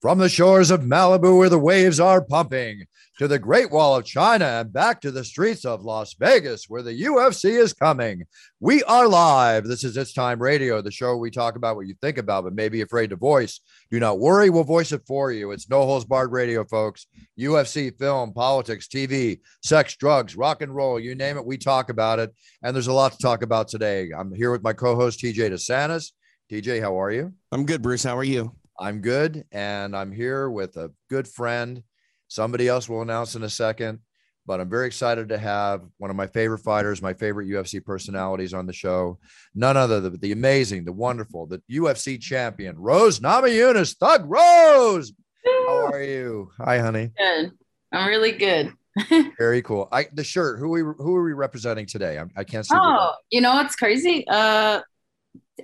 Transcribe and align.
From 0.00 0.18
the 0.18 0.28
shores 0.28 0.70
of 0.70 0.82
Malibu, 0.82 1.36
where 1.36 1.48
the 1.48 1.58
waves 1.58 1.98
are 1.98 2.22
pumping, 2.24 2.84
to 3.18 3.26
the 3.26 3.40
Great 3.40 3.72
Wall 3.72 3.96
of 3.96 4.04
China, 4.04 4.44
and 4.44 4.72
back 4.72 5.00
to 5.00 5.10
the 5.10 5.24
streets 5.24 5.64
of 5.64 5.82
Las 5.82 6.14
Vegas, 6.14 6.66
where 6.68 6.82
the 6.82 7.02
UFC 7.02 7.58
is 7.58 7.72
coming. 7.72 8.24
We 8.60 8.84
are 8.84 9.08
live. 9.08 9.64
This 9.64 9.82
is 9.82 9.96
It's 9.96 10.12
Time 10.12 10.40
Radio, 10.40 10.80
the 10.80 10.92
show 10.92 11.16
we 11.16 11.32
talk 11.32 11.56
about 11.56 11.74
what 11.74 11.88
you 11.88 11.96
think 12.00 12.16
about, 12.16 12.44
but 12.44 12.54
may 12.54 12.68
be 12.68 12.82
afraid 12.82 13.10
to 13.10 13.16
voice. 13.16 13.58
Do 13.90 13.98
not 13.98 14.20
worry, 14.20 14.50
we'll 14.50 14.62
voice 14.62 14.92
it 14.92 15.02
for 15.04 15.32
you. 15.32 15.50
It's 15.50 15.68
No 15.68 15.84
Holds 15.84 16.04
Barred 16.04 16.30
Radio, 16.30 16.64
folks. 16.64 17.08
UFC, 17.36 17.92
film, 17.98 18.32
politics, 18.32 18.86
TV, 18.86 19.40
sex, 19.64 19.96
drugs, 19.96 20.36
rock 20.36 20.62
and 20.62 20.72
roll, 20.72 21.00
you 21.00 21.16
name 21.16 21.38
it, 21.38 21.44
we 21.44 21.58
talk 21.58 21.90
about 21.90 22.20
it. 22.20 22.32
And 22.62 22.72
there's 22.72 22.86
a 22.86 22.92
lot 22.92 23.10
to 23.10 23.18
talk 23.18 23.42
about 23.42 23.66
today. 23.66 24.10
I'm 24.16 24.32
here 24.32 24.52
with 24.52 24.62
my 24.62 24.74
co 24.74 24.94
host, 24.94 25.18
TJ 25.18 25.50
DeSantis. 25.50 26.12
TJ, 26.52 26.80
how 26.80 27.00
are 27.02 27.10
you? 27.10 27.32
I'm 27.50 27.66
good, 27.66 27.82
Bruce. 27.82 28.04
How 28.04 28.16
are 28.16 28.22
you? 28.22 28.57
I'm 28.78 29.00
good, 29.00 29.44
and 29.50 29.96
I'm 29.96 30.12
here 30.12 30.48
with 30.48 30.76
a 30.76 30.92
good 31.10 31.26
friend. 31.26 31.82
Somebody 32.28 32.68
else 32.68 32.88
will 32.88 33.02
announce 33.02 33.34
in 33.34 33.42
a 33.42 33.48
second, 33.48 33.98
but 34.46 34.60
I'm 34.60 34.70
very 34.70 34.86
excited 34.86 35.30
to 35.30 35.38
have 35.38 35.82
one 35.96 36.10
of 36.10 36.16
my 36.16 36.28
favorite 36.28 36.60
fighters, 36.60 37.02
my 37.02 37.14
favorite 37.14 37.48
UFC 37.48 37.84
personalities 37.84 38.54
on 38.54 38.66
the 38.66 38.72
show. 38.72 39.18
None 39.54 39.76
other 39.76 40.00
than 40.00 40.20
the 40.20 40.32
amazing, 40.32 40.84
the 40.84 40.92
wonderful, 40.92 41.46
the 41.46 41.60
UFC 41.70 42.20
champion, 42.20 42.78
Rose 42.78 43.18
Namajunas, 43.18 43.96
Thug 43.96 44.22
Rose. 44.26 45.12
How 45.44 45.86
are 45.86 46.02
you? 46.02 46.50
Hi, 46.58 46.78
honey. 46.78 47.10
Good. 47.16 47.52
I'm 47.92 48.08
really 48.08 48.32
good. 48.32 48.72
very 49.38 49.62
cool. 49.62 49.88
I 49.90 50.06
the 50.12 50.24
shirt. 50.24 50.58
Who 50.58 50.66
are 50.66 50.68
we 50.68 50.80
who 50.80 51.16
are 51.16 51.24
we 51.24 51.32
representing 51.32 51.86
today? 51.86 52.18
I, 52.18 52.24
I 52.36 52.44
can't 52.44 52.66
see. 52.66 52.74
Oh, 52.76 53.12
you 53.30 53.40
know 53.40 53.54
what's 53.54 53.76
crazy? 53.76 54.26
Uh, 54.28 54.80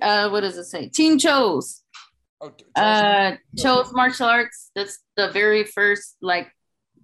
uh, 0.01 0.29
what 0.29 0.41
does 0.41 0.57
it 0.57 0.65
say? 0.65 0.89
Team 0.89 1.17
Chose. 1.17 1.83
Oh, 2.75 2.81
uh, 2.81 3.37
chose 3.57 3.93
martial 3.93 4.27
arts. 4.27 4.71
That's 4.75 4.99
the 5.17 5.31
very 5.31 5.63
first 5.63 6.17
like 6.21 6.51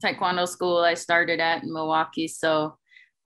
taekwondo 0.04 0.48
school 0.48 0.80
I 0.80 0.96
started 0.96 1.40
at 1.40 1.64
in 1.64 1.74
Milwaukee. 1.74 2.28
So, 2.28 2.78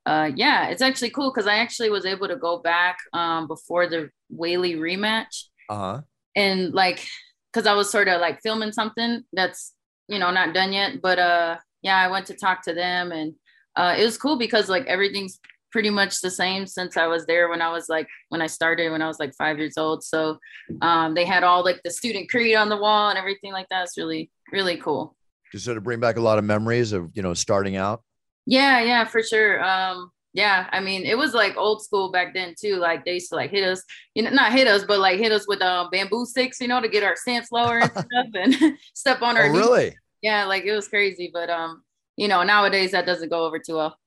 uh, 0.06 0.32
yeah, 0.36 0.68
it's 0.68 0.82
actually 0.82 1.10
cool 1.10 1.32
because 1.32 1.48
I 1.48 1.56
actually 1.58 1.90
was 1.90 2.06
able 2.06 2.28
to 2.28 2.36
go 2.36 2.60
back 2.60 2.98
um, 3.14 3.48
before 3.48 3.88
the 3.88 4.10
Weili 4.34 4.78
rematch. 4.78 5.46
Uh 5.70 5.76
huh. 5.76 6.02
And 6.36 6.74
like, 6.74 7.06
because 7.52 7.68
I 7.68 7.74
was 7.74 7.90
sort 7.90 8.08
of 8.08 8.22
like 8.22 8.42
filming 8.42 8.72
something 8.72 9.24
that's 9.34 9.74
you 10.08 10.20
know 10.20 10.32
not 10.32 10.54
done 10.54 10.74
yet, 10.74 11.02
but 11.02 11.20
uh, 11.20 11.58
yeah, 11.82 11.98
I 11.98 12.08
went 12.08 12.28
to 12.28 12.36
talk 12.36 12.64
to 12.64 12.74
them 12.74 13.12
and 13.12 13.34
uh, 13.76 13.96
it 13.98 14.04
was 14.04 14.18
cool 14.18 14.38
because 14.38 14.70
like 14.70 14.86
everything's 14.86 15.40
pretty 15.76 15.90
much 15.90 16.22
the 16.22 16.32
same 16.32 16.66
since 16.66 16.96
I 16.96 17.06
was 17.06 17.26
there 17.26 17.50
when 17.50 17.62
I 17.62 17.70
was 17.70 17.90
like 17.90 18.08
when 18.30 18.42
I 18.42 18.48
started 18.48 18.94
when 18.94 19.02
I 19.02 19.08
was 19.08 19.20
like 19.20 19.34
five 19.36 19.58
years 19.58 19.78
old. 19.78 20.06
So 20.06 20.38
um, 20.82 21.16
they 21.16 21.26
had 21.26 21.44
all 21.44 21.66
like 21.66 21.82
the 21.84 21.92
student 21.92 22.30
creed 22.30 22.56
on 22.56 22.70
the 22.70 22.78
wall 22.78 23.10
and 23.10 23.20
everything 23.20 23.52
like 23.52 23.68
that. 23.68 23.84
It's 23.84 23.98
really 23.98 24.32
really 24.54 24.78
cool. 24.78 25.18
Just 25.52 25.66
sort 25.66 25.76
of 25.76 25.84
bring 25.84 26.00
back 26.00 26.16
a 26.16 26.22
lot 26.22 26.38
of 26.38 26.46
memories 26.46 26.94
of 26.94 27.12
you 27.14 27.22
know 27.22 27.34
starting 27.34 27.76
out. 27.76 28.04
Yeah, 28.46 28.80
yeah, 28.80 29.04
for 29.04 29.22
sure. 29.22 29.62
Um, 29.62 30.12
yeah, 30.32 30.70
I 30.72 30.80
mean 30.80 31.04
it 31.04 31.18
was 31.18 31.34
like 31.34 31.58
old 31.58 31.84
school 31.84 32.10
back 32.10 32.34
then 32.34 32.56
too. 32.58 32.78
Like 32.78 33.04
they 33.04 33.16
used 33.16 33.32
to 33.32 33.36
like 33.36 33.52
hit 33.52 33.68
us, 33.68 33.84
you 34.14 34.24
know, 34.24 34.30
not 34.30 34.54
hit 34.54 34.70
us, 34.70 34.86
but 34.86 35.00
like 35.00 35.20
hit 35.20 35.34
us 35.34 35.46
with 35.46 35.62
um, 35.62 35.90
bamboo 35.92 36.26
sticks, 36.26 36.62
you 36.62 36.70
know, 36.70 36.80
to 36.80 36.88
get 36.88 37.04
our 37.04 37.18
stance 37.18 37.52
lower 37.52 37.80
and 37.80 37.92
stuff 37.92 38.28
and 38.34 38.56
step 38.94 39.22
on 39.22 39.36
our. 39.36 39.48
Oh, 39.48 39.52
really? 39.52 39.98
Yeah, 40.22 40.46
like 40.46 40.64
it 40.64 40.74
was 40.74 40.88
crazy, 40.88 41.32
but 41.34 41.50
um, 41.50 41.84
you 42.18 42.28
know, 42.28 42.44
nowadays 42.44 42.92
that 42.92 43.06
doesn't 43.06 43.30
go 43.30 43.46
over 43.46 43.60
too 43.60 43.76
well. 43.76 43.98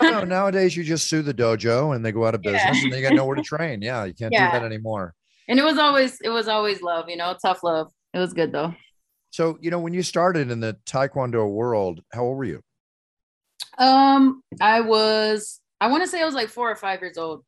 no, 0.00 0.20
nowadays 0.24 0.76
you 0.76 0.84
just 0.84 1.08
sue 1.08 1.22
the 1.22 1.34
dojo 1.34 1.94
and 1.94 2.04
they 2.04 2.12
go 2.12 2.24
out 2.26 2.34
of 2.34 2.42
business 2.42 2.78
yeah. 2.78 2.84
and 2.84 2.92
they 2.92 3.02
got 3.02 3.14
nowhere 3.14 3.36
to 3.36 3.42
train. 3.44 3.82
Yeah, 3.82 4.04
you 4.04 4.14
can't 4.14 4.32
yeah. 4.32 4.52
do 4.52 4.58
that 4.58 4.66
anymore. 4.66 5.14
And 5.48 5.58
it 5.58 5.64
was 5.64 5.78
always 5.78 6.20
it 6.20 6.28
was 6.28 6.46
always 6.46 6.82
love, 6.82 7.08
you 7.08 7.16
know, 7.16 7.34
tough 7.40 7.64
love. 7.64 7.90
It 8.14 8.18
was 8.18 8.32
good 8.32 8.52
though. 8.52 8.74
So, 9.30 9.58
you 9.60 9.70
know, 9.70 9.78
when 9.78 9.92
you 9.92 10.02
started 10.02 10.50
in 10.50 10.60
the 10.60 10.76
taekwondo 10.86 11.50
world, 11.50 12.00
how 12.12 12.24
old 12.24 12.38
were 12.38 12.44
you? 12.44 12.62
Um, 13.78 14.42
I 14.60 14.80
was 14.80 15.60
I 15.80 15.88
want 15.88 16.02
to 16.02 16.08
say 16.08 16.22
I 16.22 16.24
was 16.24 16.34
like 16.34 16.48
4 16.48 16.70
or 16.70 16.76
5 16.76 17.00
years 17.00 17.18
old. 17.18 17.44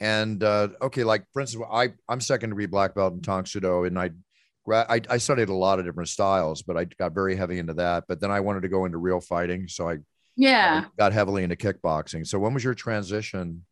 And 0.00 0.42
uh 0.42 0.68
okay, 0.82 1.04
like 1.04 1.24
for 1.32 1.40
instance, 1.40 1.64
I 1.70 1.92
I'm 2.08 2.20
second 2.20 2.50
degree 2.50 2.66
black 2.66 2.94
belt 2.94 3.14
in 3.14 3.46
Soo 3.46 3.84
and 3.84 3.98
I 3.98 4.10
I, 4.72 5.00
I 5.10 5.18
studied 5.18 5.48
a 5.48 5.54
lot 5.54 5.78
of 5.78 5.84
different 5.84 6.08
styles, 6.08 6.62
but 6.62 6.76
I 6.76 6.84
got 6.84 7.12
very 7.12 7.36
heavy 7.36 7.58
into 7.58 7.74
that. 7.74 8.04
But 8.08 8.20
then 8.20 8.30
I 8.30 8.40
wanted 8.40 8.62
to 8.62 8.68
go 8.68 8.84
into 8.84 8.98
real 8.98 9.20
fighting, 9.20 9.68
so 9.68 9.88
I 9.88 9.98
yeah 10.36 10.86
got 10.98 11.12
heavily 11.12 11.44
into 11.44 11.56
kickboxing. 11.56 12.26
So 12.26 12.38
when 12.38 12.54
was 12.54 12.64
your 12.64 12.74
transition? 12.74 13.64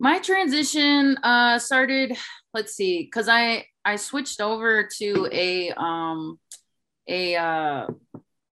My 0.00 0.18
transition 0.18 1.16
uh, 1.22 1.58
started. 1.58 2.16
Let's 2.52 2.74
see, 2.74 3.02
because 3.04 3.28
I 3.28 3.66
I 3.84 3.96
switched 3.96 4.40
over 4.40 4.88
to 4.98 5.28
a 5.32 5.70
um 5.72 6.38
a 7.08 7.36
uh 7.36 7.86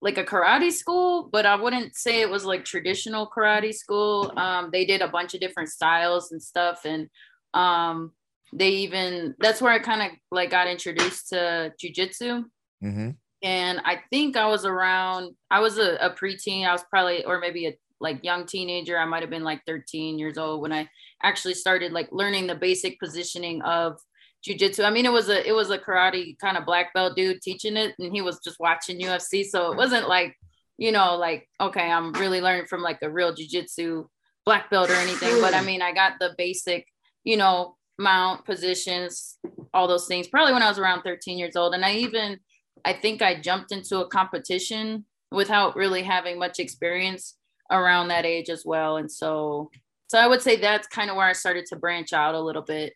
like 0.01 0.19
a 0.19 0.25
karate 0.25 0.71
school, 0.71 1.29
but 1.33 1.47
I 1.47 1.57
wouldn't 1.57 1.97
say 1.97 2.21
it 2.21 2.31
was 2.31 2.45
like 2.45 2.65
traditional 2.65 3.29
karate 3.29 3.75
school. 3.75 4.33
Um, 4.37 4.71
they 4.73 4.85
did 4.85 5.01
a 5.01 5.09
bunch 5.09 5.35
of 5.35 5.41
different 5.41 5.69
styles 5.71 6.33
and 6.33 6.43
stuff, 6.43 6.85
and 6.85 7.09
um, 7.55 8.13
they 8.53 8.71
even 8.71 9.35
that's 9.39 9.61
where 9.61 9.73
I 9.73 9.79
kind 9.79 10.03
of 10.03 10.19
like 10.31 10.51
got 10.51 10.69
introduced 10.69 11.31
to 11.31 11.73
jujitsu. 11.83 12.45
Mm-hmm. 12.83 13.11
And 13.43 13.81
I 13.85 14.01
think 14.11 14.37
I 14.37 14.47
was 14.49 14.65
around, 14.65 15.35
I 15.51 15.61
was 15.61 15.79
a, 15.79 15.97
a 15.97 16.11
preteen. 16.11 16.67
I 16.67 16.73
was 16.73 16.83
probably, 16.91 17.25
or 17.25 17.39
maybe 17.39 17.67
a 17.67 17.77
like 18.01 18.25
young 18.25 18.47
teenager. 18.47 18.99
I 18.99 19.05
might 19.05 19.23
have 19.23 19.31
been 19.31 19.45
like 19.45 19.63
13 19.67 20.19
years 20.19 20.39
old 20.39 20.63
when 20.63 20.73
I 20.73 20.89
actually 21.23 21.55
started 21.55 21.93
like 21.93 22.09
learning 22.13 22.47
the 22.47 22.55
basic 22.55 22.99
positioning 22.99 23.63
of 23.63 23.99
jujitsu. 24.47 24.85
I 24.85 24.91
mean, 24.91 25.07
it 25.07 25.13
was 25.13 25.29
a 25.29 25.47
it 25.47 25.53
was 25.53 25.71
a 25.71 25.79
karate 25.79 26.39
kind 26.39 26.57
of 26.57 26.67
black 26.67 26.93
belt 26.95 27.17
dude 27.17 27.41
teaching 27.43 27.77
it, 27.77 27.95
and 27.99 28.13
he 28.13 28.21
was 28.21 28.41
just 28.41 28.59
watching 28.61 29.01
UFC. 29.01 29.45
So 29.45 29.71
it 29.73 29.77
wasn't 29.77 30.09
like, 30.09 30.35
you 30.77 30.93
know, 30.93 31.17
like 31.17 31.49
okay, 31.61 31.91
I'm 31.91 32.13
really 32.13 32.41
learning 32.41 32.67
from 32.67 32.83
like 32.83 32.99
a 33.03 33.11
real 33.11 33.35
jujitsu 33.35 34.07
black 34.45 34.71
belt 34.71 34.91
or 34.91 34.95
anything. 34.95 35.41
But 35.41 35.55
I 35.55 35.63
mean, 35.63 35.83
I 35.83 35.93
got 35.93 36.15
the 36.21 36.35
basic, 36.37 36.87
you 37.25 37.37
know, 37.37 37.76
mount 37.99 38.45
positions, 38.45 39.39
all 39.73 39.89
those 39.89 40.07
things, 40.07 40.29
probably 40.29 40.53
when 40.53 40.63
I 40.63 40.69
was 40.69 40.79
around 40.79 41.03
13 41.03 41.39
years 41.39 41.57
old. 41.57 41.75
And 41.75 41.85
I 41.85 41.95
even, 41.95 42.39
I 42.85 42.93
think 42.93 43.23
I 43.23 43.41
jumped 43.41 43.73
into 43.73 44.01
a 44.01 44.09
competition 44.09 45.05
without 45.31 45.77
really 45.77 46.03
having 46.03 46.39
much 46.39 46.59
experience 46.59 47.37
around 47.71 48.09
that 48.09 48.25
age 48.25 48.49
as 48.49 48.65
well. 48.65 48.97
And 48.97 49.11
so, 49.11 49.71
so 50.09 50.19
I 50.19 50.27
would 50.27 50.43
say 50.43 50.57
that's 50.57 50.87
kind 50.87 51.11
of 51.11 51.17
where 51.17 51.27
I 51.27 51.33
started 51.33 51.67
to 51.67 51.77
branch 51.77 52.13
out 52.13 52.35
a 52.35 52.41
little 52.41 52.63
bit 52.63 52.93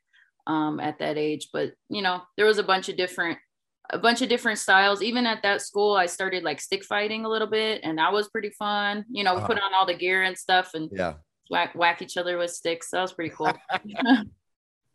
um, 0.47 0.81
at 0.81 0.99
that 0.99 1.19
age. 1.19 1.49
But, 1.53 1.73
you 1.89 2.03
know, 2.03 2.23
there 2.37 2.47
was 2.47 2.59
a 2.59 2.63
bunch 2.63 2.89
of 2.89 2.97
different, 2.97 3.39
a 3.91 3.99
bunch 3.99 4.23
of 4.23 4.29
different 4.29 4.59
styles. 4.59 5.03
Even 5.03 5.27
at 5.27 5.43
that 5.43 5.63
school, 5.63 5.97
I 5.97 6.07
started 6.07 6.45
like 6.45 6.61
stick 6.61 6.85
fighting 6.85 7.25
a 7.25 7.29
little 7.29 7.49
bit 7.49 7.81
and 7.83 7.99
that 7.99 8.13
was 8.13 8.29
pretty 8.29 8.51
fun. 8.51 9.05
You 9.11 9.25
know, 9.25 9.35
we 9.35 9.39
uh-huh. 9.39 9.49
put 9.49 9.59
on 9.59 9.75
all 9.75 9.87
the 9.87 9.95
gear 9.95 10.23
and 10.23 10.39
stuff 10.39 10.71
and 10.75 10.89
yeah. 10.93 11.15
whack, 11.51 11.75
whack 11.75 12.01
each 12.01 12.17
other 12.17 12.39
with 12.39 12.53
sticks. 12.53 12.91
That 12.91 13.03
was 13.03 13.13
pretty 13.13 13.35
cool. 13.35 13.53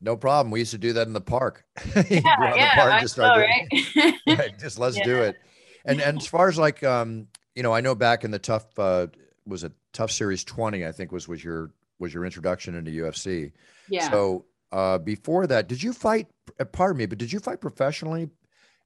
No 0.05 0.15
problem. 0.15 0.51
We 0.51 0.59
used 0.59 0.71
to 0.71 0.77
do 0.77 0.93
that 0.93 1.07
in 1.07 1.13
the 1.13 1.19
park. 1.19 1.65
yeah, 1.95 2.03
yeah, 2.11 2.75
park, 2.75 3.01
just, 3.01 3.17
know, 3.17 3.35
right? 3.35 3.67
right? 4.27 4.59
Just 4.59 4.77
let's 4.77 4.97
yeah. 4.97 5.03
do 5.03 5.23
it. 5.23 5.35
And 5.83 5.99
and 5.99 6.19
as 6.19 6.27
far 6.27 6.47
as 6.47 6.59
like 6.59 6.83
um, 6.83 7.27
you 7.55 7.63
know, 7.63 7.73
I 7.73 7.81
know 7.81 7.95
back 7.95 8.23
in 8.23 8.29
the 8.29 8.37
tough 8.37 8.67
uh 8.77 9.07
was 9.47 9.63
it 9.63 9.71
tough 9.93 10.11
series 10.11 10.43
20, 10.43 10.85
I 10.85 10.91
think 10.91 11.11
was 11.11 11.27
was 11.27 11.43
your 11.43 11.71
was 11.97 12.13
your 12.13 12.23
introduction 12.23 12.75
into 12.75 12.91
UFC. 12.91 13.51
Yeah. 13.89 14.11
So 14.11 14.45
uh 14.71 14.99
before 14.99 15.47
that, 15.47 15.67
did 15.67 15.81
you 15.81 15.91
fight 15.91 16.27
pardon 16.71 16.97
me, 16.97 17.07
but 17.07 17.17
did 17.17 17.33
you 17.33 17.39
fight 17.39 17.59
professionally 17.59 18.29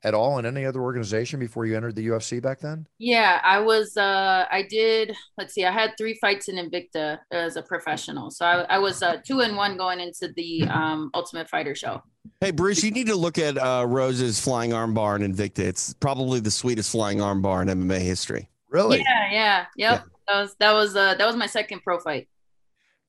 at 0.03 0.13
all 0.13 0.39
in 0.39 0.45
any 0.45 0.65
other 0.65 0.81
organization 0.81 1.39
before 1.39 1.65
you 1.65 1.75
entered 1.75 1.95
the 1.95 2.07
UFC 2.07 2.41
back 2.41 2.59
then? 2.59 2.87
Yeah, 2.97 3.39
I 3.43 3.59
was. 3.59 3.97
Uh, 3.97 4.45
I 4.51 4.65
did. 4.69 5.15
Let's 5.37 5.53
see. 5.53 5.65
I 5.65 5.71
had 5.71 5.91
three 5.97 6.17
fights 6.21 6.47
in 6.47 6.55
Invicta 6.55 7.19
as 7.31 7.55
a 7.55 7.61
professional, 7.61 8.31
so 8.31 8.45
I, 8.45 8.61
I 8.61 8.79
was 8.79 9.01
uh, 9.01 9.17
two 9.25 9.41
and 9.41 9.55
one 9.55 9.77
going 9.77 9.99
into 9.99 10.31
the 10.35 10.63
um, 10.63 11.09
Ultimate 11.13 11.49
Fighter 11.49 11.75
show. 11.75 12.01
Hey 12.41 12.51
Bruce, 12.51 12.83
you 12.83 12.91
need 12.91 13.07
to 13.07 13.15
look 13.15 13.37
at 13.37 13.57
uh, 13.57 13.85
Rose's 13.87 14.39
flying 14.39 14.71
armbar 14.71 15.19
in 15.19 15.33
Invicta. 15.33 15.59
It's 15.59 15.93
probably 15.95 16.39
the 16.39 16.51
sweetest 16.51 16.91
flying 16.91 17.19
armbar 17.19 17.61
in 17.61 17.67
MMA 17.67 17.99
history. 17.99 18.49
Really? 18.69 18.99
Yeah, 18.99 19.31
yeah, 19.31 19.65
yep. 19.75 19.75
Yeah. 19.75 20.01
That 20.27 20.41
was 20.41 20.55
that 20.59 20.73
was 20.73 20.95
uh, 20.95 21.15
that 21.15 21.25
was 21.25 21.35
my 21.35 21.47
second 21.47 21.81
pro 21.83 21.99
fight. 21.99 22.27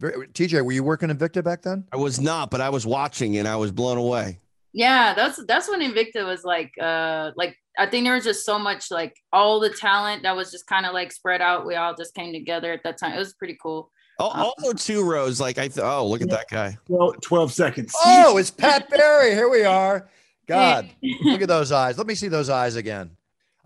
TJ, 0.02 0.64
were 0.64 0.72
you 0.72 0.82
working 0.82 1.10
Invicta 1.10 1.44
back 1.44 1.62
then? 1.62 1.84
I 1.92 1.96
was 1.96 2.20
not, 2.20 2.50
but 2.50 2.62
I 2.62 2.70
was 2.70 2.86
watching 2.86 3.36
and 3.36 3.46
I 3.46 3.56
was 3.56 3.70
blown 3.70 3.98
away. 3.98 4.40
Yeah, 4.72 5.14
that's 5.14 5.44
that's 5.46 5.68
when 5.68 5.80
Invicta 5.80 6.24
was 6.24 6.44
like 6.44 6.72
uh 6.80 7.32
like 7.36 7.56
I 7.78 7.86
think 7.86 8.04
there 8.04 8.14
was 8.14 8.24
just 8.24 8.44
so 8.44 8.58
much 8.58 8.90
like 8.90 9.14
all 9.32 9.60
the 9.60 9.70
talent 9.70 10.22
that 10.24 10.36
was 10.36 10.50
just 10.50 10.66
kind 10.66 10.86
of 10.86 10.92
like 10.92 11.12
spread 11.12 11.40
out. 11.40 11.66
We 11.66 11.74
all 11.76 11.94
just 11.94 12.14
came 12.14 12.32
together 12.32 12.72
at 12.72 12.82
that 12.84 12.98
time. 12.98 13.12
It 13.12 13.18
was 13.18 13.32
pretty 13.34 13.56
cool. 13.62 13.90
Also, 14.18 14.72
two 14.74 15.02
rows. 15.02 15.40
Like 15.40 15.56
I 15.56 15.68
th- 15.68 15.78
oh, 15.78 16.06
look 16.06 16.20
at 16.20 16.28
that 16.30 16.48
guy. 16.50 16.76
Well, 16.88 17.12
12 17.22 17.52
seconds. 17.52 17.94
Oh, 18.04 18.36
it's 18.36 18.50
Pat 18.50 18.88
Barry. 18.90 19.30
Here 19.30 19.48
we 19.48 19.64
are. 19.64 20.10
God, 20.46 20.90
look 21.22 21.42
at 21.42 21.48
those 21.48 21.70
eyes. 21.70 21.96
Let 21.96 22.08
me 22.08 22.14
see 22.16 22.26
those 22.26 22.50
eyes 22.50 22.74
again. 22.74 23.16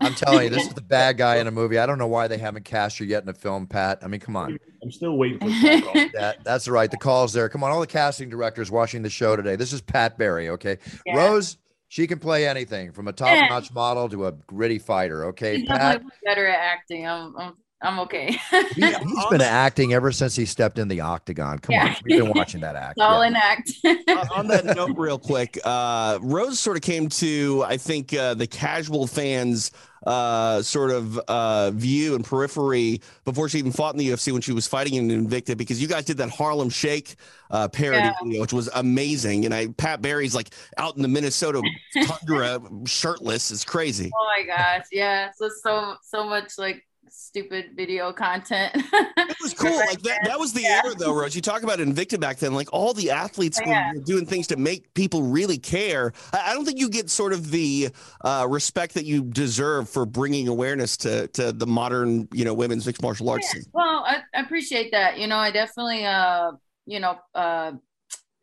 I'm 0.01 0.13
telling 0.13 0.43
you, 0.43 0.49
this 0.49 0.67
is 0.67 0.73
the 0.73 0.81
bad 0.81 1.17
guy 1.17 1.37
in 1.37 1.47
a 1.47 1.51
movie. 1.51 1.77
I 1.79 1.85
don't 1.85 1.97
know 1.97 2.07
why 2.07 2.27
they 2.27 2.37
haven't 2.37 2.65
cast 2.65 2.99
you 2.99 3.05
yet 3.05 3.23
in 3.23 3.29
a 3.29 3.33
film, 3.33 3.65
Pat. 3.67 3.99
I 4.03 4.07
mean, 4.07 4.19
come 4.19 4.35
on. 4.35 4.57
I'm 4.83 4.91
still 4.91 5.17
waiting 5.17 5.39
for 5.39 5.45
the 5.45 5.53
phone 5.61 5.81
call. 5.93 5.93
That 6.13 6.43
that's 6.43 6.67
right. 6.67 6.91
The 6.91 6.97
call's 6.97 7.33
there. 7.33 7.49
Come 7.49 7.63
on, 7.63 7.71
all 7.71 7.79
the 7.79 7.87
casting 7.87 8.29
directors 8.29 8.69
watching 8.69 9.01
the 9.01 9.09
show 9.09 9.35
today. 9.35 9.55
This 9.55 9.73
is 9.73 9.81
Pat 9.81 10.17
Barry. 10.17 10.49
Okay, 10.49 10.77
Yeah. 11.05 11.15
Rose. 11.17 11.57
She 11.87 12.07
can 12.07 12.17
play 12.19 12.47
anything 12.47 12.91
from 12.91 13.07
a 13.07 13.13
top-notch 13.13 13.71
model 13.71 14.09
to 14.09 14.25
a 14.25 14.31
gritty 14.31 14.79
fighter. 14.79 15.25
Okay, 15.25 15.59
He's 15.59 15.67
Pat. 15.67 16.01
better 16.25 16.45
at 16.47 16.59
acting. 16.59 17.07
I'm 17.07 17.37
I'm, 17.37 17.53
I'm 17.81 17.99
okay. 17.99 18.31
He, 18.73 18.81
has 18.81 19.25
been 19.29 19.41
acting 19.41 19.93
ever 19.93 20.11
since 20.11 20.35
he 20.35 20.45
stepped 20.45 20.79
in 20.79 20.87
the 20.87 21.01
octagon. 21.01 21.59
Come 21.59 21.75
on, 21.75 21.95
we've 22.03 22.19
been 22.23 22.31
watching 22.33 22.61
that 22.61 22.75
act. 22.75 22.97
All 23.01 23.21
Yeah. 23.21 23.27
in 23.27 23.35
act. 23.35 23.71
Uh, 24.07 24.25
on 24.33 24.47
that 24.47 24.63
note, 24.65 24.93
real 24.97 25.19
quick, 25.19 25.59
uh, 25.65 26.17
Rose 26.21 26.57
sort 26.59 26.77
of 26.77 26.83
came 26.83 27.09
to, 27.09 27.63
I 27.67 27.75
think, 27.75 28.13
uh, 28.13 28.33
the 28.33 28.47
casual 28.47 29.07
fans' 29.07 29.71
uh, 30.07 30.61
sort 30.61 30.91
of 30.91 31.17
uh, 31.27 31.71
view 31.71 32.15
and 32.15 32.23
periphery 32.23 33.01
before 33.25 33.49
she 33.49 33.57
even 33.59 33.71
fought 33.73 33.93
in 33.93 33.97
the 33.97 34.07
UFC 34.09 34.31
when 34.31 34.41
she 34.41 34.53
was 34.53 34.67
fighting 34.67 34.93
in 34.93 35.09
Invicta 35.27 35.57
because 35.57 35.81
you 35.81 35.87
guys 35.87 36.05
did 36.05 36.17
that 36.17 36.29
Harlem 36.29 36.69
Shake 36.69 37.15
uh, 37.51 37.67
parody 37.67 38.07
Yeah. 38.07 38.13
video, 38.23 38.41
which 38.41 38.53
was 38.53 38.69
amazing. 38.75 39.43
And 39.45 39.53
I, 39.53 39.67
Pat 39.67 40.01
Barry's 40.01 40.33
like 40.35 40.51
out 40.77 40.95
in 40.95 41.01
the 41.01 41.07
Minnesota 41.09 41.61
tundra, 42.05 42.59
shirtless. 42.85 43.51
It's 43.51 43.65
crazy. 43.65 44.11
oh 44.15 44.31
my 44.37 44.45
gosh, 44.45 44.85
yeah. 44.91 45.31
So 45.35 45.49
so 45.61 45.95
so 46.03 46.23
much 46.25 46.57
like 46.57 46.85
stupid 47.09 47.71
video 47.75 48.11
content. 48.13 48.71
It 48.75 49.37
was 49.41 49.53
cool. 49.53 49.75
Like 49.75 50.01
that. 50.03 50.21
That 50.25 50.39
was 50.39 50.53
the 50.53 50.61
Yeah. 50.61 50.81
era, 50.83 50.95
though, 50.95 51.13
Rose. 51.13 51.35
You 51.35 51.41
talk 51.41 51.63
about 51.63 51.79
Invicta 51.79 52.19
back 52.19 52.37
then. 52.37 52.53
Like 52.53 52.71
all 52.73 52.93
the 52.93 53.11
athletes 53.11 53.59
Yeah. 53.65 53.93
were 53.93 53.99
doing 54.01 54.25
things 54.25 54.47
to 54.47 54.57
make 54.57 54.93
people 54.93 55.23
really 55.23 55.57
care. 55.57 56.13
I, 56.33 56.51
I 56.51 56.53
don't 56.53 56.65
think 56.65 56.79
you 56.79 56.89
get 56.89 57.09
sort 57.09 57.33
of 57.33 57.51
the 57.51 57.89
uh, 58.23 58.45
respect 58.49 58.93
that 58.95 59.05
you 59.05 59.23
deserve 59.23 59.89
for 59.89 60.05
bringing 60.05 60.47
awareness 60.47 60.97
to 60.97 61.27
to 61.29 61.51
the 61.51 61.67
modern, 61.67 62.27
you 62.33 62.45
know, 62.45 62.53
women's 62.53 62.85
mixed 62.85 63.01
martial 63.01 63.29
arts. 63.29 63.49
scene. 63.51 63.63
Well, 63.73 64.03
I, 64.05 64.21
I 64.33 64.41
appreciate 64.41 64.91
that. 64.91 65.17
You 65.19 65.27
know, 65.27 65.37
I 65.37 65.51
definitely, 65.51 66.05
uh, 66.05 66.51
you 66.85 66.99
know, 66.99 67.17
uh, 67.33 67.73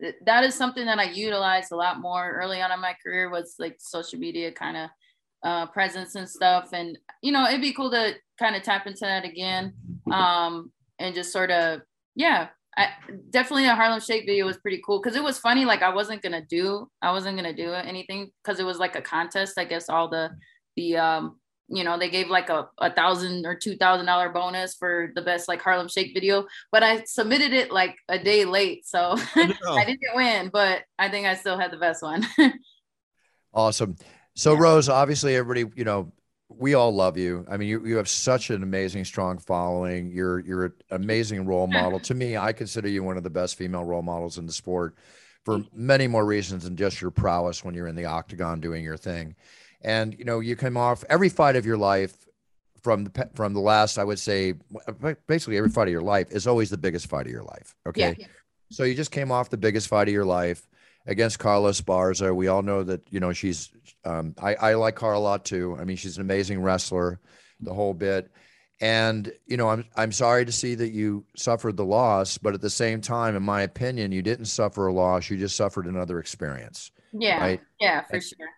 th- 0.00 0.14
that 0.26 0.44
is 0.44 0.54
something 0.54 0.84
that 0.86 0.98
I 0.98 1.04
utilized 1.10 1.72
a 1.72 1.76
lot 1.76 2.00
more 2.00 2.30
early 2.32 2.60
on 2.60 2.70
in 2.72 2.80
my 2.80 2.94
career 3.02 3.30
was 3.30 3.54
like 3.58 3.76
social 3.78 4.18
media 4.18 4.52
kind 4.52 4.76
of 4.76 4.90
uh, 5.44 5.66
presence 5.66 6.14
and 6.14 6.28
stuff. 6.28 6.70
And, 6.72 6.96
you 7.20 7.32
know, 7.32 7.46
it'd 7.48 7.60
be 7.60 7.72
cool 7.72 7.90
to 7.90 8.14
kind 8.42 8.56
of 8.56 8.62
tap 8.62 8.86
into 8.86 9.00
that 9.00 9.24
again 9.24 9.74
um, 10.12 10.72
and 10.98 11.14
just 11.14 11.32
sort 11.32 11.50
of, 11.50 11.80
yeah, 12.14 12.48
I, 12.76 12.88
definitely 13.30 13.64
the 13.64 13.74
Harlem 13.74 14.00
Shake 14.00 14.26
video 14.26 14.46
was 14.46 14.56
pretty 14.56 14.80
cool 14.84 15.00
because 15.00 15.16
it 15.16 15.22
was 15.22 15.38
funny. 15.38 15.64
Like 15.64 15.82
I 15.82 15.94
wasn't 15.94 16.22
to 16.22 16.40
do, 16.40 16.88
I 17.00 17.12
wasn't 17.12 17.38
to 17.38 17.52
do 17.54 17.72
anything 17.72 18.30
because 18.42 18.60
it 18.60 18.66
was 18.66 18.78
like 18.78 18.96
a 18.96 19.02
contest. 19.02 19.58
I 19.58 19.64
guess 19.64 19.88
all 19.88 20.08
the, 20.08 20.30
the, 20.76 20.96
um, 20.96 21.38
you 21.68 21.84
know, 21.84 21.98
they 21.98 22.10
gave 22.10 22.28
like 22.28 22.48
a, 22.50 22.68
a 22.78 22.92
thousand 22.92 23.46
or 23.46 23.54
two 23.54 23.76
thousand 23.76 24.06
dollar 24.06 24.28
bonus 24.30 24.74
for 24.74 25.10
the 25.14 25.22
best 25.22 25.48
like 25.48 25.62
Harlem 25.62 25.88
Shake 25.88 26.12
video, 26.12 26.46
but 26.70 26.82
I 26.82 27.04
submitted 27.04 27.52
it 27.52 27.70
like 27.70 27.96
a 28.08 28.18
day 28.18 28.44
late, 28.44 28.86
so 28.86 29.14
Oh. 29.36 29.76
I 29.76 29.84
didn't 29.84 30.14
win, 30.14 30.50
but 30.52 30.82
I 30.98 31.08
think 31.08 31.26
I 31.26 31.34
still 31.34 31.58
had 31.58 31.70
the 31.70 31.78
best 31.78 32.02
one. 32.02 32.26
Awesome. 33.54 33.96
So 34.34 34.54
Yeah. 34.54 34.60
Rose, 34.60 34.88
obviously 34.88 35.36
everybody, 35.36 35.70
you 35.76 35.84
know, 35.84 36.12
we 36.58 36.74
all 36.74 36.94
love 36.94 37.16
you. 37.16 37.44
I 37.50 37.56
mean, 37.56 37.68
you, 37.68 37.84
you 37.86 37.96
have 37.96 38.08
such 38.08 38.50
an 38.50 38.62
amazing, 38.62 39.04
strong 39.04 39.38
following. 39.38 40.10
You're 40.10 40.40
you're 40.40 40.64
an 40.66 40.72
amazing 40.90 41.46
role 41.46 41.66
model. 41.68 42.00
to 42.00 42.14
me, 42.14 42.36
I 42.36 42.52
consider 42.52 42.88
you 42.88 43.02
one 43.02 43.16
of 43.16 43.22
the 43.22 43.30
best 43.30 43.56
female 43.56 43.84
role 43.84 44.02
models 44.02 44.38
in 44.38 44.46
the 44.46 44.52
sport 44.52 44.94
for 45.44 45.64
many 45.74 46.06
more 46.06 46.24
reasons 46.24 46.64
than 46.64 46.76
just 46.76 47.00
your 47.00 47.10
prowess 47.10 47.64
when 47.64 47.74
you're 47.74 47.88
in 47.88 47.96
the 47.96 48.04
octagon 48.04 48.60
doing 48.60 48.84
your 48.84 48.96
thing. 48.96 49.34
And 49.80 50.16
you 50.18 50.24
know, 50.24 50.40
you 50.40 50.56
came 50.56 50.76
off 50.76 51.04
every 51.08 51.28
fight 51.28 51.56
of 51.56 51.66
your 51.66 51.76
life 51.76 52.16
from 52.82 53.04
the 53.04 53.30
from 53.34 53.54
the 53.54 53.60
last, 53.60 53.98
I 53.98 54.04
would 54.04 54.18
say, 54.18 54.54
uh, 54.86 55.14
basically 55.26 55.56
every 55.56 55.70
fight 55.70 55.88
of 55.88 55.92
your 55.92 56.02
life 56.02 56.30
is 56.30 56.46
always 56.46 56.70
the 56.70 56.78
biggest 56.78 57.06
fight 57.08 57.26
of 57.26 57.32
your 57.32 57.44
life. 57.44 57.74
Okay. 57.86 58.14
Yeah. 58.18 58.26
So 58.70 58.84
you 58.84 58.94
just 58.94 59.10
came 59.10 59.30
off 59.30 59.50
the 59.50 59.56
biggest 59.56 59.88
fight 59.88 60.08
of 60.08 60.14
your 60.14 60.24
life 60.24 60.66
against 61.06 61.38
Carla 61.38 61.70
Esparza. 61.70 62.34
We 62.34 62.48
all 62.48 62.62
know 62.62 62.82
that, 62.84 63.02
you 63.10 63.20
know, 63.20 63.32
she's, 63.32 63.70
um, 64.04 64.34
I, 64.40 64.54
I 64.54 64.74
like 64.74 64.94
Carla 64.94 65.18
a 65.18 65.20
lot 65.20 65.44
too. 65.44 65.76
I 65.80 65.84
mean, 65.84 65.96
she's 65.96 66.16
an 66.16 66.22
amazing 66.22 66.62
wrestler, 66.62 67.20
the 67.60 67.74
whole 67.74 67.94
bit. 67.94 68.30
And, 68.80 69.32
you 69.46 69.56
know, 69.56 69.68
I'm, 69.68 69.84
I'm 69.96 70.10
sorry 70.12 70.44
to 70.44 70.50
see 70.52 70.74
that 70.74 70.90
you 70.90 71.24
suffered 71.36 71.76
the 71.76 71.84
loss, 71.84 72.36
but 72.38 72.54
at 72.54 72.60
the 72.60 72.70
same 72.70 73.00
time, 73.00 73.36
in 73.36 73.42
my 73.42 73.62
opinion, 73.62 74.10
you 74.10 74.22
didn't 74.22 74.46
suffer 74.46 74.88
a 74.88 74.92
loss. 74.92 75.30
You 75.30 75.36
just 75.36 75.56
suffered 75.56 75.86
another 75.86 76.18
experience. 76.18 76.90
Yeah, 77.12 77.40
Right. 77.40 77.60
yeah, 77.80 78.02
for 78.02 78.14
And- 78.14 78.24
sure. 78.24 78.48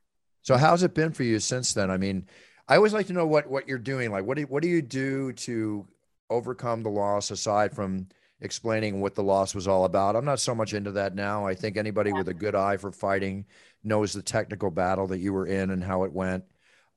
So 0.43 0.57
how's 0.59 0.83
it 0.83 0.93
been 0.95 1.13
for 1.13 1.23
you 1.23 1.41
since 1.41 1.73
then? 1.73 1.91
I 1.91 1.97
mean, 1.97 2.27
I 2.69 2.77
always 2.77 2.93
like 2.93 3.07
to 3.07 3.15
know 3.15 3.27
what, 3.27 3.49
what 3.49 3.67
you're 3.67 3.79
doing. 3.79 4.11
Like, 4.11 4.25
what 4.27 4.37
do, 4.37 4.43
what 4.45 4.63
do 4.63 4.69
you 4.69 4.83
do 4.83 5.33
to 5.33 5.87
overcome 6.29 6.83
the 6.83 6.91
loss 6.91 7.31
aside 7.31 7.75
from 7.75 8.09
explaining 8.45 9.01
what 9.01 9.15
the 9.15 9.23
loss 9.23 9.55
was 9.55 9.67
all 9.69 9.85
about? 9.85 10.17
I'm 10.17 10.25
not 10.25 10.41
so 10.41 10.55
much 10.55 10.75
into 10.75 10.93
that 10.93 11.15
now. 11.15 11.47
I 11.47 11.55
think 11.55 11.77
anybody 11.77 12.13
with 12.13 12.29
a 12.29 12.35
good 12.35 12.55
eye 12.55 12.77
for 12.77 12.93
fighting 12.93 13.47
knows 13.83 14.13
the 14.13 14.23
technical 14.23 14.71
battle 14.71 15.07
that 15.09 15.19
you 15.19 15.33
were 15.33 15.47
in 15.47 15.71
and 15.71 15.83
how 15.83 16.05
it 16.05 16.13
went. 16.13 16.45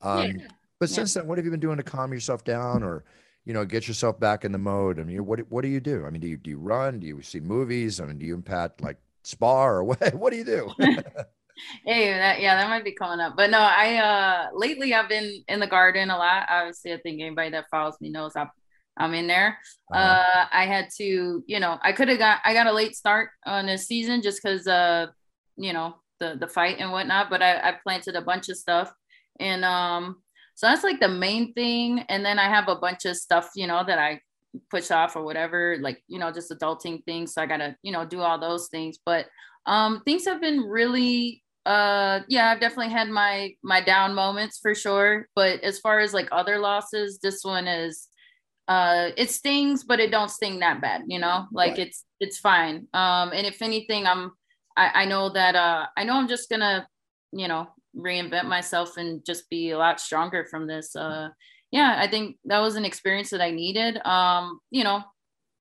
Um, 0.01 0.39
Yeah. 0.39 0.47
But 0.79 0.89
Yeah. 0.89 0.95
since 0.95 1.13
then, 1.15 1.27
what 1.27 1.37
have 1.39 1.45
you 1.45 1.51
been 1.51 1.59
doing 1.59 1.77
to 1.77 1.83
calm 1.83 2.13
yourself 2.13 2.43
down 2.43 2.83
or, 2.83 3.03
you 3.45 3.53
know, 3.53 3.65
get 3.65 3.87
yourself 3.87 4.19
back 4.19 4.45
in 4.45 4.51
the 4.51 4.57
mode? 4.59 4.99
I 4.99 5.03
mean, 5.03 5.25
what, 5.25 5.39
what 5.51 5.63
do 5.63 5.69
you 5.69 5.79
do? 5.79 6.05
I 6.05 6.09
mean, 6.11 6.21
do 6.21 6.27
you, 6.27 6.37
do 6.37 6.49
you 6.51 6.59
run? 6.59 6.99
Do 6.99 7.07
you 7.07 7.21
see 7.23 7.39
movies? 7.39 7.99
I 7.99 8.05
mean, 8.05 8.19
do 8.19 8.25
you 8.25 8.35
and 8.35 8.45
Pat 8.45 8.79
like 8.81 8.97
spar 9.23 9.77
or 9.77 9.83
what, 9.85 10.13
what 10.15 10.31
do 10.31 10.37
you 10.37 10.43
do? 10.45 10.71
Hey, 11.85 12.13
that 12.13 12.39
yeah, 12.39 12.55
that 12.55 12.69
might 12.69 12.83
be 12.83 12.91
coming 12.93 13.19
up. 13.19 13.35
But 13.35 13.49
no, 13.49 13.59
I 13.59 13.95
uh 13.97 14.49
lately 14.53 14.93
I've 14.93 15.09
been 15.09 15.43
in 15.47 15.59
the 15.59 15.67
garden 15.67 16.09
a 16.11 16.17
lot. 16.17 16.45
Obviously, 16.49 16.93
I 16.93 16.97
think 16.97 17.19
anybody 17.21 17.49
that 17.51 17.65
follows 17.71 17.95
me 17.99 18.09
knows 18.09 18.33
I'm 18.35 18.49
I'm 18.99 19.13
in 19.13 19.27
there. 19.27 19.57
Uh-huh. 19.93 19.99
Uh 19.99 20.45
I 20.51 20.65
had 20.65 20.89
to, 20.97 21.43
you 21.45 21.59
know, 21.59 21.77
I 21.81 21.91
could 21.93 22.07
have 22.09 22.17
got 22.19 22.39
I 22.45 22.53
got 22.53 22.67
a 22.67 22.71
late 22.71 22.95
start 22.95 23.29
on 23.45 23.65
this 23.65 23.87
season 23.87 24.21
just 24.21 24.41
because 24.41 24.67
uh, 24.67 25.07
you 25.55 25.73
know, 25.73 25.95
the 26.19 26.37
the 26.39 26.47
fight 26.47 26.77
and 26.79 26.91
whatnot, 26.91 27.29
but 27.29 27.41
I, 27.41 27.69
I 27.69 27.75
planted 27.83 28.15
a 28.15 28.21
bunch 28.21 28.49
of 28.49 28.57
stuff. 28.57 28.91
And 29.39 29.63
um 29.65 30.21
so 30.55 30.67
that's 30.67 30.83
like 30.83 30.99
the 30.99 31.07
main 31.09 31.53
thing. 31.53 31.99
And 32.09 32.25
then 32.25 32.39
I 32.39 32.49
have 32.49 32.67
a 32.67 32.75
bunch 32.75 33.05
of 33.05 33.15
stuff, 33.15 33.51
you 33.55 33.67
know, 33.67 33.83
that 33.85 33.99
I 33.99 34.21
push 34.71 34.89
off 34.89 35.15
or 35.15 35.23
whatever, 35.23 35.77
like, 35.81 36.01
you 36.07 36.17
know, 36.17 36.31
just 36.31 36.49
adulting 36.49 37.03
things. 37.05 37.33
So 37.33 37.41
I 37.43 37.45
gotta, 37.45 37.75
you 37.83 37.91
know, 37.91 38.05
do 38.05 38.21
all 38.21 38.39
those 38.39 38.67
things. 38.69 38.97
But 39.05 39.27
um 39.67 40.01
things 40.05 40.25
have 40.25 40.41
been 40.41 40.61
really 40.61 41.43
uh 41.65 42.21
yeah 42.29 42.49
i've 42.49 42.61
definitely 42.61 42.91
had 42.91 43.09
my 43.09 43.51
my 43.61 43.81
down 43.81 44.15
moments 44.15 44.57
for 44.57 44.73
sure 44.73 45.27
but 45.35 45.59
as 45.61 45.77
far 45.79 45.99
as 45.99 46.13
like 46.13 46.29
other 46.31 46.57
losses 46.57 47.19
this 47.21 47.43
one 47.43 47.67
is 47.67 48.07
uh 48.67 49.09
it 49.17 49.29
stings 49.31 49.83
but 49.83 49.99
it 49.99 50.11
don't 50.11 50.29
sting 50.31 50.59
that 50.59 50.81
bad 50.81 51.01
you 51.07 51.19
know? 51.19 51.45
Like 51.51 51.71
Right. 51.77 51.87
it's 51.87 52.03
it's 52.19 52.37
fine. 52.37 52.87
Um 52.93 53.31
and 53.33 53.45
if 53.47 53.61
anything 53.61 54.05
i'm 54.05 54.31
I, 54.75 55.03
I 55.03 55.05
know 55.05 55.29
that 55.29 55.55
uh 55.55 55.85
i 55.97 56.03
know 56.03 56.13
i'm 56.13 56.27
just 56.27 56.49
gonna 56.49 56.87
you 57.31 57.47
know 57.47 57.67
reinvent 57.95 58.45
myself 58.45 58.97
and 58.97 59.25
just 59.25 59.49
be 59.49 59.71
a 59.71 59.77
lot 59.77 59.99
stronger 59.99 60.45
from 60.45 60.67
this 60.67 60.95
uh 60.95 61.29
yeah 61.71 61.95
i 61.99 62.07
think 62.07 62.37
that 62.45 62.59
was 62.59 62.75
an 62.75 62.85
experience 62.85 63.29
that 63.31 63.41
i 63.41 63.51
needed. 63.51 63.97
Um 64.05 64.59
you 64.69 64.83
know 64.83 65.03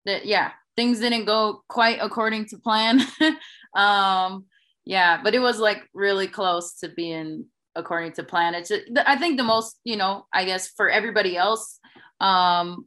that 0.04 0.26
yeah 0.26 0.52
things 0.76 1.00
didn't 1.00 1.24
go 1.24 1.62
quite 1.68 1.98
according 2.00 2.46
to 2.46 2.58
plan. 2.58 3.00
Um 3.74 4.44
yeah 4.84 5.20
but 5.22 5.34
it 5.34 5.40
was 5.40 5.58
like 5.58 5.82
really 5.94 6.28
close 6.28 6.78
to 6.80 6.88
being 6.88 7.46
according 7.74 8.12
to 8.12 8.22
plan. 8.24 8.54
It's 8.54 8.72
i 9.04 9.16
think 9.16 9.36
the 9.36 9.44
most 9.44 9.78
you 9.84 9.96
know 9.96 10.26
i 10.32 10.44
guess 10.44 10.68
for 10.76 10.88
everybody 10.88 11.36
else 11.36 11.78
um 12.20 12.86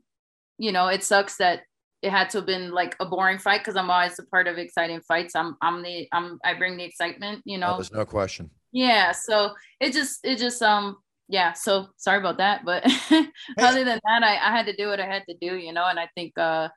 you 0.60 0.72
know 0.72 0.88
it 0.88 1.04
sucks 1.04 1.38
that 1.38 1.62
it 2.02 2.12
had 2.12 2.30
to 2.30 2.38
have 2.38 2.46
been 2.46 2.72
like 2.72 2.96
a 3.00 3.06
boring 3.06 3.40
fight 3.40 3.62
because 3.62 3.76
i'm 3.76 3.90
always 3.90 4.20
a 4.20 4.26
part 4.26 4.48
of 4.48 4.58
exciting 4.58 5.02
fights 5.08 5.36
i'm 5.36 5.56
i'm 5.62 5.82
the 5.82 6.08
i'm 6.14 6.38
i 6.44 6.54
bring 6.54 6.78
the 6.78 6.84
excitement 6.84 7.42
you 7.46 7.58
Oh, 7.58 7.62
know 7.62 7.74
there's 7.78 7.92
no 7.92 8.06
question. 8.06 8.50
yeah 8.72 9.12
so 9.12 9.54
it 9.80 9.92
just 9.94 10.20
it 10.24 10.38
just 10.38 10.62
um 10.62 10.98
yeah 11.28 11.54
so 11.54 11.88
sorry 11.98 12.20
about 12.20 12.38
that 12.38 12.64
but 12.66 12.84
other 13.58 13.84
than 13.84 14.00
that 14.06 14.24
I, 14.24 14.34
I 14.38 14.52
had 14.56 14.66
to 14.68 14.76
do 14.76 14.88
what 14.88 15.00
i 15.00 15.06
had 15.06 15.24
to 15.30 15.36
do 15.42 15.56
you 15.58 15.74
know 15.74 15.86
and 15.86 16.00
i 16.00 16.08
think 16.16 16.38
uh 16.38 16.70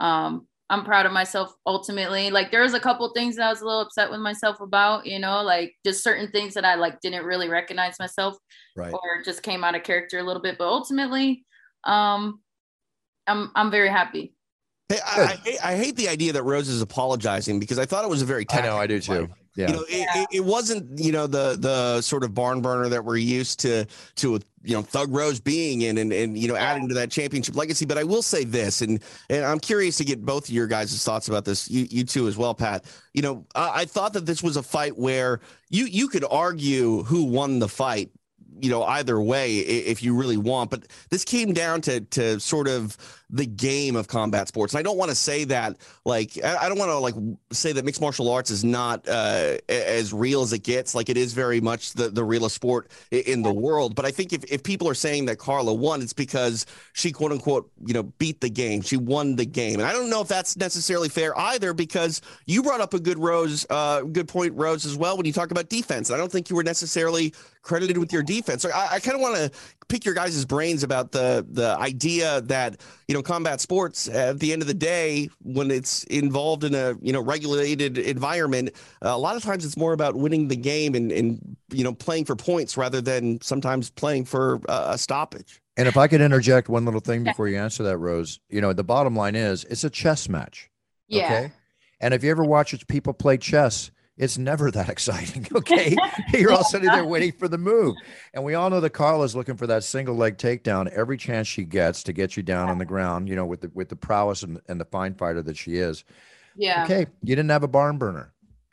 um 0.00 0.46
i'm 0.70 0.84
proud 0.84 1.04
of 1.06 1.12
myself 1.12 1.52
ultimately 1.66 2.30
like 2.30 2.50
there 2.50 2.62
was 2.62 2.74
a 2.74 2.80
couple 2.80 3.10
things 3.12 3.36
that 3.36 3.46
i 3.46 3.50
was 3.50 3.60
a 3.60 3.64
little 3.64 3.80
upset 3.80 4.10
with 4.10 4.20
myself 4.20 4.60
about 4.60 5.04
you 5.06 5.18
know 5.18 5.42
like 5.42 5.74
just 5.84 6.02
certain 6.04 6.30
things 6.30 6.54
that 6.54 6.64
i 6.64 6.74
like 6.76 7.00
didn't 7.00 7.24
really 7.24 7.48
recognize 7.48 7.96
myself 7.98 8.36
Right. 8.76 8.92
or 8.94 9.22
just 9.24 9.42
came 9.42 9.64
out 9.64 9.74
of 9.74 9.82
character 9.82 10.18
a 10.18 10.22
little 10.22 10.40
bit 10.42 10.56
but 10.58 10.68
ultimately 10.68 11.44
um 11.84 12.40
i'm 13.26 13.50
i'm 13.54 13.70
very 13.70 13.88
happy 13.88 14.32
Hey, 14.88 14.98
I, 15.06 15.20
I, 15.22 15.26
hate- 15.36 15.64
I 15.66 15.76
hate 15.76 15.94
the 15.96 16.08
idea 16.08 16.32
that 16.32 16.42
Rose 16.42 16.66
is 16.68 16.82
apologizing 16.82 17.60
because 17.60 17.78
I 17.78 17.86
thought 17.86 18.02
it 18.04 18.10
was 18.10 18.22
a 18.22 18.24
very 18.24 18.44
I 18.50 18.60
know, 18.62 18.76
I 18.76 18.88
do 18.88 18.98
too. 18.98 19.28
fight. 19.28 19.30
Yeah. 19.54 19.68
You 19.68 19.72
know, 19.74 19.82
it, 19.88 20.08
it, 20.16 20.28
it 20.38 20.40
wasn't, 20.44 20.98
you 20.98 21.12
know, 21.12 21.28
the 21.28 21.56
the 21.56 22.00
sort 22.00 22.24
of 22.24 22.34
barn 22.34 22.60
burner 22.60 22.88
that 22.88 23.04
we're 23.04 23.16
used 23.16 23.60
to 23.60 23.86
to 24.16 24.40
you 24.64 24.74
know 24.74 24.82
Thug 24.82 25.12
Rose 25.14 25.38
being 25.38 25.82
in 25.82 25.96
and 25.98 26.12
and 26.12 26.36
you 26.36 26.48
know 26.48 26.56
adding 26.56 26.88
to 26.88 26.94
that 26.94 27.08
championship 27.12 27.54
legacy. 27.54 27.84
But 27.86 27.98
I 27.98 28.02
will 28.04 28.22
say 28.22 28.42
this, 28.42 28.80
and 28.80 29.00
and 29.28 29.44
I'm 29.44 29.60
curious 29.60 29.96
to 29.98 30.04
get 30.04 30.24
both 30.24 30.48
of 30.48 30.50
your 30.50 30.66
guys' 30.66 31.04
thoughts 31.04 31.28
about 31.28 31.44
this. 31.44 31.70
You 31.70 31.86
you 31.88 32.02
two 32.02 32.26
as 32.26 32.36
well, 32.36 32.52
Pat. 32.56 32.84
You 33.14 33.22
know, 33.22 33.46
I, 33.54 33.82
I 33.82 33.84
thought 33.84 34.12
that 34.14 34.26
this 34.26 34.42
was 34.42 34.56
a 34.56 34.62
fight 34.62 34.98
where 34.98 35.38
you 35.68 35.84
you 35.84 36.08
could 36.08 36.24
argue 36.28 37.04
who 37.04 37.22
won 37.26 37.60
the 37.60 37.68
fight 37.68 38.10
you 38.62 38.70
know 38.70 38.82
either 38.84 39.20
way 39.20 39.58
if 39.58 40.02
you 40.02 40.14
really 40.14 40.36
want 40.36 40.70
but 40.70 40.84
this 41.10 41.24
came 41.24 41.52
down 41.52 41.80
to 41.80 42.00
to 42.00 42.38
sort 42.40 42.68
of 42.68 42.96
the 43.32 43.46
game 43.46 43.96
of 43.96 44.08
combat 44.08 44.48
sports. 44.48 44.72
And 44.72 44.78
i 44.78 44.82
don't 44.82 44.96
want 44.96 45.10
to 45.10 45.14
say 45.14 45.44
that 45.44 45.76
like 46.04 46.42
i 46.44 46.68
don't 46.68 46.78
want 46.78 46.90
to 46.90 46.98
like 46.98 47.14
say 47.52 47.72
that 47.72 47.84
mixed 47.84 48.00
martial 48.00 48.30
arts 48.30 48.50
is 48.50 48.64
not 48.64 49.06
uh, 49.08 49.56
as 49.68 50.12
real 50.12 50.42
as 50.42 50.52
it 50.52 50.62
gets. 50.62 50.94
Like 50.94 51.08
it 51.08 51.16
is 51.16 51.32
very 51.32 51.60
much 51.60 51.92
the 51.92 52.08
the 52.08 52.24
realest 52.24 52.54
sport 52.54 52.90
in 53.10 53.42
the 53.42 53.52
world. 53.52 53.94
But 53.94 54.04
i 54.04 54.10
think 54.10 54.32
if, 54.32 54.44
if 54.44 54.62
people 54.62 54.88
are 54.88 54.94
saying 54.94 55.26
that 55.26 55.38
carla 55.38 55.72
won 55.72 56.02
it's 56.02 56.12
because 56.12 56.66
she 56.92 57.12
quote 57.12 57.32
unquote 57.32 57.70
you 57.86 57.94
know 57.94 58.02
beat 58.02 58.40
the 58.40 58.50
game. 58.50 58.82
She 58.82 58.96
won 58.96 59.36
the 59.36 59.46
game. 59.46 59.74
And 59.74 59.84
i 59.88 59.92
don't 59.92 60.10
know 60.10 60.20
if 60.20 60.28
that's 60.28 60.56
necessarily 60.56 61.08
fair 61.08 61.38
either 61.38 61.72
because 61.72 62.20
you 62.46 62.62
brought 62.62 62.80
up 62.80 62.94
a 62.94 63.00
good 63.00 63.18
rose 63.18 63.66
uh 63.70 64.02
good 64.02 64.28
point 64.28 64.54
rose 64.54 64.84
as 64.84 64.96
well 64.96 65.16
when 65.16 65.26
you 65.26 65.32
talk 65.32 65.50
about 65.50 65.68
defense. 65.68 66.10
I 66.10 66.16
don't 66.16 66.30
think 66.30 66.50
you 66.50 66.56
were 66.56 66.64
necessarily 66.64 67.32
credited 67.62 67.98
with 67.98 68.12
your 68.12 68.22
defense. 68.22 68.62
So 68.62 68.70
I, 68.70 68.94
I 68.94 69.00
kind 69.00 69.14
of 69.14 69.20
want 69.20 69.36
to 69.36 69.50
pick 69.88 70.04
your 70.04 70.14
guys' 70.14 70.44
brains 70.44 70.82
about 70.82 71.12
the 71.12 71.46
the 71.50 71.76
idea 71.78 72.40
that 72.42 72.80
you 73.08 73.14
know 73.14 73.19
combat 73.22 73.60
sports 73.60 74.08
at 74.08 74.40
the 74.40 74.52
end 74.52 74.62
of 74.62 74.68
the 74.68 74.74
day 74.74 75.28
when 75.42 75.70
it's 75.70 76.04
involved 76.04 76.64
in 76.64 76.74
a 76.74 76.94
you 77.00 77.12
know 77.12 77.20
regulated 77.20 77.98
environment 77.98 78.70
uh, 79.04 79.08
a 79.08 79.18
lot 79.18 79.36
of 79.36 79.42
times 79.42 79.64
it's 79.64 79.76
more 79.76 79.92
about 79.92 80.16
winning 80.16 80.48
the 80.48 80.56
game 80.56 80.94
and 80.94 81.12
and 81.12 81.56
you 81.70 81.84
know 81.84 81.92
playing 81.92 82.24
for 82.24 82.36
points 82.36 82.76
rather 82.76 83.00
than 83.00 83.40
sometimes 83.40 83.90
playing 83.90 84.24
for 84.24 84.60
uh, 84.68 84.88
a 84.90 84.98
stoppage. 84.98 85.60
And 85.76 85.88
if 85.88 85.96
i 85.96 86.08
could 86.08 86.20
interject 86.20 86.68
one 86.68 86.84
little 86.84 87.00
thing 87.00 87.24
before 87.24 87.48
you 87.48 87.58
answer 87.58 87.82
that 87.84 87.98
rose 87.98 88.40
you 88.48 88.60
know 88.60 88.72
the 88.72 88.84
bottom 88.84 89.16
line 89.16 89.34
is 89.34 89.64
it's 89.64 89.84
a 89.84 89.90
chess 89.90 90.28
match 90.28 90.70
yeah. 91.10 91.24
okay? 91.24 91.52
And 92.00 92.14
if 92.14 92.24
you 92.24 92.30
ever 92.30 92.44
watch 92.44 92.74
people 92.88 93.12
play 93.12 93.36
chess 93.36 93.90
it's 94.20 94.36
never 94.36 94.70
that 94.70 94.88
exciting. 94.88 95.48
Okay. 95.60 95.96
You're 96.32 96.52
all 96.52 96.64
sitting 96.64 96.88
there 96.88 97.04
waiting 97.04 97.32
for 97.32 97.48
the 97.48 97.58
move. 97.58 97.96
And 98.34 98.44
we 98.44 98.54
all 98.54 98.70
know 98.70 98.80
that 98.80 98.90
Carla's 98.90 99.34
looking 99.34 99.56
for 99.56 99.66
that 99.66 99.84
single 99.84 100.14
leg 100.14 100.36
takedown 100.36 100.88
every 100.88 101.16
chance 101.16 101.48
she 101.48 101.64
gets 101.64 102.02
to 102.04 102.12
get 102.12 102.36
you 102.36 102.42
down 102.42 102.68
on 102.68 102.78
the 102.78 102.84
ground, 102.84 103.28
you 103.28 103.36
know, 103.36 103.44
with 103.44 103.62
the 103.62 103.70
with 103.74 103.88
the 103.88 103.96
prowess 103.96 104.42
and, 104.42 104.60
and 104.68 104.80
the 104.80 104.84
fine 104.86 105.14
fighter 105.14 105.42
that 105.42 105.56
she 105.56 105.76
is. 105.76 106.04
Yeah. 106.56 106.84
Okay. 106.84 107.06
You 107.22 107.36
didn't 107.36 107.50
have 107.50 107.62
a 107.62 107.68
barn 107.68 107.98
burner. 107.98 108.32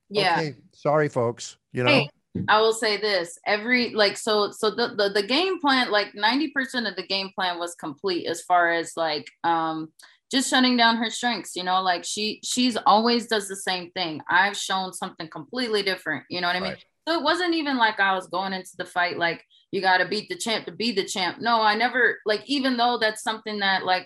Yeah. 0.09 0.35
Okay. 0.37 0.55
Sorry, 0.73 1.09
folks. 1.09 1.57
You 1.73 1.83
know. 1.83 1.91
Hey, 1.91 2.09
I 2.47 2.61
will 2.61 2.73
say 2.73 2.97
this. 2.97 3.37
Every 3.45 3.91
like 3.91 4.17
so 4.17 4.51
so 4.51 4.69
the, 4.69 4.95
the 4.95 5.09
the 5.09 5.27
game 5.27 5.59
plan, 5.59 5.91
like 5.91 6.13
90% 6.13 6.87
of 6.87 6.95
the 6.95 7.05
game 7.07 7.31
plan 7.35 7.59
was 7.59 7.75
complete 7.75 8.27
as 8.27 8.41
far 8.41 8.71
as 8.71 8.93
like 8.95 9.29
um 9.43 9.91
just 10.31 10.49
shutting 10.49 10.75
down 10.75 10.97
her 10.97 11.09
strengths 11.09 11.55
you 11.55 11.63
know 11.63 11.81
like 11.81 12.03
she 12.03 12.39
she's 12.43 12.77
always 12.85 13.27
does 13.27 13.47
the 13.47 13.55
same 13.55 13.91
thing. 13.91 14.21
I've 14.29 14.57
shown 14.57 14.93
something 14.93 15.29
completely 15.29 15.83
different 15.83 16.25
you 16.29 16.41
know 16.41 16.47
what 16.47 16.55
i 16.55 16.59
mean? 16.59 16.71
Right. 16.73 16.83
so 17.07 17.17
it 17.17 17.23
wasn't 17.23 17.55
even 17.55 17.77
like 17.77 17.99
i 17.99 18.13
was 18.13 18.27
going 18.27 18.53
into 18.53 18.71
the 18.77 18.85
fight 18.85 19.17
like 19.17 19.43
you 19.71 19.81
got 19.81 19.97
to 19.97 20.07
beat 20.07 20.29
the 20.29 20.37
champ 20.37 20.65
to 20.65 20.71
be 20.71 20.91
the 20.91 21.05
champ. 21.05 21.37
No 21.39 21.61
i 21.61 21.75
never 21.75 22.17
like 22.25 22.41
even 22.45 22.77
though 22.77 22.97
that's 22.99 23.23
something 23.23 23.59
that 23.59 23.85
like 23.85 24.05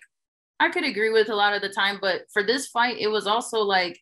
i 0.59 0.69
could 0.69 0.83
agree 0.83 1.11
with 1.11 1.29
a 1.29 1.35
lot 1.35 1.53
of 1.53 1.61
the 1.61 1.69
time 1.69 1.97
but 2.01 2.23
for 2.33 2.43
this 2.43 2.67
fight 2.67 2.97
it 2.99 3.07
was 3.07 3.27
also 3.27 3.59
like 3.59 3.99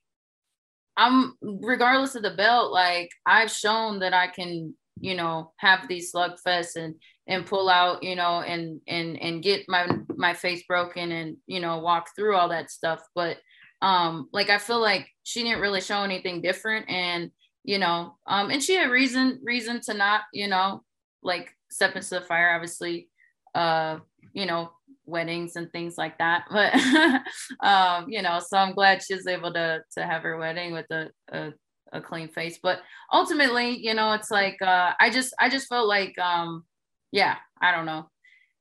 i'm 0.97 1.35
regardless 1.41 2.15
of 2.15 2.23
the 2.23 2.35
belt 2.35 2.71
like 2.71 3.09
i've 3.25 3.51
shown 3.51 3.99
that 3.99 4.13
i 4.13 4.27
can 4.27 4.73
you 4.99 5.15
know 5.15 5.51
have 5.57 5.87
these 5.87 6.11
slugfests 6.11 6.75
and 6.75 6.95
and 7.29 7.45
pull 7.45 7.69
out 7.69 8.03
you 8.03 8.15
know 8.17 8.41
and 8.41 8.81
and 8.87 9.21
and 9.21 9.41
get 9.41 9.63
my 9.69 9.87
my 10.17 10.33
face 10.33 10.63
broken 10.67 11.13
and 11.13 11.37
you 11.47 11.61
know 11.61 11.77
walk 11.79 12.09
through 12.15 12.35
all 12.35 12.49
that 12.49 12.69
stuff. 12.69 13.01
But 13.15 13.37
um 13.81 14.27
like 14.33 14.49
i 14.49 14.57
feel 14.57 14.79
like 14.79 15.07
she 15.23 15.43
didn't 15.43 15.61
really 15.61 15.81
show 15.81 16.03
anything 16.03 16.41
different 16.41 16.89
and 16.89 17.31
you 17.63 17.77
know 17.77 18.15
um 18.27 18.49
and 18.49 18.61
she 18.61 18.75
had 18.75 18.89
reason 18.89 19.39
reason 19.43 19.79
to 19.79 19.93
not 19.93 20.21
you 20.33 20.47
know 20.47 20.83
like 21.23 21.49
step 21.69 21.95
into 21.95 22.09
the 22.09 22.21
fire 22.21 22.53
obviously 22.53 23.07
uh 23.55 23.97
you 24.33 24.45
know 24.45 24.69
weddings 25.05 25.55
and 25.55 25.71
things 25.71 25.97
like 25.97 26.17
that. 26.19 26.43
But 26.51 27.67
um 27.67 28.09
you 28.09 28.21
know 28.21 28.39
so 28.45 28.57
i'm 28.57 28.73
glad 28.73 29.01
she's 29.01 29.25
able 29.25 29.51
to 29.53 29.81
to 29.97 30.05
have 30.05 30.21
her 30.23 30.37
wedding 30.37 30.71
with 30.73 30.85
a, 30.91 31.09
a 31.31 31.53
a 31.91 32.01
clean 32.01 32.27
face. 32.27 32.59
But 32.61 32.81
ultimately 33.11 33.77
you 33.77 33.93
know 33.93 34.13
it's 34.13 34.29
like 34.29 34.61
uh 34.61 34.91
i 34.99 35.09
just 35.09 35.33
i 35.39 35.49
just 35.49 35.67
felt 35.67 35.87
like 35.87 36.17
um 36.19 36.63
yeah, 37.11 37.35
I 37.61 37.71
don't 37.71 37.85
know. 37.85 38.09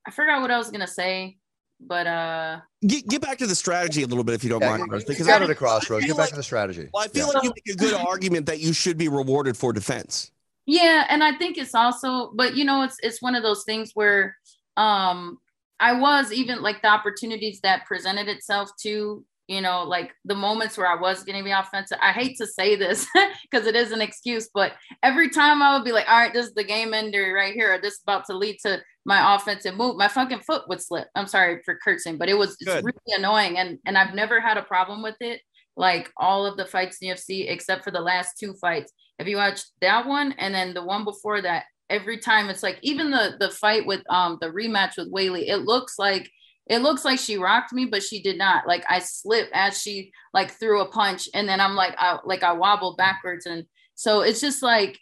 I 0.07 0.11
forgot 0.11 0.41
what 0.41 0.51
I 0.51 0.59
was 0.59 0.71
gonna 0.71 0.87
say, 0.87 1.37
but 1.81 2.07
uh 2.07 2.61
get, 2.87 3.07
get 3.09 3.23
back 3.23 3.39
to 3.39 3.47
the 3.47 3.55
strategy 3.55 4.03
a 4.03 4.07
little 4.07 4.25
bit 4.25 4.35
if 4.35 4.43
you 4.43 4.51
don't 4.51 4.61
yeah, 4.61 4.77
mind, 4.77 4.91
Rose, 4.91 5.05
because 5.05 5.27
got 5.27 5.43
at 5.43 5.51
a 5.51 5.55
crossroads. 5.55 6.07
Get 6.07 6.17
back 6.17 6.25
like, 6.25 6.31
to 6.31 6.37
the 6.37 6.43
strategy. 6.43 6.89
Well, 6.93 7.05
I 7.05 7.09
feel 7.09 7.27
yeah. 7.27 7.33
like 7.33 7.45
you 7.45 7.53
make 7.55 7.75
a 7.75 7.79
good 7.79 7.95
argument 7.95 8.47
that 8.47 8.61
you 8.61 8.73
should 8.73 8.99
be 8.99 9.09
rewarded 9.09 9.57
for 9.57 9.73
defense. 9.73 10.31
Yeah, 10.67 11.07
and 11.09 11.25
I 11.25 11.37
think 11.37 11.57
it's 11.57 11.75
also, 11.75 12.33
but 12.35 12.57
you 12.57 12.65
know, 12.65 12.83
it's 12.83 12.97
it's 13.03 13.23
one 13.23 13.35
of 13.35 13.43
those 13.43 13.65
things 13.65 13.93
where 13.95 14.37
um 14.77 15.39
I 15.81 15.93
was 15.93 16.33
even 16.33 16.63
like 16.63 16.83
the 16.83 16.89
opportunities 16.89 17.61
that 17.61 17.87
presented 17.87 18.29
itself 18.29 18.71
to 18.81 19.25
you 19.49 19.63
know, 19.63 19.83
like 19.83 20.13
the 20.27 20.35
moments 20.35 20.77
where 20.77 20.87
I 20.87 21.01
was 21.01 21.25
to 21.25 21.43
be 21.43 21.51
offensive. 21.51 21.99
I 22.03 22.13
hate 22.13 22.37
to 22.37 22.47
say 22.47 22.77
this 22.77 23.07
because 23.51 23.67
it 23.67 23.75
is 23.75 23.93
an 23.93 24.03
excuse, 24.03 24.51
but 24.53 24.73
every 25.03 25.31
time 25.31 25.63
I 25.63 25.75
would 25.75 25.85
be 25.85 25.93
like, 25.93 26.07
all 26.07 26.19
right, 26.19 26.33
this 26.33 26.49
is 26.49 26.55
the 26.55 26.65
game 26.65 26.93
ender 26.93 27.33
right 27.35 27.55
here, 27.55 27.75
or 27.75 27.79
this 27.81 27.95
is 27.95 28.03
about 28.03 28.27
to 28.27 28.37
lead 28.37 28.59
to 28.67 28.81
my 29.07 29.35
offensive 29.35 29.75
move, 29.75 29.97
my 29.97 30.07
fucking 30.07 30.41
foot 30.41 30.69
would 30.69 30.83
slip. 30.83 31.09
I'm 31.15 31.27
sorry 31.27 31.63
for 31.65 31.79
cursing, 31.83 32.19
but 32.19 32.29
it 32.29 32.37
was 32.37 32.57
it's 32.61 32.85
really 32.85 33.17
annoying. 33.17 33.57
And 33.57 33.79
and 33.87 33.97
I've 33.97 34.15
never 34.15 34.39
had 34.39 34.59
a 34.59 34.63
problem 34.63 35.03
with 35.03 35.17
it. 35.21 35.41
Like 35.77 36.13
all 36.19 36.45
of 36.45 36.59
the 36.59 36.67
fights 36.67 36.99
in 37.01 37.09
the 37.09 37.15
UFC, 37.15 37.51
except 37.51 37.85
for 37.85 37.91
the 37.91 38.01
last 38.01 38.39
two 38.39 38.55
fights. 38.61 38.93
Have 39.19 39.29
you 39.29 39.39
watched 39.39 39.67
that 39.81 40.07
one 40.07 40.33
and 40.33 40.55
then 40.55 40.75
the 40.75 40.85
one 40.85 41.05
before 41.05 41.41
that? 41.41 41.65
Every 41.89 42.19
time 42.19 42.51
it's 42.51 42.63
like 42.63 42.79
even 42.83 43.11
the 43.11 43.37
the 43.41 43.49
fight 43.49 43.87
with 43.87 44.03
um 44.11 44.37
the 44.43 44.49
rematch 44.49 44.99
with 44.99 45.11
Weili, 45.11 45.49
it 45.49 45.63
looks 45.63 45.99
like 45.99 46.31
it 46.69 46.83
looks 46.83 47.05
like 47.05 47.19
she 47.19 47.39
rocked 47.39 47.73
me, 47.73 47.87
but 47.87 48.03
she 48.03 48.21
did 48.21 48.37
not. 48.37 48.67
Like 48.67 48.85
I 48.89 48.99
slipped 48.99 49.51
as 49.55 49.81
she 49.81 50.13
like 50.35 50.53
threw 50.53 50.83
a 50.83 50.89
punch, 50.89 51.29
and 51.35 51.49
then 51.49 51.61
I'm 51.61 51.75
like, 51.75 51.95
I 51.99 52.19
like 52.25 52.43
I 52.43 52.53
wobbled 52.53 52.99
backwards, 52.99 53.47
and 53.47 53.65
so 53.95 54.21
it's 54.21 54.41
just 54.41 54.63
like 54.63 54.99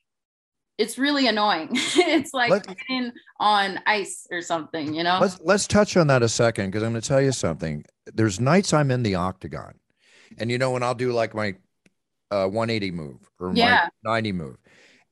it's 0.79 0.97
really 0.97 1.27
annoying. 1.27 1.71
it's 1.73 2.33
like 2.33 2.51
let's, 2.51 2.67
on 3.41 3.81
ice 3.85 4.27
or 4.31 4.43
something, 4.43 4.95
you 4.95 5.03
know. 5.03 5.19
Let's 5.21 5.41
let's 5.43 5.67
touch 5.67 5.97
on 5.97 6.07
that 6.07 6.23
a 6.23 6.29
second 6.29 6.67
because 6.67 6.85
I'm 6.85 6.93
going 6.93 7.03
to 7.03 7.09
tell 7.09 7.21
you 7.21 7.33
something. 7.33 7.85
There's 8.15 8.39
nights 8.39 8.73
I'm 8.73 8.93
in 8.93 9.03
the 9.03 9.17
octagon, 9.17 9.75
and 10.39 10.51
you 10.51 10.59
know 10.59 10.71
when 10.71 10.85
I'll 10.85 10.95
do 10.95 11.13
like 11.13 11.35
my 11.35 11.55
uh, 12.31 12.47
180 12.47 12.93
move 12.93 13.29
or 13.41 13.53
yeah. 13.55 13.89
my 14.05 14.13
90 14.13 14.33
move, 14.33 14.57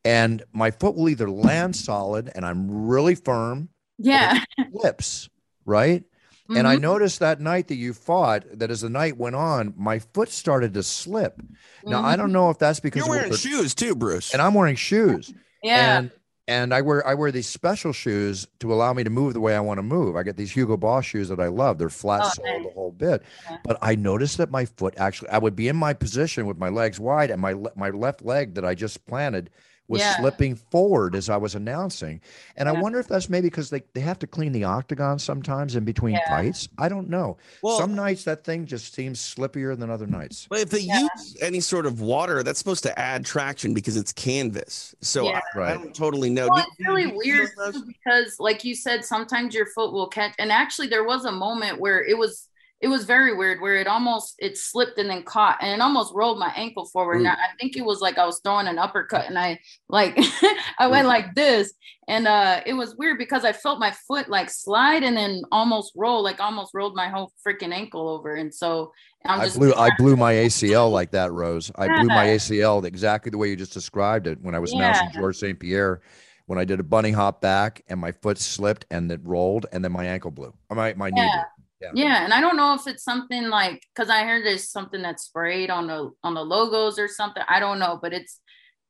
and 0.04 0.40
my 0.52 0.70
foot 0.70 0.94
will 0.94 1.08
either 1.08 1.28
land 1.28 1.74
solid 1.74 2.30
and 2.32 2.46
I'm 2.46 2.86
really 2.86 3.16
firm, 3.16 3.70
yeah, 3.98 4.38
flips 4.72 5.28
right 5.66 6.04
Mm-hmm. 6.44 6.58
And 6.58 6.68
I 6.68 6.74
mm-hmm. 6.74 6.82
noticed 6.82 7.20
that 7.20 7.40
night 7.40 7.68
that 7.68 7.76
you 7.76 7.94
fought, 7.94 8.44
that 8.52 8.70
as 8.70 8.82
the 8.82 8.90
night 8.90 9.16
went 9.16 9.34
on, 9.34 9.72
my 9.78 9.98
foot 9.98 10.28
started 10.28 10.74
to 10.74 10.82
slip. 10.82 11.40
Now 11.84 11.98
mm-hmm. 11.98 12.06
I 12.06 12.16
don't 12.16 12.26
mm-hmm. 12.26 12.34
know 12.34 12.50
if 12.50 12.58
that's 12.58 12.80
because 12.80 13.06
you're 13.06 13.08
wearing 13.08 13.32
the, 13.32 13.38
shoes 13.38 13.74
too, 13.74 13.94
Bruce, 13.94 14.32
and 14.32 14.42
I'm 14.42 14.52
wearing 14.52 14.76
shoes. 14.76 15.32
yeah. 15.62 15.98
And 15.98 16.10
and 16.46 16.74
I 16.74 16.82
wear 16.82 17.06
I 17.06 17.14
wear 17.14 17.32
these 17.32 17.46
special 17.46 17.92
shoes 17.92 18.46
to 18.60 18.72
allow 18.72 18.92
me 18.92 19.04
to 19.04 19.10
move 19.10 19.32
the 19.32 19.40
way 19.40 19.56
I 19.56 19.60
want 19.60 19.78
to 19.78 19.82
move. 19.82 20.16
I 20.16 20.22
get 20.22 20.36
these 20.36 20.52
Hugo 20.52 20.76
Boss 20.76 21.06
shoes 21.06 21.28
that 21.30 21.40
I 21.40 21.46
love. 21.46 21.78
They're 21.78 21.88
flat 21.88 22.20
oh, 22.24 22.28
sole 22.28 22.44
nice. 22.44 22.66
the 22.66 22.72
whole 22.72 22.92
bit. 22.92 23.22
Yeah. 23.48 23.56
But 23.64 23.78
I 23.80 23.94
noticed 23.94 24.36
that 24.38 24.50
my 24.50 24.66
foot 24.66 24.94
actually 24.98 25.30
I 25.30 25.38
would 25.38 25.56
be 25.56 25.68
in 25.68 25.76
my 25.76 25.94
position 25.94 26.46
with 26.46 26.58
my 26.58 26.68
legs 26.68 27.00
wide 27.00 27.30
and 27.30 27.40
my 27.40 27.54
my 27.76 27.90
left 27.90 28.22
leg 28.22 28.54
that 28.54 28.64
I 28.64 28.74
just 28.74 29.06
planted 29.06 29.50
was 29.88 30.00
yeah. 30.00 30.16
slipping 30.16 30.54
forward 30.56 31.14
as 31.14 31.28
I 31.28 31.36
was 31.36 31.54
announcing. 31.54 32.20
And 32.56 32.66
yeah. 32.66 32.72
I 32.72 32.80
wonder 32.80 32.98
if 32.98 33.08
that's 33.08 33.28
maybe 33.28 33.48
because 33.48 33.70
they, 33.70 33.82
they 33.92 34.00
have 34.00 34.18
to 34.20 34.26
clean 34.26 34.52
the 34.52 34.64
octagon 34.64 35.18
sometimes 35.18 35.76
in 35.76 35.84
between 35.84 36.14
yeah. 36.14 36.28
fights. 36.28 36.68
I 36.78 36.88
don't 36.88 37.10
know. 37.10 37.36
Well, 37.62 37.78
Some 37.78 37.94
nights 37.94 38.24
that 38.24 38.44
thing 38.44 38.66
just 38.66 38.94
seems 38.94 39.20
slippier 39.20 39.78
than 39.78 39.90
other 39.90 40.06
nights. 40.06 40.46
But 40.48 40.60
if 40.60 40.70
they 40.70 40.80
use 40.80 41.36
any 41.40 41.60
sort 41.60 41.86
of 41.86 42.00
water, 42.00 42.42
that's 42.42 42.58
supposed 42.58 42.82
to 42.84 42.98
add 42.98 43.26
traction 43.26 43.74
because 43.74 43.96
it's 43.96 44.12
canvas. 44.12 44.94
So 45.00 45.28
I, 45.28 45.40
right. 45.54 45.72
I, 45.72 45.74
don't 45.74 45.94
totally 45.94 46.30
know. 46.30 46.48
Well, 46.48 46.64
it's 46.66 46.88
really 46.88 47.06
weird 47.08 47.50
because, 47.86 48.40
like 48.40 48.64
you 48.64 48.74
said, 48.74 49.04
sometimes 49.04 49.54
your 49.54 49.66
foot 49.66 49.92
will 49.92 50.08
catch. 50.08 50.34
And 50.38 50.50
actually, 50.50 50.88
there 50.88 51.04
was 51.04 51.24
a 51.24 51.32
moment 51.32 51.78
where 51.78 52.02
it 52.02 52.16
was 52.16 52.48
it 52.84 52.88
was 52.88 53.06
very 53.06 53.34
weird 53.34 53.62
where 53.62 53.76
it 53.76 53.86
almost 53.86 54.34
it 54.38 54.58
slipped 54.58 54.98
and 54.98 55.08
then 55.08 55.22
caught 55.22 55.56
and 55.62 55.72
it 55.72 55.80
almost 55.80 56.12
rolled 56.14 56.38
my 56.38 56.52
ankle 56.54 56.84
forward. 56.84 57.16
And 57.16 57.28
I, 57.28 57.32
I, 57.32 57.48
think 57.58 57.78
it 57.78 57.84
was 57.84 58.02
like 58.02 58.18
I 58.18 58.26
was 58.26 58.40
throwing 58.44 58.66
an 58.66 58.78
uppercut 58.78 59.24
and 59.26 59.38
I 59.38 59.58
like 59.88 60.18
I 60.78 60.86
went 60.88 61.08
like 61.08 61.34
this. 61.34 61.72
And 62.08 62.28
uh 62.28 62.60
it 62.66 62.74
was 62.74 62.94
weird 62.96 63.16
because 63.16 63.42
I 63.42 63.52
felt 63.52 63.80
my 63.80 63.90
foot 64.06 64.28
like 64.28 64.50
slide 64.50 65.02
and 65.02 65.16
then 65.16 65.44
almost 65.50 65.94
roll, 65.96 66.22
like 66.22 66.40
almost 66.40 66.72
rolled 66.74 66.94
my 66.94 67.08
whole 67.08 67.32
freaking 67.46 67.72
ankle 67.72 68.06
over. 68.06 68.34
And 68.34 68.54
so 68.54 68.92
I'm 69.24 69.40
I 69.40 69.44
just 69.44 69.58
blew 69.58 69.72
I 69.72 69.88
blew 69.98 70.14
my 70.14 70.34
ACL 70.34 70.92
like 70.92 71.12
that, 71.12 71.32
Rose. 71.32 71.72
I 71.76 71.86
blew 71.86 72.08
my 72.08 72.26
ACL 72.26 72.84
exactly 72.84 73.30
the 73.30 73.38
way 73.38 73.48
you 73.48 73.56
just 73.56 73.72
described 73.72 74.26
it 74.26 74.42
when 74.42 74.54
I 74.54 74.58
was 74.58 74.74
announcing 74.74 75.08
Georges 75.14 75.40
St. 75.40 75.58
Pierre. 75.58 76.02
When 76.46 76.58
I 76.58 76.66
did 76.66 76.78
a 76.78 76.82
bunny 76.82 77.12
hop 77.12 77.40
back 77.40 77.82
and 77.88 77.98
my 77.98 78.12
foot 78.12 78.36
slipped 78.36 78.84
and 78.90 79.10
it 79.10 79.20
rolled 79.24 79.64
and 79.72 79.82
then 79.82 79.92
my 79.92 80.04
ankle 80.04 80.30
blew. 80.30 80.52
My 80.70 80.92
my 80.92 81.08
knee 81.08 81.22
Yeah. 81.22 81.30
blew. 81.32 81.53
Yeah, 81.94 82.24
and 82.24 82.32
I 82.32 82.40
don't 82.40 82.56
know 82.56 82.74
if 82.74 82.86
it's 82.86 83.04
something 83.04 83.48
like 83.48 83.82
because 83.94 84.08
I 84.10 84.24
heard 84.24 84.44
there's 84.44 84.70
something 84.70 85.02
that's 85.02 85.24
sprayed 85.24 85.70
on 85.70 85.86
the 85.86 86.10
on 86.22 86.34
the 86.34 86.42
logos 86.44 86.98
or 86.98 87.08
something. 87.08 87.42
I 87.48 87.60
don't 87.60 87.78
know, 87.78 87.98
but 88.00 88.12
it's 88.12 88.40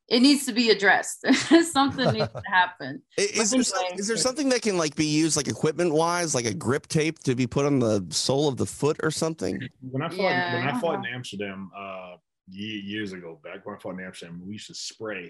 it 0.06 0.20
needs 0.20 0.44
to 0.46 0.52
be 0.52 0.68
addressed. 0.70 1.24
something 1.72 2.12
needs 2.12 2.28
to 2.32 2.42
happen. 2.46 3.00
I- 3.18 3.22
Is 3.22 3.50
there, 3.50 3.62
some- 3.62 3.84
is 3.96 4.06
there 4.06 4.18
something 4.18 4.50
that 4.50 4.60
can 4.60 4.76
like 4.76 4.94
be 4.96 5.06
used 5.06 5.36
like 5.36 5.48
equipment 5.48 5.94
wise, 5.94 6.34
like 6.34 6.44
a 6.44 6.52
grip 6.52 6.86
tape 6.88 7.18
to 7.20 7.34
be 7.34 7.46
put 7.46 7.64
on 7.64 7.78
the 7.78 8.04
sole 8.10 8.46
of 8.46 8.58
the 8.58 8.66
foot 8.66 8.98
or 9.02 9.10
something? 9.10 9.66
When 9.80 10.02
I 10.02 10.08
fought, 10.10 10.18
Yeah, 10.18 10.54
when 10.58 10.68
I 10.68 10.76
I 10.76 10.80
fought 10.80 11.00
know. 11.02 11.08
in 11.08 11.14
Amsterdam, 11.14 11.70
uh, 11.76 12.16
years 12.46 13.12
ago, 13.14 13.40
back 13.42 13.64
when 13.64 13.74
I 13.74 13.78
fought 13.78 13.98
in 13.98 14.04
Amsterdam, 14.04 14.42
we 14.44 14.52
used 14.52 14.66
to 14.66 14.74
spray. 14.74 15.24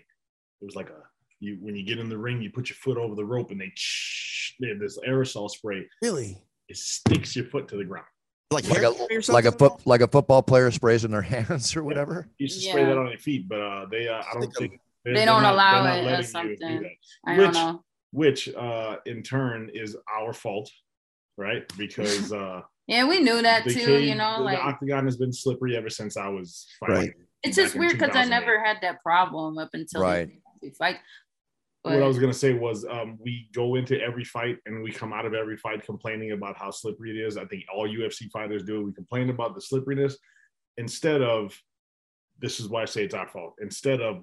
It 0.60 0.64
was 0.64 0.74
like 0.74 0.90
a 0.90 1.02
you 1.38 1.58
when 1.60 1.76
you 1.76 1.84
get 1.84 1.98
in 2.00 2.08
the 2.08 2.18
ring, 2.18 2.42
you 2.42 2.50
put 2.50 2.68
your 2.68 2.76
foot 2.76 2.96
over 2.98 3.14
the 3.14 3.24
rope, 3.24 3.52
and 3.52 3.60
they, 3.60 3.72
they 4.60 4.68
have 4.70 4.80
this 4.80 4.98
aerosol 5.06 5.48
spray. 5.48 5.86
Really? 6.02 6.42
It 6.74 6.78
sticks 6.78 7.36
your 7.36 7.44
foot 7.44 7.68
to 7.68 7.76
the 7.76 7.84
ground. 7.84 8.06
Like 8.50 8.68
Like 8.68 8.82
a 8.82 9.32
like 9.32 9.44
a 9.44 9.52
foot 9.52 9.86
like 9.86 10.00
a 10.00 10.08
football 10.08 10.42
player 10.42 10.72
sprays 10.72 11.04
in 11.04 11.12
their 11.12 11.22
hands 11.34 11.76
or 11.76 11.84
whatever. 11.84 12.28
You 12.38 12.44
used 12.44 12.60
to 12.64 12.68
spray 12.68 12.82
Yeah. 12.82 12.88
that 12.88 12.98
on 12.98 13.08
your 13.10 13.18
feet, 13.18 13.48
but 13.48 13.60
uh, 13.60 13.86
they 13.92 14.08
uh, 14.08 14.14
I 14.28 14.34
don't 14.34 14.52
Stick 14.52 14.72
'em. 14.72 14.78
think 15.04 15.14
They 15.16 15.24
don't 15.24 15.42
not- 15.42 15.54
allow 15.54 15.82
they're 15.84 16.02
not 16.02 16.20
it 16.20 16.26
or 16.30 16.32
letting 16.34 16.50
you 16.50 16.56
do 16.56 16.80
that. 16.80 16.90
I 17.26 17.38
Which- 17.38 17.44
don't 17.44 17.54
know. 17.54 17.84
Which 18.10 18.48
uh, 18.54 18.96
in 19.06 19.22
turn 19.22 19.70
is 19.72 19.96
our 20.12 20.32
fault, 20.32 20.68
right? 21.36 21.62
Because 21.78 22.32
uh, 22.32 22.62
Yeah, 22.88 23.06
we 23.08 23.20
knew 23.20 23.40
that 23.42 23.62
too. 23.64 23.74
cage- 23.74 24.08
you 24.08 24.16
know, 24.16 24.38
the, 24.38 24.42
like 24.44 24.58
the 24.58 24.62
octagon 24.64 25.04
has 25.04 25.16
been 25.16 25.32
slippery 25.32 25.76
ever 25.76 25.88
since 25.90 26.16
I 26.16 26.26
was 26.28 26.66
fighting. 26.80 26.96
Right. 26.96 27.12
it's 27.44 27.56
just 27.56 27.76
weird 27.76 27.92
because 27.98 28.16
I 28.16 28.24
never 28.24 28.62
had 28.62 28.78
that 28.82 29.00
problem 29.04 29.58
up 29.58 29.70
until 29.74 30.02
Right. 30.02 30.28
we 30.60 30.72
what 31.84 32.02
I 32.02 32.06
was 32.06 32.18
gonna 32.18 32.32
say 32.32 32.54
was 32.54 32.86
um, 32.86 33.18
we 33.20 33.48
go 33.52 33.74
into 33.74 34.00
every 34.00 34.24
fight 34.24 34.58
and 34.64 34.82
we 34.82 34.90
come 34.90 35.12
out 35.12 35.26
of 35.26 35.34
every 35.34 35.56
fight 35.58 35.84
complaining 35.84 36.32
about 36.32 36.56
how 36.56 36.70
slippery 36.70 37.10
it 37.10 37.26
is. 37.26 37.36
I 37.36 37.44
think 37.44 37.64
all 37.72 37.86
UFC 37.86 38.30
fighters 38.30 38.64
do. 38.64 38.84
We 38.84 38.92
complain 38.92 39.28
about 39.28 39.54
the 39.54 39.60
slipperiness 39.60 40.16
instead 40.78 41.20
of 41.20 41.56
this 42.38 42.58
is 42.58 42.68
why 42.68 42.82
I 42.82 42.84
say 42.86 43.04
it's 43.04 43.14
our 43.14 43.28
fault. 43.28 43.54
Instead 43.60 44.00
of 44.00 44.22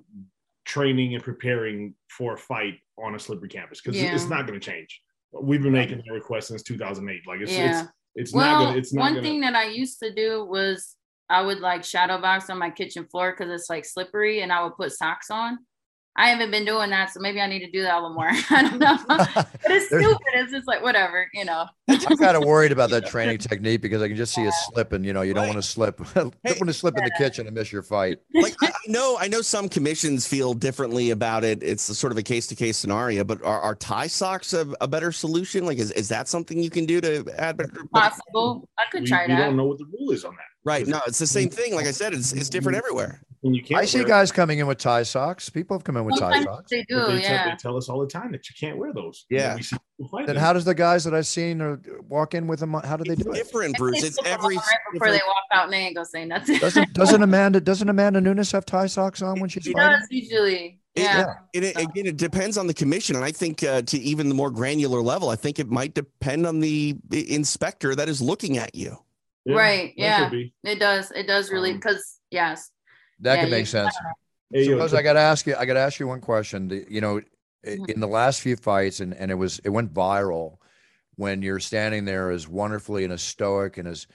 training 0.66 1.14
and 1.14 1.24
preparing 1.24 1.94
for 2.10 2.34
a 2.34 2.38
fight 2.38 2.80
on 2.98 3.16
a 3.16 3.20
slippery 3.20 3.50
canvas 3.50 3.80
because 3.80 4.02
Yeah. 4.02 4.14
it's 4.14 4.28
not 4.28 4.48
going 4.48 4.60
to 4.60 4.66
change. 4.66 5.02
We've 5.32 5.62
been 5.62 5.72
making 5.72 5.98
that 6.06 6.12
request 6.14 6.50
since 6.50 6.64
2008. 6.64 7.28
Like 7.28 7.42
it's 7.42 7.52
Yeah. 7.52 7.82
it's 7.82 7.92
it's 8.16 8.34
well, 8.34 8.46
not 8.60 8.66
gonna 8.66 8.78
it's 8.78 8.94
not 8.94 9.02
one 9.02 9.14
gonna 9.14 9.26
thing 9.26 9.42
that 9.42 9.56
I 9.56 9.66
used 9.68 10.00
to 10.00 10.14
do 10.14 10.44
was 10.46 10.98
I 11.30 11.42
would 11.42 11.60
like 11.60 11.84
shadow 11.86 12.20
box 12.20 12.50
on 12.50 12.58
my 12.58 12.70
kitchen 12.70 13.06
floor 13.06 13.32
because 13.32 13.50
it's 13.54 13.70
like 13.70 13.86
slippery, 13.86 14.42
and 14.42 14.52
I 14.52 14.64
would 14.64 14.76
put 14.76 14.92
socks 14.92 15.30
on. 15.32 15.60
I 16.18 16.30
haven't 16.30 16.52
been 16.52 16.66
doing 16.66 16.90
that, 16.90 17.10
so 17.10 17.22
maybe 17.22 17.40
I 17.40 17.48
need 17.48 17.60
to 17.66 17.72
do 17.72 17.82
that 17.84 17.94
a 17.94 18.00
little 18.02 18.14
more. 18.14 18.28
I 18.50 18.62
don't 18.70 18.80
know, 18.80 18.98
but 19.08 19.48
it's 19.72 19.86
stupid. 19.88 20.18
It's 20.36 20.52
just 20.52 20.68
like 20.68 20.84
whatever, 20.84 21.28
you 21.34 21.46
know. 21.46 21.66
I'm 21.88 22.18
kind 22.18 22.36
of 22.38 22.44
worried 22.44 22.72
about 22.72 22.90
that 22.92 23.06
training 23.08 23.38
technique 23.38 23.82
because 23.82 24.02
I 24.02 24.08
can 24.10 24.18
just 24.18 24.34
see 24.34 24.46
a 24.46 24.52
slip 24.52 24.92
and 24.94 25.06
you 25.06 25.14
know 25.14 25.22
you 25.22 25.34
don't 25.34 25.44
Right. 25.44 25.54
want 25.54 25.64
to 25.64 25.68
slip. 25.70 25.98
don't 26.14 26.34
want 26.46 26.68
to 26.68 26.74
slip 26.74 26.98
in 26.98 27.04
the 27.04 27.12
kitchen 27.18 27.48
and 27.48 27.56
miss 27.56 27.72
your 27.72 27.82
fight. 27.84 28.20
like 28.34 28.56
I 28.62 28.68
I 28.68 28.72
know 28.92 29.18
I 29.20 29.28
know 29.28 29.42
some 29.42 29.70
commissions 29.70 30.28
feel 30.28 30.54
differently 30.54 31.12
about 31.12 31.44
it. 31.44 31.62
It's 31.64 31.88
a 31.90 31.96
sort 31.96 32.12
of 32.12 32.18
a 32.18 32.24
case 32.24 32.48
to 32.48 32.56
case 32.56 32.78
scenario, 32.78 33.24
but 33.24 33.42
are, 33.44 33.60
are 33.62 33.76
tie 33.76 34.08
socks 34.08 34.54
a, 34.54 34.68
a 34.82 34.88
better 34.88 35.12
solution? 35.12 35.66
Like 35.66 35.78
is, 35.78 35.92
is 35.92 36.10
that 36.10 36.28
something 36.28 36.58
you 36.60 36.70
can 36.70 36.86
do 36.86 37.00
to 37.02 37.26
add 37.38 37.58
better? 37.58 37.72
Possible. 37.94 38.68
I 38.80 38.84
could 38.92 39.04
we, 39.04 39.08
try 39.08 39.28
we 39.28 39.34
that. 39.34 39.40
don't 39.46 39.56
know 39.58 39.66
what 39.66 39.78
the 39.78 39.86
rule 39.86 40.12
is 40.12 40.26
on 40.26 40.34
that. 40.34 40.46
Right. 40.64 40.86
No, 40.88 41.00
it's 41.08 41.20
the 41.20 41.28
same 41.28 41.50
thing. 41.50 41.74
Like 41.76 41.88
I 41.88 41.92
said, 41.92 42.14
it's 42.14 42.32
it's 42.34 42.50
different 42.50 42.78
everywhere. 42.78 43.22
And 43.44 43.56
you 43.56 43.64
can't 43.64 43.82
I 43.82 43.86
see 43.86 44.00
wear- 44.00 44.08
guys 44.08 44.32
coming 44.32 44.60
in 44.60 44.68
with 44.68 44.78
tie 44.78 45.02
socks. 45.02 45.50
People 45.50 45.76
have 45.76 45.84
come 45.84 45.98
in 45.98 46.06
with 46.06 46.20
tie 46.20 46.44
socks. 46.44 46.70
they 46.70 46.84
do, 46.88 46.96
they, 47.00 47.06
tell, 47.06 47.18
yeah. 47.20 47.50
they 47.50 47.56
tell 47.56 47.76
us 47.76 47.90
all 47.90 48.00
the 48.00 48.08
time 48.08 48.32
that 48.34 48.48
you 48.48 48.56
can't 48.60 48.78
wear 48.78 48.94
those. 48.94 49.26
Yeah. 49.32 49.56
We 49.56 49.64
see 49.64 49.78
people. 50.00 50.24
Then 50.28 50.36
how 50.36 50.54
does 50.54 50.64
the 50.64 50.76
guys 50.76 51.04
that 51.06 51.16
I've 51.16 51.26
seen 51.26 51.60
or 51.60 51.82
walk 52.08 52.36
in 52.36 52.46
with 52.46 52.60
them? 52.60 52.74
How 52.74 52.98
do 52.98 53.04
they 53.04 53.14
It's 53.14 53.24
do 53.24 53.32
it? 53.32 53.36
different, 53.36 53.76
I 53.76 53.78
Bruce. 53.80 54.02
think 54.02 54.06
It's 54.14 54.20
every 54.26 54.58
on 54.58 54.62
right 54.62 54.80
before 54.94 55.08
they 55.10 55.22
walk 55.26 55.44
out, 55.54 55.64
and 55.66 55.74
they 55.74 55.78
ain't 55.78 55.96
gonna 55.96 56.06
say 56.06 56.24
nothing. 56.26 56.60
Doesn't 56.60 56.94
doesn't 56.94 57.24
Amanda 57.24 57.60
doesn't 57.60 57.90
Amanda 57.90 58.22
Nunes 58.22 58.52
have 58.52 58.66
tie 58.66 58.86
socks 58.86 59.24
on 59.24 59.40
when 59.40 59.50
she's 59.50 59.64
She 59.64 59.74
fighting? 59.74 60.00
does 60.00 60.08
usually. 60.12 60.80
It- 60.94 61.02
Yeah. 61.04 61.34
And 61.56 61.64
it, 61.66 61.76
again, 61.78 62.06
it 62.06 62.18
depends 62.18 62.58
on 62.60 62.68
the 62.68 62.74
commission, 62.76 63.16
and 63.16 63.26
I 63.26 63.32
think 63.32 63.64
uh, 63.64 63.82
to 63.84 63.98
even 63.98 64.30
the 64.30 64.36
more 64.36 64.52
granular 64.52 65.02
level, 65.02 65.30
I 65.30 65.36
think 65.36 65.58
it 65.58 65.68
might 65.70 65.96
depend 65.96 66.46
on 66.46 66.60
the 66.60 66.96
the 67.10 67.34
inspector 67.34 67.96
that 67.96 68.08
is 68.08 68.22
looking 68.22 68.58
at 68.60 68.76
you. 68.76 68.98
Yeah, 69.46 69.56
Right, 69.56 69.94
yeah. 69.98 70.30
It 70.64 70.78
does. 70.80 71.10
It 71.12 71.26
does 71.26 71.50
really 71.52 71.72
Um, 71.72 71.78
because 71.78 72.20
yes. 72.30 72.70
That 73.22 73.36
Yeah, 73.36 73.42
could 73.44 73.52
make 73.52 73.68
sense. 73.68 73.96
Hey, 74.52 74.66
Suppose 74.66 74.92
to- 74.92 74.98
I 74.98 75.02
got 75.02 75.14
to 75.14 75.20
ask 75.20 75.46
you. 75.48 75.56
I 75.58 75.66
got 75.66 75.76
to 75.76 75.80
ask 75.80 76.00
you 76.00 76.08
one 76.08 76.22
question. 76.22 76.68
The- 76.68 76.86
You 76.90 77.02
know, 77.02 77.18
i- 77.66 77.70
Mhm. 77.70 77.90
in 77.90 78.00
the 78.00 78.08
last 78.08 78.42
few 78.42 78.56
fights, 78.56 79.00
and 79.00 79.14
and 79.14 79.32
it 79.32 79.36
was 79.36 79.60
it 79.60 79.70
went 79.70 79.94
viral 79.94 80.58
when 81.16 81.42
you're 81.42 81.60
standing 81.60 82.06
there 82.06 82.32
as 82.32 82.48
wonderfully 82.48 83.04
and 83.04 83.14
as 83.14 83.22
stoic 83.22 83.78
and 83.78 83.88
as 83.88 84.08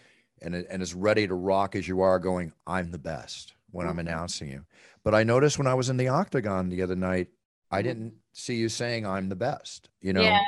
and 0.42 0.54
and 0.54 0.82
as 0.82 0.92
ready 0.94 1.26
to 1.26 1.34
rock 1.34 1.74
as 1.76 1.88
you 1.88 2.00
are, 2.02 2.18
going, 2.18 2.52
"I'm 2.66 2.90
the 2.90 2.98
best" 2.98 3.54
when 3.70 3.86
I'm 3.86 3.96
Mhm. 3.96 4.00
announcing 4.00 4.48
you. 4.50 4.64
But 5.04 5.14
I 5.14 5.22
noticed 5.24 5.56
when 5.58 5.66
I 5.66 5.74
was 5.74 5.88
in 5.88 5.96
the 5.96 6.08
octagon 6.08 6.68
the 6.68 6.82
other 6.82 6.96
night, 6.96 7.28
I 7.70 7.80
Mhm. 7.80 7.84
didn't 7.84 8.14
see 8.32 8.56
you 8.56 8.68
saying, 8.68 9.06
"I'm 9.06 9.28
the 9.28 9.36
best." 9.36 9.88
You 10.00 10.12
know, 10.12 10.22
yeah. 10.22 10.40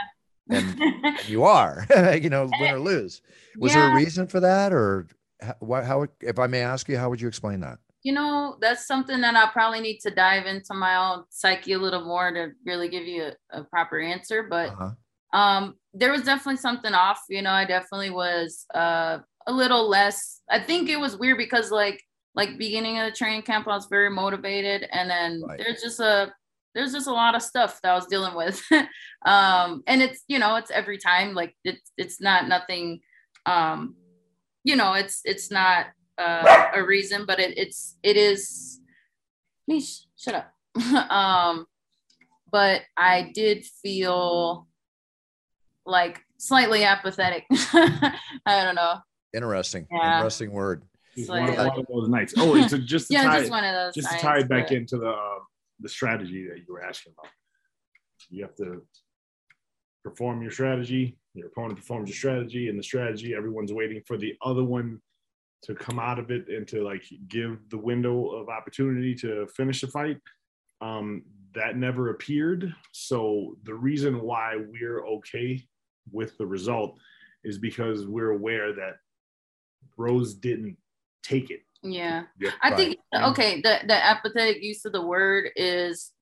and 0.51 0.79
and 1.05 1.29
you 1.29 1.45
are. 1.45 1.87
you 2.21 2.29
know, 2.29 2.51
win 2.61 2.75
or 2.75 2.81
lose. 2.81 3.23
Was 3.59 3.73
there 3.73 3.91
a 3.91 3.95
reason 3.95 4.27
for 4.27 4.41
that, 4.41 4.73
or 4.73 5.07
how, 5.41 5.83
how? 5.83 6.07
If 6.21 6.39
I 6.39 6.47
may 6.49 6.61
ask 6.63 6.89
you, 6.89 6.99
how 6.99 7.09
would 7.11 7.21
you 7.21 7.29
explain 7.29 7.61
that? 7.61 7.79
You 8.03 8.13
know, 8.13 8.57
that's 8.61 8.87
something 8.87 9.21
that 9.23 9.35
I 9.35 9.51
probably 9.51 9.81
need 9.81 9.99
to 10.01 10.11
dive 10.11 10.47
into 10.47 10.73
my 10.75 10.97
own 10.97 11.25
psyche 11.31 11.73
a 11.73 11.79
little 11.79 12.05
more 12.05 12.33
to 12.33 12.53
really 12.65 12.89
give 12.89 13.07
you 13.07 13.31
a, 13.53 13.61
a 13.61 13.65
proper 13.65 13.99
answer. 14.01 14.45
But 14.49 14.71
Uh-huh. 14.71 15.39
um, 15.39 15.75
there 15.93 16.13
was 16.13 16.23
definitely 16.23 16.59
something 16.59 16.95
off. 16.95 17.23
You 17.29 17.43
know, 17.43 17.51
I 17.51 17.65
definitely 17.65 18.11
was 18.11 18.67
uh, 18.75 19.19
a 19.47 19.53
little 19.53 19.89
less. 19.89 20.43
I 20.51 20.61
think 20.61 20.89
it 20.89 21.01
was 21.01 21.17
weird 21.17 21.39
because 21.39 21.71
like 21.71 22.03
like 22.35 22.57
beginning 22.59 22.99
of 22.99 23.07
the 23.11 23.17
training 23.17 23.43
camp, 23.43 23.67
I 23.67 23.75
was 23.75 23.87
very 23.91 24.11
motivated, 24.11 24.89
and 24.93 25.11
then 25.11 25.43
Right. 25.43 25.59
there's 25.59 25.83
just 25.83 25.99
a 26.01 26.33
there's 26.75 26.93
just 26.93 27.09
a 27.09 27.13
lot 27.13 27.35
of 27.35 27.43
stuff 27.43 27.81
that 27.83 27.91
I 27.91 27.95
was 27.95 28.07
dealing 28.07 28.37
with. 28.37 28.63
um, 29.27 29.83
and 29.89 30.01
it's 30.03 30.23
you 30.29 30.39
know 30.39 30.55
it's 30.57 30.71
every 30.71 30.99
time 30.99 31.35
like 31.35 31.57
it's 31.65 31.91
it's 31.97 32.21
not 32.21 32.47
nothing. 32.47 33.01
Um, 33.45 33.97
you 34.63 34.77
know, 34.77 34.93
it's 34.95 35.21
it's 35.25 35.51
not 35.51 35.87
uh, 36.19 36.67
a 36.75 36.85
reason, 36.85 37.25
but 37.27 37.39
it, 37.39 37.57
it's 37.57 37.97
it 38.03 38.17
is. 38.17 38.81
Mish, 39.67 40.07
shut 40.17 40.35
up. 40.35 40.53
um, 41.11 41.67
but 42.51 42.83
I 42.97 43.31
did 43.35 43.65
feel 43.83 44.67
like 45.85 46.21
slightly 46.39 46.85
apathetic. 46.85 47.45
I 47.51 48.13
don't 48.47 48.75
know. 48.75 48.97
Interesting. 49.35 49.87
Yeah. 49.91 50.17
Interesting 50.17 50.53
word. 50.53 50.85
It's 51.17 51.29
Like- 51.29 51.57
one, 51.57 51.59
of, 51.59 51.67
one 51.67 51.79
of 51.81 51.87
those 51.87 52.09
nights. 52.09 52.35
Oh, 52.37 52.57
it's 52.57 52.73
a, 52.73 52.79
just 52.79 53.09
to 53.09 53.15
Yeah, 53.15 53.25
tie, 53.25 53.41
just 53.41 53.51
one 53.51 53.65
of 53.65 53.75
those. 53.75 53.95
just 53.95 54.11
to 54.11 54.19
tie 54.19 54.39
it 54.39 54.49
back 54.49 54.69
but- 54.69 54.77
into 54.77 54.97
the 54.99 55.11
uh, 55.11 55.39
the 55.81 55.89
strategy 55.89 56.47
that 56.49 56.59
you 56.59 56.73
were 56.73 56.83
asking 56.83 57.13
about. 57.19 57.31
You 58.31 58.43
have 58.43 58.55
to 58.57 58.83
perform 60.05 60.43
your 60.43 60.51
strategy. 60.51 61.17
Your 61.35 61.49
opponent 61.49 61.79
performs 61.79 62.09
your 62.09 62.17
strategy, 62.17 62.69
and 62.69 62.79
the 62.79 62.83
strategy 62.83 63.35
everyone's 63.35 63.73
waiting 63.73 64.03
for 64.07 64.17
the 64.17 64.35
other 64.43 64.65
one 64.65 65.01
to 65.63 65.75
come 65.75 65.99
out 65.99 66.19
of 66.19 66.31
it 66.31 66.49
and 66.49 66.67
to 66.69 66.83
like 66.83 67.05
give 67.29 67.59
the 67.71 67.79
window 67.79 68.31
of 68.31 68.49
opportunity 68.49 69.15
to 69.17 69.47
finish 69.49 69.81
the 69.81 69.89
fight. 69.89 70.19
Um, 70.81 71.23
that 71.55 71.77
never 71.77 72.11
appeared. 72.11 72.73
So 72.93 73.57
the 73.65 73.75
reason 73.75 74.21
why 74.21 74.57
we're 74.57 75.05
okay 75.07 75.67
with 76.13 76.37
the 76.39 76.47
result 76.47 76.99
is 77.43 77.59
because 77.59 78.07
we're 78.07 78.31
aware 78.31 78.73
that 78.75 78.97
Rose 79.97 80.35
didn't 80.35 80.77
take 81.23 81.51
it. 81.51 81.61
Yeah. 81.83 82.25
Yeah, 82.39 82.51
I 82.63 82.75
think 82.75 82.99
okay, 83.15 83.61
the 83.61 83.81
the 83.87 83.95
apathetic 83.95 84.63
use 84.63 84.85
of 84.85 84.93
the 84.93 85.05
word 85.05 85.51
is 85.57 86.13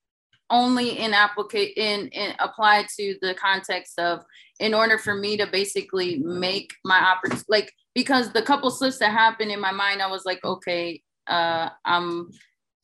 only 0.50 0.98
in 0.98 1.12
applicate 1.12 1.72
in, 1.76 2.08
in 2.08 2.34
apply 2.38 2.86
to 2.96 3.16
the 3.20 3.34
context 3.34 3.98
of 3.98 4.22
in 4.60 4.74
order 4.74 4.96
for 4.98 5.14
me 5.14 5.36
to 5.36 5.46
basically 5.46 6.18
make 6.18 6.72
my 6.84 6.98
opportunity 6.98 7.44
like 7.48 7.72
because 7.96 8.32
the 8.32 8.42
couple 8.42 8.70
slips 8.70 8.98
that 8.98 9.10
happened 9.10 9.50
in 9.50 9.58
my 9.58 9.72
mind, 9.72 10.02
I 10.02 10.10
was 10.10 10.24
like, 10.24 10.44
okay, 10.44 11.02
uh 11.26 11.70
I'm 11.84 12.30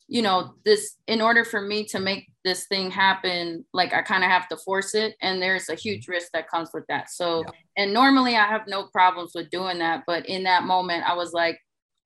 you 0.09 0.20
know, 0.20 0.55
this 0.64 0.96
in 1.07 1.22
order 1.22 1.44
for 1.44 1.62
me 1.62 1.85
to 1.85 1.98
make 1.98 2.31
this 2.44 2.66
thing 2.66 2.90
happen, 2.90 3.64
like 3.72 3.94
I 3.94 4.03
kind 4.03 4.25
of 4.25 4.31
have 4.31 4.48
to 4.48 4.57
force 4.57 4.94
it. 4.94 5.14
And 5.22 5.40
there's 5.40 5.68
a 5.68 5.75
huge 5.75 6.09
risk 6.09 6.29
that 6.35 6.51
comes 6.51 6.70
with 6.75 6.85
that. 6.88 7.11
So 7.11 7.44
and 7.77 7.94
normally 7.94 8.37
I 8.37 8.46
have 8.46 8.62
no 8.66 8.88
problems 8.88 9.33
with 9.35 9.48
doing 9.51 9.79
that, 9.79 10.03
but 10.07 10.27
in 10.27 10.42
that 10.44 10.64
moment 10.64 11.05
I 11.09 11.14
was 11.14 11.33
like, 11.33 11.59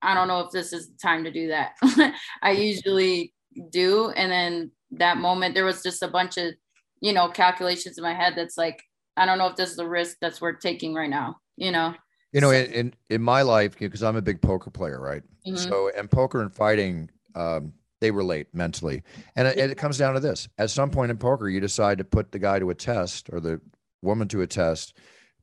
I 0.02 0.14
don't 0.14 0.28
know 0.28 0.40
if 0.40 0.50
this 0.50 0.72
is 0.72 0.88
the 0.88 0.98
time 1.02 1.24
to 1.24 1.30
do 1.30 1.48
that. 1.48 1.72
I 2.42 2.50
usually 2.50 3.32
do. 3.70 4.10
And 4.10 4.30
then 4.30 4.70
that 4.92 5.18
moment, 5.18 5.54
there 5.54 5.64
was 5.64 5.82
just 5.82 6.02
a 6.02 6.08
bunch 6.08 6.36
of, 6.36 6.54
you 7.00 7.12
know, 7.12 7.28
calculations 7.28 7.98
in 7.98 8.04
my 8.04 8.14
head 8.14 8.34
that's 8.36 8.58
like, 8.58 8.82
I 9.16 9.26
don't 9.26 9.38
know 9.38 9.48
if 9.48 9.56
this 9.56 9.70
is 9.70 9.76
the 9.76 9.88
risk 9.88 10.18
that's 10.20 10.40
worth 10.40 10.60
taking 10.60 10.94
right 10.94 11.10
now, 11.10 11.36
you 11.56 11.72
know? 11.72 11.94
You 12.36 12.42
know, 12.42 12.50
in 12.50 12.70
in, 12.72 12.94
in 13.08 13.22
my 13.22 13.40
life, 13.40 13.78
because 13.78 14.02
I'm 14.02 14.16
a 14.16 14.20
big 14.20 14.42
poker 14.42 14.70
player, 14.70 15.00
right? 15.00 15.22
Mhm. 15.46 15.56
So, 15.56 15.90
and 15.96 16.10
poker 16.10 16.42
and 16.42 16.52
fighting, 16.54 17.08
um, 17.34 17.72
they 18.02 18.10
relate 18.10 18.48
mentally, 18.52 19.02
and 19.36 19.48
it, 19.48 19.56
it 19.58 19.78
comes 19.78 19.96
down 19.96 20.12
to 20.12 20.20
this: 20.20 20.46
at 20.58 20.68
some 20.68 20.90
point 20.90 21.10
in 21.10 21.16
poker, 21.16 21.48
you 21.48 21.60
decide 21.60 21.96
to 21.96 22.04
put 22.04 22.32
the 22.32 22.38
guy 22.38 22.58
to 22.58 22.68
a 22.68 22.74
test 22.74 23.30
or 23.32 23.40
the 23.40 23.58
woman 24.02 24.28
to 24.28 24.42
a 24.42 24.46
test, 24.46 24.98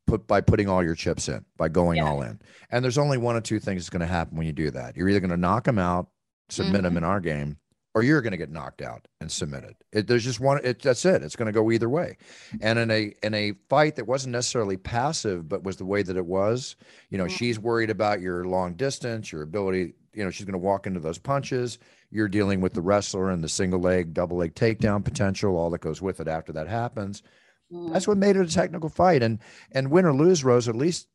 put 0.06 0.28
by 0.28 0.40
putting 0.40 0.70
all 0.70 0.84
your 0.84 0.94
chips 0.94 1.28
in, 1.30 1.44
by 1.58 1.68
going 1.68 1.98
Yeah. 1.98 2.06
all 2.12 2.22
in. 2.22 2.40
And 2.70 2.84
there's 2.86 3.00
only 3.00 3.18
one 3.18 3.36
or 3.36 3.42
two 3.42 3.60
things 3.60 3.82
that's 3.82 3.90
going 3.90 4.02
to 4.02 4.06
happen 4.06 4.38
when 4.38 4.46
you 4.46 4.54
do 4.54 4.70
that. 4.70 4.96
You're 4.96 5.10
either 5.10 5.20
going 5.20 5.32
to 5.32 5.36
knock 5.38 5.64
them 5.64 5.80
out, 5.80 6.10
submit 6.50 6.84
them 6.84 6.94
Mhm. 6.94 6.98
in 6.98 7.04
our 7.06 7.20
game, 7.20 7.58
or 7.96 8.02
you're 8.04 8.22
going 8.22 8.32
to 8.32 8.38
get 8.38 8.50
knocked 8.52 8.82
out 8.82 9.08
and 9.22 9.32
submitted. 9.32 9.76
It, 9.92 10.08
there's 10.08 10.24
just 10.24 10.40
one. 10.40 10.60
It, 10.64 10.82
that's 10.82 11.06
it. 11.06 11.22
It's 11.24 11.36
going 11.36 11.46
to 11.46 11.52
go 11.52 11.72
either 11.72 11.90
way. 11.90 12.18
And 12.62 12.80
in 12.80 12.90
a 12.92 13.14
in 13.22 13.34
a 13.34 13.54
fight 13.70 13.96
that 13.98 14.08
wasn't 14.08 14.32
necessarily 14.32 14.78
passive, 14.78 15.48
but 15.48 15.64
was 15.64 15.78
the 15.78 15.86
way 15.86 16.02
that 16.04 16.18
it 16.18 16.26
was, 16.26 16.76
you 17.10 17.18
know, 17.18 17.26
Mhm. 17.26 17.32
she's 17.38 17.60
worried 17.60 17.90
about 17.90 18.20
your 18.22 18.46
long 18.46 18.74
distance, 18.74 19.32
your 19.32 19.44
ability. 19.44 19.94
You 20.16 20.24
know, 20.24 20.30
she's 20.30 20.46
going 20.46 20.54
to 20.54 20.60
walk 20.60 20.86
into 20.88 21.00
those 21.00 21.18
punches. 21.18 21.80
You're 22.12 22.28
dealing 22.28 22.62
with 22.62 22.74
the 22.74 22.82
wrestler 22.82 23.32
and 23.32 23.44
the 23.44 23.50
single 23.50 23.80
leg, 23.80 24.14
double 24.14 24.38
leg 24.38 24.54
takedown 24.54 25.04
potential, 25.04 25.58
all 25.58 25.72
that 25.72 25.82
goes 25.82 26.02
with 26.04 26.20
it 26.20 26.28
after 26.28 26.54
that 26.54 26.68
happens. 26.68 27.24
That's 27.72 28.08
what 28.08 28.18
made 28.18 28.36
it 28.36 28.48
a 28.48 28.54
technical 28.54 28.90
fight. 28.90 29.24
And 29.24 29.40
and 29.72 29.90
win 29.90 30.06
or 30.06 30.14
lose, 30.14 30.44
Rose, 30.44 30.68
at 30.70 30.76
least 30.76 31.08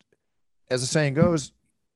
as 0.70 0.80
the 0.80 0.86
saying 0.88 1.14
goes, 1.14 1.52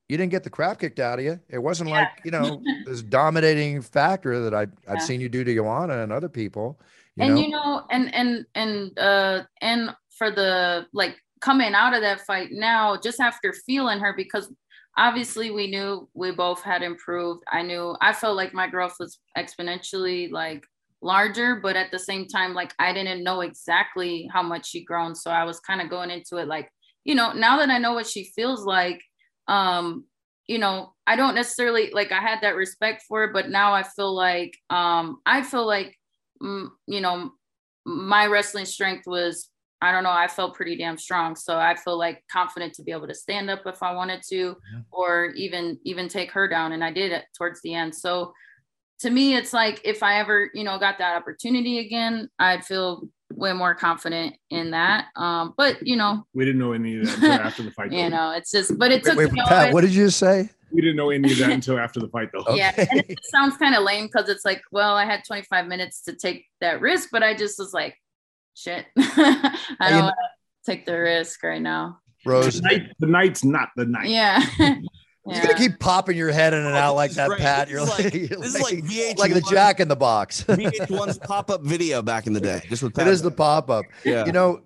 you 0.09 0.17
didn't 0.17 0.31
get 0.31 0.43
the 0.43 0.49
crap 0.49 0.79
kicked 0.79 0.99
out 0.99 1.19
of 1.19 1.25
you. 1.25 1.39
It 1.49 1.59
wasn't 1.59 1.89
Yeah. 1.89 2.01
like, 2.01 2.09
you 2.25 2.31
know, 2.31 2.61
this 2.85 3.01
dominating 3.01 3.81
factor 3.81 4.39
that 4.41 4.53
I 4.53 4.67
I've 4.91 5.01
seen 5.01 5.21
you 5.21 5.29
do 5.29 5.43
to 5.43 5.53
Joanna 5.55 6.03
and 6.03 6.11
other 6.11 6.29
people. 6.29 6.79
You 7.15 7.23
and 7.25 7.35
know? 7.35 7.41
you 7.41 7.49
know 7.49 7.85
and 7.91 8.13
and 8.13 8.45
and 8.55 8.99
uh 8.99 9.43
and 9.61 9.95
for 10.17 10.31
the 10.31 10.87
like 10.93 11.15
coming 11.41 11.73
out 11.75 11.93
of 11.93 12.01
that 12.01 12.21
fight 12.21 12.49
now 12.51 12.97
just 12.97 13.19
after 13.19 13.53
feeling 13.65 13.99
her 13.99 14.13
because 14.15 14.51
obviously 14.97 15.51
we 15.51 15.67
knew 15.69 16.07
we 16.13 16.31
both 16.31 16.61
had 16.63 16.81
improved 16.81 17.43
i 17.51 17.61
knew 17.61 17.95
i 18.01 18.13
felt 18.13 18.35
like 18.35 18.53
my 18.53 18.67
growth 18.67 18.95
was 18.99 19.19
exponentially 19.37 20.31
like 20.31 20.63
larger 21.01 21.57
but 21.61 21.75
at 21.75 21.91
the 21.91 21.99
same 21.99 22.25
time 22.27 22.53
like 22.53 22.73
i 22.79 22.93
didn't 22.93 23.23
know 23.23 23.41
exactly 23.41 24.29
how 24.33 24.41
much 24.41 24.67
she 24.69 24.83
grown 24.83 25.13
so 25.13 25.29
i 25.29 25.43
was 25.43 25.59
kind 25.59 25.81
of 25.81 25.89
going 25.89 26.09
into 26.09 26.37
it 26.37 26.47
like 26.47 26.69
you 27.03 27.13
know 27.13 27.33
now 27.33 27.57
that 27.57 27.69
i 27.69 27.77
know 27.77 27.93
what 27.93 28.07
she 28.07 28.23
feels 28.35 28.65
like 28.65 29.01
um 29.47 30.05
you 30.47 30.57
know 30.57 30.93
i 31.07 31.15
don't 31.15 31.35
necessarily 31.35 31.89
like 31.93 32.11
i 32.11 32.19
had 32.19 32.39
that 32.41 32.55
respect 32.55 33.03
for 33.07 33.27
her 33.27 33.33
but 33.33 33.49
now 33.49 33.73
i 33.73 33.83
feel 33.83 34.13
like 34.13 34.57
um 34.69 35.19
i 35.25 35.41
feel 35.41 35.65
like 35.65 35.97
mm, 36.41 36.67
you 36.87 37.01
know 37.01 37.31
my 37.85 38.25
wrestling 38.27 38.65
strength 38.65 39.05
was 39.07 39.49
i 39.81 39.91
don't 39.91 40.03
know 40.03 40.09
i 40.11 40.27
felt 40.27 40.53
pretty 40.55 40.75
damn 40.77 40.97
strong 40.97 41.35
so 41.35 41.57
i 41.57 41.75
feel 41.75 41.97
like 41.97 42.23
confident 42.31 42.73
to 42.73 42.83
be 42.83 42.91
able 42.91 43.07
to 43.07 43.13
stand 43.15 43.49
up 43.49 43.61
if 43.65 43.83
i 43.83 43.93
wanted 43.93 44.21
to 44.29 44.55
Yeah. 44.73 44.79
or 44.91 45.25
even 45.35 45.77
even 45.83 46.07
take 46.07 46.31
her 46.31 46.47
down 46.47 46.71
and 46.71 46.83
i 46.83 46.91
did 46.91 47.11
it 47.11 47.25
towards 47.37 47.61
the 47.61 47.73
end 47.73 47.93
so 47.95 48.33
to 48.99 49.09
me 49.09 49.35
it's 49.35 49.51
like 49.53 49.81
if 49.83 50.01
i 50.03 50.19
ever 50.19 50.49
you 50.53 50.63
know 50.63 50.79
got 50.79 50.97
that 50.99 51.15
opportunity 51.17 51.79
again 51.79 52.29
i'd 52.39 52.63
feel 52.65 53.07
way 53.35 53.53
more 53.53 53.75
confident 53.75 54.35
in 54.49 54.71
that 54.71 55.07
um 55.15 55.53
but 55.57 55.85
you 55.85 55.95
know 55.95 56.25
We 56.33 56.45
didn't 56.45 56.59
know 56.59 56.73
any 56.73 56.99
of 56.99 57.05
that 57.05 57.15
until 57.15 57.31
after 57.31 57.63
the 57.63 57.71
fight. 57.71 57.91
you 57.99 58.09
know 58.09 58.31
it's 58.31 58.51
just 58.51 58.77
but 58.77 58.91
it 58.91 59.03
wait, 59.03 59.09
took 59.09 59.17
wait, 59.17 59.31
me 59.31 59.41
Pat, 59.47 59.73
what 59.73 59.81
did 59.81 59.93
you 59.93 60.09
say? 60.09 60.49
We 60.71 60.81
didn't 60.81 60.95
know 60.95 61.11
any 61.11 61.31
of 61.31 61.37
that 61.37 61.51
until 61.51 61.77
after 61.77 61.99
the 61.99 62.07
fight, 62.07 62.29
though. 62.33 62.43
Yeah, 62.55 62.73
and 62.75 63.03
it 63.07 63.19
sounds 63.25 63.57
kind 63.57 63.75
of 63.75 63.83
lame 63.83 64.07
because 64.07 64.27
it's 64.27 64.43
like, 64.43 64.63
well, 64.71 64.95
I 64.95 65.05
had 65.05 65.23
25 65.23 65.67
minutes 65.67 66.01
to 66.05 66.15
take 66.15 66.47
that 66.61 66.81
risk, 66.81 67.09
but 67.11 67.21
I 67.21 67.35
just 67.35 67.59
was 67.59 67.73
like, 67.75 67.95
shit, 68.55 68.87
I 68.97 69.55
don't 69.91 70.01
want 70.05 70.15
to 70.15 70.71
take 70.71 70.87
the 70.87 70.97
risk 70.99 71.43
right 71.43 71.61
now. 71.61 71.99
Rose, 72.25 72.59
The, 72.59 72.67
night, 72.67 72.81
the 72.97 73.05
night's 73.05 73.43
not 73.43 73.69
the 73.75 73.85
night. 73.85 74.09
Yeah. 74.09 74.43
You're 75.25 75.41
gonna 75.41 75.53
keep 75.57 75.79
popping 75.79 76.17
your 76.17 76.31
head 76.31 76.53
in 76.53 76.59
and 76.65 76.75
Oh, 76.75 76.79
out 76.79 76.95
like 76.95 77.11
that, 77.11 77.27
great. 77.29 77.39
Pat. 77.39 77.67
This 77.67 77.73
You're 77.73 77.85
like, 77.85 78.03
like- 78.03 78.13
you're 78.13 78.27
This 78.39 78.55
is 78.55 78.61
like 78.61 78.75
VH1, 78.83 79.17
like 79.17 79.33
the 79.33 79.41
Jack 79.49 79.79
in 79.79 79.87
the 79.87 79.95
Box. 79.95 80.41
it 80.49 80.59
VH1's 80.59 81.19
pop-up 81.19 81.61
video 81.63 82.01
back 82.01 82.27
in 82.27 82.33
the 82.33 82.41
day. 82.41 82.61
Just 82.69 82.83
with 82.83 82.93
Pat 82.93 83.07
is 83.07 83.21
the 83.21 83.31
pop 83.31 83.69
up. 83.69 83.85
Yeah. 84.03 84.25
You 84.25 84.31
know, 84.33 84.61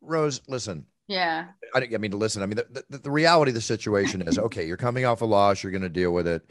Rose, 0.00 0.40
listen. 0.48 0.86
yeah. 1.06 1.46
I 1.74 1.80
didn't 1.80 1.94
I 1.94 1.98
mean 1.98 2.10
to 2.10 2.16
listen. 2.18 2.42
I 2.42 2.46
mean, 2.46 2.56
the, 2.56 2.84
the, 2.90 2.98
the 2.98 3.10
reality 3.10 3.50
of 3.50 3.54
the 3.54 3.60
situation 3.62 4.20
is 4.22 4.38
okay, 4.46 4.66
you're 4.66 4.76
coming 4.76 5.04
off 5.06 5.22
a 5.22 5.24
loss, 5.24 5.62
you're 5.62 5.72
going 5.72 5.80
to 5.82 5.88
deal 5.88 6.12
with 6.12 6.26
it. 6.26 6.42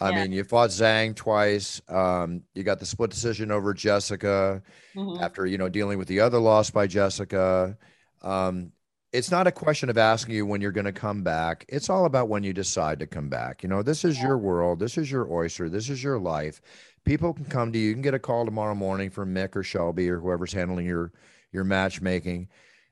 I 0.00 0.10
Yeah. 0.10 0.22
mean, 0.22 0.32
you 0.32 0.44
fought 0.44 0.70
Zhang 0.70 1.14
twice. 1.14 1.80
Um, 1.88 2.42
you 2.54 2.62
got 2.62 2.78
the 2.80 2.84
split 2.86 3.10
decision 3.10 3.50
over 3.52 3.72
Jessica 3.72 4.62
Mhm. 4.96 5.22
after, 5.22 5.46
you 5.46 5.56
know, 5.58 5.68
dealing 5.68 5.96
with 5.98 6.08
the 6.08 6.20
other 6.20 6.38
loss 6.38 6.70
by 6.70 6.86
Jessica. 6.86 7.78
Um, 8.22 8.72
it's 9.16 9.30
not 9.30 9.46
a 9.46 9.52
question 9.52 9.88
of 9.88 9.96
asking 9.96 10.34
you 10.34 10.44
when 10.44 10.60
you're 10.60 10.70
going 10.70 10.84
to 10.84 10.92
come 10.92 11.22
back. 11.22 11.64
It's 11.70 11.88
all 11.88 12.04
about 12.04 12.28
when 12.28 12.42
you 12.42 12.52
decide 12.52 12.98
to 12.98 13.06
come 13.06 13.30
back. 13.30 13.62
You 13.62 13.68
know, 13.70 13.82
this 13.82 14.04
is 14.04 14.20
your 14.20 14.36
world. 14.36 14.78
This 14.78 14.98
is 14.98 15.10
your 15.10 15.32
oyster. 15.32 15.70
This 15.70 15.88
is 15.88 16.04
your 16.04 16.18
life. 16.18 16.60
People 17.06 17.32
can 17.32 17.46
come 17.46 17.72
to 17.72 17.78
you. 17.78 17.88
You 17.88 17.92
can 17.94 18.02
get 18.02 18.12
a 18.12 18.18
call 18.18 18.44
tomorrow 18.44 18.74
morning 18.74 19.08
from 19.08 19.34
Mick 19.34 19.56
or 19.56 19.62
Shelby 19.62 20.10
or 20.10 20.20
whoever's 20.20 20.52
handling 20.52 20.84
your 20.84 21.12
your 21.50 21.64
matchmaking. 21.64 22.48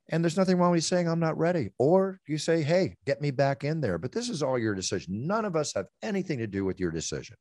And 0.08 0.24
there's 0.24 0.38
nothing 0.38 0.56
wrong 0.56 0.72
with 0.72 0.84
saying 0.84 1.08
I'm 1.08 1.20
not 1.20 1.36
ready. 1.36 1.70
Or 1.78 2.20
you 2.26 2.38
say, 2.38 2.62
hey, 2.62 2.96
get 3.04 3.20
me 3.20 3.30
back 3.30 3.62
in 3.62 3.82
there. 3.82 3.98
But 3.98 4.12
this 4.12 4.30
is 4.30 4.42
all 4.42 4.58
your 4.58 4.74
decision. 4.74 5.26
None 5.26 5.44
of 5.44 5.56
us 5.56 5.74
have 5.74 5.86
anything 6.02 6.38
to 6.38 6.46
do 6.46 6.64
with 6.64 6.80
your 6.80 6.90
decision. 6.90 7.36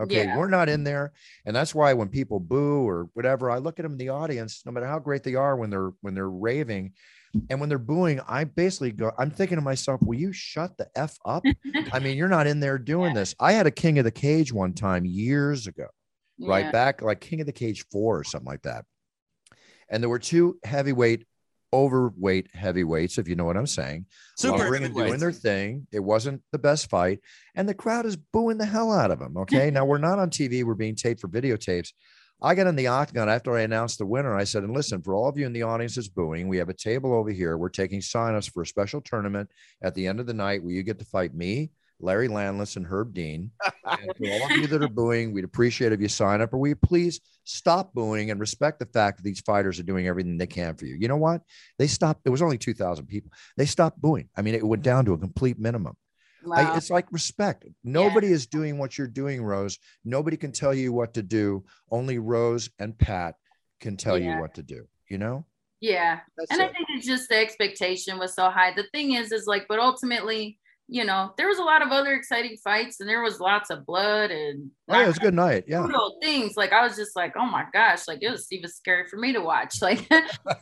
Okay. 0.00 0.26
Yeah. 0.26 0.36
We're 0.36 0.48
not 0.48 0.68
in 0.68 0.84
there. 0.84 1.12
And 1.44 1.56
that's 1.56 1.74
why 1.74 1.92
when 1.92 2.08
people 2.08 2.38
boo 2.38 2.88
or 2.88 3.08
whatever, 3.14 3.50
I 3.50 3.58
look 3.58 3.80
at 3.80 3.82
them 3.82 3.92
in 3.92 3.98
the 3.98 4.10
audience, 4.10 4.62
no 4.64 4.70
matter 4.70 4.86
how 4.86 5.00
great 5.00 5.24
they 5.24 5.34
are 5.34 5.56
when 5.56 5.70
they're 5.70 5.90
when 6.02 6.14
they're 6.14 6.30
raving. 6.30 6.92
And 7.50 7.60
when 7.60 7.68
they're 7.68 7.78
booing, 7.78 8.20
I 8.26 8.44
basically 8.44 8.92
go, 8.92 9.12
I'm 9.18 9.30
thinking 9.30 9.56
to 9.56 9.62
myself, 9.62 10.00
will 10.02 10.18
you 10.18 10.32
shut 10.32 10.76
the 10.78 10.88
F 10.96 11.18
up? 11.24 11.44
I 11.92 11.98
mean, 11.98 12.16
you're 12.16 12.28
not 12.28 12.46
in 12.46 12.60
there 12.60 12.78
doing 12.78 13.14
this. 13.14 13.34
I 13.38 13.52
had 13.52 13.66
a 13.66 13.70
King 13.70 13.98
of 13.98 14.04
the 14.04 14.10
Cage 14.10 14.52
one 14.52 14.72
time 14.72 15.04
years 15.04 15.66
ago 15.66 15.88
right 16.40 16.72
back 16.72 17.02
like 17.02 17.20
king 17.20 17.40
of 17.40 17.46
the 17.46 17.52
cage 17.52 17.84
four 17.90 18.18
or 18.18 18.24
something 18.24 18.46
like 18.46 18.62
that. 18.62 18.84
And 19.88 20.02
there 20.02 20.10
were 20.10 20.18
two 20.18 20.58
heavyweight 20.64 21.24
overweight 21.70 22.48
heavyweights 22.54 23.18
if 23.18 23.28
you 23.28 23.36
know 23.36 23.44
what 23.44 23.56
i'm 23.56 23.66
saying. 23.66 24.06
Super 24.36 24.74
and 24.74 24.94
doing 24.94 25.18
their 25.18 25.32
thing. 25.32 25.86
It 25.92 26.00
wasn't 26.00 26.42
the 26.50 26.58
best 26.58 26.88
fight. 26.88 27.20
And 27.54 27.68
the 27.68 27.74
crowd 27.74 28.06
is 28.06 28.16
booing 28.16 28.56
the 28.56 28.64
hell 28.64 28.90
out 28.90 29.10
of 29.10 29.18
them 29.18 29.36
okay? 29.38 29.70
Now 29.70 29.84
we're 29.84 29.98
not 29.98 30.18
on 30.18 30.30
tv 30.30 30.64
we're 30.64 30.74
being 30.74 30.96
taped 30.96 31.20
for 31.20 31.28
videotapes 31.28 31.92
i 32.42 32.54
got 32.54 32.66
in 32.66 32.76
the 32.76 32.86
octagon 32.86 33.28
after 33.28 33.56
i 33.56 33.62
announced 33.62 33.98
the 33.98 34.06
winner 34.06 34.36
i 34.36 34.44
said 34.44 34.62
and 34.62 34.74
listen 34.74 35.02
for 35.02 35.14
all 35.14 35.28
of 35.28 35.38
you 35.38 35.46
in 35.46 35.52
the 35.52 35.62
audience 35.62 35.94
that's 35.94 36.08
booing 36.08 36.48
we 36.48 36.58
have 36.58 36.68
a 36.68 36.74
table 36.74 37.14
over 37.14 37.30
here 37.30 37.56
we're 37.56 37.68
taking 37.68 38.00
signups 38.00 38.52
for 38.52 38.62
a 38.62 38.66
special 38.66 39.00
tournament 39.00 39.50
at 39.82 39.94
the 39.94 40.06
end 40.06 40.20
of 40.20 40.26
the 40.26 40.34
night 40.34 40.62
where 40.62 40.72
you 40.72 40.82
get 40.82 40.98
to 40.98 41.04
fight 41.04 41.34
me 41.34 41.70
larry 42.00 42.28
landless 42.28 42.76
and 42.76 42.86
herb 42.86 43.12
dean 43.12 43.50
and 43.90 44.14
to 44.16 44.30
all 44.30 44.44
of 44.44 44.50
you 44.52 44.66
that 44.66 44.82
are 44.82 44.88
booing, 44.88 45.32
we'd 45.32 45.44
appreciate 45.44 45.92
if 45.92 46.00
you 46.00 46.08
sign 46.08 46.40
up, 46.40 46.52
or 46.52 46.58
we 46.58 46.74
please 46.74 47.20
stop 47.44 47.92
booing 47.94 48.30
and 48.30 48.40
respect 48.40 48.78
the 48.78 48.86
fact 48.86 49.18
that 49.18 49.24
these 49.24 49.40
fighters 49.40 49.78
are 49.78 49.84
doing 49.84 50.06
everything 50.06 50.36
they 50.36 50.46
can 50.46 50.74
for 50.74 50.86
you. 50.86 50.96
You 50.96 51.08
know 51.08 51.16
what? 51.16 51.42
They 51.78 51.86
stopped. 51.86 52.22
It 52.24 52.30
was 52.30 52.42
only 52.42 52.58
two 52.58 52.74
thousand 52.74 53.06
people. 53.06 53.30
They 53.56 53.66
stopped 53.66 54.00
booing. 54.00 54.28
I 54.36 54.42
mean, 54.42 54.54
it 54.54 54.66
went 54.66 54.82
down 54.82 55.04
to 55.06 55.12
a 55.12 55.18
complete 55.18 55.58
minimum. 55.58 55.96
I- 56.56 56.76
it's 56.76 56.90
like 56.90 57.10
respect. 57.12 57.66
Nobody 57.84 58.28
is 58.28 58.46
doing 58.46 58.78
what 58.78 58.96
you're 58.98 59.06
doing, 59.06 59.42
Rose. 59.42 59.78
Nobody 60.04 60.36
can 60.36 60.52
tell 60.52 60.74
you 60.74 60.92
what 60.92 61.14
to 61.14 61.22
do. 61.22 61.64
Only 61.90 62.18
Rose 62.18 62.70
and 62.78 62.96
Pat 62.98 63.34
can 63.80 63.96
tell 63.96 64.18
Yeah. 64.18 64.34
you 64.36 64.40
what 64.40 64.54
to 64.54 64.62
do. 64.62 64.86
You 65.08 65.18
know? 65.18 65.44
yeah. 65.80 66.20
That's 66.36 66.50
and 66.50 66.60
I 66.60 66.66
think 66.66 66.88
it's 66.90 67.06
just 67.06 67.28
the 67.28 67.36
expectation 67.38 68.18
was 68.18 68.34
so 68.34 68.50
high. 68.50 68.72
The 68.74 68.84
thing 68.92 69.12
is, 69.14 69.30
is 69.32 69.46
like, 69.46 69.66
but 69.68 69.78
ultimately, 69.78 70.58
you 70.88 71.04
know, 71.04 71.32
there 71.36 71.46
was 71.48 71.58
a 71.58 71.62
lot 71.62 71.82
of 71.82 71.92
other 71.92 72.14
exciting 72.14 72.56
fights 72.64 72.98
and 73.00 73.08
there 73.08 73.22
was 73.22 73.40
lots 73.40 73.70
of 73.70 73.86
blood 73.86 74.30
and 74.30 74.70
Oh, 74.88 74.96
yeah, 74.98 75.04
it 75.04 75.06
was 75.08 75.16
a 75.18 75.20
good 75.20 75.34
night. 75.34 75.64
Yeah. 75.68 75.86
things. 76.20 76.56
Like 76.56 76.72
I 76.72 76.82
was 76.82 76.96
just 76.96 77.14
like, 77.14 77.34
oh 77.36 77.46
my 77.46 77.64
gosh, 77.72 78.08
like 78.08 78.18
it 78.22 78.30
was 78.30 78.50
even 78.50 78.68
scary 78.70 79.06
for 79.06 79.18
me 79.18 79.32
to 79.34 79.40
watch, 79.40 79.76
like 79.82 80.06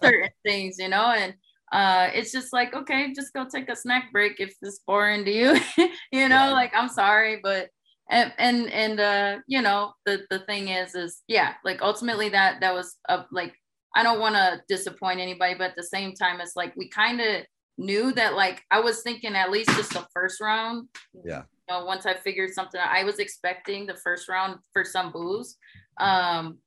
certain 0.03 0.29
things, 0.44 0.77
you 0.79 0.88
know, 0.88 1.07
and 1.07 1.35
uh 1.73 2.09
it's 2.15 2.33
just 2.33 2.53
like, 2.53 2.75
okay, 2.75 3.13
just 3.13 3.33
go 3.33 3.45
take 3.45 3.69
a 3.69 3.77
snack 3.77 4.13
break 4.13 4.39
if 4.39 4.55
it's 4.63 4.81
boring 4.87 5.25
to 5.25 5.31
you, 5.33 5.55
you 6.13 6.29
know, 6.29 6.47
Yeah. 6.49 6.53
like 6.53 6.73
I'm 6.75 6.89
sorry, 6.89 7.41
but 7.43 7.71
and 8.09 8.33
and 8.39 8.71
and 8.71 9.01
uh, 9.01 9.39
you 9.49 9.63
know, 9.63 9.93
the 10.05 10.23
the 10.31 10.39
thing 10.41 10.69
is, 10.69 10.95
is 10.95 11.23
yeah, 11.27 11.55
like 11.65 11.83
ultimately 11.83 12.29
that 12.29 12.61
that 12.61 12.73
was 12.73 12.97
a 13.09 13.25
like 13.33 13.55
I 13.97 14.03
don't 14.05 14.21
want 14.21 14.35
to 14.37 14.61
disappoint 14.69 15.21
anybody, 15.21 15.55
but 15.55 15.71
at 15.71 15.77
the 15.77 15.83
same 15.83 16.15
time, 16.15 16.41
it's 16.41 16.55
like 16.55 16.73
we 16.77 16.89
kind 16.89 17.21
of 17.21 17.45
knew 17.79 18.13
that 18.13 18.35
like 18.35 18.63
I 18.71 18.79
was 18.81 19.03
thinking 19.03 19.35
at 19.35 19.51
least 19.51 19.71
just 19.71 19.93
the 19.93 20.07
first 20.15 20.41
round. 20.41 20.89
Yeah. 21.25 21.43
You 21.69 21.75
know, 21.75 21.85
once 21.85 22.07
I 22.07 22.15
figured 22.15 22.51
something 22.53 22.81
out, 22.81 22.91
I 22.91 23.03
was 23.03 23.19
expecting 23.19 23.87
the 23.87 23.97
first 23.97 24.29
round 24.29 24.61
for 24.73 24.85
some 24.85 25.11
booze. 25.11 25.57
Um, 25.99 26.59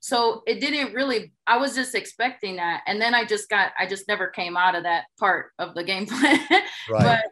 so 0.00 0.42
it 0.46 0.60
didn't 0.60 0.94
really, 0.94 1.32
I 1.46 1.58
was 1.58 1.74
just 1.74 1.94
expecting 1.94 2.56
that. 2.56 2.82
And 2.86 3.00
then 3.00 3.14
I 3.14 3.24
just 3.24 3.48
got, 3.48 3.72
I 3.78 3.86
just 3.86 4.08
never 4.08 4.28
came 4.28 4.56
out 4.56 4.74
of 4.74 4.84
that 4.84 5.04
part 5.18 5.52
of 5.58 5.74
the 5.74 5.84
game 5.84 6.06
plan. 6.08 6.40
Right. 6.50 7.02
but 7.02 7.24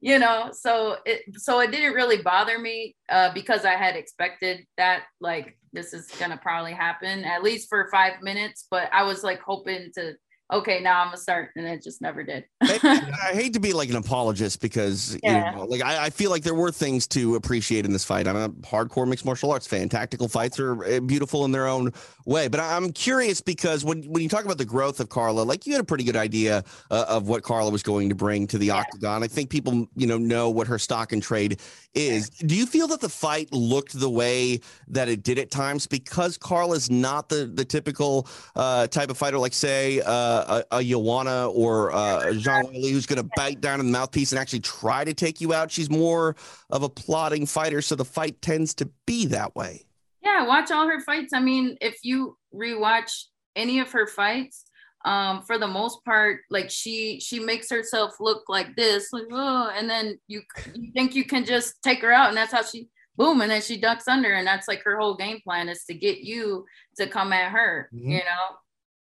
you 0.00 0.18
know, 0.18 0.50
so 0.52 0.96
it 1.06 1.22
so 1.40 1.60
it 1.60 1.70
didn't 1.70 1.94
really 1.94 2.20
bother 2.20 2.58
me 2.58 2.94
uh 3.08 3.32
because 3.32 3.64
I 3.64 3.72
had 3.72 3.96
expected 3.96 4.66
that 4.76 5.04
like 5.18 5.56
this 5.72 5.94
is 5.94 6.10
gonna 6.20 6.36
probably 6.36 6.74
happen 6.74 7.24
at 7.24 7.42
least 7.42 7.70
for 7.70 7.88
five 7.90 8.20
minutes, 8.20 8.66
but 8.70 8.90
I 8.92 9.04
was 9.04 9.24
like 9.24 9.40
hoping 9.40 9.92
to 9.94 10.12
okay, 10.52 10.80
now 10.80 11.00
I'm 11.00 11.06
gonna 11.08 11.16
start, 11.16 11.50
and 11.56 11.66
it 11.66 11.82
just 11.82 12.00
never 12.02 12.22
did. 12.22 12.44
I 12.62 13.30
hate 13.32 13.52
to 13.54 13.60
be 13.60 13.72
like 13.72 13.88
an 13.90 13.96
apologist 13.96 14.60
because 14.60 15.18
Yeah. 15.22 15.50
you 15.52 15.56
know, 15.58 15.64
like 15.64 15.82
I, 15.82 16.04
I 16.06 16.10
feel 16.10 16.30
like 16.30 16.42
there 16.42 16.54
were 16.54 16.70
things 16.70 17.06
to 17.08 17.34
appreciate 17.36 17.84
in 17.84 17.92
this 17.92 18.04
fight. 18.04 18.26
I'm 18.28 18.36
a 18.36 18.48
hardcore 18.50 19.06
mixed 19.08 19.24
martial 19.24 19.50
arts 19.50 19.66
fan. 19.66 19.88
Tactical 19.88 20.28
fights 20.28 20.58
are 20.60 20.84
uh, 20.84 21.00
beautiful 21.00 21.44
in 21.44 21.52
their 21.52 21.66
own 21.66 21.92
way, 22.26 22.48
but 22.48 22.60
I'm 22.60 22.92
curious 22.92 23.40
because 23.40 23.84
when 23.84 24.02
when 24.04 24.22
you 24.22 24.28
talk 24.28 24.44
about 24.44 24.58
the 24.58 24.64
growth 24.64 25.00
of 25.00 25.08
Carla, 25.08 25.42
like 25.42 25.66
you 25.66 25.72
had 25.72 25.80
a 25.80 25.84
pretty 25.84 26.04
good 26.04 26.16
idea 26.16 26.64
uh, 26.90 27.04
of 27.08 27.28
what 27.28 27.42
Carla 27.42 27.70
was 27.70 27.82
going 27.82 28.08
to 28.08 28.14
bring 28.14 28.46
to 28.48 28.58
the 28.58 28.70
octagon. 28.70 29.22
I 29.22 29.28
think 29.28 29.50
people 29.50 29.88
you 29.96 30.06
know 30.06 30.18
know 30.18 30.50
what 30.50 30.66
her 30.66 30.78
stock 30.78 31.12
and 31.12 31.22
trade 31.22 31.60
is. 31.94 32.28
Do 32.30 32.56
you 32.56 32.66
feel 32.66 32.88
that 32.88 33.00
the 33.00 33.08
fight 33.08 33.52
looked 33.52 33.98
the 33.98 34.10
way 34.10 34.60
that 34.88 35.08
it 35.08 35.22
did 35.22 35.38
at 35.38 35.50
times 35.50 35.86
because 35.86 36.36
Carla's 36.36 36.90
not 36.90 37.28
the 37.28 37.46
the 37.46 37.64
typical 37.64 38.28
uh, 38.56 38.86
type 38.88 39.10
of 39.10 39.16
fighter, 39.18 39.38
like 39.38 39.52
say 39.52 40.00
uh, 40.00 40.33
a, 40.70 40.78
a 40.78 40.84
Joanna 40.84 41.48
or 41.48 41.92
uh, 41.92 42.30
a 42.30 42.32
Zhang 42.32 42.64
Weili, 42.72 42.90
who's 42.90 43.06
going 43.06 43.22
to 43.22 43.28
bite 43.36 43.60
down 43.60 43.80
in 43.80 43.86
the 43.86 43.92
mouthpiece 43.92 44.32
and 44.32 44.38
actually 44.38 44.60
try 44.60 45.04
to 45.04 45.14
take 45.14 45.40
you 45.40 45.52
out. 45.54 45.70
She's 45.70 45.90
more 45.90 46.36
of 46.70 46.82
a 46.82 46.88
plotting 46.88 47.46
fighter, 47.46 47.80
so 47.82 47.94
the 47.94 48.04
fight 48.04 48.40
tends 48.42 48.74
to 48.74 48.90
be 49.06 49.26
that 49.26 49.54
way. 49.54 49.84
Yeah, 50.22 50.46
watch 50.46 50.70
all 50.70 50.86
her 50.88 51.00
fights. 51.00 51.32
I 51.32 51.40
mean, 51.40 51.76
if 51.80 51.98
you 52.02 52.36
rewatch 52.54 53.24
any 53.56 53.80
of 53.80 53.92
her 53.92 54.06
fights, 54.06 54.64
um, 55.04 55.42
for 55.42 55.58
the 55.58 55.66
most 55.66 56.02
part, 56.04 56.40
like 56.48 56.70
she 56.70 57.20
she 57.20 57.38
makes 57.38 57.68
herself 57.70 58.14
look 58.20 58.44
like 58.48 58.74
this, 58.74 59.12
like 59.12 59.24
oh, 59.30 59.70
and 59.76 59.88
then 59.88 60.18
you 60.28 60.40
you 60.74 60.92
think 60.92 61.14
you 61.14 61.24
can 61.24 61.44
just 61.44 61.82
take 61.82 62.00
her 62.00 62.10
out, 62.10 62.28
and 62.28 62.36
that's 62.36 62.52
how 62.52 62.62
she 62.62 62.88
boom, 63.16 63.42
and 63.42 63.50
then 63.50 63.60
she 63.60 63.76
ducks 63.76 64.08
under, 64.08 64.32
and 64.32 64.46
that's 64.46 64.66
like 64.66 64.82
her 64.82 64.98
whole 64.98 65.14
game 65.14 65.40
plan 65.44 65.68
is 65.68 65.84
to 65.84 65.94
get 65.94 66.18
you 66.20 66.64
to 66.96 67.06
come 67.06 67.32
at 67.34 67.52
her, 67.52 67.90
Mhm. 67.94 68.10
you 68.12 68.18
know. 68.18 68.56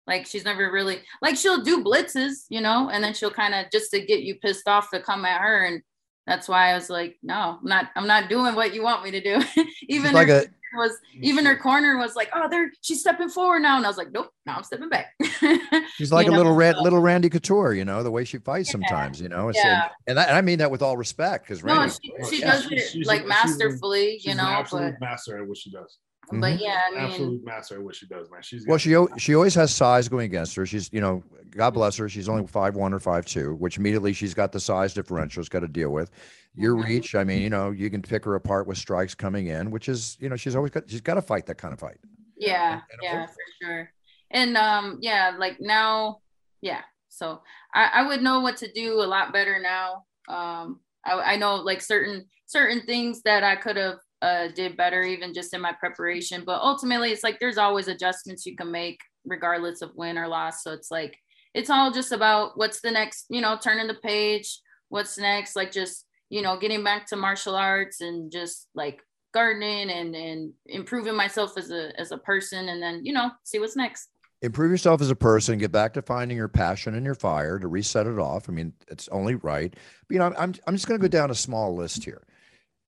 Like 0.07 0.25
she's 0.25 0.43
never 0.45 0.71
really 0.71 1.01
like 1.21 1.37
she'll 1.37 1.61
do 1.61 1.83
blitzes, 1.83 2.45
you 2.49 2.59
know, 2.61 2.89
and 2.89 3.03
then 3.03 3.13
she'll 3.13 3.31
kind 3.31 3.53
of 3.53 3.71
just 3.71 3.91
to 3.91 4.01
get 4.05 4.23
you 4.23 4.35
pissed 4.35 4.67
off 4.67 4.89
to 4.91 4.99
come 4.99 5.23
at 5.25 5.41
her, 5.41 5.63
and 5.65 5.81
that's 6.27 6.47
why 6.47 6.71
I 6.71 6.73
was 6.73 6.89
like, 6.89 7.17
no, 7.23 7.57
I'm 7.61 7.67
not, 7.67 7.89
I'm 7.95 8.07
not 8.07 8.29
doing 8.29 8.55
what 8.55 8.73
you 8.73 8.81
want 8.83 9.03
me 9.03 9.11
to 9.11 9.21
do. 9.21 9.41
Even 9.89 10.07
It's 10.07 10.13
like 10.13 10.27
her 10.29 10.39
a 10.39 10.45
was 10.75 10.97
even 11.21 11.45
her 11.45 11.55
corner 11.55 11.97
was 11.99 12.15
like, 12.15 12.29
oh, 12.33 12.47
there 12.49 12.71
she's 12.81 12.99
stepping 13.01 13.29
forward 13.29 13.59
now, 13.59 13.77
and 13.77 13.85
I 13.85 13.89
was 13.89 13.97
like, 13.97 14.11
nope, 14.11 14.29
now 14.45 14.55
I'm 14.55 14.63
stepping 14.63 14.89
back. 14.89 15.13
she's 15.95 16.11
like 16.11 16.25
You 16.25 16.31
a 16.31 16.35
know, 16.35 16.37
little 16.37 16.55
Ran- 16.55 16.81
little 16.81 16.99
Randy 16.99 17.29
Couture, 17.29 17.73
you 17.73 17.85
know, 17.85 18.01
the 18.03 18.09
way 18.09 18.23
she 18.25 18.39
fights 18.39 18.71
sometimes, 18.71 19.21
you 19.21 19.29
know. 19.29 19.49
It's 19.49 19.59
a- 19.59 19.67
Yeah. 19.67 19.89
and, 20.07 20.17
that, 20.17 20.29
and 20.29 20.37
I 20.37 20.41
mean 20.41 20.57
that 20.59 20.71
with 20.71 20.81
all 20.81 20.97
respect, 20.97 21.45
because 21.45 21.63
no, 21.63 21.75
Randy. 21.77 21.93
she, 22.01 22.35
she 22.37 22.41
yeah. 22.41 22.51
does 22.53 22.63
She's- 22.63 22.81
it 22.81 22.91
she's 22.91 23.07
like 23.07 23.19
she's 23.21 23.25
a- 23.25 23.29
masterfully, 23.29 24.13
She's 24.13 24.25
you 24.25 24.31
an 24.31 24.37
know. 24.37 24.43
absolute 24.45 24.95
But 24.99 25.05
master 25.05 25.39
at 25.41 25.47
what 25.47 25.57
she 25.57 25.69
does. 25.71 25.97
But 26.31 26.59
yeah, 26.59 26.81
I 26.87 26.91
mean, 26.91 26.99
absolute 27.03 27.45
master 27.45 27.75
at 27.75 27.83
what 27.83 27.95
she 27.95 28.07
does, 28.07 28.29
man. 28.31 28.41
She's 28.41 28.65
Well, 28.67 28.77
she 28.77 28.95
al- 28.95 29.15
she 29.17 29.35
always 29.35 29.55
has 29.55 29.73
size 29.73 30.07
going 30.09 30.25
against 30.25 30.55
her. 30.55 30.65
She's 30.65 30.89
you 30.93 31.01
know, 31.01 31.23
God 31.51 31.71
bless 31.71 31.97
her. 31.97 32.07
She's 32.09 32.29
only 32.29 32.47
five 32.47 32.75
one 32.75 32.93
or 32.93 32.99
five 32.99 33.25
two, 33.25 33.55
which 33.55 33.77
immediately 33.77 34.13
she's 34.13 34.33
got 34.33 34.51
the 34.51 34.59
size 34.59 34.93
differential. 34.93 35.43
She's 35.43 35.49
got 35.49 35.59
to 35.61 35.67
deal 35.67 35.89
with. 35.89 36.11
Your 36.55 36.75
Mhm. 36.75 36.85
reach, 36.85 37.15
I 37.15 37.23
mean, 37.23 37.41
you 37.41 37.49
know, 37.49 37.71
you 37.71 37.89
can 37.89 38.01
pick 38.01 38.23
her 38.25 38.35
apart 38.35 38.67
with 38.67 38.77
strikes 38.77 39.15
coming 39.15 39.47
in, 39.47 39.71
which 39.71 39.89
is 39.89 40.17
you 40.19 40.29
know, 40.29 40.35
she's 40.35 40.55
always 40.55 40.71
got 40.71 40.89
she's 40.89 41.01
got 41.01 41.15
to 41.15 41.21
fight 41.21 41.45
that 41.47 41.57
kind 41.57 41.73
of 41.73 41.79
fight. 41.79 41.97
yeah, 42.37 42.73
and 42.73 42.81
it 42.81 43.03
yeah, 43.03 43.25
for 43.25 43.35
sure. 43.61 43.91
And 44.31 44.55
um, 44.57 44.97
yeah, 45.01 45.35
like 45.37 45.57
now, 45.59 46.21
yeah. 46.61 46.81
So 47.09 47.41
I, 47.73 47.89
I 47.93 48.07
would 48.07 48.21
know 48.23 48.39
what 48.39 48.57
to 48.57 48.71
do 48.71 48.93
a 49.01 49.05
lot 49.05 49.31
better 49.33 49.59
now. 49.59 50.05
Um, 50.27 50.79
I, 51.05 51.33
I 51.33 51.35
know 51.35 51.55
like 51.57 51.81
certain 51.81 52.25
certain 52.45 52.81
things 52.85 53.21
that 53.23 53.43
I 53.43 53.55
could 53.55 53.77
have 53.77 53.97
uh, 54.23 54.47
did 54.55 54.77
better 54.77 55.03
even 55.03 55.33
just 55.33 55.53
in 55.53 55.61
my 55.61 55.73
preparation. 55.73 56.43
But 56.45 56.61
ultimately, 56.61 57.11
it's 57.11 57.23
like 57.23 57.39
there's 57.39 57.57
always 57.57 57.89
adjustments 57.89 58.45
you 58.45 58.55
can 58.55 58.71
make 58.71 58.99
regardless 59.25 59.81
of 59.81 59.91
win 59.95 60.17
or 60.17 60.27
loss. 60.27 60.63
So 60.63 60.71
it's 60.71 60.89
like 60.89 61.17
it's 61.53 61.69
all 61.69 61.91
just 61.91 62.11
about 62.11 62.57
what's 62.57 62.81
the 62.81 62.91
next, 62.91 63.25
you 63.29 63.41
know, 63.41 63.57
turning 63.61 63.87
the 63.87 63.95
page. 63.95 64.59
What's 64.89 65.17
next? 65.17 65.55
Like 65.55 65.71
just 65.71 66.05
you 66.29 66.41
know, 66.41 66.57
getting 66.57 66.83
back 66.83 67.05
to 67.07 67.15
martial 67.15 67.53
arts 67.53 68.01
and 68.01 68.31
just 68.31 68.67
like 68.73 69.01
gardening 69.33 69.91
and 69.91 70.15
and 70.15 70.53
improving 70.65 71.15
myself 71.15 71.57
as 71.57 71.69
a 71.69 71.91
as 71.99 72.11
a 72.11 72.17
person, 72.17 72.69
and 72.69 72.81
then 72.81 73.05
you 73.05 73.13
know, 73.13 73.29
see 73.43 73.59
what's 73.59 73.75
next. 73.75 74.09
Improve 74.41 74.71
yourself 74.71 74.99
as 75.01 75.09
a 75.09 75.15
person. 75.15 75.57
Get 75.57 75.71
back 75.71 75.93
to 75.93 76.01
finding 76.01 76.35
your 76.35 76.47
passion 76.47 76.95
and 76.95 77.05
your 77.05 77.15
fire 77.15 77.59
to 77.59 77.67
reset 77.67 78.07
it 78.07 78.19
off. 78.19 78.49
I 78.49 78.51
mean, 78.51 78.73
it's 78.89 79.07
only 79.09 79.35
right. 79.35 79.73
But, 80.07 80.13
you 80.13 80.19
know, 80.19 80.33
I'm 80.37 80.53
I'm 80.65 80.75
just 80.75 80.87
going 80.87 80.99
to 80.99 81.07
go 81.07 81.07
down 81.07 81.31
a 81.31 81.35
small 81.35 81.75
list 81.75 82.03
here. 82.03 82.23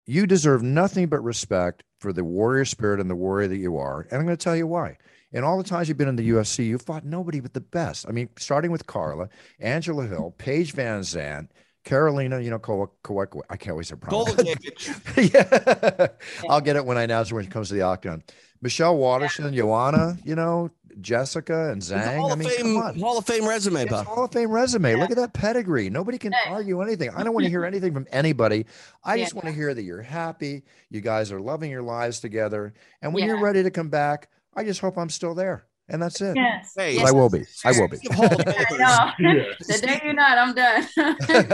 You 0.05 0.27
deserve 0.27 0.61
nothing 0.61 1.07
but 1.07 1.23
respect 1.23 1.83
for 1.99 2.13
the 2.13 2.23
warrior 2.23 2.65
spirit 2.65 2.99
and 2.99 3.09
the 3.09 3.15
warrior 3.15 3.47
that 3.47 3.57
you 3.57 3.77
are. 3.77 4.01
And 4.01 4.19
I'm 4.19 4.25
going 4.25 4.37
to 4.37 4.43
tell 4.43 4.55
you 4.55 4.67
why. 4.67 4.97
In 5.31 5.43
all 5.43 5.57
the 5.57 5.63
times 5.67 5.89
you've 5.89 5.97
been 5.97 6.07
in 6.07 6.15
the 6.15 6.29
UFC, 6.29 6.65
you 6.65 6.77
fought 6.77 7.03
nobody 7.03 7.39
but 7.39 7.53
the 7.53 7.61
best. 7.61 8.07
I 8.07 8.11
mean, 8.11 8.29
starting 8.37 8.71
with 8.71 8.87
Carla, 8.87 9.29
Angela 9.59 10.05
Hill, 10.05 10.33
Paige 10.37 10.71
Van 10.73 11.03
Zandt, 11.03 11.51
Karolina, 11.83 12.43
you 12.43 12.49
know, 12.49 13.41
I 13.49 13.57
can't 13.57 13.71
always 13.71 13.91
Kovacevic. 13.91 15.33
yeah. 15.33 16.07
I'll 16.49 16.61
get 16.61 16.75
it 16.75 16.85
when 16.85 16.97
I 16.97 17.03
announce 17.03 17.29
her 17.29 17.35
when 17.35 17.45
she 17.45 17.51
comes 17.51 17.69
to 17.69 17.73
the 17.73 17.81
octagon. 17.81 18.23
Michelle 18.61 18.97
Waterson, 18.97 19.53
Joanna, 19.53 20.17
you 20.23 20.35
know, 20.35 20.71
Jessica 21.01 21.71
and 21.71 21.81
Zhang. 21.81 22.17
Hall 22.17 22.29
I 22.29 22.33
of 22.33 22.39
mean, 22.39 22.49
Fame. 22.49 22.99
Hall 22.99 23.17
of 23.17 23.25
Fame 23.25 23.47
resume, 23.47 23.83
It's 23.83 23.91
Hall 23.93 24.25
of 24.25 24.31
Fame 24.31 24.49
resume. 24.51 24.95
Look 24.95 25.11
at 25.11 25.17
that 25.17 25.33
pedigree. 25.33 25.89
Nobody 25.89 26.17
can 26.17 26.31
Yeah. 26.31 26.53
argue 26.53 26.81
anything. 26.81 27.09
I 27.15 27.23
don't 27.23 27.33
want 27.33 27.43
to 27.45 27.49
hear 27.49 27.65
anything 27.71 27.93
from 27.93 28.07
anybody. 28.11 28.65
I 29.03 29.17
just 29.17 29.33
Yeah. 29.33 29.37
want 29.37 29.47
to 29.47 29.53
hear 29.53 29.73
that 29.73 29.83
you're 29.83 30.01
happy. 30.01 30.63
You 30.89 31.01
guys 31.01 31.31
are 31.31 31.39
loving 31.41 31.69
your 31.71 31.83
lives 31.83 32.19
together. 32.19 32.73
And 33.01 33.13
when 33.13 33.25
you're 33.25 33.41
ready 33.41 33.63
to 33.63 33.71
come 33.71 33.89
back, 33.89 34.29
I 34.55 34.63
just 34.63 34.79
hope 34.79 34.97
I'm 34.97 35.09
still 35.09 35.35
there. 35.35 35.65
And 35.87 36.01
that's 36.01 36.19
it. 36.19 36.35
Yes. 36.35 36.73
Hey, 36.75 36.97
But 36.97 37.05
I 37.05 37.11
will 37.11 37.29
be. 37.29 37.43
I 37.63 37.71
will 37.71 37.87
be. 37.87 37.97
Speaking 37.97 38.11
of 38.13 38.17
Hall 38.31 38.39
of 38.41 38.47
I 38.47 38.53
Famers, 38.65 38.79
know. 38.79 39.11
Yeah. 39.37 39.43
the 39.67 39.77
day 39.85 40.01
you're 40.03 40.13
not, 40.13 40.35
I'm 40.39 40.55
done. 40.55 40.87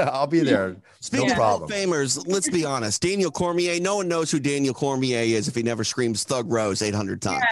I'll 0.08 0.26
be 0.26 0.40
there. 0.40 0.78
Speaking 1.02 1.28
No 1.28 1.34
of 1.34 1.38
Hall 1.38 1.56
of 1.64 1.68
problem. 1.70 1.90
Famers, 1.90 2.24
let's 2.28 2.50
be 2.50 2.64
honest. 2.64 3.02
Daniel 3.02 3.30
Cormier, 3.30 3.78
no 3.82 3.98
one 3.98 4.08
knows 4.08 4.32
who 4.32 4.40
Daniel 4.40 4.74
Cormier 4.74 5.20
is 5.20 5.50
if 5.50 5.56
he 5.56 5.64
never 5.64 5.84
screams 5.84 6.24
Thug 6.24 6.50
Rose 6.50 6.82
800 6.82 7.22
times. 7.22 7.44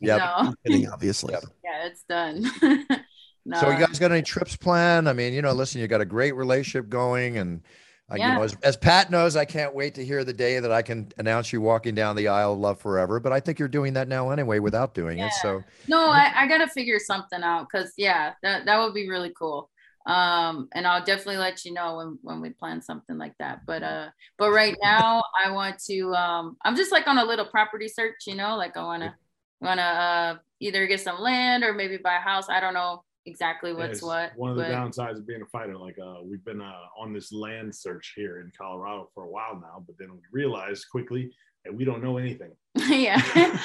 Yeah. 0.00 0.52
No. 0.66 0.88
Obviously. 0.92 1.34
Yep. 1.34 1.44
Yeah, 1.64 1.86
it's 1.86 2.02
done. 2.08 2.42
no. 3.44 3.60
So 3.60 3.70
you 3.70 3.78
guys 3.78 3.98
got 3.98 4.12
any 4.12 4.22
trips 4.22 4.56
planned? 4.56 5.08
I 5.08 5.12
mean, 5.12 5.32
you 5.32 5.42
know, 5.42 5.52
listen, 5.52 5.80
you 5.80 5.88
got 5.88 6.00
a 6.00 6.06
great 6.06 6.34
relationship 6.34 6.88
going, 6.88 7.38
and 7.38 7.62
uh, 8.10 8.14
you 8.14 8.26
know, 8.26 8.42
as, 8.42 8.56
as 8.62 8.76
Pat 8.76 9.10
knows, 9.10 9.36
I 9.36 9.44
can't 9.44 9.74
wait 9.74 9.94
to 9.96 10.04
hear 10.04 10.24
the 10.24 10.32
day 10.32 10.60
that 10.60 10.72
I 10.72 10.80
can 10.80 11.12
announce 11.18 11.52
you 11.52 11.60
walking 11.60 11.94
down 11.94 12.16
the 12.16 12.28
aisle 12.28 12.54
of 12.54 12.58
love 12.58 12.80
forever. 12.80 13.20
But 13.20 13.32
I 13.32 13.40
think 13.40 13.58
you're 13.58 13.68
doing 13.68 13.92
that 13.94 14.08
now 14.08 14.30
anyway, 14.30 14.60
without 14.60 14.94
doing 14.94 15.18
it. 15.18 15.32
So 15.42 15.62
no, 15.88 16.08
I, 16.08 16.32
I 16.34 16.46
gotta 16.46 16.68
figure 16.68 16.98
something 16.98 17.42
out 17.42 17.68
because 17.70 17.92
yeah, 17.96 18.32
that 18.42 18.64
that 18.64 18.78
would 18.78 18.94
be 18.94 19.08
really 19.08 19.32
cool. 19.38 19.70
Um, 20.06 20.68
and 20.72 20.86
I'll 20.86 21.04
definitely 21.04 21.36
let 21.36 21.66
you 21.66 21.74
know 21.74 21.96
when 21.96 22.18
when 22.22 22.40
we 22.40 22.50
plan 22.50 22.80
something 22.80 23.18
like 23.18 23.34
that. 23.40 23.66
But 23.66 23.82
uh, 23.82 24.08
but 24.38 24.52
right 24.52 24.74
now 24.82 25.22
I 25.44 25.50
want 25.50 25.78
to 25.84 26.14
um, 26.14 26.56
I'm 26.64 26.76
just 26.76 26.92
like 26.92 27.06
on 27.06 27.18
a 27.18 27.24
little 27.24 27.44
property 27.44 27.88
search, 27.88 28.26
you 28.26 28.34
know, 28.34 28.56
like 28.56 28.78
I 28.78 29.12
wanna 29.60 29.80
wanna 29.82 29.82
uh 29.82 30.36
either 30.60 30.86
get 30.86 31.00
some 31.00 31.20
land 31.20 31.62
or 31.64 31.72
maybe 31.72 31.96
buy 31.96 32.16
a 32.16 32.20
house. 32.20 32.48
I 32.48 32.60
don't 32.60 32.74
know 32.74 33.04
exactly 33.26 33.72
what's 33.72 33.94
It's 33.98 34.02
what. 34.02 34.32
One 34.36 34.50
of 34.50 34.56
the 34.56 34.62
but- 34.64 34.72
downsides 34.72 35.16
of 35.18 35.26
being 35.26 35.42
a 35.42 35.46
fighter, 35.46 35.76
like 35.76 35.96
uh, 36.02 36.16
we've 36.22 36.44
been 36.44 36.60
uh, 36.60 36.72
on 36.98 37.12
this 37.12 37.32
land 37.32 37.74
search 37.74 38.12
here 38.16 38.40
in 38.40 38.50
Colorado 38.56 39.08
for 39.14 39.24
a 39.24 39.28
while 39.30 39.54
now, 39.60 39.82
but 39.86 39.96
then 39.98 40.08
we 40.12 40.18
realized 40.32 40.86
quickly 40.90 41.30
that 41.64 41.74
we 41.74 41.84
don't 41.84 42.02
know 42.02 42.16
anything. 42.18 42.50
yeah, 42.88 43.20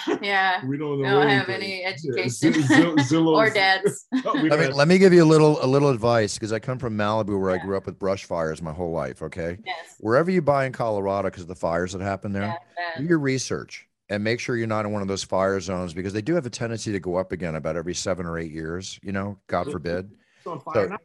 yeah. 0.21 0.65
We 0.65 0.77
don't 0.77 0.97
We 0.97 1.03
know. 1.03 1.21
don't 1.21 1.29
have 1.29 1.47
anything. 1.49 1.71
any 1.71 1.81
Yeah, 1.83 1.89
education 1.89 2.61
Zill- 2.63 2.95
Zill- 2.95 2.95
Zillow's- 3.09 3.49
or 3.49 3.53
dads. 3.53 4.05
Oh, 4.25 4.41
we 4.41 4.49
let 4.49 4.59
me, 4.59 4.67
let 4.67 4.87
me 4.87 4.97
give 4.97 5.13
you 5.13 5.23
a 5.23 5.25
little 5.25 5.63
a 5.63 5.67
little 5.67 5.89
advice 5.89 6.33
because 6.35 6.51
I 6.51 6.59
come 6.59 6.77
from 6.77 6.97
Malibu, 6.97 7.39
where 7.39 7.51
I 7.51 7.57
grew 7.57 7.77
up 7.77 7.85
with 7.85 7.97
brush 7.97 8.25
fires 8.25 8.61
my 8.61 8.73
whole 8.73 8.91
life. 8.91 9.21
Okay, 9.23 9.57
Yes. 9.65 9.95
wherever 9.99 10.29
you 10.29 10.41
buy 10.41 10.65
in 10.65 10.73
Colorado, 10.73 11.29
because 11.29 11.43
of 11.43 11.47
the 11.49 11.55
fires 11.55 11.93
that 11.93 12.01
happen 12.01 12.33
there, 12.33 12.43
Yeah, 12.77 12.99
do 12.99 13.03
your 13.05 13.19
research 13.19 13.87
and 14.09 14.23
make 14.23 14.39
sure 14.39 14.55
you're 14.57 14.67
not 14.67 14.85
in 14.85 14.91
one 14.91 15.01
of 15.01 15.07
those 15.07 15.23
fire 15.23 15.59
zones 15.59 15.93
because 15.93 16.13
they 16.13 16.21
do 16.21 16.35
have 16.35 16.45
a 16.45 16.49
tendency 16.49 16.91
to 16.91 16.99
go 16.99 17.15
up 17.15 17.31
again 17.31 17.55
about 17.55 17.75
every 17.75 17.93
seven 17.93 18.25
or 18.25 18.37
eight 18.37 18.51
years. 18.51 18.99
You 19.01 19.11
know, 19.11 19.39
God 19.47 19.71
forbid. 19.71 20.11
It's 20.37 20.47
on 20.47 20.59
fire 20.61 20.89
So- 20.89 20.97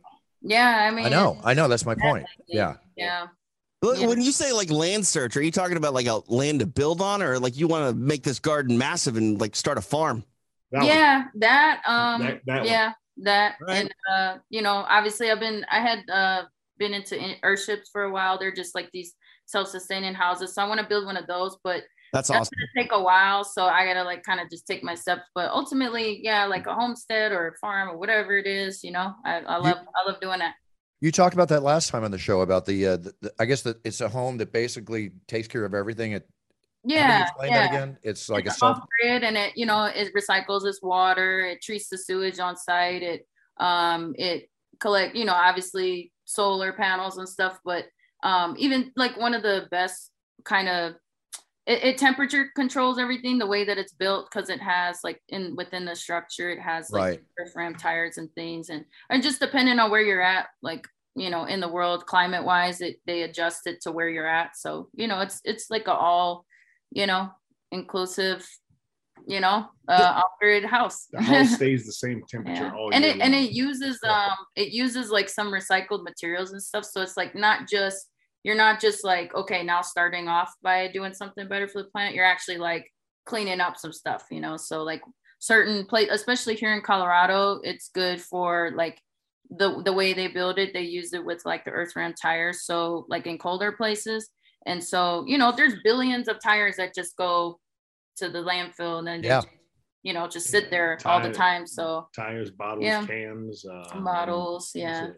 yeah, 0.42 0.86
I 0.88 0.94
mean, 0.94 1.06
I 1.06 1.08
know, 1.08 1.40
I 1.42 1.54
know. 1.54 1.66
That's 1.68 1.84
my 1.84 1.96
point. 1.96 2.26
Yeah. 2.46 2.74
yeah. 2.96 3.26
Yeah. 3.82 4.06
When 4.06 4.20
you 4.20 4.30
say 4.32 4.52
like 4.52 4.70
land 4.70 5.06
search, 5.06 5.36
are 5.36 5.42
you 5.42 5.50
talking 5.52 5.76
about 5.76 5.94
like 5.94 6.06
a 6.06 6.20
land 6.28 6.60
to 6.60 6.66
build 6.66 7.00
on, 7.00 7.22
or 7.22 7.38
like 7.40 7.56
you 7.56 7.66
want 7.68 7.90
to 7.90 7.96
make 7.96 8.22
this 8.24 8.38
garden 8.40 8.76
massive 8.78 9.16
and 9.16 9.40
like 9.40 9.54
start 9.56 9.78
a 9.78 9.80
farm? 9.80 10.24
That 10.72 10.78
one. 10.78 10.86
yeah, 10.88 11.24
that 11.36 11.82
um, 11.86 12.20
That- 12.22 12.40
that 12.46 12.58
one. 12.58 12.66
yeah, 12.66 12.92
that 13.18 13.54
Right. 13.60 13.76
and 13.82 13.94
uh, 14.12 14.38
you 14.50 14.62
know, 14.62 14.84
obviously, 14.88 15.30
I've 15.30 15.40
been, 15.40 15.64
I 15.70 15.80
had 15.80 16.08
uh 16.10 16.42
been 16.78 16.92
into 16.94 17.16
in- 17.16 17.36
earthships 17.44 17.88
for 17.92 18.02
a 18.04 18.10
while. 18.10 18.38
They're 18.38 18.54
just 18.54 18.74
like 18.74 18.90
these 18.92 19.14
self-sustaining 19.46 20.14
houses, 20.14 20.54
so 20.54 20.62
I 20.62 20.68
want 20.68 20.80
to 20.80 20.86
build 20.86 21.04
one 21.06 21.16
of 21.16 21.26
those, 21.26 21.56
but 21.64 21.82
That's 22.12 22.28
that's 22.28 22.48
awesome. 22.48 22.52
gonna 22.58 22.84
take 22.84 22.92
a 22.92 23.02
while. 23.02 23.44
So 23.44 23.66
I 23.66 23.84
gotta 23.84 24.02
like 24.04 24.22
kind 24.22 24.40
of 24.40 24.50
just 24.50 24.66
take 24.66 24.82
my 24.82 24.94
steps. 24.94 25.22
But 25.34 25.50
ultimately, 25.50 26.20
yeah, 26.22 26.46
like 26.46 26.66
a 26.66 26.74
homestead 26.74 27.32
or 27.32 27.48
a 27.48 27.58
farm 27.58 27.88
or 27.90 27.98
whatever 27.98 28.36
it 28.38 28.46
is, 28.46 28.82
you 28.82 28.92
know, 28.92 29.14
I, 29.24 29.40
I 29.40 29.56
love, 29.58 29.78
I 29.78 30.10
love 30.10 30.20
doing 30.20 30.38
that. 30.38 30.54
You 31.00 31.12
talked 31.12 31.34
about 31.34 31.48
that 31.50 31.62
last 31.62 31.90
time 31.90 32.04
on 32.04 32.10
the 32.10 32.18
show 32.18 32.40
about 32.40 32.66
the, 32.66 32.86
uh, 32.86 32.96
the, 32.96 33.14
the 33.20 33.32
I 33.38 33.44
guess 33.44 33.62
that 33.62 33.78
it's 33.84 34.00
a 34.00 34.08
home 34.08 34.38
that 34.38 34.52
basically 34.52 35.12
takes 35.28 35.46
care 35.48 35.64
of 35.64 35.74
everything. 35.74 36.12
It, 36.12 36.28
you 36.84 36.94
Yeah, 36.94 37.22
explain 37.22 37.52
yeah. 37.52 37.60
that 37.60 37.72
again? 37.74 37.98
It's 38.02 38.28
like 38.28 38.44
a 38.44 38.48
it's 38.48 38.58
self. 38.58 38.78
grid 39.00 39.22
and 39.22 39.36
it 39.36 39.52
you 39.56 39.66
know 39.66 39.84
it 39.84 40.12
recycles 40.14 40.66
its 40.66 40.82
water 40.82 41.40
it 41.40 41.62
treats 41.62 41.88
the 41.88 41.98
sewage 41.98 42.38
on 42.38 42.56
site 42.56 43.02
it 43.02 43.26
Um, 43.60 44.14
it 44.16 44.48
collect, 44.80 45.16
you 45.16 45.24
know, 45.24 45.34
obviously 45.34 46.12
solar 46.24 46.72
panels 46.72 47.18
and 47.18 47.28
stuff, 47.28 47.58
but 47.64 47.86
um, 48.22 48.54
even 48.58 48.92
like 48.96 49.16
one 49.16 49.34
of 49.34 49.42
the 49.42 49.66
best 49.70 50.10
kind 50.44 50.68
of 50.68 50.94
it, 51.68 51.84
it, 51.84 51.98
temperature 51.98 52.46
controls 52.56 52.98
everything 52.98 53.38
the 53.38 53.46
way 53.46 53.62
that 53.62 53.76
it's 53.76 53.92
built 53.92 54.28
because 54.30 54.48
it 54.48 54.60
has 54.60 55.00
like 55.04 55.20
in 55.28 55.54
within 55.54 55.84
the 55.84 55.94
structure 55.94 56.50
it 56.50 56.58
has 56.58 56.90
like 56.90 57.22
right. 57.38 57.48
ram 57.54 57.74
tires 57.74 58.16
and 58.16 58.32
things 58.34 58.70
and 58.70 58.84
and 59.10 59.22
just 59.22 59.38
depending 59.38 59.78
on 59.78 59.90
where 59.90 60.00
you're 60.00 60.22
at 60.22 60.46
like 60.62 60.88
you 61.14 61.28
know 61.28 61.44
in 61.44 61.60
the 61.60 61.68
world 61.68 62.06
climate 62.06 62.42
wise 62.42 62.80
it 62.80 62.96
they 63.06 63.22
adjust 63.22 63.66
it 63.66 63.82
to 63.82 63.92
where 63.92 64.08
you're 64.08 64.26
at 64.26 64.56
so 64.56 64.88
you 64.94 65.06
know 65.06 65.20
it's 65.20 65.40
it's 65.44 65.70
like 65.70 65.86
a 65.88 65.92
all 65.92 66.46
you 66.90 67.06
know 67.06 67.28
inclusive 67.70 68.48
you 69.26 69.40
know 69.40 69.66
uh 69.88 70.22
off-grid 70.24 70.64
house 70.64 71.06
the 71.12 71.20
house 71.20 71.50
stays 71.56 71.84
the 71.84 71.92
same 71.92 72.22
temperature 72.30 72.64
yeah. 72.64 72.74
all 72.74 72.90
and 72.94 73.04
it 73.04 73.18
long. 73.18 73.22
and 73.26 73.34
it 73.34 73.50
uses 73.50 73.98
um 74.08 74.36
it 74.56 74.72
uses 74.72 75.10
like 75.10 75.28
some 75.28 75.52
recycled 75.52 76.02
materials 76.02 76.52
and 76.52 76.62
stuff 76.62 76.84
so 76.84 77.02
it's 77.02 77.16
like 77.16 77.34
not 77.34 77.68
just 77.68 78.08
you're 78.42 78.56
not 78.56 78.80
just 78.80 79.04
like 79.04 79.34
okay 79.34 79.62
now 79.62 79.82
starting 79.82 80.28
off 80.28 80.52
by 80.62 80.88
doing 80.88 81.14
something 81.14 81.48
better 81.48 81.68
for 81.68 81.82
the 81.82 81.88
planet 81.88 82.14
you're 82.14 82.24
actually 82.24 82.58
like 82.58 82.92
cleaning 83.26 83.60
up 83.60 83.76
some 83.76 83.92
stuff 83.92 84.24
you 84.30 84.40
know 84.40 84.56
so 84.56 84.82
like 84.82 85.02
certain 85.38 85.84
place 85.84 86.08
especially 86.10 86.54
here 86.54 86.72
in 86.74 86.80
colorado 86.80 87.60
it's 87.62 87.90
good 87.90 88.20
for 88.20 88.72
like 88.74 89.00
the 89.50 89.82
the 89.84 89.92
way 89.92 90.12
they 90.12 90.28
build 90.28 90.58
it 90.58 90.72
they 90.72 90.82
use 90.82 91.12
it 91.12 91.24
with 91.24 91.40
like 91.44 91.64
the 91.64 91.70
earth 91.70 91.94
ram 91.96 92.14
tires 92.20 92.64
so 92.64 93.06
like 93.08 93.26
in 93.26 93.38
colder 93.38 93.72
places 93.72 94.30
and 94.66 94.82
so 94.82 95.24
you 95.26 95.38
know 95.38 95.52
there's 95.54 95.74
billions 95.84 96.28
of 96.28 96.36
tires 96.42 96.76
that 96.76 96.94
just 96.94 97.16
go 97.16 97.58
to 98.16 98.28
the 98.28 98.38
landfill 98.38 98.98
and 98.98 99.06
then 99.06 99.22
yeah. 99.22 99.40
Just, 99.40 99.48
you 100.02 100.12
know 100.12 100.28
just 100.28 100.46
sit 100.46 100.70
there 100.70 100.96
Tire, 100.96 101.12
all 101.12 101.20
the 101.20 101.32
time 101.32 101.66
so 101.66 102.08
tires 102.14 102.50
bottles 102.50 102.84
yeah. 102.84 103.04
cans 103.04 103.64
uh, 103.66 103.98
bottles 104.00 104.72
yeah 104.74 105.08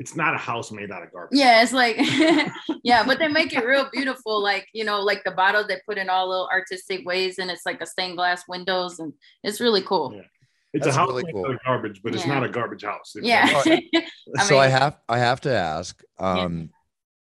it's 0.00 0.16
not 0.16 0.34
a 0.34 0.38
house 0.38 0.72
made 0.72 0.90
out 0.90 1.02
of 1.02 1.12
garbage. 1.12 1.38
Yeah, 1.38 1.62
it's 1.62 1.74
like 1.74 1.96
yeah, 2.82 3.04
but 3.04 3.18
they 3.18 3.28
make 3.28 3.52
it 3.52 3.66
real 3.66 3.86
beautiful. 3.92 4.42
Like 4.42 4.66
you 4.72 4.82
know, 4.82 5.02
like 5.02 5.22
the 5.24 5.30
bottle 5.30 5.62
they 5.64 5.76
put 5.86 5.98
in 5.98 6.08
all 6.08 6.26
little 6.30 6.48
artistic 6.50 7.06
ways, 7.06 7.38
and 7.38 7.50
it's 7.50 7.66
like 7.66 7.82
a 7.82 7.86
stained 7.86 8.16
glass 8.16 8.44
windows, 8.48 8.98
and 8.98 9.12
it's 9.44 9.60
really 9.60 9.82
cool. 9.82 10.14
Yeah. 10.14 10.22
It's 10.72 10.84
That's 10.84 10.96
a 10.96 11.00
house 11.00 11.08
really 11.10 11.24
made 11.24 11.34
cool. 11.34 11.46
out 11.46 11.54
of 11.54 11.60
garbage, 11.66 12.00
but 12.02 12.12
yeah. 12.12 12.18
it's 12.18 12.26
not 12.26 12.44
a 12.44 12.48
garbage 12.48 12.82
house. 12.82 13.12
It's 13.14 13.26
yeah. 13.26 13.46
I 14.38 14.44
so 14.44 14.58
I 14.58 14.68
have 14.68 14.96
I 15.06 15.18
have 15.18 15.42
to 15.42 15.54
ask, 15.54 16.02
um, 16.18 16.70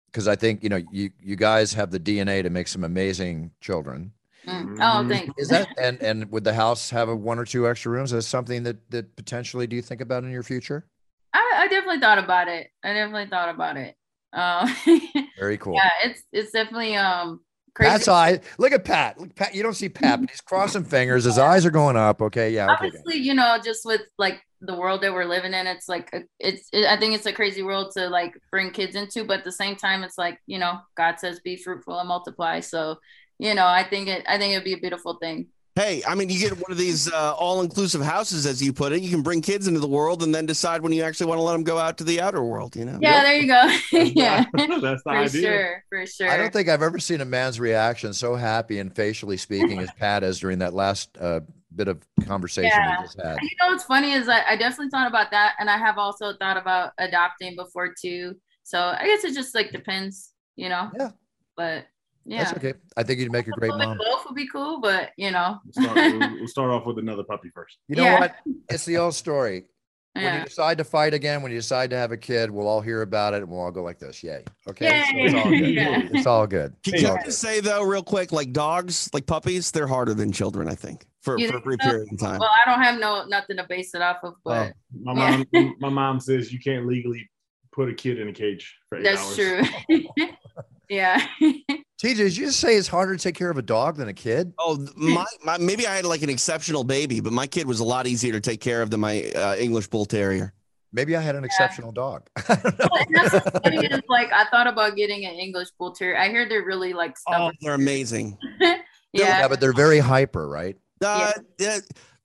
because 0.06 0.28
yeah. 0.28 0.32
I 0.32 0.36
think 0.38 0.64
you 0.64 0.70
know 0.70 0.82
you 0.94 1.10
you 1.22 1.36
guys 1.36 1.74
have 1.74 1.92
the 1.92 2.00
DNA 2.00 2.42
to 2.42 2.50
make 2.50 2.70
some 2.70 2.86
amazing 2.86 3.52
children. 3.60 4.14
Mm. 4.48 4.78
Oh, 4.80 5.08
thanks. 5.10 5.34
Is 5.38 5.50
that 5.50 5.68
and 5.78 6.02
and 6.02 6.32
would 6.32 6.46
the 6.46 6.54
house 6.54 6.90
have 6.92 7.10
a 7.10 7.16
one 7.16 7.38
or 7.38 7.44
two 7.44 7.68
extra 7.68 7.92
rooms? 7.92 8.14
Is 8.14 8.24
that 8.24 8.30
something 8.30 8.64
that 8.64 8.90
that 8.92 9.14
potentially 9.18 9.68
do 9.68 9.76
you 9.76 9.82
think 9.82 10.00
about 10.00 10.24
in 10.24 10.32
your 10.32 10.44
future? 10.44 10.86
I, 11.34 11.54
I 11.58 11.68
definitely 11.68 12.00
thought 12.00 12.18
about 12.18 12.48
it. 12.48 12.68
I 12.84 12.94
definitely 12.94 13.28
thought 13.30 13.50
about 13.50 13.78
it. 13.78 13.96
Um, 14.34 14.74
Very 15.40 15.58
cool. 15.58 15.76
Yeah, 15.76 15.90
it's 16.04 16.24
it's 16.32 16.52
definitely 16.52 16.96
um 16.96 17.42
crazy. 17.74 17.92
Pat's 17.92 18.08
eye. 18.08 18.40
Look 18.58 18.72
at 18.72 18.84
Pat. 18.86 19.20
Look, 19.20 19.36
Pat. 19.36 19.56
You 19.56 19.64
don't 19.64 19.74
see 19.74 19.90
Pat, 19.90 20.22
but 20.22 20.30
he's 20.30 20.42
crossing 20.42 20.84
fingers. 20.84 21.26
His 21.26 21.38
eyes 21.38 21.66
are 21.66 21.72
going 21.72 21.98
up. 21.98 22.22
Okay, 22.22 22.52
yeah. 22.52 22.72
Okay, 22.74 22.88
Obviously, 22.88 23.18
you 23.18 23.34
know, 23.34 23.58
just 23.64 23.86
with 23.86 24.02
like 24.18 24.42
the 24.62 24.76
world 24.76 25.02
that 25.02 25.14
we're 25.14 25.26
living 25.26 25.54
in, 25.54 25.68
it's 25.68 25.90
like 25.90 26.10
a, 26.14 26.22
it's. 26.40 26.68
It, 26.72 26.86
I 26.86 26.98
think 26.98 27.16
it's 27.16 27.26
a 27.26 27.34
crazy 27.34 27.64
world 27.64 27.92
to 27.98 28.08
like 28.10 28.34
bring 28.52 28.72
kids 28.72 28.96
into, 28.96 29.24
but 29.26 29.40
at 29.40 29.44
the 29.46 29.52
same 29.52 29.76
time, 29.76 30.04
it's 30.04 30.18
like 30.18 30.40
you 30.48 30.60
know, 30.60 30.80
God 30.96 31.20
says, 31.20 31.40
"Be 31.42 31.58
fruitful 31.58 32.00
and 32.00 32.08
multiply." 32.08 32.60
So, 32.62 32.98
you 33.40 33.54
know, 33.54 33.68
I 33.68 33.84
think 33.84 34.08
it. 34.08 34.24
I 34.28 34.38
think 34.38 34.54
it'd 34.54 34.64
be 34.64 34.74
a 34.74 34.78
beautiful 34.78 35.18
thing. 35.22 35.48
Hey, 35.76 36.04
I 36.06 36.16
mean, 36.16 36.30
you 36.30 36.38
get 36.38 36.52
one 36.52 36.72
of 36.72 36.78
these 36.78 37.10
uh, 37.12 37.34
all-inclusive 37.34 38.02
houses, 38.02 38.46
as 38.46 38.62
you 38.62 38.74
put 38.74 38.92
it. 38.92 39.02
You 39.02 39.10
can 39.10 39.22
bring 39.22 39.42
kids 39.42 39.70
into 39.70 39.80
the 39.80 39.88
world, 39.88 40.22
and 40.22 40.36
then 40.36 40.46
decide 40.46 40.82
when 40.82 40.92
you 40.92 41.02
actually 41.04 41.28
want 41.28 41.38
to 41.38 41.44
let 41.44 41.54
them 41.54 41.64
go 41.64 41.78
out 41.78 41.98
to 42.00 42.04
the 42.04 42.20
outer 42.20 42.44
world. 42.44 42.76
You 42.76 42.84
know? 42.84 43.00
Yeah, 43.02 43.24
there 43.24 43.38
you 43.38 43.48
go. 43.48 43.78
yeah, 43.92 44.44
that's 44.54 44.82
the 44.82 45.02
for 45.04 45.12
idea. 45.12 45.42
sure, 45.42 45.84
for 45.88 46.06
sure. 46.06 46.30
I 46.30 46.36
don't 46.36 46.52
think 46.52 46.68
I've 46.68 46.82
ever 46.82 47.00
seen 47.00 47.22
a 47.22 47.26
man's 47.26 47.58
reaction 47.58 48.12
so 48.12 48.36
happy 48.36 48.80
and 48.80 48.94
facially 48.94 49.38
speaking 49.38 49.80
as 49.80 49.90
Pat 49.98 50.24
is 50.24 50.40
during 50.40 50.60
that 50.60 50.74
last 50.74 51.18
uh, 51.22 51.40
bit 51.74 51.88
of 51.88 52.02
conversation 52.26 52.72
yeah. 52.76 53.00
we 53.00 53.06
just 53.06 53.22
had. 53.22 53.38
You 53.42 53.50
know 53.62 53.68
what's 53.68 53.86
funny 53.86 54.12
is 54.12 54.28
I, 54.28 54.44
I 54.44 54.56
definitely 54.58 54.90
thought 54.90 55.08
about 55.08 55.32
that, 55.32 55.54
and 55.58 55.70
I 55.70 55.78
have 55.78 55.98
also 55.98 56.34
thought 56.36 56.58
about 56.58 56.92
adopting 56.98 57.56
before 57.56 57.94
too. 58.00 58.36
So 58.64 58.78
I 58.78 59.06
guess 59.06 59.24
it 59.24 59.34
just 59.34 59.56
like 59.56 59.72
depends, 59.72 60.34
you 60.58 60.68
know. 60.68 60.92
Yeah. 61.00 61.12
But 61.56 61.86
yeah. 62.26 62.44
That's 62.44 62.58
okay. 62.58 62.74
I 62.98 63.04
think 63.04 63.20
you'd 63.20 63.32
make 63.32 63.48
a 63.48 63.52
great 63.52 63.72
mom. 63.72 63.98
Both 63.98 64.26
would 64.26 64.36
be 64.36 64.48
cool, 64.48 64.80
but 64.80 65.12
you 65.18 65.32
know. 65.32 65.60
we'll, 65.66 65.86
start, 65.86 65.96
we'll, 65.96 66.36
we'll 66.36 66.48
start 66.48 66.72
off 66.72 66.86
with 66.86 67.00
another 67.00 67.24
puppy 67.24 67.50
first. 67.54 67.78
You 67.88 67.96
know 67.96 68.04
yeah. 68.04 68.20
what? 68.20 68.36
It's 68.70 68.86
the 68.86 68.98
old 68.98 69.16
story. 69.16 69.66
When 70.14 70.26
yeah. 70.26 70.40
you 70.40 70.46
decide 70.46 70.78
to 70.80 70.84
fight 70.84 71.14
again, 71.14 71.42
when 71.42 71.54
you 71.54 71.58
decide 71.58 71.90
to 71.92 71.96
have 71.96 72.12
a 72.12 72.18
kid, 72.18 72.52
we'll 72.52 72.68
all 72.68 72.82
hear 72.82 73.02
about 73.02 73.34
it 73.34 73.44
and 73.44 73.50
we'll 73.50 73.62
all 73.62 73.72
go 73.72 73.82
like 73.82 73.98
this. 73.98 74.22
Yay. 74.22 74.44
Okay. 74.68 74.86
Yay. 74.86 75.30
So 75.30 75.38
it's 75.38 75.46
all 75.46 75.50
good. 75.50 75.70
yeah. 75.74 76.10
It's 76.12 76.28
all 76.28 76.48
good. 76.48 76.76
Can 76.84 76.94
you 76.96 77.18
just 77.24 77.40
say 77.40 77.62
though, 77.62 77.84
real 77.84 78.04
quick, 78.04 78.34
like 78.34 78.52
dogs, 78.52 79.10
like 79.14 79.26
puppies, 79.26 79.72
they're 79.72 79.88
harder 79.88 80.14
than 80.14 80.34
children, 80.34 80.68
I 80.68 80.76
think, 80.76 81.06
for, 81.22 81.40
for 81.40 81.58
a 81.58 81.62
brief 81.62 81.80
so? 81.82 81.90
period 81.90 82.12
of 82.12 82.20
time. 82.20 82.40
Well, 82.40 82.50
I 82.50 82.70
don't 82.70 82.82
have 82.82 83.00
no 83.00 83.24
nothing 83.26 83.56
to 83.56 83.64
base 83.64 83.96
it 83.96 84.02
off 84.02 84.18
of, 84.24 84.34
but 84.44 84.74
my 85.02 85.14
mom 85.14 85.46
my 85.80 85.90
mom 85.90 86.20
says 86.20 86.52
you 86.52 86.60
can't 86.60 86.88
legally 86.88 87.30
put 87.72 87.88
a 87.88 87.94
kid 87.94 88.20
in 88.20 88.28
a 88.28 88.34
cage 88.34 88.78
for 88.90 88.98
eight 88.98 89.06
That's 89.06 89.40
hours. 89.40 89.66
true. 89.88 90.28
yeah. 90.90 91.26
TJ, 92.02 92.16
did 92.16 92.38
you 92.38 92.46
just 92.48 92.60
say 92.60 92.76
it's 92.76 92.88
harder 92.88 93.16
to 93.16 93.22
take 93.22 93.36
care 93.36 93.52
of 93.52 93.60
a 93.60 93.62
dog 93.62 93.98
than 93.98 94.08
a 94.08 94.14
kid? 94.14 94.54
Oh, 94.58 94.88
my, 94.96 95.24
my 95.44 95.60
maybe 95.60 95.86
I 95.86 95.96
had 95.96 96.06
like 96.06 96.24
an 96.24 96.32
exceptional 96.32 96.84
baby, 96.84 97.20
but 97.20 97.32
my 97.32 97.46
kid 97.46 97.68
was 97.68 97.80
a 97.80 97.84
lot 97.84 98.08
easier 98.08 98.34
to 98.34 98.42
take 98.42 98.60
care 98.60 98.82
of 98.82 98.90
than 98.90 99.00
my 99.00 99.30
uh, 99.36 99.56
English 99.58 99.88
Bull 99.88 100.06
Terrier. 100.06 100.52
Maybe 100.92 101.16
I 101.16 101.22
had 101.22 101.36
an 101.36 101.44
yeah. 101.44 101.46
exceptional 101.46 101.92
dog. 101.92 102.28
well, 102.50 102.60
is, 103.08 104.02
like 104.10 104.34
I 104.34 104.46
thought 104.50 104.66
about 104.66 104.96
getting 104.96 105.28
an 105.28 105.36
English 105.36 105.70
Bull 105.78 105.92
Terrier. 105.92 106.18
I 106.18 106.30
hear 106.30 106.50
they're 106.50 106.66
really 106.66 106.94
like 106.94 107.12
oh, 107.12 107.32
stubborn. 107.32 107.54
Oh, 107.54 107.58
they're 107.62 107.76
amazing. 107.76 108.36
yeah. 108.60 108.78
yeah, 109.14 109.48
but 109.48 109.62
they're 109.62 109.72
very 109.72 110.00
hyper, 110.00 110.50
right? 110.50 110.78
Uh, 111.06 111.34
yeah. 111.60 111.78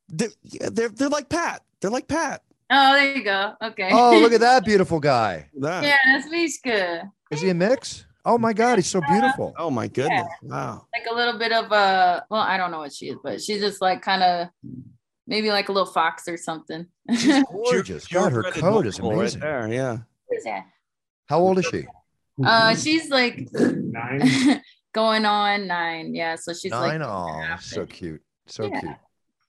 they're, 0.09 0.31
they're 0.71 0.89
they're 0.89 1.11
like 1.11 1.29
Pat. 1.29 1.63
They're 1.83 1.91
like 1.91 2.09
Pat. 2.09 2.43
Oh, 2.71 2.95
there 2.95 3.15
you 3.15 3.23
go. 3.23 3.53
Okay. 3.63 3.91
Oh, 3.93 4.19
look 4.21 4.33
at 4.33 4.41
that 4.41 4.65
beautiful 4.65 5.01
guy. 5.01 5.51
Yeah, 5.55 5.97
that's 6.07 6.31
Mishka. 6.31 7.13
Is 7.31 7.43
he 7.43 7.51
a 7.51 7.55
mix? 7.55 8.06
Oh 8.27 8.39
my 8.39 8.53
God, 8.53 8.77
he's 8.77 8.89
so 8.89 9.01
beautiful. 9.09 9.55
Oh 9.57 9.71
my 9.71 9.87
goodness. 9.87 10.27
Yeah. 10.43 10.49
Wow. 10.51 10.87
Like 10.93 11.07
a 11.09 11.15
little 11.15 11.39
bit 11.39 11.53
of 11.53 11.71
a, 11.71 12.27
well, 12.29 12.41
I 12.41 12.57
don't 12.57 12.73
know 12.73 12.81
what 12.81 12.93
she 12.93 13.07
is, 13.07 13.17
but 13.23 13.41
she's 13.41 13.61
just 13.61 13.81
like 13.81 14.03
kind 14.03 14.21
of 14.21 14.49
maybe 15.29 15.51
like 15.51 15.69
a 15.69 15.73
little 15.73 15.91
fox 15.91 16.27
or 16.27 16.37
something. 16.37 16.87
She's 17.17 17.45
gorgeous. 17.53 18.09
God, 18.09 18.33
her 18.33 18.43
coat 18.51 18.85
is 18.85 18.99
amazing. 18.99 19.41
Right 19.41 19.69
there, 19.69 19.73
yeah. 19.73 19.99
Yeah. 20.45 20.63
How 21.29 21.39
old 21.39 21.61
is 21.61 21.67
she? 21.67 21.87
Uh, 22.45 22.75
she's 22.75 23.11
like 23.11 23.49
nine, 23.53 24.61
going 24.93 25.25
on 25.25 25.69
nine. 25.69 26.13
Yeah, 26.13 26.35
so 26.35 26.53
she's 26.53 26.73
nine. 26.73 27.01
Like 27.01 27.09
oh, 27.09 27.57
so 27.61 27.87
cute, 27.87 28.23
so 28.47 28.67
yeah. 28.67 28.81
cute. 28.81 28.97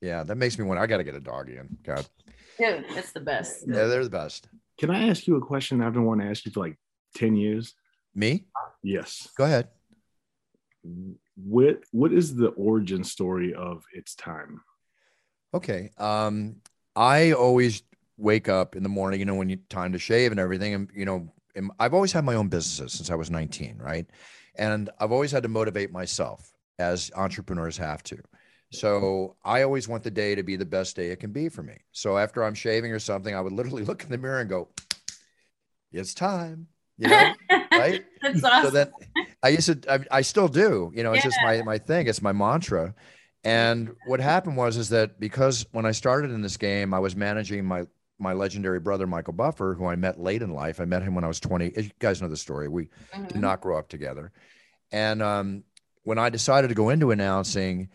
Yeah, 0.01 0.23
that 0.23 0.35
makes 0.35 0.59
me 0.59 0.65
wonder. 0.65 0.83
I 0.83 0.85
got 0.85 0.97
to 0.97 1.03
get 1.03 1.15
a 1.15 1.19
dog 1.19 1.49
again. 1.49 1.75
God. 1.83 2.05
Dude, 2.59 2.85
it's 2.89 3.11
the 3.11 3.19
best. 3.19 3.65
Yeah, 3.67 3.85
they're 3.85 4.03
the 4.03 4.09
best. 4.09 4.47
Can 4.77 4.91
I 4.91 5.09
ask 5.09 5.25
you 5.25 5.35
a 5.35 5.41
question 5.41 5.81
I've 5.81 5.93
been 5.93 6.05
wanting 6.05 6.27
to 6.27 6.31
ask 6.31 6.45
you 6.45 6.51
for 6.51 6.59
like 6.59 6.77
10 7.15 7.35
years? 7.35 7.73
Me? 8.17 8.45
Yes. 8.81 9.29
Go 9.37 9.43
ahead. 9.43 9.67
What 11.35 11.83
what 11.91 12.11
is 12.11 12.35
the 12.35 12.47
origin 12.49 13.03
story 13.03 13.53
of 13.53 13.83
its 13.93 14.15
time? 14.15 14.61
Okay. 15.53 15.91
Um, 15.99 16.55
I 16.95 17.33
always 17.33 17.83
wake 18.17 18.49
up 18.49 18.75
in 18.75 18.81
the 18.81 18.89
morning, 18.89 19.19
you 19.19 19.25
know, 19.27 19.35
when 19.35 19.49
you 19.49 19.57
time 19.69 19.93
to 19.93 19.99
shave 19.99 20.31
and 20.31 20.39
everything, 20.39 20.73
and 20.73 20.89
you 20.95 21.05
know, 21.05 21.31
I've 21.79 21.93
always 21.93 22.11
had 22.11 22.25
my 22.25 22.33
own 22.33 22.47
businesses 22.47 22.93
since 22.93 23.11
I 23.11 23.15
was 23.15 23.29
19, 23.29 23.77
right? 23.77 24.07
And 24.55 24.89
I've 24.99 25.11
always 25.11 25.31
had 25.31 25.43
to 25.43 25.49
motivate 25.49 25.91
myself 25.91 26.51
as 26.79 27.11
entrepreneurs 27.15 27.77
have 27.77 28.01
to. 28.03 28.17
So 28.71 29.35
I 29.45 29.61
always 29.61 29.87
want 29.87 30.03
the 30.03 30.11
day 30.11 30.33
to 30.33 30.41
be 30.41 30.55
the 30.55 30.65
best 30.65 30.95
day 30.95 31.09
it 31.09 31.19
can 31.19 31.31
be 31.31 31.49
for 31.49 31.61
me. 31.61 31.77
So 31.91 32.17
after 32.17 32.43
I'm 32.43 32.55
shaving 32.55 32.91
or 32.91 32.99
something, 32.99 33.35
I 33.35 33.41
would 33.41 33.53
literally 33.53 33.85
look 33.89 34.03
in 34.03 34.09
the 34.09 34.17
mirror 34.17 34.39
and 34.39 34.49
go, 34.49 34.69
"It's 35.91 36.15
time." 36.15 36.67
You 36.97 37.09
know, 37.09 37.33
right? 37.71 38.05
That's 38.21 38.43
awesome. 38.43 38.63
So 38.63 38.69
then 38.71 38.91
I 39.43 39.49
used 39.49 39.67
to, 39.67 39.93
I, 39.93 40.17
I 40.17 40.21
still 40.21 40.47
do. 40.47 40.91
You 40.95 41.03
know, 41.03 41.13
it's 41.13 41.23
yeah. 41.23 41.29
just 41.29 41.37
my 41.43 41.61
my 41.63 41.77
thing. 41.77 42.07
It's 42.07 42.21
my 42.21 42.31
mantra. 42.31 42.95
And 43.43 43.95
what 44.05 44.19
happened 44.19 44.57
was 44.57 44.77
is 44.77 44.89
that 44.89 45.19
because 45.19 45.65
when 45.71 45.85
I 45.85 45.91
started 45.91 46.31
in 46.31 46.41
this 46.41 46.57
game, 46.57 46.93
I 46.93 46.99
was 46.99 47.15
managing 47.15 47.65
my 47.65 47.85
my 48.19 48.33
legendary 48.33 48.79
brother 48.79 49.05
Michael 49.05 49.33
Buffer, 49.33 49.75
who 49.75 49.85
I 49.85 49.95
met 49.95 50.19
late 50.19 50.41
in 50.41 50.51
life. 50.51 50.81
I 50.81 50.85
met 50.85 51.03
him 51.03 51.13
when 51.15 51.23
I 51.23 51.27
was 51.27 51.39
20. 51.39 51.73
You 51.75 51.91
guys 51.99 52.21
know 52.21 52.27
the 52.27 52.37
story. 52.37 52.67
We 52.67 52.85
mm-hmm. 52.85 53.25
did 53.25 53.37
not 53.37 53.61
grow 53.61 53.77
up 53.77 53.89
together. 53.89 54.31
And 54.91 55.21
um, 55.21 55.63
when 56.03 56.17
I 56.17 56.29
decided 56.29 56.69
to 56.69 56.73
go 56.73 56.89
into 56.89 57.11
announcing, 57.11 57.89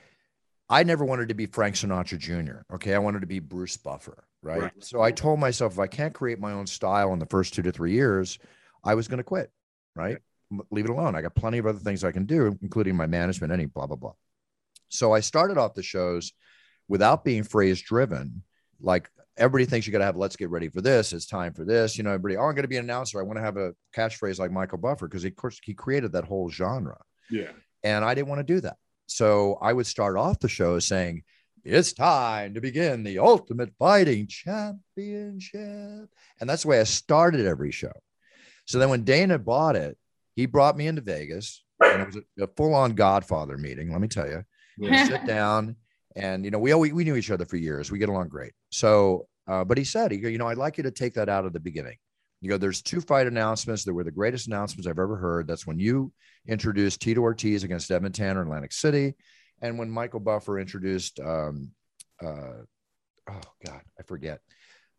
I 0.68 0.84
never 0.84 1.04
wanted 1.04 1.28
to 1.28 1.34
be 1.34 1.46
Frank 1.46 1.74
Sinatra 1.74 2.18
Jr. 2.18 2.74
Okay. 2.74 2.94
I 2.94 2.98
wanted 2.98 3.20
to 3.20 3.26
be 3.26 3.40
Bruce 3.40 3.76
Buffer. 3.76 4.24
Right? 4.42 4.62
right. 4.62 4.72
So 4.78 5.00
I 5.00 5.12
told 5.12 5.38
myself 5.38 5.74
if 5.74 5.78
I 5.78 5.86
can't 5.86 6.14
create 6.14 6.40
my 6.40 6.52
own 6.52 6.66
style 6.66 7.12
in 7.12 7.18
the 7.18 7.26
first 7.26 7.54
two 7.54 7.62
to 7.62 7.72
three 7.72 7.92
years, 7.92 8.38
I 8.84 8.94
was 8.94 9.08
going 9.08 9.18
to 9.18 9.24
quit. 9.24 9.50
Right. 9.94 10.18
Leave 10.70 10.86
it 10.86 10.90
alone. 10.90 11.14
I 11.14 11.22
got 11.22 11.34
plenty 11.34 11.58
of 11.58 11.66
other 11.66 11.78
things 11.78 12.04
I 12.04 12.12
can 12.12 12.26
do, 12.26 12.58
including 12.62 12.96
my 12.96 13.06
management, 13.06 13.52
any 13.52 13.66
blah, 13.66 13.86
blah, 13.86 13.96
blah. 13.96 14.12
So 14.88 15.12
I 15.12 15.20
started 15.20 15.58
off 15.58 15.74
the 15.74 15.82
shows 15.82 16.32
without 16.88 17.24
being 17.24 17.42
phrase 17.42 17.80
driven. 17.80 18.42
Like 18.80 19.08
everybody 19.36 19.64
thinks 19.64 19.86
you 19.86 19.92
got 19.92 20.00
to 20.00 20.04
have 20.04 20.16
let's 20.16 20.36
get 20.36 20.50
ready 20.50 20.68
for 20.68 20.80
this. 20.80 21.12
It's 21.12 21.26
time 21.26 21.54
for 21.54 21.64
this. 21.64 21.96
You 21.96 22.04
know, 22.04 22.10
everybody, 22.10 22.36
oh, 22.36 22.44
I'm 22.44 22.54
going 22.54 22.62
to 22.62 22.68
be 22.68 22.76
an 22.76 22.84
announcer. 22.84 23.18
I 23.18 23.22
want 23.22 23.38
to 23.38 23.42
have 23.42 23.56
a 23.56 23.74
catchphrase 23.96 24.38
like 24.38 24.50
Michael 24.50 24.78
Buffer 24.78 25.08
because, 25.08 25.24
of 25.24 25.34
course, 25.36 25.58
he 25.62 25.74
created 25.74 26.12
that 26.12 26.24
whole 26.24 26.50
genre. 26.50 26.98
Yeah. 27.30 27.52
And 27.82 28.04
I 28.04 28.14
didn't 28.14 28.28
want 28.28 28.40
to 28.40 28.54
do 28.54 28.60
that. 28.60 28.76
So 29.06 29.58
I 29.60 29.72
would 29.72 29.86
start 29.86 30.16
off 30.16 30.38
the 30.38 30.48
show 30.48 30.78
saying, 30.78 31.22
it's 31.64 31.92
time 31.92 32.54
to 32.54 32.60
begin 32.60 33.04
the 33.04 33.18
ultimate 33.20 33.72
fighting 33.78 34.26
championship. 34.26 35.54
And 36.40 36.48
that's 36.50 36.62
the 36.62 36.68
way 36.68 36.80
I 36.80 36.84
started 36.84 37.46
every 37.46 37.70
show. 37.70 37.92
So 38.72 38.78
then 38.78 38.88
when 38.88 39.04
Dana 39.04 39.38
bought 39.38 39.76
it, 39.76 39.98
he 40.34 40.46
brought 40.46 40.78
me 40.78 40.86
into 40.86 41.02
Vegas 41.02 41.62
and 41.84 42.00
it 42.00 42.06
was 42.06 42.16
a, 42.16 42.44
a 42.44 42.46
full 42.56 42.74
on 42.74 42.94
Godfather 42.94 43.58
meeting. 43.58 43.92
Let 43.92 44.00
me 44.00 44.08
tell 44.08 44.26
you, 44.26 44.42
Yeah. 44.78 45.04
sit 45.04 45.26
down 45.26 45.76
and, 46.16 46.42
you 46.42 46.50
know, 46.50 46.58
we 46.58 46.72
always, 46.72 46.94
we 46.94 47.04
knew 47.04 47.16
each 47.16 47.30
other 47.30 47.44
for 47.44 47.56
years. 47.56 47.92
We 47.92 47.98
get 47.98 48.08
along 48.08 48.28
great. 48.28 48.52
So, 48.70 49.28
uh, 49.46 49.62
but 49.62 49.76
he 49.76 49.84
said, 49.84 50.10
he 50.10 50.16
go, 50.16 50.28
you 50.30 50.38
know, 50.38 50.46
I'd 50.48 50.56
like 50.56 50.78
you 50.78 50.84
to 50.84 50.90
take 50.90 51.12
that 51.14 51.28
out 51.28 51.44
of 51.44 51.52
the 51.52 51.60
beginning. 51.60 51.96
You 52.40 52.48
go, 52.48 52.56
there's 52.56 52.80
two 52.80 53.02
fight 53.02 53.26
announcements 53.26 53.84
that 53.84 53.92
were 53.92 54.04
the 54.04 54.10
greatest 54.10 54.46
announcements 54.46 54.86
I've 54.86 54.98
ever 54.98 55.16
heard. 55.16 55.46
That's 55.46 55.66
when 55.66 55.78
you 55.78 56.10
introduced 56.48 57.02
Tito 57.02 57.20
Ortiz 57.20 57.64
against 57.64 57.90
Evan 57.90 58.10
Tanner 58.10 58.40
in 58.40 58.46
Atlantic 58.46 58.72
City, 58.72 59.12
and 59.60 59.78
when 59.78 59.90
Michael 59.90 60.20
Buffer 60.20 60.58
introduced, 60.58 61.20
um, 61.20 61.72
uh, 62.24 62.62
oh 63.28 63.40
God, 63.66 63.82
I 64.00 64.02
forget, 64.06 64.40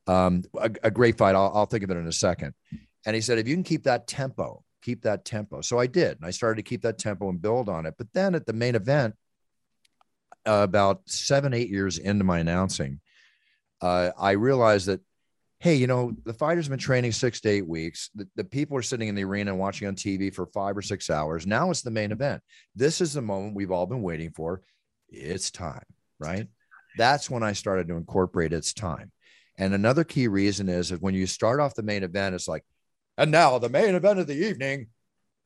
um, 0.06 0.44
a, 0.60 0.70
a 0.84 0.92
great 0.92 1.18
fight. 1.18 1.34
I'll, 1.34 1.52
I'll 1.56 1.66
think 1.66 1.84
of 1.84 1.90
it 1.90 1.98
in 1.98 2.06
a 2.08 2.12
second. 2.14 2.54
And 3.06 3.16
he 3.16 3.22
said, 3.22 3.38
if 3.38 3.47
you 3.47 3.56
can 3.56 3.64
keep 3.64 3.84
that 3.84 4.08
tempo, 4.08 4.64
keep 4.82 5.04
that 5.04 5.26
tempo. 5.26 5.62
So 5.62 5.80
I 5.80 5.88
did, 5.88 6.18
and 6.18 6.26
I 6.26 6.32
started 6.32 6.58
to 6.58 6.70
keep 6.70 6.82
that 6.84 6.97
tempo 6.97 7.30
and 7.30 7.41
build 7.41 7.70
on 7.70 7.86
it. 7.86 7.95
But 7.97 8.08
then 8.14 8.36
at 8.36 8.45
the 8.45 8.54
main 8.54 8.76
event, 8.76 9.16
uh, 10.45 10.62
about 10.64 11.01
seven, 11.06 11.54
eight 11.54 11.70
years 11.70 11.97
into 11.97 12.24
my 12.24 12.39
announcing, 12.39 12.99
uh, 13.82 14.12
I 14.18 14.32
realized 14.32 14.88
that 14.88 15.01
hey, 15.64 15.76
you 15.76 15.88
know, 15.88 16.14
the 16.26 16.34
fighters 16.34 16.66
have 16.66 16.72
been 16.72 16.78
training 16.78 17.14
six 17.14 17.39
to 17.39 17.47
eight 17.47 17.66
weeks. 17.66 18.10
The, 18.16 18.28
the 18.36 18.43
people 18.43 18.76
are 18.76 18.82
sitting 18.82 19.08
in 19.08 19.16
the 19.16 19.24
arena 19.24 19.51
and 19.51 19.60
watching 19.62 19.88
on 19.88 19.95
TV 19.95 20.34
for 20.34 20.45
five 20.47 20.76
or 20.76 20.82
six 20.82 21.10
hours. 21.10 21.47
Now 21.47 21.72
it's 21.72 21.84
the 21.84 21.89
main 21.89 22.12
event. 22.12 22.41
This 22.76 22.99
is 22.99 23.14
the 23.14 23.22
moment 23.22 23.56
we've 23.56 23.72
all 23.72 23.86
been 23.86 24.01
waiting 24.01 24.32
for. 24.32 24.62
It's 25.08 25.51
time, 25.51 25.86
right? 26.20 26.47
That's 26.97 27.30
when 27.30 27.43
I 27.43 27.54
started 27.54 27.88
to 27.88 27.95
incorporate 27.95 28.51
it's 28.51 28.74
time. 28.74 29.14
And 29.58 29.74
another 29.74 30.04
key 30.04 30.28
reason 30.28 30.68
is 30.68 30.89
that 30.89 31.01
when 31.01 31.14
you 31.14 31.26
start 31.26 31.62
off 31.62 31.76
the 31.76 31.82
main 31.82 32.04
event, 32.04 32.36
it's 32.36 32.49
like, 32.49 32.66
and 33.18 33.32
now 33.32 33.57
the 33.57 33.70
main 33.70 33.95
event 33.95 34.20
of 34.20 34.28
the 34.28 34.36
evening, 34.36 34.88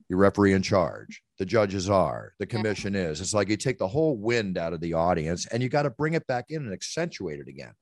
your 0.10 0.20
referee 0.20 0.54
in 0.54 0.62
charge, 0.62 1.22
the 1.38 1.46
judges 1.46 1.90
are, 1.90 2.34
the 2.40 2.46
commission 2.46 2.96
is. 2.96 3.20
It's 3.20 3.34
like 3.34 3.50
you 3.50 3.58
take 3.58 3.78
the 3.78 3.88
whole 3.88 4.18
wind 4.18 4.58
out 4.58 4.74
of 4.74 4.80
the 4.80 4.94
audience 4.94 5.46
and 5.48 5.62
you 5.62 5.70
got 5.70 5.84
to 5.84 5.90
bring 5.90 6.14
it 6.14 6.26
back 6.28 6.46
in 6.50 6.64
and 6.64 6.74
accentuate 6.74 7.40
it 7.40 7.48
again. 7.48 7.74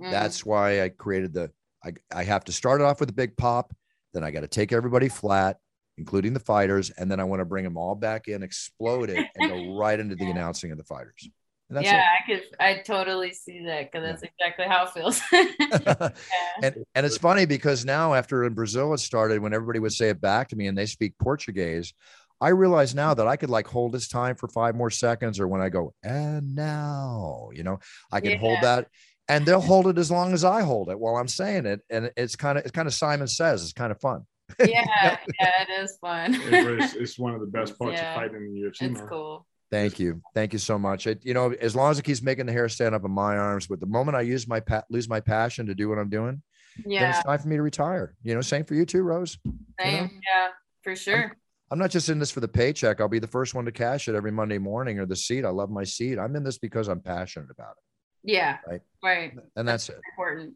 Mm. 0.00 0.10
That's 0.10 0.44
why 0.46 0.82
I 0.82 0.88
created 0.88 1.34
the 1.34 1.50
I, 1.84 1.92
I 2.12 2.24
have 2.24 2.44
to 2.44 2.52
start 2.52 2.80
it 2.80 2.84
off 2.84 3.00
with 3.00 3.10
a 3.10 3.14
big 3.14 3.36
pop. 3.36 3.72
Then 4.12 4.24
I 4.24 4.30
got 4.30 4.40
to 4.40 4.48
take 4.48 4.72
everybody 4.72 5.08
flat, 5.08 5.58
including 5.98 6.32
the 6.32 6.40
fighters. 6.40 6.90
And 6.90 7.10
then 7.10 7.20
I 7.20 7.24
want 7.24 7.40
to 7.40 7.44
bring 7.44 7.64
them 7.64 7.76
all 7.76 7.94
back 7.94 8.28
in, 8.28 8.42
explode 8.42 9.10
it, 9.10 9.26
and 9.36 9.50
go 9.50 9.76
right 9.78 9.98
into 9.98 10.16
the 10.16 10.30
announcing 10.30 10.72
of 10.72 10.78
the 10.78 10.84
fighters. 10.84 11.28
And 11.68 11.76
that's 11.76 11.86
yeah, 11.86 12.04
I 12.04 12.26
could, 12.30 12.42
I 12.60 12.82
totally 12.86 13.32
see 13.32 13.64
that 13.66 13.90
because 13.90 14.06
that's 14.06 14.22
exactly 14.22 14.66
how 14.66 14.84
it 14.84 14.90
feels. 14.90 15.20
it. 15.32 16.12
and, 16.62 16.84
and 16.94 17.06
it's 17.06 17.18
funny 17.18 17.44
because 17.44 17.84
now, 17.84 18.14
after 18.14 18.44
in 18.44 18.54
Brazil 18.54 18.94
it 18.94 18.98
started, 18.98 19.40
when 19.40 19.52
everybody 19.52 19.80
would 19.80 19.92
say 19.92 20.10
it 20.10 20.20
back 20.20 20.48
to 20.48 20.56
me 20.56 20.68
and 20.68 20.78
they 20.78 20.86
speak 20.86 21.14
Portuguese, 21.20 21.92
I 22.40 22.50
realize 22.50 22.94
now 22.94 23.14
that 23.14 23.26
I 23.26 23.36
could 23.36 23.50
like 23.50 23.66
hold 23.66 23.92
this 23.92 24.08
time 24.08 24.36
for 24.36 24.46
five 24.46 24.76
more 24.76 24.90
seconds, 24.90 25.40
or 25.40 25.48
when 25.48 25.60
I 25.60 25.68
go, 25.68 25.92
and 26.04 26.54
now, 26.54 27.48
you 27.52 27.64
know, 27.64 27.80
I 28.12 28.20
can 28.20 28.38
hold 28.38 28.58
that 28.62 28.88
and 29.28 29.44
they'll 29.44 29.60
hold 29.60 29.88
it 29.88 29.98
as 29.98 30.10
long 30.10 30.32
as 30.32 30.44
I 30.44 30.62
hold 30.62 30.90
it 30.90 30.98
while 30.98 31.16
I'm 31.16 31.28
saying 31.28 31.66
it. 31.66 31.80
And 31.90 32.10
it's 32.16 32.36
kind 32.36 32.58
of 32.58 32.64
it's 32.64 32.72
kind 32.72 32.86
of 32.86 32.94
Simon 32.94 33.26
says 33.26 33.62
it's 33.64 33.72
kind 33.72 33.90
of 33.90 34.00
fun. 34.00 34.24
yeah, 34.60 34.84
yeah, 35.40 35.62
it 35.62 35.82
is 35.82 35.98
fun. 36.00 36.34
it's, 36.34 36.94
it's 36.94 37.18
one 37.18 37.34
of 37.34 37.40
the 37.40 37.46
best 37.46 37.78
parts 37.78 37.94
Yeah. 37.94 38.10
of 38.10 38.20
fighting 38.20 38.36
in 38.36 38.54
the 38.54 38.68
UFC. 38.68 38.90
It's 38.90 39.00
man. 39.00 39.08
cool. 39.08 39.46
Thank 39.70 39.98
you, 39.98 40.22
thank 40.34 40.52
you 40.52 40.58
so 40.60 40.78
much. 40.78 41.06
It, 41.06 41.24
you 41.24 41.34
know, 41.34 41.50
as 41.52 41.74
long 41.74 41.90
as 41.90 41.98
it 41.98 42.04
keeps 42.04 42.22
making 42.22 42.46
the 42.46 42.52
hair 42.52 42.68
stand 42.68 42.94
up 42.94 43.04
in 43.04 43.10
my 43.10 43.36
arms, 43.36 43.66
but 43.66 43.80
the 43.80 43.86
moment 43.86 44.16
I 44.16 44.20
use 44.20 44.46
my 44.46 44.60
pa- 44.60 44.84
lose 44.90 45.08
my 45.08 45.18
passion 45.20 45.66
to 45.66 45.74
do 45.74 45.88
what 45.88 45.98
I'm 45.98 46.08
doing, 46.08 46.40
then 46.76 46.92
Yeah, 46.92 47.10
it's 47.10 47.22
time 47.24 47.38
for 47.40 47.48
me 47.48 47.56
to 47.56 47.62
retire. 47.62 48.14
You 48.22 48.34
know, 48.34 48.40
same 48.42 48.64
for 48.64 48.74
you 48.74 48.84
too, 48.86 49.02
Rose. 49.02 49.38
same. 49.80 50.20
Yeah, 50.28 50.48
for 50.82 50.94
sure. 50.94 51.36
I'm 51.72 51.80
not 51.80 51.90
just 51.90 52.08
in 52.08 52.20
this 52.20 52.30
for 52.30 52.38
the 52.38 52.46
paycheck. 52.46 53.00
I'll 53.00 53.08
be 53.08 53.18
the 53.18 53.26
first 53.26 53.54
one 53.54 53.64
to 53.64 53.72
cash 53.72 54.06
it 54.06 54.14
every 54.14 54.30
Monday 54.30 54.58
morning 54.58 55.00
or 55.00 55.06
the 55.06 55.16
seat. 55.16 55.44
I 55.44 55.48
love 55.48 55.68
my 55.68 55.82
seat. 55.82 56.16
I'm 56.16 56.36
in 56.36 56.44
this 56.44 56.58
because 56.58 56.86
I'm 56.86 57.00
passionate 57.00 57.50
about 57.50 57.72
it, 57.72 58.32
Yeah, 58.32 58.58
Right. 58.68 58.82
right. 59.02 59.32
and 59.56 59.66
that's 59.66 59.88
it. 59.88 60.00
Important. 60.12 60.54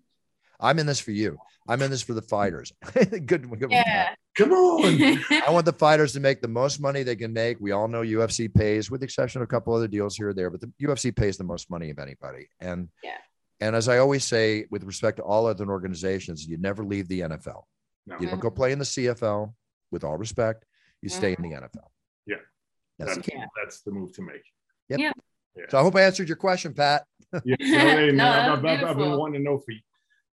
I'm 0.61 0.79
in 0.79 0.87
this 0.87 1.01
for 1.01 1.11
you. 1.13 1.39
I'm 1.69 1.83
in 1.83 1.91
this 1.91 2.03
for 2.03 2.15
the 2.15 2.23
fighters. 2.23 2.73
good, 2.95 3.27
good. 3.27 3.47
one, 3.47 3.61
Yeah. 3.71 3.85
Pat. 3.85 4.19
Come 4.37 4.53
on. 4.53 4.85
I 5.47 5.51
want 5.51 5.67
the 5.67 5.73
fighters 5.73 6.13
to 6.15 6.21
make 6.21 6.41
the 6.41 6.49
most 6.49 6.81
money 6.81 7.03
they 7.03 7.17
can 7.17 7.33
make. 7.33 7.59
We 7.61 7.73
all 7.73 7.89
know 7.89 8.03
UFC 8.03 8.53
pays, 8.53 8.91
with 8.91 9.01
the 9.01 9.05
exception 9.05 9.41
of 9.41 9.45
a 9.45 9.49
couple 9.49 9.75
other 9.75 9.89
deals 9.89 10.17
here 10.17 10.29
or 10.31 10.35
there, 10.35 10.51
but 10.51 10.61
the 10.61 10.71
UFC 10.83 11.15
pays 11.15 11.37
the 11.37 11.45
most 11.45 11.71
money 11.71 11.91
of 11.91 11.99
anybody. 11.99 12.49
And 12.61 12.89
Yeah. 13.03 13.17
and 13.61 13.77
as 13.77 13.89
I 13.89 13.99
always 13.99 14.25
say, 14.25 14.67
with 14.71 14.85
respect 14.85 15.19
to 15.19 15.23
all 15.23 15.47
other 15.47 15.69
organizations, 15.69 16.47
you 16.47 16.57
never 16.59 16.85
leave 16.85 17.09
the 17.09 17.21
NFL. 17.21 17.63
No. 18.07 18.17
You 18.21 18.29
don't 18.29 18.41
go 18.41 18.51
play 18.51 18.73
in 18.73 18.79
the 18.79 18.85
CFL. 18.85 19.53
With 19.93 20.05
all 20.05 20.17
respect, 20.17 20.65
you 21.03 21.09
stay 21.09 21.35
in 21.37 21.43
the 21.43 21.51
NFL. 21.51 21.89
Yeah. 22.27 22.37
That's 22.99 23.11
the 23.11 23.17
That's, 23.17 23.29
key. 23.29 23.33
Yeah. 23.37 23.47
that's 23.61 23.81
the 23.83 23.91
move 23.91 24.13
to 24.15 24.23
make. 24.23 24.43
Yeah. 24.89 25.13
So 25.69 25.79
I 25.79 25.83
hope 25.83 25.97
I 25.97 26.03
answered 26.03 26.29
your 26.29 26.37
question, 26.37 26.73
Pat. 26.75 27.05
Yeah, 27.45 27.57
so, 27.61 27.65
hey, 27.67 28.13
man, 28.13 28.17
No, 28.17 28.29
I've, 28.29 28.65
I've- 28.65 28.85
I've 28.85 28.97
been 28.97 29.17
wanting 29.19 29.41
to 29.41 29.45
know 29.45 29.59
for 29.59 29.73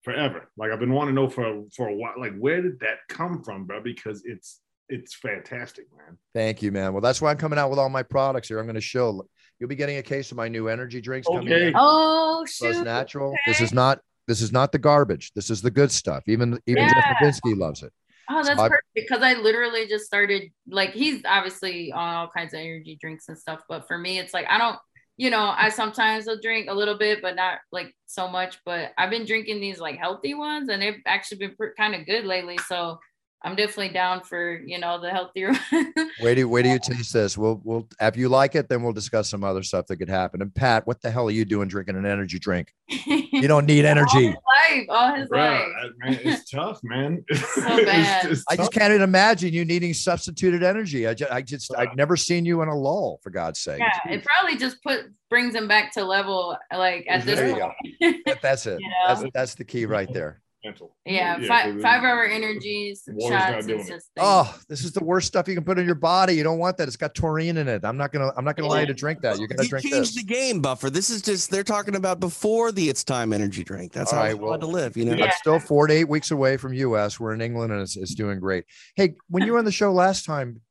forever. 0.06 0.50
Like 0.56 0.72
I've 0.72 0.80
been 0.80 0.94
wanting 0.94 1.16
to 1.16 1.22
know 1.22 1.30
for 1.30 1.64
for 1.76 1.90
a 1.90 1.96
while. 1.96 2.14
Like 2.18 2.38
where 2.38 2.62
did 2.62 2.80
that 2.80 3.00
come 3.10 3.44
from, 3.44 3.66
bro? 3.66 3.82
Because 3.82 4.24
it's 4.26 4.62
it's 4.88 5.16
fantastic, 5.16 5.86
man. 5.98 6.18
Thank 6.34 6.62
you, 6.62 6.72
man. 6.72 6.94
Well, 6.94 7.02
that's 7.02 7.22
why 7.22 7.32
I'm 7.32 7.38
coming 7.38 7.58
out 7.60 7.70
with 7.72 7.80
all 7.80 7.90
my 7.90 8.04
products 8.04 8.48
here. 8.48 8.60
I'm 8.60 8.66
going 8.68 8.76
to 8.76 8.82
show. 8.82 9.26
You'll 9.60 9.68
be 9.70 9.76
getting 9.76 9.98
a 9.98 10.04
case 10.04 10.30
of 10.32 10.38
my 10.38 10.48
new 10.48 10.68
energy 10.68 11.02
drinks 11.02 11.28
coming 11.28 11.52
Okay. 11.52 11.68
in. 11.70 11.74
Oh 11.76 12.46
Plus 12.60 12.76
shoot. 12.76 12.84
natural. 12.86 13.36
This 13.48 13.60
is 13.62 13.74
not. 13.74 14.00
This 14.28 14.42
is 14.42 14.52
not 14.52 14.72
the 14.72 14.80
garbage. 14.80 15.32
This 15.36 15.50
is 15.50 15.62
the 15.62 15.72
good 15.72 15.92
stuff. 15.92 16.24
Even 16.28 16.60
even 16.68 16.88
Jeff 16.88 16.96
Yeah. 16.98 17.16
Levinsky 17.22 17.58
loves 17.58 17.84
it. 17.84 17.92
Oh, 18.30 18.44
that's 18.44 18.60
I- 18.60 18.70
perfect 18.70 18.88
because 18.96 19.22
I 19.22 19.34
literally 19.34 19.88
just 19.88 20.06
started 20.06 20.52
like 20.68 20.92
he's 20.92 21.22
obviously 21.26 21.92
on 21.92 22.16
all 22.16 22.28
kinds 22.36 22.54
of 22.54 22.60
energy 22.60 22.98
drinks 23.00 23.28
and 23.30 23.38
stuff, 23.38 23.62
but 23.70 23.88
for 23.88 23.98
me, 23.98 24.18
it's 24.20 24.34
like 24.34 24.46
I 24.50 24.58
don't, 24.58 24.78
you 25.18 25.30
know, 25.30 25.54
I 25.56 25.70
sometimes 25.70 26.26
will 26.26 26.40
drink 26.42 26.68
a 26.70 26.74
little 26.74 26.98
bit, 26.98 27.22
but 27.22 27.36
not 27.36 27.60
like 27.72 27.96
so 28.06 28.28
much. 28.28 28.60
But 28.66 28.92
I've 28.98 29.10
been 29.10 29.26
drinking 29.26 29.62
these 29.62 29.80
like 29.80 29.98
healthy 29.98 30.34
ones, 30.34 30.70
and 30.70 30.82
they've 30.82 31.02
actually 31.06 31.38
been 31.38 31.56
pr- 31.56 31.76
kind 31.78 31.96
of 31.96 32.06
good 32.06 32.26
lately. 32.26 32.58
So 32.68 33.00
I'm 33.46 33.56
definitely 33.56 33.90
down 33.94 34.22
for 34.22 34.60
you 34.66 34.80
know 34.80 35.00
the 35.00 35.12
healthier. 35.12 35.52
Wait 36.22 36.36
do 36.36 36.50
wait 36.50 36.64
do 36.64 36.70
you 36.70 36.80
taste 36.84 37.14
this? 37.14 37.38
We'll 37.38 37.62
we'll 37.64 37.88
if 38.02 38.18
you 38.18 38.28
like 38.28 38.56
it, 38.56 38.68
then 38.70 38.82
we'll 38.82 38.92
discuss 38.94 39.30
some 39.30 39.44
other 39.44 39.62
stuff 39.62 39.86
that 39.88 39.98
could 39.98 40.10
happen. 40.10 40.42
And 40.42 40.54
Pat, 40.54 40.88
what 40.88 41.02
the 41.02 41.12
hell 41.12 41.28
are 41.28 41.32
you 41.32 41.46
doing 41.46 41.68
drinking 41.68 41.96
an 41.96 42.06
energy 42.08 42.40
drink? 42.40 42.74
You 42.88 43.48
don't 43.48 43.66
need 43.68 43.86
energy. 43.86 44.06
all 44.10 44.24
energy. 44.24 44.26
his 44.26 44.36
life, 44.72 44.86
all 44.90 45.16
his 45.16 45.30
Bro, 45.30 45.40
life. 45.40 45.92
man, 46.00 46.20
it's 46.24 46.50
tough, 46.50 46.80
man. 46.84 47.24
So 47.34 47.62
bad. 47.62 48.26
I 48.50 48.56
just 48.56 48.72
can't 48.72 48.92
even 48.92 49.04
imagine 49.04 49.54
you 49.54 49.64
needing 49.64 49.94
substituted 49.94 50.64
energy. 50.64 51.08
I 51.08 51.14
just, 51.14 51.32
I 51.32 51.42
just 51.42 51.76
I've 51.78 51.96
never 51.96 52.18
seen 52.18 52.46
you 52.46 52.62
in 52.64 52.70
a 52.70 52.76
lull, 52.76 53.20
for 53.22 53.30
God's 53.30 53.60
sake. 53.60 53.80
Yeah, 53.80 54.14
it 54.14 54.24
probably 54.26 54.58
just 54.58 54.82
put 54.82 55.06
brings 55.30 55.54
him 55.54 55.68
back 55.68 55.92
to 55.94 56.04
level 56.04 56.58
like 56.72 57.06
at 57.10 57.26
this 57.26 57.38
There 57.40 57.50
you 57.50 57.56
point. 57.56 58.24
That- 58.26 58.42
That's 58.42 58.66
it. 58.66 58.80
You 58.80 58.90
know? 58.90 58.96
That's 59.08 59.24
that's 59.34 59.56
the 59.56 59.66
key 59.66 59.86
right 59.86 60.12
there. 60.12 60.42
Mental. 60.66 60.96
Yeah, 61.06 61.38
Yeah, 61.38 61.48
five 61.48 61.74
'cause 61.74 61.82
five 61.82 62.04
hour 62.04 62.26
energies, 62.26 63.04
shots, 63.28 63.68
and 63.68 63.70
it. 63.80 64.04
Oh, 64.18 64.58
this 64.68 64.84
is 64.84 64.92
the 64.92 65.04
worst 65.04 65.28
stuff 65.28 65.48
you 65.48 65.54
can 65.56 65.64
put 65.64 65.80
in 65.80 65.86
your 65.86 65.96
body. 65.96 66.34
You 66.34 66.44
don't 66.44 66.58
want 66.58 66.78
that. 66.78 66.88
It's 66.88 66.98
got 66.98 67.16
taurine 67.16 67.58
in 67.58 67.68
it. 67.68 67.86
I'm 67.86 67.98
not 67.98 68.12
gonna 68.12 68.32
I'm 68.36 68.44
not 68.44 68.56
gonna 68.58 68.68
allow 68.68 68.80
you 68.80 68.86
to 68.88 68.94
drink 68.94 69.22
that. 69.22 69.38
You're 69.40 69.48
gonna 69.48 69.64
You 69.64 69.70
drink 69.70 69.86
changed 69.86 70.16
this. 70.16 70.16
the 70.16 70.24
game, 70.24 70.62
Buffer. 70.62 70.90
This 70.90 71.10
is 71.10 71.22
just 71.22 71.52
they're 71.52 71.64
talking 71.64 71.96
about 71.96 72.20
before 72.20 72.72
the 72.72 72.90
it's 72.90 73.04
time 73.04 73.32
energy 73.32 73.64
drink. 73.64 73.94
That's 73.94 74.12
All 74.12 74.20
how 74.20 74.26
right, 74.26 74.32
I 74.32 74.34
well- 74.34 74.50
want 74.52 74.62
to 74.62 74.68
live. 74.68 74.98
You 74.98 75.06
know. 75.06 75.14
Yeah. 75.14 75.26
I'm 75.26 75.32
still 75.38 75.60
four 75.60 75.88
to 75.88 75.94
eight 75.94 76.10
weeks 76.10 76.32
away 76.32 76.58
from 76.58 76.74
US. 76.74 77.20
We're 77.20 77.34
in 77.34 77.42
England 77.42 77.72
and 77.72 77.82
it's, 77.82 77.96
it's 77.96 78.16
doing 78.16 78.40
great. 78.40 78.66
Hey, 78.96 79.16
when 79.30 79.44
you 79.46 79.54
were 79.54 79.60
on 79.60 79.66
the 79.66 79.72
show 79.72 79.94
last 79.94 80.26
time, 80.26 80.62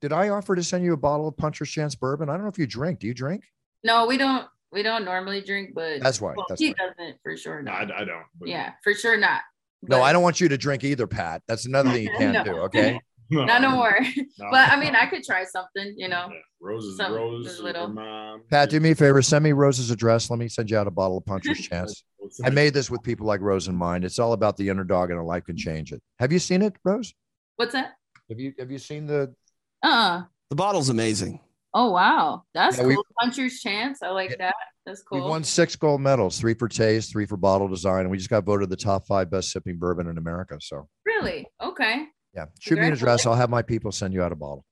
did 0.00 0.12
I 0.12 0.28
offer 0.28 0.54
to 0.54 0.62
send 0.62 0.84
you 0.84 0.92
a 0.92 0.96
bottle 0.96 1.26
of 1.26 1.36
Puncher's 1.36 1.70
Chance 1.70 1.94
bourbon? 1.96 2.28
I 2.28 2.34
don't 2.34 2.42
know 2.42 2.48
if 2.48 2.58
you 2.58 2.66
drink. 2.66 3.00
Do 3.00 3.06
you 3.06 3.14
drink? 3.14 3.44
no, 3.84 4.06
we 4.06 4.16
don't 4.16 4.46
we 4.72 4.82
don't 4.82 5.04
normally 5.04 5.40
drink, 5.40 5.70
but 5.74 6.00
That's 6.00 6.20
why. 6.20 6.34
well, 6.36 6.46
That's 6.48 6.60
he 6.60 6.68
why. 6.70 6.74
doesn't 6.88 7.16
for 7.22 7.36
sure. 7.36 7.62
No, 7.62 7.72
I, 7.72 7.82
I 7.82 8.04
don't. 8.04 8.24
but- 8.38 8.48
yeah, 8.48 8.72
for 8.84 8.94
sure 8.94 9.16
not. 9.18 9.42
No, 9.82 10.02
I 10.02 10.12
don't 10.12 10.22
want 10.24 10.40
you 10.40 10.48
to 10.48 10.58
drink 10.58 10.82
either, 10.82 11.06
Pat. 11.06 11.42
That's 11.46 11.64
another 11.66 11.90
thing 11.90 12.02
you 12.04 12.10
can't 12.18 12.32
No. 12.32 12.44
do. 12.44 12.58
Okay. 12.62 13.00
No, 13.30 13.44
Not 13.44 13.60
no 13.60 13.72
more. 13.72 13.94
no. 14.38 14.46
but 14.50 14.70
I 14.70 14.80
mean, 14.80 14.94
I 14.96 15.04
could 15.04 15.22
try 15.22 15.44
something, 15.44 15.92
you 15.98 16.08
know. 16.08 16.28
Yeah. 16.30 16.38
Rose 16.62 16.84
is 16.86 16.96
Some- 16.96 17.12
Rose. 17.12 17.60
little. 17.60 17.86
mom. 17.88 18.40
Pat, 18.50 18.70
do 18.70 18.80
me 18.80 18.92
a 18.92 18.94
favor. 18.94 19.20
Send 19.20 19.44
me 19.44 19.52
Rose's 19.52 19.90
address. 19.90 20.30
Let 20.30 20.38
me 20.38 20.48
send 20.48 20.70
you 20.70 20.78
out 20.78 20.86
a 20.86 20.90
bottle 20.90 21.18
of 21.18 21.26
Puncher's 21.26 21.58
Chance. 21.60 22.04
I 22.42 22.48
made 22.48 22.72
this 22.72 22.90
with 22.90 23.02
people 23.02 23.26
like 23.26 23.42
Rose 23.42 23.68
in 23.68 23.74
mind. 23.76 24.06
It's 24.06 24.18
all 24.18 24.32
about 24.32 24.56
the 24.56 24.70
underdog 24.70 25.10
and 25.10 25.18
a 25.20 25.22
life 25.22 25.44
can 25.44 25.58
change 25.58 25.92
it. 25.92 26.00
Have 26.20 26.32
you 26.32 26.38
seen 26.38 26.62
it, 26.62 26.74
Rose? 26.84 27.12
What's 27.56 27.72
that? 27.74 27.96
Have 28.30 28.40
you 28.40 28.54
have 28.58 28.70
you 28.70 28.78
seen 28.78 29.06
the 29.06 29.34
Uh. 29.82 30.22
The 30.48 30.56
bottle's 30.56 30.88
amazing. 30.88 31.40
Oh 31.74 31.90
wow, 31.90 32.44
that's 32.54 32.78
Yeah, 32.78 32.84
cool. 32.84 33.04
Puncher's 33.20 33.60
chance. 33.60 34.02
I 34.02 34.08
like 34.10 34.30
Yeah. 34.30 34.36
that. 34.38 34.54
That's 34.86 35.02
cool. 35.02 35.20
We've 35.20 35.28
won 35.28 35.44
six 35.44 35.76
gold 35.76 36.00
medals, 36.00 36.40
three 36.40 36.54
for 36.54 36.66
taste, 36.66 37.12
three 37.12 37.26
for 37.26 37.36
bottle 37.36 37.68
design, 37.68 38.00
and 38.00 38.10
we 38.10 38.16
just 38.16 38.30
got 38.30 38.44
voted 38.44 38.70
the 38.70 38.76
top 38.76 39.06
five 39.06 39.30
best 39.30 39.50
sipping 39.50 39.78
bourbon 39.78 40.06
in 40.08 40.16
America. 40.16 40.56
So 40.60 40.88
Really? 41.04 41.46
Okay. 41.62 42.06
yeah, 42.34 42.46
shoot 42.58 42.78
me 42.78 42.86
an 42.86 42.92
address. 42.94 43.26
I'll 43.26 43.34
have 43.34 43.50
my 43.50 43.62
people 43.62 43.92
send 43.92 44.14
you 44.14 44.22
out 44.22 44.32
a 44.32 44.36
bottle. 44.36 44.64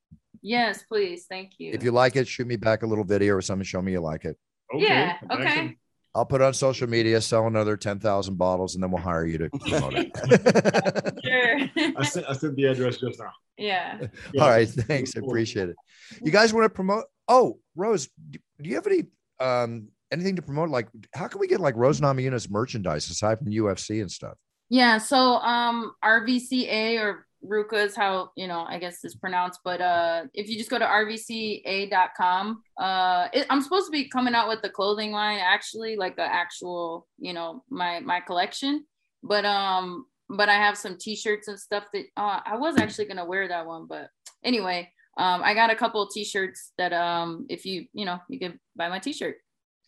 Yes, 0.43 0.85
please. 0.85 1.27
Thank 1.29 1.55
you. 1.59 1.73
If 1.73 1.83
you 1.83 1.91
like 1.91 2.17
it, 2.17 2.27
shoot 2.29 2.47
me 2.47 2.57
back 2.57 2.83
a 2.83 2.87
little 2.87 3.05
video 3.05 3.35
or 3.35 3.43
something. 3.43 3.65
Show 3.65 3.83
me 3.83 3.93
you 3.93 4.01
like 4.01 4.25
it. 4.25 4.37
Yeah, 4.75 5.19
that's 5.29 5.41
okay. 5.41 5.77
Excellent. 6.17 6.19
I'll 6.19 6.27
put 6.27 6.41
it 6.41 6.45
on 6.45 6.55
social 6.55 6.89
media, 6.89 7.21
sell 7.21 7.47
another 7.47 7.77
ten 7.77 7.99
thousand 7.99 8.37
bottles, 8.37 8.75
and 8.75 8.83
then 8.83 8.91
we'll 8.91 9.03
hire 9.03 9.27
you 9.27 9.39
to 9.39 9.51
promote 9.51 9.95
it. 9.97 11.21
sure. 11.25 11.95
I 11.97 12.05
sent, 12.05 12.27
I 12.29 12.33
sent 12.33 12.57
the 12.57 12.65
address 12.65 12.99
just 12.99 13.19
now. 13.19 13.31
yeah. 13.57 13.99
All 14.41 14.49
right, 14.49 14.69
thanks. 14.69 15.17
I 15.17 15.21
appreciate 15.21 15.69
it. 15.69 15.77
You 16.23 16.33
guys 16.33 16.53
want 16.53 16.65
to 16.65 16.71
promote? 16.71 17.05
Oh, 17.29 17.59
Rose, 17.75 18.09
do 18.31 18.39
do 18.61 18.69
you 18.69 18.77
have 18.77 18.87
any 18.87 19.05
um 19.41 19.89
anything 20.11 20.37
to 20.37 20.43
promote? 20.43 20.71
Like, 20.71 20.89
how 21.15 21.29
can 21.29 21.41
we 21.41 21.49
get 21.49 21.61
like 21.61 21.77
Rose 21.77 22.01
Namajunas 22.01 22.51
merchandise 22.51 23.09
aside 23.11 23.39
from 23.39 23.49
UFC 23.49 24.01
and 24.01 24.11
stuff? 24.11 24.37
Yeah. 24.69 24.99
So 24.99 25.37
um 25.37 25.93
RVCA 26.05 27.01
or 27.01 27.27
Ruka 27.47 27.85
is 27.85 27.97
how 27.97 28.31
you 28.37 28.47
know 28.47 28.65
I 28.69 28.79
guess 28.79 29.05
it's 29.05 29.15
pronounced, 29.15 29.61
but 29.65 29.81
uh 29.81 30.25
if 30.35 30.49
you 30.49 30.57
just 30.57 30.71
go 30.71 30.79
to 30.79 30.85
rvca.com, 30.85 32.63
uh 32.79 33.29
it, 33.33 33.47
I'm 33.51 33.63
supposed 33.63 33.87
to 33.87 33.93
be 33.93 34.09
coming 34.09 34.35
out 34.35 34.49
with 34.49 34.63
the 34.63 34.71
clothing 34.71 35.13
line 35.13 35.39
actually, 35.39 35.97
like 35.97 36.17
the 36.17 36.23
actual 36.23 37.07
you 37.19 37.33
know 37.33 37.63
my 37.71 38.01
my 38.01 38.21
collection, 38.21 38.85
but 39.23 39.45
um 39.45 40.07
but 40.29 40.49
I 40.49 40.55
have 40.55 40.77
some 40.77 40.99
t-shirts 40.99 41.47
and 41.47 41.59
stuff 41.59 41.85
that 41.93 42.05
uh, 42.17 42.41
I 42.45 42.57
was 42.57 42.77
actually 42.79 43.05
gonna 43.05 43.25
wear 43.25 43.47
that 43.49 43.67
one, 43.67 43.87
but 43.87 44.11
anyway, 44.43 44.91
um 45.19 45.43
I 45.43 45.55
got 45.55 45.71
a 45.71 45.77
couple 45.77 46.03
of 46.03 46.11
t-shirts 46.13 46.73
that 46.79 46.93
um 46.93 47.47
if 47.49 47.65
you 47.65 47.87
you 47.93 48.05
know 48.05 48.19
you 48.29 48.39
can 48.39 48.59
buy 48.75 48.89
my 48.89 48.99
t-shirt 48.99 49.37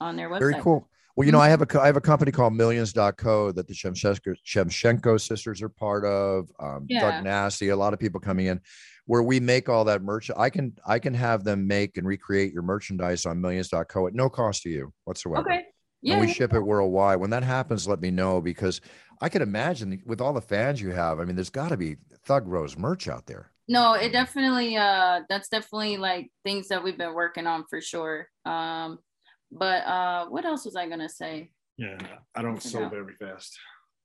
on 0.00 0.16
their 0.16 0.30
website. 0.30 0.52
Very 0.52 0.62
cool. 0.62 0.88
Well, 1.18 1.26
you 1.26 1.32
know, 1.32 1.40
I 1.40 1.48
have 1.48 1.62
a 1.62 1.80
I 1.80 1.86
have 1.86 1.96
a 1.96 2.00
company 2.00 2.30
called 2.30 2.54
Millions.co 2.54 3.50
that 3.50 3.66
the 3.66 3.74
Shevchenko, 3.74 4.36
Shevchenko 4.46 5.20
sisters 5.20 5.60
are 5.62 5.68
part 5.68 6.04
of. 6.04 6.48
Um, 6.60 6.86
Yeah. 6.88 7.10
Doug 7.10 7.24
Nasty, 7.24 7.70
a 7.70 7.76
lot 7.76 7.92
of 7.92 7.98
people 7.98 8.20
coming 8.20 8.46
in, 8.46 8.60
where 9.06 9.24
we 9.24 9.40
make 9.40 9.68
all 9.68 9.84
that 9.86 10.00
merch. 10.00 10.30
I 10.36 10.48
can 10.48 10.74
I 10.86 11.00
can 11.00 11.14
have 11.14 11.42
them 11.42 11.66
make 11.66 11.96
and 11.96 12.06
recreate 12.06 12.52
your 12.52 12.62
merchandise 12.62 13.26
on 13.26 13.40
Millions.co 13.40 14.06
at 14.06 14.14
no 14.14 14.28
cost 14.28 14.62
to 14.62 14.68
you 14.68 14.92
whatsoever. 15.06 15.40
Okay. 15.40 15.64
Yeah. 16.02 16.14
and 16.14 16.20
we 16.20 16.32
ship 16.32 16.54
it 16.54 16.60
worldwide. 16.60 17.18
When 17.18 17.30
that 17.30 17.42
happens, 17.42 17.88
let 17.88 18.00
me 18.00 18.12
know 18.12 18.40
because 18.40 18.80
I 19.20 19.28
can 19.28 19.42
imagine 19.42 20.00
with 20.06 20.20
all 20.20 20.32
the 20.32 20.40
fans 20.40 20.80
you 20.80 20.90
have. 20.90 21.18
I 21.18 21.24
mean, 21.24 21.34
there's 21.34 21.50
got 21.50 21.70
to 21.70 21.76
be 21.76 21.96
Thug 22.26 22.46
Rose 22.46 22.78
merch 22.78 23.08
out 23.08 23.26
there. 23.26 23.50
no 23.66 23.94
it 23.94 24.12
definitely 24.12 24.76
uh 24.76 25.22
that's 25.28 25.48
definitely 25.48 25.96
like 25.96 26.30
things 26.44 26.68
that 26.68 26.84
we've 26.84 26.96
been 26.96 27.12
working 27.12 27.48
on 27.48 27.64
for 27.68 27.80
sure 27.80 28.28
um 28.46 29.00
but 29.50 29.84
uh 29.86 30.26
what 30.26 30.44
else 30.44 30.64
was 30.64 30.76
i 30.76 30.88
gonna 30.88 31.08
say 31.08 31.50
Yeah, 31.78 31.96
I 32.34 32.42
don't 32.42 32.54
Yeah. 32.54 32.70
sew 32.70 32.88
very 32.88 33.14
fast. 33.14 33.56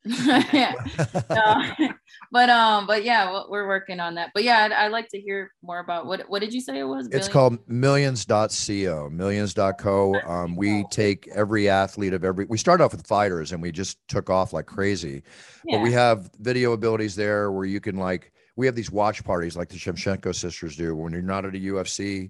yeah 0.05 0.73
no. 1.29 1.89
but 2.31 2.49
um 2.49 2.85
but 2.87 3.03
yeah 3.05 3.31
we- 3.31 3.45
we're 3.49 3.67
working 3.67 3.99
on 4.01 4.15
that 4.15 4.31
but 4.33 4.43
yeah 4.43 4.63
I'd, 4.65 4.71
I'd 4.73 4.91
like 4.91 5.07
to 5.09 5.19
hear 5.19 5.51
more 5.61 5.79
about 5.79 6.05
what 6.05 6.29
what 6.29 6.39
did 6.41 6.53
you 6.53 6.59
say 6.61 6.79
it 6.79 6.83
was 6.83 7.05
It's 7.07 7.27
Billion? 7.27 7.31
called 7.31 7.57
millions.co, 7.69 9.09
millions.co. 9.09 10.15
Um, 10.25 10.55
we 10.55 10.83
take 10.91 11.27
every 11.33 11.69
athlete 11.69 12.13
of 12.13 12.23
every, 12.23 12.45
we 12.45 12.57
start 12.57 12.81
off 12.81 12.91
with 12.91 13.05
fighters 13.07 13.51
and 13.51 13.61
we 13.61 13.71
just 13.71 13.97
took 14.07 14.29
off 14.29 14.53
like 14.53 14.65
crazy. 14.65 15.23
Yeah. 15.65 15.77
But 15.77 15.83
we 15.83 15.91
have 15.93 16.29
video 16.39 16.73
abilities 16.73 17.15
there 17.15 17.51
where 17.51 17.65
you 17.65 17.79
can 17.79 17.95
like, 17.97 18.31
we 18.55 18.65
have 18.65 18.75
these 18.75 18.91
watch 18.91 19.23
parties 19.23 19.55
like 19.57 19.69
the 19.69 19.77
Shevchenko 19.77 20.35
sisters 20.35 20.75
do. 20.75 20.95
When 20.95 21.11
you're 21.13 21.21
not 21.21 21.45
at 21.45 21.55
a 21.55 21.59
UFC, 21.59 22.29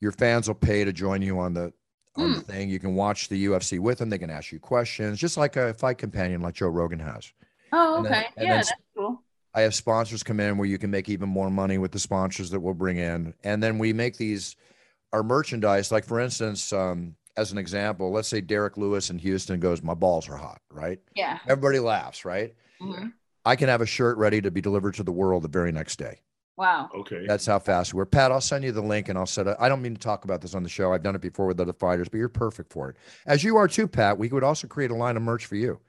your 0.00 0.12
fans 0.12 0.48
will 0.48 0.54
pay 0.56 0.84
to 0.84 0.92
join 0.92 1.22
you 1.22 1.38
on 1.38 1.54
the, 1.54 1.72
on 2.16 2.32
the 2.34 2.40
thing. 2.40 2.68
You 2.68 2.78
can 2.78 2.94
watch 2.94 3.28
the 3.28 3.46
UFC 3.46 3.78
with 3.78 3.98
them. 3.98 4.10
They 4.10 4.18
can 4.18 4.30
ask 4.30 4.52
you 4.52 4.58
questions, 4.58 5.18
just 5.18 5.36
like 5.36 5.56
a 5.56 5.74
fight 5.74 5.98
companion 5.98 6.40
like 6.42 6.54
Joe 6.54 6.68
Rogan 6.68 6.98
has. 6.98 7.32
oh 7.72 8.02
then- 8.02 8.12
okay 8.12 8.26
and 8.36 8.44
yeah 8.46 8.50
then- 8.50 8.56
that's 8.58 8.72
cool 8.96 9.22
I 9.52 9.62
have 9.62 9.74
sponsors 9.74 10.22
come 10.22 10.38
in 10.38 10.58
where 10.58 10.68
you 10.68 10.78
can 10.78 10.92
make 10.92 11.08
even 11.08 11.28
more 11.28 11.50
money 11.50 11.76
with 11.76 11.90
the 11.90 11.98
sponsors 11.98 12.50
that 12.50 12.60
we'll 12.60 12.72
bring 12.74 12.98
in. 12.98 13.34
And 13.42 13.60
then 13.60 13.78
we 13.78 13.92
make 13.92 14.16
these 14.16 14.54
our 15.12 15.24
merchandise. 15.24 15.90
Like 15.90 16.04
for 16.04 16.20
instance, 16.20 16.72
um, 16.72 17.16
as 17.36 17.50
an 17.50 17.58
example, 17.58 18.12
let's 18.12 18.28
say 18.28 18.40
Derrick 18.40 18.76
Lewis 18.76 19.10
in 19.10 19.18
Houston 19.18 19.58
goes, 19.58 19.82
My 19.82 19.94
balls 19.94 20.28
are 20.28 20.36
hot, 20.36 20.60
right? 20.70 21.00
yeah 21.16 21.40
Everybody 21.48 21.80
laughs, 21.80 22.24
right? 22.24 22.54
Mhm. 22.80 23.12
I 23.44 23.56
can 23.56 23.68
have 23.68 23.80
a 23.80 23.86
shirt 23.86 24.18
ready 24.18 24.40
to 24.40 24.52
be 24.52 24.60
delivered 24.60 24.94
to 24.94 25.02
the 25.02 25.10
world 25.10 25.42
the 25.42 25.48
very 25.48 25.72
next 25.72 25.96
day. 25.98 26.20
Wow 26.60 26.88
Okay. 26.94 27.26
That's 27.26 27.46
how 27.46 27.58
fast 27.58 27.94
we're. 27.94 28.04
Pat, 28.04 28.30
I'll 28.30 28.40
send 28.40 28.62
you 28.64 28.72
the 28.72 28.82
link 28.82 29.08
and 29.08 29.18
I'll 29.18 29.26
set 29.26 29.46
it. 29.46 29.56
I 29.58 29.68
don't 29.68 29.80
mean 29.82 29.94
to 29.94 30.00
talk 30.00 30.24
about 30.24 30.40
this 30.42 30.54
on 30.54 30.62
the 30.62 30.68
show. 30.68 30.92
I've 30.92 31.02
done 31.02 31.14
it 31.14 31.20
before 31.22 31.46
with 31.46 31.58
other 31.58 31.72
fighters, 31.72 32.08
but 32.08 32.18
you're 32.18 32.28
perfect 32.28 32.72
for 32.72 32.90
it. 32.90 32.96
As 33.26 33.42
you 33.42 33.56
are 33.56 33.66
too, 33.66 33.88
Pat. 33.88 34.18
We 34.18 34.28
could 34.28 34.44
also 34.44 34.68
create 34.68 34.90
a 34.90 34.94
line 34.94 35.16
of 35.16 35.22
merch 35.22 35.46
for 35.46 35.56
you. 35.56 35.80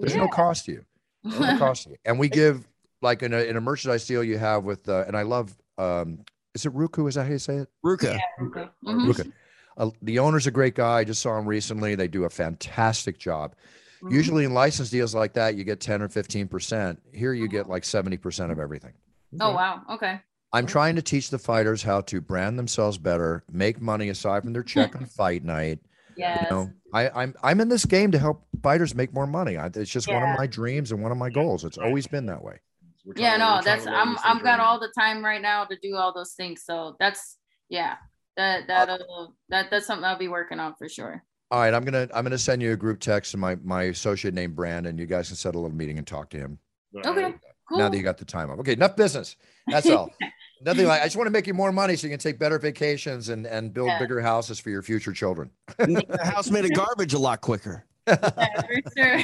There's 0.00 0.14
no 0.14 0.28
cost 0.28 0.66
to 0.66 0.72
you. 0.72 0.84
No 1.24 1.58
cost 1.58 1.84
to 1.84 1.90
you. 1.90 1.96
And 2.04 2.18
we 2.18 2.28
give 2.42 2.68
like 3.00 3.22
in 3.22 3.32
a 3.32 3.38
in 3.38 3.56
a 3.56 3.60
merchandise 3.60 4.06
deal 4.06 4.22
you 4.22 4.38
have 4.38 4.64
with 4.64 4.88
uh, 4.88 5.04
and 5.06 5.16
I 5.16 5.22
love 5.22 5.56
um 5.78 6.20
is 6.54 6.66
it 6.66 6.74
Ruku? 6.74 7.08
Is 7.08 7.14
that 7.14 7.24
how 7.24 7.32
you 7.32 7.38
say 7.38 7.56
it? 7.56 7.68
Ruka. 7.84 8.18
okay. 8.42 8.68
Mhm. 8.84 9.06
Ruka. 9.10 9.32
Uh, 9.76 9.90
the 10.02 10.18
owner's 10.18 10.46
a 10.46 10.50
great 10.50 10.74
guy. 10.74 10.98
I 10.98 11.04
just 11.04 11.22
saw 11.22 11.38
him 11.38 11.46
recently. 11.46 11.94
They 11.94 12.08
do 12.08 12.24
a 12.24 12.30
fantastic 12.30 13.18
job. 13.18 13.54
Mhm. 14.02 14.12
Usually 14.12 14.44
in 14.44 14.52
license 14.52 14.90
deals 14.90 15.14
like 15.14 15.34
that, 15.34 15.54
you 15.54 15.64
get 15.64 15.80
10 15.80 16.02
or 16.02 16.08
15%. 16.08 16.98
Here 17.12 17.32
you 17.32 17.48
get 17.48 17.68
like 17.68 17.84
70% 17.84 18.50
of 18.50 18.58
everything. 18.58 18.92
Oh 19.40 19.54
wow 19.54 19.82
okay 19.90 20.20
I'm 20.50 20.64
trying 20.66 20.96
to 20.96 21.02
teach 21.02 21.28
the 21.28 21.38
fighters 21.38 21.82
how 21.82 22.00
to 22.00 22.22
brand 22.22 22.58
themselves 22.58 22.96
better, 22.96 23.44
make 23.52 23.82
money 23.82 24.08
aside 24.08 24.44
from 24.44 24.54
their 24.54 24.62
check 24.74 24.96
on 24.96 25.04
fight 25.04 25.44
night. 25.44 25.80
yes 26.16 26.38
You 26.50 26.56
know, 26.56 26.72
I, 26.92 27.10
I'm 27.10 27.34
I'm 27.42 27.60
in 27.60 27.68
this 27.68 27.84
game 27.84 28.12
to 28.12 28.18
help 28.18 28.46
fighters 28.62 28.94
make 28.94 29.12
more 29.12 29.26
money. 29.26 29.58
I, 29.58 29.66
it's 29.66 29.90
just 29.90 30.08
one 30.08 30.22
of 30.22 30.38
my 30.38 30.46
dreams 30.46 30.90
and 30.90 31.02
one 31.02 31.12
of 31.12 31.18
my 31.18 31.28
goals. 31.28 31.64
It's 31.64 31.76
always 31.76 32.06
been 32.06 32.26
that 32.26 32.42
way. 32.42 32.60
We're 33.04 33.14
yeah 33.16 33.36
trying- 33.36 33.38
no 33.40 33.60
that's 33.64 33.86
i'm 33.86 34.18
I've 34.24 34.42
got 34.42 34.60
all 34.60 34.78
the 34.78 34.92
time 34.98 35.24
right 35.24 35.40
now 35.40 35.64
to 35.64 35.76
do 35.82 35.96
all 35.96 36.12
those 36.12 36.32
things 36.34 36.62
so 36.64 36.94
that's 37.00 37.38
yeah 37.70 37.96
that 38.36 38.66
that 38.66 38.90
uh, 38.90 39.26
that 39.48 39.70
that's 39.70 39.86
something 39.86 40.04
i'll 40.04 40.18
be 40.18 40.28
working 40.28 40.60
on 40.60 40.74
for 40.76 40.88
sure 40.90 41.24
All 41.50 41.60
right, 41.60 41.72
I'm 41.72 41.84
gonna 41.84 42.06
I'm 42.14 42.24
gonna 42.24 42.36
send 42.36 42.60
you 42.60 42.72
a 42.72 42.76
group 42.76 43.00
text 43.00 43.30
to 43.32 43.38
my 43.38 43.56
my 43.64 43.84
associate 43.84 44.34
named 44.34 44.54
Brandon. 44.54 44.98
You 44.98 45.06
guys 45.06 45.28
can 45.28 45.36
set 45.36 45.54
a 45.54 45.58
little 45.58 45.74
meeting 45.74 45.96
and 45.96 46.06
talk 46.06 46.28
to 46.30 46.36
him. 46.38 46.58
All 46.94 47.10
okay 47.12 47.22
right. 47.22 47.34
Cool 47.68 47.78
Now 47.78 47.88
that 47.88 47.96
you 47.96 48.02
got 48.02 48.18
the 48.18 48.24
time 48.24 48.50
off. 48.50 48.58
Okay, 48.60 48.72
enough 48.72 48.96
business. 48.96 49.36
That's 49.66 49.88
all. 49.88 50.10
Nothing 50.62 50.86
like 50.86 51.00
I 51.02 51.04
just 51.04 51.16
want 51.16 51.26
to 51.28 51.30
make 51.30 51.46
you 51.46 51.54
more 51.54 51.70
money 51.70 51.94
so 51.94 52.06
you 52.06 52.10
can 52.12 52.18
take 52.18 52.38
better 52.38 52.58
vacations 52.58 53.28
and 53.28 53.46
and 53.46 53.72
build 53.72 53.88
Yeah. 53.88 53.98
bigger 54.00 54.20
houses 54.20 54.58
for 54.58 54.70
your 54.70 54.82
future 54.82 55.12
children. 55.12 55.50
the 55.78 56.18
house 56.22 56.50
made 56.50 56.64
of 56.64 56.72
garbage 56.74 57.14
a 57.14 57.18
lot 57.18 57.40
quicker. 57.40 57.84
yeah, 58.08 58.62
for 58.62 58.80
sure 58.96 59.20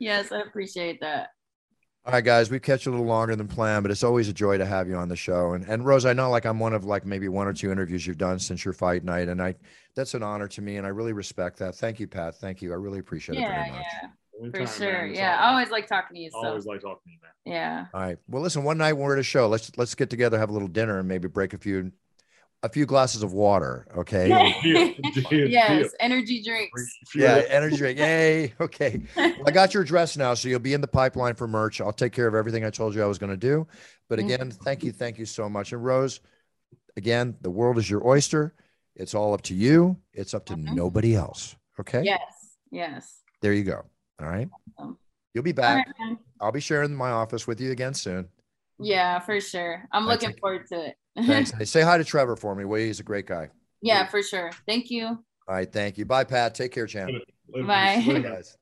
yes 0.00 0.32
i 0.32 0.40
appreciate 0.40 1.00
that 1.00 1.28
All 2.04 2.12
right, 2.12 2.24
guys, 2.24 2.50
we've 2.50 2.62
kept 2.62 2.84
you 2.84 2.90
a 2.90 2.92
little 2.92 3.06
longer 3.06 3.36
than 3.36 3.46
planned, 3.46 3.84
but 3.84 3.90
it's 3.92 4.02
always 4.02 4.28
a 4.28 4.32
joy 4.32 4.58
to 4.58 4.64
have 4.66 4.88
you 4.88 4.96
on 4.96 5.08
the 5.08 5.16
show. 5.16 5.52
And 5.52 5.64
and 5.68 5.84
Rose, 5.86 6.04
I 6.06 6.12
know 6.14 6.30
like 6.30 6.46
I'm 6.46 6.58
one 6.58 6.72
of 6.74 6.84
like 6.84 7.04
maybe 7.06 7.28
one 7.28 7.46
or 7.46 7.52
two 7.52 7.70
interviews 7.70 8.06
you've 8.06 8.18
done 8.18 8.38
since 8.40 8.64
your 8.64 8.74
fight 8.74 9.04
night, 9.04 9.28
and 9.28 9.40
I 9.40 9.54
that's 9.94 10.14
an 10.14 10.22
honor 10.22 10.48
to 10.48 10.62
me, 10.62 10.76
and 10.78 10.86
I 10.86 10.90
really 10.90 11.12
respect 11.12 11.58
that. 11.58 11.74
Thank 11.76 12.00
you, 12.00 12.08
Pat. 12.08 12.34
Thank 12.36 12.60
you. 12.62 12.72
I 12.72 12.76
really 12.76 12.98
appreciate 12.98 13.38
it 13.38 13.46
very 13.46 13.70
much. 13.70 13.84
yeah 14.02 14.08
for 14.54 14.66
sure 14.66 15.06
man. 15.06 15.14
Yeah 15.14 15.36
all- 15.40 15.48
i 15.48 15.50
always 15.52 15.70
like 15.70 15.86
talking 15.86 16.14
to 16.16 16.20
you 16.22 16.30
so 16.30 16.38
always 16.38 16.66
like 16.66 16.80
talking 16.80 17.00
to 17.04 17.10
you, 17.10 17.18
man. 17.22 17.30
yeah 17.44 17.86
All 17.94 18.00
right. 18.00 18.18
Well, 18.28 18.42
listen, 18.42 18.62
one 18.64 18.78
night 18.78 18.92
when 18.94 19.02
we're 19.04 19.14
at 19.14 19.20
a 19.20 19.22
show, 19.22 19.48
let's 19.48 19.70
let's 19.76 19.94
get 19.94 20.10
together, 20.10 20.38
have 20.38 20.50
a 20.50 20.52
little 20.52 20.68
dinner, 20.68 20.98
and 20.98 21.08
maybe 21.08 21.28
break 21.28 21.52
a 21.54 21.58
few 21.58 21.92
a 22.62 22.68
few 22.68 22.84
glasses 22.84 23.22
of 23.22 23.32
water. 23.32 23.86
Okay. 23.96 24.28
Deal, 24.62 24.94
deal, 25.30 25.48
yes 25.48 25.80
deal. 25.82 25.90
energy 25.98 26.42
drinks 26.42 26.94
Yeah, 27.14 27.42
energy 27.48 27.76
drink. 27.78 27.98
Yay. 27.98 28.52
Okay. 28.60 29.00
Well, 29.16 29.34
I 29.46 29.50
got 29.50 29.72
your 29.72 29.82
address 29.82 30.16
now, 30.18 30.34
so 30.34 30.48
you'll 30.48 30.58
be 30.60 30.74
in 30.74 30.82
the 30.82 30.86
pipeline 30.88 31.34
for 31.36 31.48
merch. 31.48 31.80
I'll 31.80 31.92
take 31.92 32.12
care 32.12 32.26
of 32.26 32.34
everything 32.34 32.64
I 32.64 32.70
told 32.70 32.94
you 32.94 33.02
I 33.02 33.06
was 33.06 33.16
going 33.18 33.30
to 33.32 33.36
do. 33.38 33.66
But 34.10 34.18
Mhm. 34.18 34.24
again, 34.26 34.50
thank 34.50 34.84
you, 34.84 34.92
thank 34.92 35.18
you 35.18 35.24
so 35.24 35.48
much. 35.48 35.72
And 35.72 35.82
Rose, 35.82 36.20
again, 36.98 37.34
the 37.40 37.50
world 37.50 37.78
is 37.78 37.88
your 37.88 38.06
oyster. 38.06 38.54
It's 38.94 39.14
all 39.14 39.32
up 39.32 39.40
to 39.42 39.54
you. 39.54 39.96
It's 40.12 40.34
up 40.34 40.44
to 40.46 40.54
Mhm. 40.54 40.74
nobody 40.74 41.16
else. 41.16 41.56
Okay. 41.80 42.02
yes 42.04 42.20
yes 42.70 43.22
There 43.40 43.54
you 43.54 43.64
go. 43.64 43.86
All 44.20 44.26
right. 44.28 44.48
Awesome. 44.78 44.98
You'll 45.34 45.44
be 45.44 45.52
back. 45.52 45.86
right. 45.98 46.16
I'll 46.40 46.52
be 46.52 46.60
sharing 46.60 46.94
my 46.94 47.10
office 47.10 47.46
with 47.46 47.60
you 47.60 47.70
again 47.70 47.94
soon. 47.94 48.28
yeah 48.78 49.18
for 49.20 49.40
sure 49.40 49.86
i'm 49.92 50.06
That's 50.06 50.22
looking 50.22 50.36
it. 50.36 50.40
forward 50.40 50.66
to 50.68 50.86
it 50.86 50.96
Thanks. 51.26 51.50
Hey, 51.52 51.64
say 51.64 51.82
hi 51.82 51.98
to 51.98 52.04
Trevor 52.04 52.36
for 52.36 52.54
me. 52.54 52.64
Will 52.64 52.78
you? 52.78 52.86
He's 52.86 53.00
a 53.00 53.04
great 53.04 53.26
guy. 53.26 53.48
yeah 53.82 54.06
for 54.06 54.22
sure 54.22 54.50
thank 54.66 54.90
you 54.90 55.06
All 55.06 55.54
right. 55.56 55.70
Thank 55.72 55.98
you. 55.98 56.04
Bye, 56.04 56.24
Pat. 56.24 56.54
Take 56.54 56.72
care, 56.72 56.86
champ. 56.86 57.10
Bye. 57.52 58.02
Bye, 58.06 58.20
guys. 58.20 58.56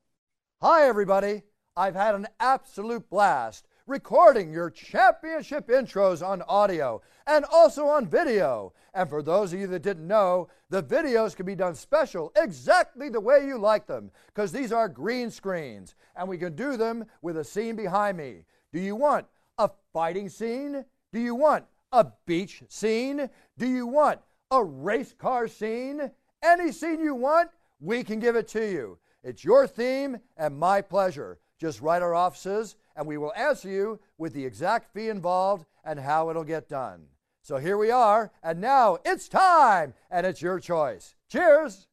Hi, 0.61 0.87
everybody. 0.87 1.43
I've 1.77 1.93
had 1.95 2.15
an 2.15 2.27
absolute 2.39 3.07
blast 3.09 3.67
recording 3.89 4.53
your 4.53 4.69
championship 4.69 5.67
intros 5.67 6.25
on 6.25 6.43
audio 6.43 7.01
and 7.25 7.43
also 7.51 7.87
on 7.87 8.07
video. 8.07 8.71
And 8.93 9.09
for 9.09 9.23
those 9.23 9.51
of 9.51 9.59
you 9.59 9.65
that 9.65 9.81
didn't 9.81 10.07
know, 10.07 10.47
the 10.69 10.83
videos 10.83 11.35
can 11.35 11.47
be 11.47 11.55
done 11.55 11.73
special 11.73 12.31
exactly 12.35 13.09
the 13.09 13.19
way 13.19 13.47
you 13.47 13.57
like 13.57 13.87
them 13.87 14.11
because 14.27 14.51
these 14.51 14.71
are 14.71 14.87
green 14.87 15.31
screens 15.31 15.95
and 16.15 16.29
we 16.29 16.37
can 16.37 16.55
do 16.55 16.77
them 16.77 17.03
with 17.23 17.37
a 17.37 17.43
scene 17.43 17.75
behind 17.75 18.15
me. 18.17 18.45
Do 18.71 18.79
you 18.79 18.95
want 18.95 19.25
a 19.57 19.71
fighting 19.91 20.29
scene? 20.29 20.85
Do 21.11 21.19
you 21.19 21.33
want 21.33 21.65
a 21.91 22.05
beach 22.27 22.61
scene? 22.67 23.27
Do 23.57 23.67
you 23.67 23.87
want 23.87 24.19
A 24.51 24.63
race 24.63 25.13
car 25.13 25.47
scene? 25.47 26.11
Any 26.43 26.71
scene 26.71 26.99
you 26.99 27.15
want, 27.15 27.49
we 27.79 28.03
can 28.03 28.19
give 28.19 28.35
it 28.35 28.47
to 28.49 28.71
you. 28.71 28.99
It's 29.23 29.43
your 29.43 29.67
theme 29.67 30.17
and 30.37 30.57
my 30.57 30.81
pleasure. 30.81 31.39
Just 31.59 31.81
write 31.81 32.01
our 32.01 32.15
offices 32.15 32.75
and 32.95 33.07
we 33.07 33.17
will 33.17 33.33
answer 33.33 33.69
you 33.69 33.99
with 34.17 34.33
the 34.33 34.45
exact 34.45 34.93
fee 34.93 35.09
involved 35.09 35.65
and 35.83 35.99
how 35.99 36.29
it'll 36.29 36.43
get 36.43 36.67
done. 36.67 37.05
So 37.41 37.57
here 37.57 37.77
we 37.77 37.89
are, 37.89 38.31
and 38.43 38.59
now 38.59 38.97
it's 39.05 39.27
time, 39.27 39.93
and 40.11 40.27
it's 40.27 40.41
your 40.41 40.59
choice. 40.59 41.15
Cheers. 41.31 41.87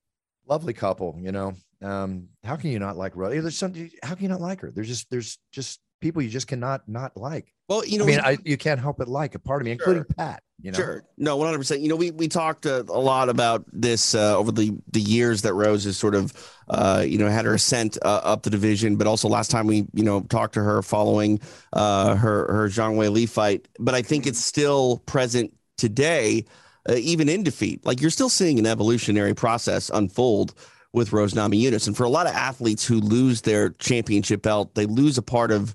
Lovely 0.46 0.74
couple, 0.74 1.16
you 1.18 1.32
know. 1.32 1.54
Um, 1.82 2.28
how 2.44 2.56
can 2.56 2.70
you 2.70 2.78
not 2.78 2.96
like 2.96 3.16
Rose? 3.16 3.42
There's 3.42 3.56
something. 3.56 3.90
How 4.02 4.14
can 4.14 4.24
you 4.24 4.28
not 4.28 4.40
like 4.40 4.60
her? 4.60 4.70
There's 4.70 4.88
just 4.88 5.08
there's 5.10 5.38
just 5.52 5.80
people 6.00 6.20
you 6.22 6.28
just 6.28 6.46
cannot 6.46 6.88
not 6.88 7.16
like. 7.16 7.52
Well, 7.68 7.86
you 7.86 7.98
know, 7.98 8.04
I 8.04 8.06
mean, 8.06 8.20
I, 8.20 8.38
you 8.44 8.56
can't 8.56 8.80
help 8.80 8.98
but 8.98 9.08
like 9.08 9.34
a 9.34 9.38
part 9.38 9.62
of 9.62 9.66
me, 9.66 9.72
including 9.72 10.04
Pat. 10.16 10.42
You 10.62 10.72
know, 10.72 10.76
Sure. 10.76 11.04
No, 11.18 11.38
100%. 11.38 11.80
You 11.82 11.88
know, 11.88 11.96
we, 11.96 12.10
we 12.10 12.28
talked 12.28 12.66
uh, 12.66 12.84
a 12.88 12.98
lot 12.98 13.28
about 13.28 13.64
this 13.72 14.14
uh, 14.14 14.36
over 14.36 14.50
the, 14.50 14.76
the 14.90 15.00
years 15.00 15.42
that 15.42 15.52
Rose 15.54 15.84
has 15.84 15.96
sort 15.98 16.14
of, 16.14 16.32
uh, 16.68 17.04
you 17.06 17.18
know, 17.18 17.28
had 17.28 17.44
her 17.44 17.54
ascent 17.54 17.98
uh, 18.02 18.20
up 18.24 18.42
the 18.42 18.50
division, 18.50 18.96
but 18.96 19.06
also 19.06 19.28
last 19.28 19.50
time 19.50 19.66
we, 19.66 19.86
you 19.92 20.02
know, 20.02 20.22
talked 20.22 20.54
to 20.54 20.62
her 20.62 20.82
following 20.82 21.40
uh, 21.74 22.14
her, 22.16 22.50
her 22.50 22.68
Zhang 22.68 22.96
Weili 22.96 23.28
fight. 23.28 23.68
But 23.78 23.94
I 23.94 24.02
think 24.02 24.26
it's 24.26 24.42
still 24.42 25.02
present 25.06 25.52
today, 25.76 26.46
uh, 26.88 26.94
even 26.94 27.28
in 27.28 27.42
defeat. 27.42 27.84
Like 27.84 28.00
you're 28.00 28.10
still 28.10 28.30
seeing 28.30 28.58
an 28.58 28.66
evolutionary 28.66 29.34
process 29.34 29.90
unfold 29.92 30.54
with 30.94 31.12
Rose 31.12 31.34
Namajunas. 31.34 31.86
And 31.86 31.94
for 31.94 32.04
a 32.04 32.08
lot 32.08 32.26
of 32.26 32.34
athletes 32.34 32.86
who 32.86 33.00
lose 33.00 33.42
their 33.42 33.70
championship 33.70 34.40
belt, 34.40 34.74
they 34.74 34.86
lose 34.86 35.18
a 35.18 35.22
part 35.22 35.50
of 35.50 35.74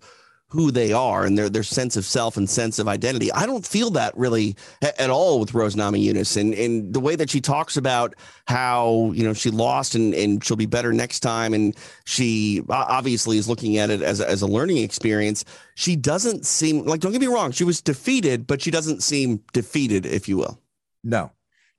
who 0.51 0.69
they 0.69 0.91
are 0.91 1.25
and 1.25 1.37
their 1.37 1.49
their 1.49 1.63
sense 1.63 1.95
of 1.95 2.03
self 2.03 2.35
and 2.35 2.49
sense 2.49 2.77
of 2.77 2.87
identity. 2.87 3.31
I 3.31 3.45
don't 3.45 3.65
feel 3.65 3.89
that 3.91 4.15
really 4.17 4.57
at 4.81 5.09
all 5.09 5.39
with 5.39 5.53
Rose 5.53 5.75
Namajunas 5.75 6.35
and 6.35 6.53
and 6.53 6.93
the 6.93 6.99
way 6.99 7.15
that 7.15 7.29
she 7.29 7.39
talks 7.39 7.77
about 7.77 8.15
how 8.47 9.11
you 9.15 9.23
know 9.23 9.33
she 9.33 9.49
lost 9.49 9.95
and 9.95 10.13
and 10.13 10.43
she'll 10.43 10.57
be 10.57 10.65
better 10.65 10.91
next 10.91 11.21
time 11.21 11.53
and 11.53 11.75
she 12.03 12.61
obviously 12.69 13.37
is 13.37 13.47
looking 13.47 13.77
at 13.77 13.89
it 13.89 14.01
as 14.01 14.19
a, 14.19 14.29
as 14.29 14.41
a 14.41 14.47
learning 14.47 14.77
experience. 14.77 15.45
She 15.75 15.95
doesn't 15.95 16.45
seem 16.45 16.85
like 16.85 16.99
don't 16.99 17.13
get 17.13 17.21
me 17.21 17.27
wrong, 17.27 17.51
she 17.51 17.63
was 17.63 17.81
defeated, 17.81 18.45
but 18.45 18.61
she 18.61 18.71
doesn't 18.71 19.03
seem 19.03 19.41
defeated, 19.53 20.05
if 20.05 20.27
you 20.27 20.35
will. 20.35 20.59
No, 21.01 21.31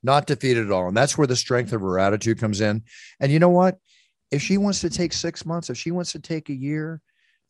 not 0.02 0.26
defeated 0.26 0.64
at 0.64 0.72
all. 0.72 0.88
And 0.88 0.96
that's 0.96 1.18
where 1.18 1.26
the 1.26 1.36
strength 1.36 1.74
of 1.74 1.82
her 1.82 1.98
attitude 1.98 2.40
comes 2.40 2.62
in. 2.62 2.84
And 3.20 3.30
you 3.30 3.38
know 3.38 3.50
what? 3.50 3.78
If 4.30 4.40
she 4.40 4.56
wants 4.56 4.80
to 4.80 4.88
take 4.88 5.12
six 5.12 5.44
months, 5.44 5.68
if 5.68 5.76
she 5.76 5.90
wants 5.90 6.12
to 6.12 6.18
take 6.18 6.48
a 6.48 6.54
year, 6.54 7.02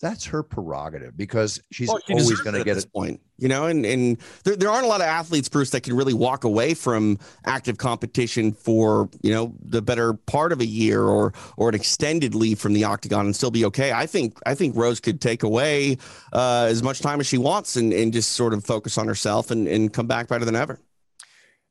that's 0.03 0.26
her 0.26 0.42
prerogative 0.42 1.16
because 1.16 1.62
she's 1.70 1.88
Well, 1.88 2.00
she 2.07 2.12
always 2.12 2.40
going 2.40 2.57
to 2.57 2.64
get 2.64 2.74
this 2.74 2.84
it. 2.84 2.92
point, 2.92 3.20
you 3.38 3.48
know, 3.48 3.66
and 3.66 3.86
and 3.86 4.18
there, 4.44 4.57
there 4.57 4.68
aren't 4.68 4.84
a 4.84 4.88
lot 4.88 5.00
of 5.00 5.07
athletes, 5.07 5.48
Bruce, 5.48 5.70
that 5.70 5.82
can 5.84 5.94
really 5.96 6.12
walk 6.12 6.44
away 6.44 6.74
from 6.74 7.18
active 7.46 7.78
competition 7.78 8.53
for 8.53 9.09
you 9.22 9.32
know 9.32 9.55
the 9.64 9.80
better 9.80 10.12
part 10.14 10.53
of 10.53 10.61
a 10.61 10.66
year 10.66 11.05
or 11.05 11.32
or 11.57 11.68
an 11.68 11.74
extended 11.74 12.34
leave 12.34 12.59
from 12.59 12.72
the 12.72 12.84
octagon 12.84 13.26
and 13.26 13.34
still 13.36 13.53
be 13.53 13.64
okay. 13.64 13.92
I 13.92 14.07
think 14.07 14.38
I 14.44 14.55
think 14.55 14.76
Rose 14.76 15.00
could 15.00 15.20
take 15.20 15.44
away 15.44 15.96
uh, 16.32 16.66
as 16.68 16.82
much 16.82 17.00
time 17.00 17.20
as 17.20 17.26
she 17.26 17.38
wants 17.38 17.76
and 17.76 17.92
and 17.92 18.12
just 18.12 18.32
sort 18.32 18.53
of 18.53 18.64
focus 18.64 18.98
on 18.98 19.07
herself 19.07 19.50
and 19.53 19.68
and 19.68 19.92
come 19.92 20.09
back 20.09 20.28
better 20.28 20.44
than 20.44 20.57
ever. 20.57 20.80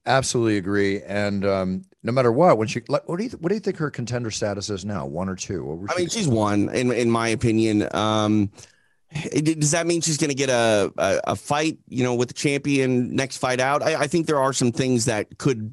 Absolutely 0.06 0.58
agree. 0.58 1.04
And 1.04 1.46
um, 1.46 1.84
no 2.02 2.12
matter 2.12 2.32
what, 2.32 2.58
when 2.58 2.68
she, 2.68 2.82
like, 2.88 3.08
what 3.08 3.20
do 3.20 3.26
you, 3.26 3.30
what 3.40 3.50
do 3.50 3.56
you 3.56 3.62
think 3.62 3.78
her 3.78 3.92
contender 3.92 4.32
status 4.32 4.70
is 4.72 4.84
now? 4.84 5.06
One 5.06 5.30
or 5.30 5.36
two? 5.36 5.88
I 5.90 6.00
mean, 6.00 6.10
she's 6.10 6.28
one 6.28 6.70
in 6.70 6.92
in 6.92 7.12
my 7.12 7.28
opinion. 7.28 7.88
Um, 7.96 8.50
does 9.14 9.72
that 9.72 9.86
mean 9.86 10.02
she's 10.02 10.18
going 10.18 10.30
to 10.30 10.36
get 10.36 10.50
a, 10.50 10.92
a 10.98 11.22
a 11.28 11.36
fight? 11.36 11.78
You 11.88 12.04
know, 12.04 12.16
with 12.16 12.30
the 12.30 12.34
champion 12.34 13.16
next 13.16 13.38
fight 13.38 13.60
out? 13.60 13.84
I, 13.84 13.96
I 13.96 14.08
think 14.08 14.26
there 14.26 14.40
are 14.40 14.54
some 14.54 14.72
things 14.72 15.06
that 15.06 15.38
could 15.38 15.72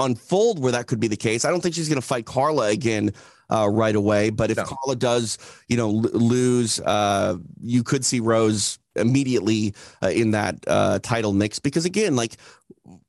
unfold 0.00 0.58
where 0.58 0.72
that 0.72 0.88
could 0.88 0.98
be 0.98 1.06
the 1.06 1.16
case. 1.16 1.44
I 1.44 1.50
don't 1.50 1.60
think 1.60 1.76
she's 1.76 1.88
going 1.88 2.00
to 2.00 2.06
fight 2.06 2.26
Carla 2.26 2.70
again 2.70 3.12
uh, 3.48 3.68
right 3.68 3.94
away. 3.94 4.30
But 4.30 4.50
if 4.50 4.56
No. 4.56 4.64
Carla 4.64 4.96
does, 4.96 5.38
you 5.68 5.76
know, 5.76 5.90
lose, 5.90 6.80
uh, 6.80 7.36
you 7.62 7.84
could 7.84 8.04
see 8.04 8.18
Rose 8.18 8.80
immediately 8.96 9.74
uh, 10.02 10.08
in 10.08 10.32
that 10.32 10.56
uh, 10.66 10.98
title 10.98 11.32
mix 11.32 11.60
because 11.60 11.84
again, 11.84 12.16
like. 12.16 12.38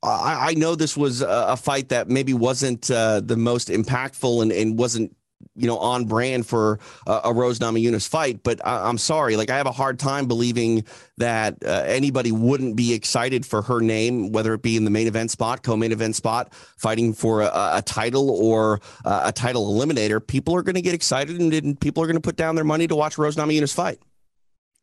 I, 0.03 0.49
I 0.49 0.53
know 0.53 0.75
this 0.75 0.95
was 0.95 1.21
a, 1.21 1.45
a 1.49 1.57
fight 1.57 1.89
that 1.89 2.09
maybe 2.09 2.33
wasn't 2.33 2.89
uh, 2.89 3.21
the 3.21 3.37
most 3.37 3.69
impactful 3.69 4.41
and, 4.41 4.51
and 4.51 4.77
wasn't 4.77 5.15
you 5.55 5.67
know 5.67 5.77
on 5.77 6.05
brand 6.05 6.45
for 6.45 6.79
a, 7.07 7.21
a 7.25 7.33
Rose 7.33 7.59
Namajunas 7.59 8.07
fight, 8.07 8.43
but 8.43 8.65
I, 8.65 8.87
I'm 8.87 8.97
sorry, 8.97 9.35
like 9.35 9.49
I 9.49 9.57
have 9.57 9.67
a 9.67 9.71
hard 9.71 9.99
time 9.99 10.27
believing 10.27 10.85
that 11.17 11.57
uh, 11.65 11.83
anybody 11.85 12.31
wouldn't 12.31 12.75
be 12.75 12.93
excited 12.93 13.45
for 13.45 13.61
her 13.61 13.79
name, 13.79 14.31
whether 14.31 14.53
it 14.53 14.61
be 14.61 14.77
in 14.77 14.83
the 14.83 14.91
main 14.91 15.07
event 15.07 15.31
spot, 15.31 15.63
co-main 15.63 15.91
event 15.91 16.15
spot, 16.15 16.53
fighting 16.77 17.13
for 17.13 17.41
a, 17.41 17.51
a 17.53 17.83
title 17.85 18.29
or 18.29 18.81
uh, 19.05 19.23
a 19.25 19.31
title 19.31 19.73
eliminator. 19.73 20.25
People 20.25 20.55
are 20.55 20.63
going 20.63 20.75
to 20.75 20.81
get 20.81 20.93
excited, 20.93 21.39
and, 21.39 21.53
and 21.53 21.79
people 21.79 22.03
are 22.03 22.07
going 22.07 22.17
to 22.17 22.21
put 22.21 22.35
down 22.35 22.55
their 22.55 22.65
money 22.65 22.87
to 22.87 22.95
watch 22.95 23.17
Rose 23.17 23.35
Namajunas 23.35 23.73
fight. 23.73 23.99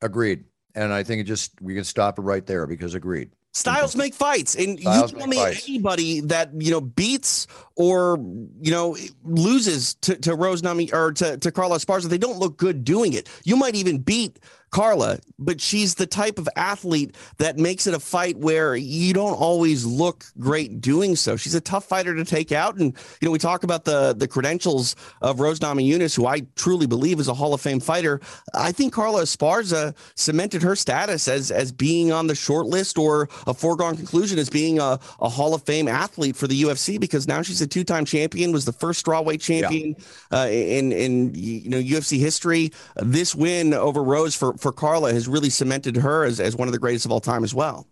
agreed. 0.00 0.44
And 0.74 0.92
I 0.92 1.02
think 1.02 1.22
it 1.22 1.24
just, 1.24 1.60
we 1.62 1.74
can 1.74 1.84
stop 1.84 2.18
it 2.18 2.22
right 2.22 2.44
there 2.44 2.66
because 2.66 2.94
agreed. 2.94 3.30
Styles 3.56 3.92
mm-hmm. 3.92 4.00
make 4.00 4.14
fights, 4.14 4.54
and 4.54 4.78
Styles 4.78 5.12
you 5.12 5.18
tell 5.18 5.26
me 5.28 5.36
fights. 5.36 5.66
anybody 5.66 6.20
that 6.20 6.50
you 6.60 6.70
know 6.70 6.82
beats 6.82 7.46
or 7.74 8.18
you 8.60 8.70
know 8.70 8.98
loses 9.24 9.94
to, 9.94 10.14
to 10.16 10.34
Rose 10.34 10.62
Nami 10.62 10.92
or 10.92 11.12
to, 11.12 11.38
to 11.38 11.50
Carla 11.50 11.78
Esparza, 11.78 12.10
they 12.10 12.18
don't 12.18 12.38
look 12.38 12.58
good 12.58 12.84
doing 12.84 13.14
it. 13.14 13.30
You 13.44 13.56
might 13.56 13.74
even 13.74 13.96
beat 13.96 14.38
Carla, 14.70 15.18
but 15.38 15.60
she's 15.60 15.94
the 15.94 16.06
type 16.06 16.38
of 16.38 16.48
athlete 16.56 17.14
that 17.38 17.56
makes 17.58 17.86
it 17.86 17.94
a 17.94 18.00
fight 18.00 18.36
where 18.36 18.76
you 18.76 19.14
don't 19.14 19.34
always 19.34 19.84
look 19.84 20.24
great 20.38 20.80
doing 20.80 21.16
so. 21.16 21.36
She's 21.36 21.54
a 21.54 21.60
tough 21.60 21.84
fighter 21.84 22.14
to 22.14 22.24
take 22.24 22.52
out, 22.52 22.76
and 22.76 22.92
you 23.20 23.26
know 23.26 23.30
we 23.30 23.38
talk 23.38 23.64
about 23.64 23.84
the 23.84 24.14
the 24.14 24.28
credentials 24.28 24.96
of 25.22 25.40
Rose 25.40 25.60
Namajunas, 25.60 26.16
who 26.16 26.26
I 26.26 26.42
truly 26.56 26.86
believe 26.86 27.20
is 27.20 27.28
a 27.28 27.34
Hall 27.34 27.54
of 27.54 27.60
Fame 27.60 27.80
fighter. 27.80 28.20
I 28.54 28.72
think 28.72 28.92
Carla 28.92 29.22
Esparza 29.22 29.94
cemented 30.14 30.62
her 30.62 30.76
status 30.76 31.28
as 31.28 31.50
as 31.50 31.72
being 31.72 32.12
on 32.12 32.26
the 32.26 32.34
short 32.34 32.66
list 32.66 32.98
or 32.98 33.28
a 33.46 33.54
foregone 33.54 33.96
conclusion 33.96 34.38
as 34.38 34.50
being 34.50 34.78
a, 34.78 34.98
a 35.20 35.28
Hall 35.28 35.54
of 35.54 35.62
Fame 35.62 35.88
athlete 35.88 36.36
for 36.36 36.46
the 36.46 36.62
UFC 36.62 36.98
because 37.00 37.28
now 37.28 37.40
she's 37.40 37.60
a 37.62 37.66
two 37.66 37.84
time 37.84 38.04
champion, 38.04 38.52
was 38.52 38.64
the 38.64 38.72
first 38.72 39.04
strawweight 39.04 39.40
champion 39.40 39.96
uh, 40.32 40.48
in 40.50 40.92
in 40.92 41.34
you 41.34 41.70
know 41.70 41.80
UFC 41.80 42.18
history. 42.18 42.72
This 42.96 43.34
win 43.34 43.72
over 43.72 44.02
Rose 44.02 44.34
for 44.34 44.54
for 44.54 44.65
Carla 44.72 45.12
has 45.12 45.28
really 45.28 45.50
cemented 45.50 45.96
her 45.96 46.24
as 46.24 46.40
as 46.40 46.56
one 46.56 46.68
of 46.68 46.72
the 46.72 46.78
greatest 46.78 47.04
of 47.04 47.12
all 47.12 47.20
time 47.20 47.44
as 47.44 47.54
well. 47.54 47.86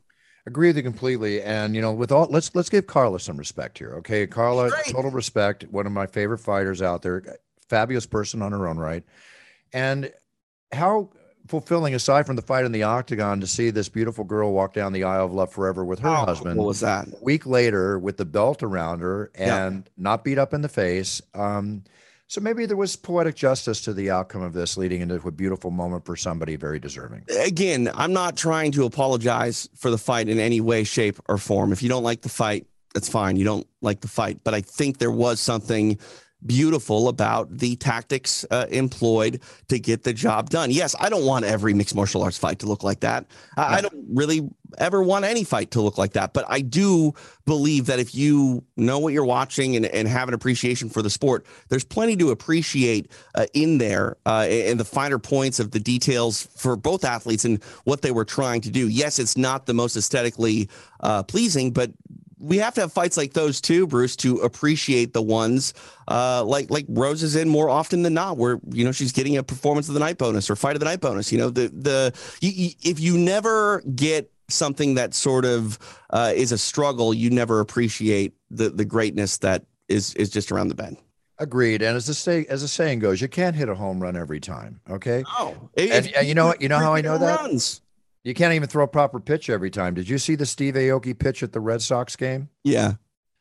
Agree 0.47 0.69
with 0.69 0.77
you 0.77 0.83
completely. 0.83 1.41
And 1.43 1.75
you 1.75 1.81
know, 1.81 1.93
with 1.93 2.13
all 2.13 2.27
let's 2.31 2.55
let's 2.55 2.69
give 2.69 2.87
Carla 2.87 3.19
some 3.21 3.37
respect 3.37 3.79
here. 3.79 3.95
Okay. 3.99 4.27
Carla, 4.27 4.71
Great. 4.71 4.87
total 4.87 5.11
respect, 5.11 5.65
one 5.71 5.87
of 5.87 5.93
my 5.93 6.07
favorite 6.07 6.39
fighters 6.39 6.83
out 6.83 7.03
there, 7.03 7.39
fabulous 7.69 8.07
person 8.07 8.43
on 8.43 8.53
her 8.53 8.69
own 8.69 8.77
right. 8.79 9.03
And 9.73 10.13
how 10.73 11.11
fulfilling, 11.47 11.95
aside 11.95 12.27
from 12.27 12.37
the 12.37 12.43
fight 12.43 12.65
in 12.65 12.73
the 12.73 12.83
octagon, 12.83 13.41
to 13.41 13.47
see 13.47 13.71
this 13.71 13.89
beautiful 13.89 14.25
girl 14.25 14.53
walk 14.53 14.73
down 14.73 14.93
the 14.93 15.05
aisle 15.05 15.27
of 15.27 15.33
love 15.33 15.53
forever 15.53 15.85
with 15.85 15.99
her 16.01 16.09
How 16.09 16.25
husband. 16.27 16.57
cool 16.57 16.67
was 16.67 16.81
that? 16.81 17.07
a 17.09 17.13
week 17.23 17.45
later 17.47 17.99
with 17.99 18.17
the 18.17 18.25
belt 18.25 18.63
around 18.63 19.01
her 19.01 19.31
Yeah. 19.39 19.67
and 19.67 19.91
not 19.99 20.25
beat 20.25 20.39
up 20.39 20.55
in 20.55 20.63
the 20.63 20.69
face. 20.71 21.21
Um, 21.35 21.85
so 22.27 22.41
maybe 22.41 22.67
there 22.67 22.77
was 22.77 22.97
poetic 22.97 23.35
justice 23.35 23.81
to 23.83 23.93
the 23.93 24.11
outcome 24.11 24.43
of 24.43 24.53
this, 24.53 24.77
leading 24.77 25.01
into 25.01 25.17
a 25.17 25.31
beautiful 25.31 25.71
moment 25.71 26.07
for 26.07 26.17
somebody 26.17 26.57
very 26.57 26.79
deserving. 26.79 27.25
again, 27.41 27.91
I'm 27.95 28.13
not 28.13 28.37
trying 28.37 28.73
to 28.73 28.85
apologize 28.85 29.69
for 29.77 29.91
the 29.91 29.99
fight 29.99 30.29
in 30.29 30.39
any 30.39 30.61
way, 30.61 30.85
shape, 30.85 31.19
or 31.29 31.39
form. 31.39 31.73
If 31.73 31.83
you 31.83 31.89
don't 31.89 32.03
like 32.03 32.23
the 32.23 32.29
fight, 32.29 32.67
that's 32.95 33.09
fine. 33.09 33.37
You 33.37 33.45
don't 33.45 33.67
like 33.83 34.01
the 34.01 34.09
fight. 34.09 34.41
But 34.43 34.55
I 34.55 34.61
think 34.61 34.99
there 34.99 35.11
was 35.11 35.41
something 35.41 35.99
beautiful 36.47 37.09
about 37.09 37.57
the 37.57 37.77
tactics 37.77 38.45
uh, 38.51 38.67
employed 38.71 39.41
to 39.69 39.79
get 39.79 40.03
the 40.03 40.13
job 40.13 40.51
done. 40.51 40.71
Yes, 40.71 40.95
I 40.99 41.09
don't 41.09 41.25
want 41.25 41.45
every 41.45 41.75
mixed 41.75 41.95
martial 41.95 42.23
arts 42.23 42.39
fight 42.39 42.59
to 42.61 42.67
look 42.67 42.83
like 42.83 43.01
that. 43.01 43.27
I, 43.57 43.77
I 43.77 43.81
don't 43.81 44.05
really 44.09 44.49
ever 44.79 45.03
want 45.03 45.25
any 45.25 45.45
fight 45.45 45.71
to 45.73 45.81
look 45.81 45.99
like 45.99 46.13
that. 46.15 46.33
But 46.33 46.45
I 46.49 46.61
do 46.61 47.15
believe 47.47 47.87
that 47.87 47.99
if 47.99 48.15
you 48.15 48.65
know 48.77 48.99
what 48.99 49.13
you're 49.13 49.25
watching 49.25 49.77
and, 49.77 49.87
and 49.87 50.09
have 50.09 50.29
an 50.29 50.35
appreciation 50.35 50.89
for 50.89 51.03
the 51.03 51.11
sport, 51.11 51.47
there's 51.69 51.85
plenty 51.85 52.17
to 52.17 52.31
appreciate 52.31 53.11
uh, 53.35 53.47
in 53.55 53.79
there 53.79 54.17
uh, 54.27 54.47
and 54.49 54.79
the 54.79 54.85
finer 54.85 55.19
points 55.19 55.61
of 55.61 55.71
the 55.71 55.81
details 55.81 56.49
for 56.57 56.77
both 56.77 57.05
athletes 57.05 57.45
and 57.45 57.63
what 57.85 58.03
they 58.03 58.11
were 58.11 58.25
trying 58.25 58.61
to 58.63 58.71
do. 58.71 58.89
Yes, 58.89 59.19
it's 59.19 59.37
not 59.37 59.67
the 59.67 59.75
most 59.75 59.97
aesthetically 59.97 60.69
uh, 61.01 61.23
pleasing, 61.23 61.71
but 61.71 61.93
we 62.45 62.59
have 62.59 62.75
to 62.75 62.83
have 62.83 62.93
fights 62.93 63.17
like 63.17 63.33
those 63.33 63.61
too, 63.61 63.87
Bruce, 63.87 64.17
to 64.17 64.39
appreciate 64.39 65.13
the 65.13 65.23
ones 65.23 65.75
uh, 66.09 66.45
like 66.45 66.71
like 66.71 66.87
Rose 66.89 67.23
is 67.23 67.37
in 67.37 67.49
more 67.49 67.69
often 67.69 68.03
than 68.03 68.15
not, 68.15 68.37
where 68.37 68.61
you 68.71 68.85
know 68.85 68.93
she's 68.93 69.13
getting 69.13 69.37
a 69.37 69.43
performance 69.43 69.89
of 69.89 69.95
the 69.95 70.01
night 70.01 70.19
bonus 70.19 70.51
or 70.51 70.57
fight 70.57 70.77
of 70.77 70.81
the 70.81 70.87
night 70.87 71.01
bonus. 71.01 71.33
You 71.33 71.39
know, 71.39 71.51
the 71.51 71.69
the 71.69 72.13
you, 72.41 72.51
you, 72.51 72.71
if 72.83 73.01
you 73.01 73.17
never 73.19 73.81
get 73.95 74.31
something 74.49 74.95
that 74.97 75.15
sort 75.15 75.45
of 75.47 75.79
uh, 76.11 76.33
is 76.35 76.53
a 76.53 76.59
struggle, 76.59 77.15
you 77.15 77.31
never 77.31 77.61
appreciate 77.61 78.35
the 78.51 78.69
the 78.71 78.85
greatness 78.85 79.39
that 79.39 79.65
is 79.89 80.15
is 80.15 80.31
just 80.31 80.53
around 80.53 80.69
the 80.69 80.75
bend. 80.75 80.99
Agreed. 81.39 81.83
And 81.83 81.97
as 81.97 82.07
the 82.07 82.15
say, 82.15 82.47
as 82.49 82.63
the 82.63 82.69
saying 82.69 83.01
goes, 83.01 83.21
you 83.21 83.27
can't 83.27 83.57
hit 83.57 83.69
a 83.69 83.75
home 83.75 84.01
run 84.01 84.17
every 84.17 84.39
time. 84.39 84.81
Okay. 84.89 85.25
Oh, 85.27 85.57
And- 85.77 86.07
and 86.15 86.29
you 86.29 86.35
know 86.35 86.47
what- 86.47 86.63
you 86.63 86.69
know 86.69 86.79
how 86.79 86.95
I 86.95 87.01
know 87.01 87.19
that? 87.19 87.41
Runs. 87.41 87.81
You 88.25 88.35
can't 88.35 88.55
even 88.55 88.69
throw 88.69 88.85
a 88.85 88.89
proper 88.89 89.21
pitch 89.21 89.51
every 89.51 89.71
time. 89.71 89.95
Did 89.95 90.09
you 90.09 90.19
see 90.19 90.35
the 90.35 90.47
Steve 90.47 90.75
Aoki 90.75 91.17
pitch 91.19 91.43
at 91.43 91.53
the 91.53 91.61
Red 91.61 91.83
Sox 91.83 92.17
game? 92.17 92.49
Yeah. 92.65 92.95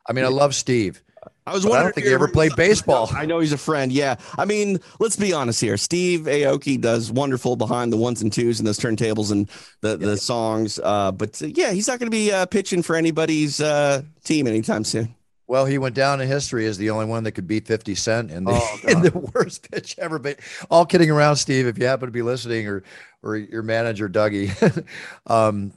I 0.08 0.14
mean, 0.14 0.26
I 0.26 0.28
love 0.28 0.54
Steve. 0.54 1.02
I 1.48 1.54
was 1.54 1.64
But 1.64 1.70
I 1.70 1.72
wondering. 1.72 1.84
don't 1.84 1.90
if 1.90 1.96
think 1.96 2.04
you 2.06 2.10
he 2.12 2.16
ever 2.16 2.28
played 2.28 2.56
baseball. 2.58 3.10
I 3.14 3.26
know 3.26 3.40
he's 3.40 3.54
a 3.54 3.58
friend. 3.58 3.92
Yeah. 3.94 4.16
I 4.38 4.44
mean, 4.44 4.80
let's 5.00 5.16
be 5.16 5.32
honest 5.32 5.62
here. 5.62 5.78
Steve 5.78 6.22
Aoki 6.22 6.80
does 6.80 7.12
wonderful 7.12 7.56
behind 7.56 7.94
the 7.94 7.98
ones 7.98 8.22
and 8.22 8.32
twos 8.32 8.60
and 8.60 8.68
those 8.68 8.80
turntables 8.80 9.32
and 9.32 9.50
the, 9.82 9.96
the 9.96 10.18
songs. 10.18 10.80
Uh, 10.84 11.14
but 11.14 11.42
uh, 11.42 11.46
yeah, 11.48 11.72
he's 11.72 11.88
not 11.88 12.00
going 12.00 12.08
to 12.08 12.16
be 12.16 12.32
uh, 12.32 12.46
pitching 12.46 12.82
for 12.82 12.98
anybody's 12.98 13.62
uh, 13.62 14.02
team 14.26 14.48
anytime 14.48 14.84
soon. 14.84 15.16
Well, 15.54 15.68
he 15.68 15.78
went 15.78 15.94
down 15.94 16.20
in 16.20 16.28
history 16.28 16.66
as 16.66 16.80
the 16.80 16.90
only 16.90 17.06
one 17.06 17.26
that 17.26 17.34
could 17.34 17.46
beat 17.46 17.68
50 17.68 17.94
Cent 17.94 18.32
in 18.32 18.46
the, 18.46 18.54
Oh, 18.54 18.80
in 18.88 19.04
the 19.04 19.12
worst 19.36 19.70
pitch 19.70 19.94
ever. 20.00 20.18
But 20.18 20.40
all 20.72 20.84
kidding 20.84 21.12
around, 21.12 21.36
Steve, 21.36 21.68
if 21.68 21.78
you 21.78 21.86
happen 21.86 22.08
to 22.08 22.12
be 22.12 22.24
listening 22.24 22.68
or 22.68 22.82
or 23.22 23.36
your 23.36 23.62
manager, 23.62 24.10
Dougie, 24.10 24.84
um, 25.28 25.72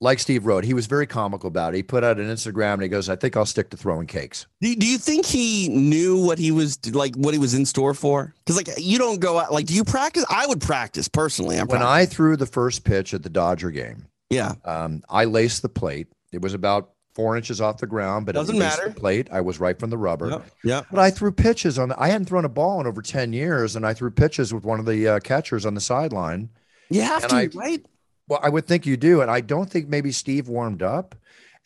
like 0.00 0.18
Steve 0.18 0.46
wrote, 0.46 0.64
he 0.64 0.74
was 0.74 0.86
very 0.86 1.06
comical 1.06 1.46
about 1.46 1.74
it. 1.74 1.76
He 1.76 1.82
put 1.84 2.02
out 2.02 2.18
an 2.18 2.26
Instagram 2.26 2.72
and 2.72 2.82
he 2.82 2.88
goes, 2.88 3.08
I 3.08 3.14
think 3.14 3.36
I'll 3.36 3.46
stick 3.46 3.70
to 3.70 3.76
throwing 3.76 4.08
cakes. 4.08 4.48
Do, 4.60 4.74
do 4.74 4.84
you 4.84 4.98
think 4.98 5.26
he 5.26 5.68
knew 5.68 6.20
what 6.20 6.40
he 6.40 6.50
was 6.50 6.76
like, 6.92 7.14
what 7.14 7.34
he 7.34 7.38
was 7.38 7.54
in 7.54 7.66
store 7.66 7.94
for? 7.94 8.34
Because 8.44 8.56
like 8.56 8.68
you 8.78 8.98
don't 8.98 9.20
go 9.20 9.38
out, 9.38 9.52
like, 9.52 9.66
do 9.66 9.74
you 9.74 9.84
practice? 9.84 10.24
I 10.28 10.44
would 10.48 10.60
practice 10.60 11.06
personally. 11.06 11.56
I'm 11.56 11.68
When 11.68 11.82
I 11.82 12.04
threw 12.04 12.36
the 12.36 12.46
first 12.46 12.82
pitch 12.82 13.14
at 13.14 13.22
the 13.22 13.30
Dodger 13.30 13.70
game, 13.70 14.06
yeah, 14.28 14.54
um, 14.64 15.04
I 15.08 15.26
laced 15.26 15.62
the 15.62 15.68
plate. 15.68 16.08
It 16.32 16.42
was 16.42 16.52
about 16.52 16.90
four 17.18 17.36
inches 17.36 17.60
off 17.60 17.78
the 17.78 17.86
ground, 17.86 18.24
but 18.26 18.36
Doesn't 18.36 18.56
matter. 18.56 18.90
The 18.90 18.94
plate. 18.94 19.26
I 19.32 19.40
was 19.40 19.58
right 19.58 19.76
from 19.76 19.90
the 19.90 19.98
rubber. 19.98 20.28
yeah, 20.30 20.40
yeah. 20.62 20.82
But 20.88 21.00
I 21.00 21.10
threw 21.10 21.32
pitches 21.32 21.76
on. 21.76 21.88
The, 21.88 22.00
I 22.00 22.06
hadn't 22.08 22.26
thrown 22.26 22.44
a 22.44 22.48
ball 22.48 22.80
in 22.80 22.86
over 22.86 23.02
ten 23.02 23.32
years, 23.32 23.74
and 23.74 23.84
I 23.84 23.92
threw 23.92 24.12
pitches 24.12 24.54
with 24.54 24.62
one 24.64 24.78
of 24.78 24.86
the 24.86 25.08
uh, 25.08 25.18
catchers 25.18 25.66
on 25.66 25.74
the 25.74 25.80
sideline. 25.80 26.48
You 26.90 27.02
have 27.02 27.24
And 27.24 27.30
to, 27.30 27.36
I- 27.36 27.50
right? 27.54 27.84
Well, 28.28 28.38
I 28.40 28.50
would 28.50 28.66
think 28.68 28.86
you 28.86 28.96
do, 28.96 29.20
and 29.20 29.30
I 29.30 29.40
don't 29.40 29.68
think 29.68 29.88
maybe 29.88 30.12
Steve 30.12 30.48
warmed 30.48 30.80
up, 30.82 31.16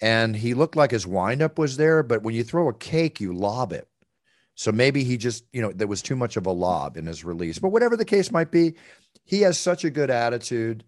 and 0.01 0.35
he 0.35 0.55
looked 0.55 0.75
like 0.77 0.91
his 0.93 1.07
windup 1.07 1.59
was 1.59 1.77
there. 1.77 2.03
But 2.03 2.23
when 2.23 2.35
you 2.35 2.45
throw 2.45 2.69
a 2.71 2.73
cake, 2.75 3.21
you 3.21 3.35
lob 3.35 3.73
it. 3.73 3.87
So 4.55 4.73
maybe 4.73 5.05
he 5.05 5.17
just, 5.19 5.45
you 5.53 5.61
know, 5.61 5.73
there 5.73 5.87
was 5.89 6.01
too 6.03 6.17
much 6.17 6.37
of 6.39 6.47
a 6.47 6.53
lob 6.53 6.97
in 6.97 7.05
his 7.07 7.25
release. 7.25 7.59
But 7.59 7.71
whatever 7.73 7.97
the 7.97 8.05
case 8.07 8.31
might 8.31 8.51
be, 8.51 8.75
he 9.25 9.41
has 9.43 9.59
such 9.59 9.85
a 9.85 9.91
good 9.91 10.09
attitude. 10.11 10.85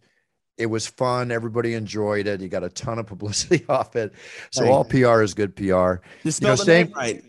It 0.57 0.67
was 0.67 0.87
fun. 0.87 1.31
Everybody 1.33 1.75
enjoyed 1.75 2.27
it. 2.27 2.41
You 2.41 2.49
got 2.49 2.63
a 2.65 2.69
ton 2.69 2.99
of 2.99 3.07
publicity 3.09 3.65
off 3.69 3.97
it. 3.97 4.13
So 4.51 4.63
Right. 4.63 4.71
all 4.71 4.85
PR 4.85 5.23
is 5.23 5.35
good 5.35 5.57
PR. 5.57 5.97
Just 6.23 6.41
You 6.43 6.47
know, 6.49 6.55
spell 6.55 6.57
the 6.57 6.63
staying- 6.63 6.87
name 6.87 6.95
right. 6.97 7.25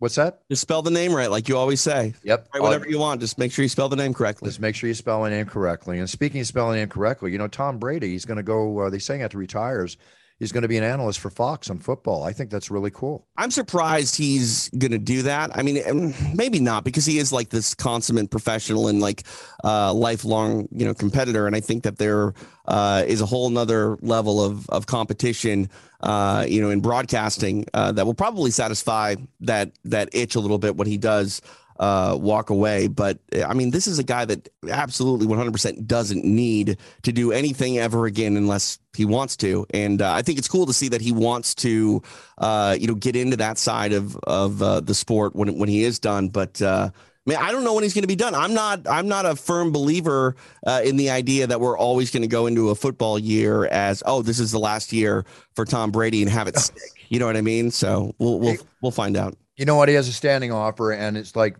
What's 0.00 0.14
that? 0.14 0.42
Just 0.48 0.62
spell 0.62 0.80
the 0.82 0.92
name 0.92 1.12
right, 1.12 1.28
like 1.28 1.48
you 1.48 1.56
always 1.56 1.80
say. 1.80 2.14
Yep. 2.22 2.48
Write 2.54 2.60
All- 2.60 2.66
whatever 2.68 2.88
you 2.88 3.00
want. 3.00 3.20
Just 3.20 3.36
make 3.36 3.50
sure 3.50 3.64
you 3.64 3.68
spell 3.68 3.88
the 3.88 3.96
name 3.96 4.14
correctly. 4.14 4.48
Just 4.48 4.60
make 4.60 4.76
sure 4.76 4.86
you 4.86 4.94
spell 4.94 5.18
my 5.18 5.28
name 5.28 5.46
correctly. 5.46 5.98
And 5.98 6.08
speaking 6.08 6.40
of 6.40 6.46
spelling 6.46 6.76
name 6.78 6.88
correctly, 6.88 7.32
you 7.32 7.38
know, 7.38 7.48
Tom 7.48 7.78
Brady, 7.78 8.10
he's 8.10 8.24
going 8.24 8.36
to 8.36 8.44
go, 8.44 8.78
uh, 8.78 8.90
they 8.90 9.00
saying 9.00 9.22
after 9.22 9.38
he 9.38 9.40
retires, 9.40 9.96
he's 10.38 10.52
going 10.52 10.62
to 10.62 10.68
be 10.68 10.76
an 10.76 10.84
analyst 10.84 11.18
for 11.20 11.30
Fox 11.30 11.70
on 11.70 11.78
football. 11.78 12.22
I 12.22 12.32
think 12.32 12.50
that's 12.50 12.70
really 12.70 12.90
cool. 12.90 13.26
I'm 13.36 13.50
surprised 13.50 14.16
he's 14.16 14.68
going 14.70 14.92
to 14.92 14.98
do 14.98 15.22
that. 15.22 15.56
I 15.56 15.62
mean, 15.62 15.82
um, 15.88 16.14
maybe 16.34 16.60
not 16.60 16.84
because 16.84 17.04
he 17.04 17.18
is 17.18 17.32
like 17.32 17.50
this 17.50 17.74
consummate 17.74 18.30
professional 18.30 18.88
and 18.88 19.00
like 19.00 19.24
uh, 19.64 19.92
lifelong, 19.92 20.68
you 20.70 20.84
know, 20.84 20.94
competitor. 20.94 21.46
And 21.46 21.56
I 21.56 21.60
think 21.60 21.82
that 21.84 21.98
there 21.98 22.34
uh, 22.66 23.04
is 23.06 23.20
a 23.20 23.26
whole 23.26 23.50
nother 23.50 23.96
level 24.00 24.42
of 24.42 24.68
of 24.70 24.86
competition, 24.86 25.68
uh, 26.00 26.44
you 26.48 26.60
know, 26.60 26.70
in 26.70 26.80
broadcasting 26.80 27.66
uh, 27.74 27.92
that 27.92 28.06
will 28.06 28.14
probably 28.14 28.50
satisfy 28.50 29.16
that 29.40 29.72
that 29.84 30.08
itch 30.12 30.34
a 30.34 30.40
little 30.40 30.58
bit 30.58 30.76
when 30.76 30.86
he 30.86 30.96
does 30.96 31.42
uh, 31.78 32.16
walk 32.20 32.50
away. 32.50 32.88
But 32.88 33.18
I 33.44 33.54
mean, 33.54 33.70
this 33.70 33.86
is 33.86 33.98
a 33.98 34.04
guy 34.04 34.24
that 34.24 34.48
absolutely 34.68 35.26
100% 35.26 35.86
doesn't 35.86 36.24
need 36.24 36.78
to 37.02 37.12
do 37.12 37.32
anything 37.32 37.78
ever 37.78 38.06
again 38.06 38.36
unless 38.36 38.78
he 38.96 39.04
wants 39.04 39.36
to. 39.38 39.66
And 39.70 40.02
uh, 40.02 40.12
I 40.12 40.22
think 40.22 40.38
it's 40.38 40.48
cool 40.48 40.66
to 40.66 40.72
see 40.72 40.88
that 40.88 41.00
he 41.00 41.12
wants 41.12 41.54
to, 41.56 42.02
uh, 42.38 42.76
you 42.78 42.86
know, 42.86 42.94
get 42.94 43.16
into 43.16 43.36
that 43.36 43.58
side 43.58 43.92
of 43.92 44.16
of 44.24 44.62
uh, 44.62 44.80
the 44.80 44.94
sport 44.94 45.36
when 45.36 45.58
when 45.58 45.68
he 45.68 45.84
is 45.84 45.98
done. 45.98 46.28
But 46.28 46.60
uh, 46.60 46.90
man, 47.26 47.36
I 47.36 47.52
don't 47.52 47.62
know 47.62 47.74
when 47.74 47.84
he's 47.84 47.94
going 47.94 48.02
to 48.02 48.08
be 48.08 48.16
done. 48.16 48.34
I'm 48.34 48.54
not. 48.54 48.88
I'm 48.88 49.06
not 49.06 49.26
a 49.26 49.36
firm 49.36 49.70
believer 49.70 50.34
uh, 50.66 50.80
in 50.84 50.96
the 50.96 51.10
idea 51.10 51.46
that 51.46 51.60
we're 51.60 51.78
always 51.78 52.10
going 52.10 52.22
to 52.22 52.28
go 52.28 52.46
into 52.46 52.70
a 52.70 52.74
football 52.74 53.18
year 53.18 53.66
as, 53.66 54.02
oh, 54.06 54.22
this 54.22 54.40
is 54.40 54.50
the 54.50 54.58
last 54.58 54.92
year 54.92 55.24
for 55.54 55.64
Tom 55.64 55.90
Brady 55.90 56.22
and 56.22 56.30
have 56.30 56.48
it 56.48 56.56
stick. 56.58 56.82
You 57.08 57.20
know 57.20 57.26
what 57.26 57.36
I 57.36 57.42
mean? 57.42 57.70
So 57.70 58.14
we'll 58.18 58.40
we'll 58.40 58.56
we'll 58.82 58.92
find 58.92 59.16
out. 59.16 59.36
You 59.56 59.64
know 59.64 59.76
what? 59.76 59.88
He 59.88 59.94
has 59.94 60.08
a 60.08 60.12
standing 60.12 60.52
offer, 60.52 60.92
and 60.92 61.16
it's 61.16 61.36
like 61.36 61.56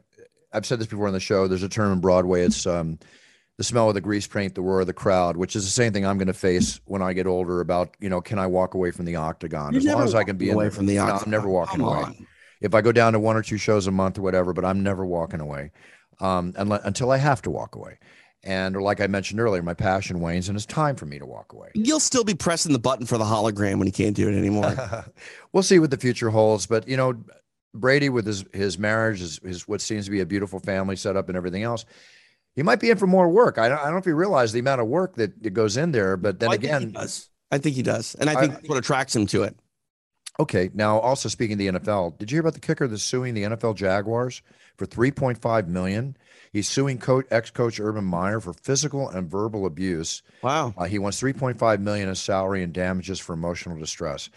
I've 0.52 0.66
said 0.66 0.78
this 0.80 0.86
before 0.86 1.06
on 1.06 1.12
the 1.12 1.20
show. 1.20 1.46
There's 1.48 1.62
a 1.62 1.68
term 1.68 1.92
in 1.92 2.00
Broadway. 2.00 2.42
It's 2.42 2.66
um, 2.66 2.98
the 3.58 3.64
smell 3.64 3.88
of 3.88 3.94
the 3.94 4.00
grease 4.00 4.26
paint, 4.26 4.54
the 4.54 4.62
roar 4.62 4.80
of 4.80 4.86
the 4.86 4.92
crowd, 4.92 5.36
which 5.36 5.56
is 5.56 5.64
the 5.64 5.70
same 5.70 5.92
thing 5.92 6.06
I'm 6.06 6.16
going 6.18 6.28
to 6.28 6.32
face 6.32 6.80
when 6.86 7.02
I 7.02 7.12
get 7.12 7.26
older. 7.26 7.60
About 7.60 7.96
you 8.00 8.08
know, 8.08 8.20
can 8.20 8.38
I 8.38 8.46
walk 8.46 8.74
away 8.74 8.90
from 8.90 9.04
the 9.04 9.16
octagon 9.16 9.72
You're 9.72 9.80
as 9.80 9.86
long 9.86 10.02
as 10.04 10.14
I 10.14 10.24
can 10.24 10.36
be 10.36 10.50
away 10.50 10.64
there. 10.64 10.70
from 10.70 10.86
the 10.86 10.94
No, 10.96 11.02
octagon. 11.02 11.22
I'm 11.24 11.30
never 11.30 11.48
walking 11.48 11.80
Come 11.80 11.88
away. 11.88 11.98
on. 12.02 12.26
If 12.60 12.74
I 12.74 12.80
go 12.80 12.90
down 12.92 13.12
to 13.12 13.20
one 13.20 13.36
or 13.36 13.42
two 13.42 13.56
shows 13.56 13.86
a 13.86 13.90
month 13.92 14.18
or 14.18 14.22
whatever, 14.22 14.52
but 14.52 14.64
I'm 14.64 14.82
never 14.82 15.06
walking 15.06 15.40
away, 15.40 15.70
um, 16.20 16.54
unless, 16.56 16.82
until 16.84 17.10
I 17.12 17.16
have 17.18 17.40
to 17.42 17.50
walk 17.50 17.76
away. 17.76 17.98
And 18.44 18.76
or 18.76 18.82
like 18.82 19.00
I 19.00 19.06
mentioned 19.08 19.40
earlier, 19.40 19.62
my 19.62 19.74
passion 19.74 20.20
wanes, 20.20 20.48
and 20.48 20.56
it's 20.56 20.64
time 20.66 20.94
for 20.96 21.06
me 21.06 21.18
to 21.18 21.26
walk 21.26 21.52
away. 21.52 21.70
You'll 21.74 21.98
still 22.00 22.24
be 22.24 22.34
pressing 22.34 22.72
the 22.72 22.78
button 22.78 23.04
for 23.04 23.18
the 23.18 23.24
hologram 23.24 23.78
when 23.78 23.86
you 23.86 23.92
can't 23.92 24.14
do 24.16 24.28
it 24.28 24.36
anymore. 24.38 25.04
we'll 25.52 25.62
see 25.64 25.78
what 25.80 25.90
the 25.90 25.96
future 25.96 26.30
holds. 26.30 26.64
But 26.66 26.86
you 26.88 26.96
know, 26.96 27.14
Brady 27.74 28.08
with 28.08 28.26
his 28.26 28.44
his 28.52 28.78
marriage, 28.78 29.20
his, 29.20 29.38
his 29.42 29.68
what 29.68 29.80
seems 29.80 30.06
to 30.06 30.10
be 30.10 30.20
a 30.20 30.26
beautiful 30.26 30.58
family 30.60 30.96
setup 30.96 31.28
and 31.28 31.36
everything 31.36 31.62
else, 31.62 31.84
he 32.56 32.62
might 32.62 32.80
be 32.80 32.90
in 32.90 32.96
for 32.98 33.06
more 33.06 33.28
work. 33.28 33.58
I 33.58 33.68
don't, 33.68 33.78
I 33.78 33.84
don't 33.84 33.92
know 33.92 33.98
if 33.98 34.04
he 34.04 34.12
realized 34.12 34.54
the 34.54 34.60
amount 34.60 34.80
of 34.80 34.86
work 34.88 35.16
that, 35.16 35.42
that 35.42 35.50
goes 35.50 35.76
in 35.76 35.92
there. 35.92 36.16
But 36.16 36.40
then 36.40 36.48
I 36.48 36.52
think 36.52 36.62
he 36.64 36.68
again, 36.68 36.92
does. 36.92 37.28
I 37.50 37.58
think 37.58 37.76
he 37.76 37.82
does, 37.82 38.14
and 38.16 38.28
I 38.28 38.34
I- 38.34 38.40
think 38.40 38.52
that's 38.54 38.68
what 38.68 38.78
attracts 38.78 39.14
him 39.14 39.26
to 39.28 39.42
it. 39.44 39.56
okay. 40.40 40.70
Now, 40.74 40.98
also 40.98 41.28
speaking 41.28 41.54
of 41.54 41.58
the 41.58 41.78
NFL, 41.80 42.18
did 42.18 42.30
you 42.30 42.36
hear 42.36 42.40
about 42.42 42.54
the 42.54 42.60
kicker 42.60 42.86
that's 42.88 43.02
suing 43.02 43.34
the 43.34 43.42
NFL 43.44 43.74
Jaguars 43.76 44.42
for 44.76 44.86
3.5 44.86 45.66
million? 45.66 46.16
He's 46.52 46.68
suing 46.68 46.96
coach, 46.98 47.26
ex-coach 47.30 47.78
Urban 47.78 48.04
Meyer 48.04 48.40
for 48.40 48.54
physical 48.54 49.08
and 49.10 49.30
verbal 49.30 49.66
abuse. 49.66 50.22
Wow. 50.42 50.72
Uh, 50.78 50.84
he 50.84 50.98
wants 50.98 51.20
3.5 51.20 51.80
million 51.80 52.08
in 52.08 52.14
salary 52.14 52.62
and 52.62 52.72
damages 52.72 53.18
for 53.20 53.34
emotional 53.34 53.78
distress. 53.78 54.30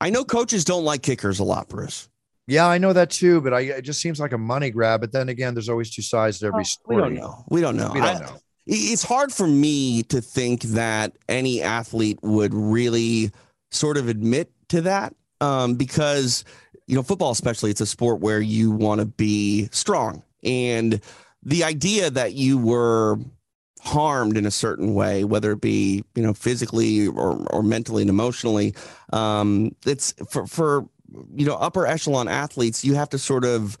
I 0.00 0.08
know 0.10 0.24
coaches 0.24 0.64
don't 0.64 0.84
like 0.84 1.02
kickers 1.02 1.38
a 1.40 1.44
lot, 1.44 1.68
Bruce. 1.68 2.08
Yeah, 2.46 2.66
I 2.66 2.78
know 2.78 2.92
that 2.92 3.10
too, 3.10 3.40
but 3.40 3.54
I, 3.54 3.60
it 3.60 3.82
just 3.82 4.00
seems 4.00 4.20
like 4.20 4.32
a 4.32 4.38
money 4.38 4.70
grab. 4.70 5.00
But 5.00 5.12
then 5.12 5.28
again, 5.28 5.54
there's 5.54 5.68
always 5.68 5.90
two 5.90 6.02
sides 6.02 6.38
to 6.40 6.46
every 6.46 6.58
We 6.60 6.64
story. 6.64 6.96
don't 6.98 7.14
know. 7.14 7.44
We 7.48 7.60
don't 7.60 7.76
know. 7.76 7.90
We 7.92 8.00
don't 8.00 8.16
I- 8.16 8.20
know. 8.20 8.36
It's 8.66 9.02
hard 9.02 9.30
for 9.30 9.46
me 9.46 10.04
to 10.04 10.22
think 10.22 10.62
that 10.62 11.12
any 11.28 11.60
athlete 11.60 12.18
would 12.22 12.54
really 12.54 13.30
sort 13.70 13.98
of 13.98 14.08
admit 14.08 14.50
to 14.70 14.80
that 14.80 15.14
um, 15.42 15.74
because, 15.74 16.46
you 16.86 16.96
know, 16.96 17.02
football, 17.02 17.30
especially, 17.30 17.70
it's 17.70 17.82
a 17.82 17.86
sport 17.86 18.20
where 18.20 18.40
you 18.40 18.70
want 18.70 19.00
to 19.00 19.04
be 19.04 19.68
strong. 19.70 20.22
And 20.42 21.02
the 21.42 21.62
idea 21.62 22.08
that 22.08 22.32
you 22.32 22.56
were 22.56 23.18
harmed 23.82 24.38
in 24.38 24.46
a 24.46 24.50
certain 24.50 24.94
way, 24.94 25.24
whether 25.24 25.52
it 25.52 25.60
be, 25.60 26.02
you 26.14 26.22
know, 26.22 26.32
physically 26.32 27.06
or, 27.06 27.46
or 27.50 27.62
mentally 27.62 28.00
and 28.00 28.08
emotionally, 28.08 28.74
um, 29.12 29.76
it's 29.84 30.14
for, 30.30 30.46
for, 30.46 30.88
you 31.34 31.46
know, 31.46 31.54
upper 31.54 31.86
echelon 31.86 32.28
athletes, 32.28 32.84
you 32.84 32.94
have 32.94 33.08
to 33.10 33.18
sort 33.18 33.44
of 33.44 33.78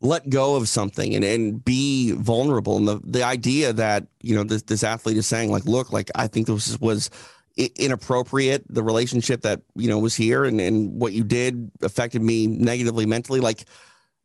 let 0.00 0.28
go 0.28 0.56
of 0.56 0.68
something 0.68 1.14
and, 1.14 1.24
and 1.24 1.64
be 1.64 2.12
vulnerable. 2.12 2.76
And 2.76 2.88
the, 2.88 3.00
the 3.04 3.22
idea 3.22 3.72
that, 3.72 4.06
you 4.20 4.34
know, 4.34 4.42
this, 4.42 4.62
this 4.62 4.82
athlete 4.82 5.16
is 5.16 5.26
saying 5.26 5.50
like, 5.50 5.64
look, 5.64 5.92
like, 5.92 6.10
I 6.14 6.26
think 6.26 6.48
this 6.48 6.78
was 6.80 7.08
inappropriate. 7.56 8.64
The 8.68 8.82
relationship 8.82 9.42
that, 9.42 9.62
you 9.76 9.88
know, 9.88 9.98
was 9.98 10.14
here 10.14 10.44
and, 10.44 10.60
and 10.60 11.00
what 11.00 11.12
you 11.12 11.22
did 11.22 11.70
affected 11.82 12.20
me 12.20 12.46
negatively 12.48 13.06
mentally. 13.06 13.40
Like, 13.40 13.64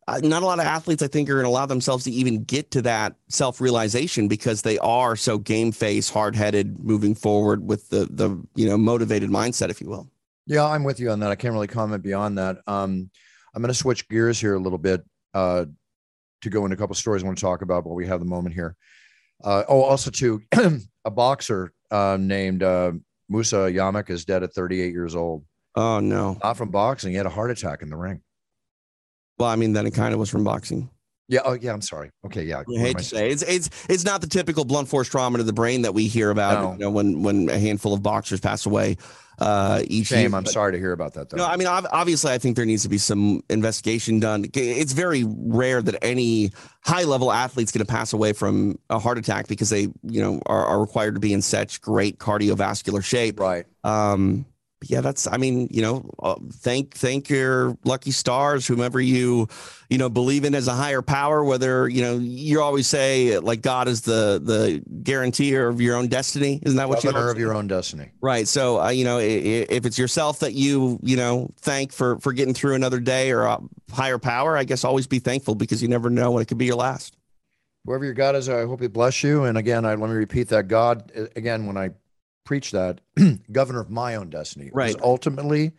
uh, 0.08 0.20
not 0.22 0.42
a 0.42 0.46
lot 0.46 0.58
of 0.58 0.64
athletes, 0.64 1.02
I 1.02 1.06
think, 1.06 1.28
are 1.28 1.34
going 1.34 1.44
to 1.44 1.50
allow 1.50 1.66
themselves 1.66 2.04
to 2.04 2.10
even 2.10 2.42
get 2.44 2.70
to 2.70 2.82
that 2.82 3.14
self 3.28 3.60
realization 3.60 4.26
because 4.26 4.62
they 4.62 4.78
are 4.78 5.16
so 5.16 5.36
game 5.36 5.70
face, 5.70 6.08
hard 6.08 6.34
headed, 6.34 6.82
moving 6.82 7.14
forward 7.14 7.68
with 7.68 7.90
the 7.90 8.08
the 8.10 8.42
you 8.54 8.66
know 8.66 8.78
motivated 8.78 9.28
mindset, 9.28 9.68
if 9.68 9.82
you 9.82 9.88
will. 9.90 10.10
Yeah, 10.48 10.64
I'm 10.64 10.82
with 10.82 10.98
you 10.98 11.10
on 11.10 11.20
that. 11.20 11.30
I 11.30 11.34
can't 11.34 11.52
really 11.52 11.66
comment 11.66 12.02
beyond 12.02 12.38
that. 12.38 12.56
Um, 12.66 13.10
I'm 13.54 13.60
going 13.60 13.68
to 13.68 13.78
switch 13.78 14.08
gears 14.08 14.40
here 14.40 14.54
a 14.54 14.58
little 14.58 14.78
bit 14.78 15.04
uh, 15.34 15.66
to 16.40 16.50
go 16.50 16.64
into 16.64 16.74
a 16.74 16.78
couple 16.78 16.94
stories 16.94 17.22
I 17.22 17.26
want 17.26 17.36
to 17.36 17.42
talk 17.42 17.60
about 17.60 17.84
while 17.84 17.94
we 17.94 18.06
have 18.06 18.18
the 18.18 18.26
moment 18.26 18.54
here. 18.54 18.74
Uh, 19.44 19.64
oh, 19.68 19.82
also 19.82 20.10
to 20.10 20.40
a 21.04 21.10
boxer 21.10 21.72
uh, 21.90 22.16
named 22.18 22.62
uh, 22.62 22.92
Musa 23.28 23.56
Yamak 23.56 24.08
is 24.08 24.24
dead 24.24 24.42
at 24.42 24.54
38 24.54 24.90
years 24.90 25.14
old. 25.14 25.44
Oh 25.76 26.00
no! 26.00 26.36
Not 26.42 26.56
from 26.56 26.70
boxing. 26.70 27.12
He 27.12 27.16
had 27.16 27.26
a 27.26 27.30
heart 27.30 27.50
attack 27.50 27.82
in 27.82 27.90
the 27.90 27.96
ring. 27.96 28.22
Well, 29.38 29.48
I 29.48 29.54
mean, 29.54 29.74
then 29.74 29.86
it 29.86 29.92
kind 29.92 30.12
of 30.12 30.18
was 30.18 30.30
from 30.30 30.42
boxing. 30.42 30.90
Yeah. 31.28 31.40
Oh, 31.44 31.52
yeah. 31.52 31.72
I'm 31.72 31.82
sorry. 31.82 32.10
Okay. 32.24 32.42
Yeah. 32.42 32.62
I 32.66 32.80
hate 32.80 32.98
to 32.98 33.04
say 33.04 33.30
it's 33.30 33.42
it's 33.42 33.68
it's 33.88 34.04
not 34.04 34.22
the 34.22 34.26
typical 34.26 34.64
blunt 34.64 34.88
force 34.88 35.08
trauma 35.08 35.38
to 35.38 35.44
the 35.44 35.52
brain 35.52 35.82
that 35.82 35.92
we 35.92 36.08
hear 36.08 36.30
about. 36.30 36.62
No. 36.62 36.72
You 36.72 36.78
know, 36.78 36.90
when 36.90 37.22
when 37.22 37.48
a 37.48 37.58
handful 37.58 37.92
of 37.92 38.02
boxers 38.02 38.40
pass 38.40 38.66
away 38.66 38.96
uh, 39.38 39.82
each 39.86 40.06
Shame. 40.08 40.18
year. 40.30 40.36
I'm 40.38 40.44
But- 40.44 40.52
sorry 40.52 40.72
to 40.72 40.78
hear 40.78 40.92
about 40.92 41.14
that, 41.14 41.30
though. 41.30 41.36
No, 41.38 41.46
I 41.46 41.56
mean, 41.56 41.66
obviously, 41.68 42.32
I 42.32 42.38
think 42.38 42.56
there 42.56 42.64
needs 42.66 42.82
to 42.82 42.88
be 42.88 42.98
some 42.98 43.42
investigation 43.48 44.20
done. 44.20 44.46
It's 44.54 44.92
very 44.92 45.24
rare 45.26 45.80
that 45.82 46.02
any 46.04 46.50
high 46.82 47.04
level 47.04 47.30
athlete's 47.32 47.70
going 47.72 47.84
to 47.86 47.90
pass 47.90 48.12
away 48.12 48.32
from 48.32 48.78
a 48.90 48.98
heart 48.98 49.18
attack 49.18 49.46
because 49.48 49.70
they, 49.70 49.82
you 50.02 50.20
know, 50.22 50.40
are, 50.46 50.64
are 50.66 50.80
required 50.80 51.14
to 51.14 51.20
be 51.20 51.32
in 51.32 51.42
such 51.42 51.80
great 51.80 52.18
cardiovascular 52.18 53.04
shape. 53.04 53.38
right. 53.40 53.64
Um, 53.84 54.44
yeah, 54.82 55.00
that's. 55.00 55.26
I 55.26 55.38
mean, 55.38 55.68
you 55.70 55.82
know, 55.82 56.08
uh, 56.22 56.36
thank 56.52 56.94
thank 56.94 57.28
your 57.28 57.76
lucky 57.84 58.12
stars, 58.12 58.66
whomever 58.66 59.00
you, 59.00 59.48
you 59.90 59.98
know, 59.98 60.08
believe 60.08 60.44
in 60.44 60.54
as 60.54 60.68
a 60.68 60.72
higher 60.72 61.02
power. 61.02 61.42
Whether 61.42 61.88
you 61.88 62.00
know, 62.00 62.16
you 62.16 62.60
always 62.62 62.86
say 62.86 63.38
like 63.40 63.60
God 63.60 63.88
is 63.88 64.02
the 64.02 64.40
the 64.42 64.82
guarantor 65.02 65.68
of 65.68 65.80
your 65.80 65.96
own 65.96 66.06
destiny. 66.06 66.60
Isn't 66.62 66.76
that 66.76 66.88
what 66.88 67.02
Governor 67.02 67.26
you 67.26 67.30
of 67.32 67.38
your 67.38 67.54
own 67.54 67.66
destiny? 67.66 68.12
Right. 68.20 68.46
So, 68.46 68.80
uh, 68.80 68.90
you 68.90 69.04
know, 69.04 69.18
if 69.18 69.84
it's 69.84 69.98
yourself 69.98 70.38
that 70.40 70.54
you, 70.54 71.00
you 71.02 71.16
know, 71.16 71.50
thank 71.60 71.92
for 71.92 72.18
for 72.20 72.32
getting 72.32 72.54
through 72.54 72.74
another 72.74 73.00
day 73.00 73.32
or 73.32 73.42
a 73.42 73.58
higher 73.92 74.18
power, 74.18 74.56
I 74.56 74.62
guess 74.62 74.84
always 74.84 75.08
be 75.08 75.18
thankful 75.18 75.56
because 75.56 75.82
you 75.82 75.88
never 75.88 76.08
know 76.08 76.30
when 76.30 76.42
it 76.42 76.46
could 76.46 76.58
be 76.58 76.66
your 76.66 76.76
last. 76.76 77.16
Whoever 77.84 78.04
your 78.04 78.14
God 78.14 78.36
is, 78.36 78.48
I 78.48 78.64
hope 78.64 78.80
He 78.80 78.86
bless 78.86 79.24
you. 79.24 79.44
And 79.44 79.58
again, 79.58 79.84
I 79.84 79.96
let 79.96 80.08
me 80.08 80.14
repeat 80.14 80.48
that 80.50 80.68
God 80.68 81.10
again 81.34 81.66
when 81.66 81.76
I 81.76 81.90
preach 82.48 82.70
that 82.70 83.02
governor 83.52 83.78
of 83.80 83.90
my 83.90 84.14
own 84.14 84.30
destiny. 84.30 84.70
Right. 84.72 84.96
Ultimately, 85.02 85.72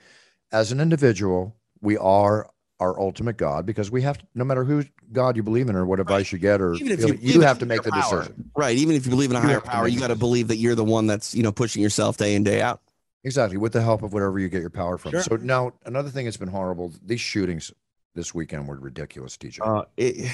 as 0.51 0.71
an 0.71 0.79
individual, 0.79 1.55
we 1.81 1.97
are 1.97 2.47
our 2.79 2.99
ultimate 2.99 3.37
God 3.37 3.65
because 3.65 3.89
we 3.89 4.03
have 4.03 4.19
to, 4.19 4.25
no 4.35 4.43
matter 4.43 4.63
who 4.63 4.83
God 5.11 5.35
you 5.35 5.41
believe 5.41 5.67
in 5.67 5.75
or 5.75 5.83
what 5.87 5.99
advice 5.99 6.31
you 6.31 6.37
get, 6.37 6.61
or 6.61 6.75
Even 6.75 6.91
if 6.91 6.99
you, 6.99 7.17
you- 7.19 7.41
have 7.41 7.57
to 7.57 7.65
make 7.65 7.81
the 7.81 7.91
power. 7.91 8.19
decision. 8.19 8.51
Right. 8.55 8.77
Even 8.77 8.95
if 8.95 9.05
you 9.07 9.09
believe 9.09 9.31
in 9.31 9.35
a 9.35 9.41
You 9.41 9.47
higher 9.47 9.61
power, 9.61 9.87
you 9.87 9.99
got 9.99 10.09
to 10.09 10.15
believe 10.15 10.47
that 10.49 10.57
you're 10.57 10.75
the 10.75 10.83
one 10.83 11.07
that's, 11.07 11.33
you 11.33 11.41
know, 11.41 11.51
pushing 11.51 11.81
yourself 11.81 12.17
day 12.17 12.35
in, 12.35 12.43
day 12.43 12.61
out. 12.61 12.81
Exactly, 13.23 13.57
with 13.57 13.73
the 13.73 13.81
help 13.81 14.03
of 14.03 14.13
whatever 14.13 14.37
you 14.37 14.47
get 14.47 14.61
your 14.61 14.69
power 14.69 14.99
from. 14.99 15.11
Sure. 15.13 15.21
So 15.23 15.35
now 15.37 15.73
another 15.85 16.09
thing 16.09 16.25
that's 16.25 16.37
been 16.37 16.47
horrible: 16.49 16.93
these 17.03 17.19
shootings 17.19 17.73
this 18.13 18.33
weekend 18.33 18.67
were 18.67 18.79
ridiculous, 18.79 19.35
TJ. 19.37 19.59
Uh, 19.61 19.85
it, 19.97 20.31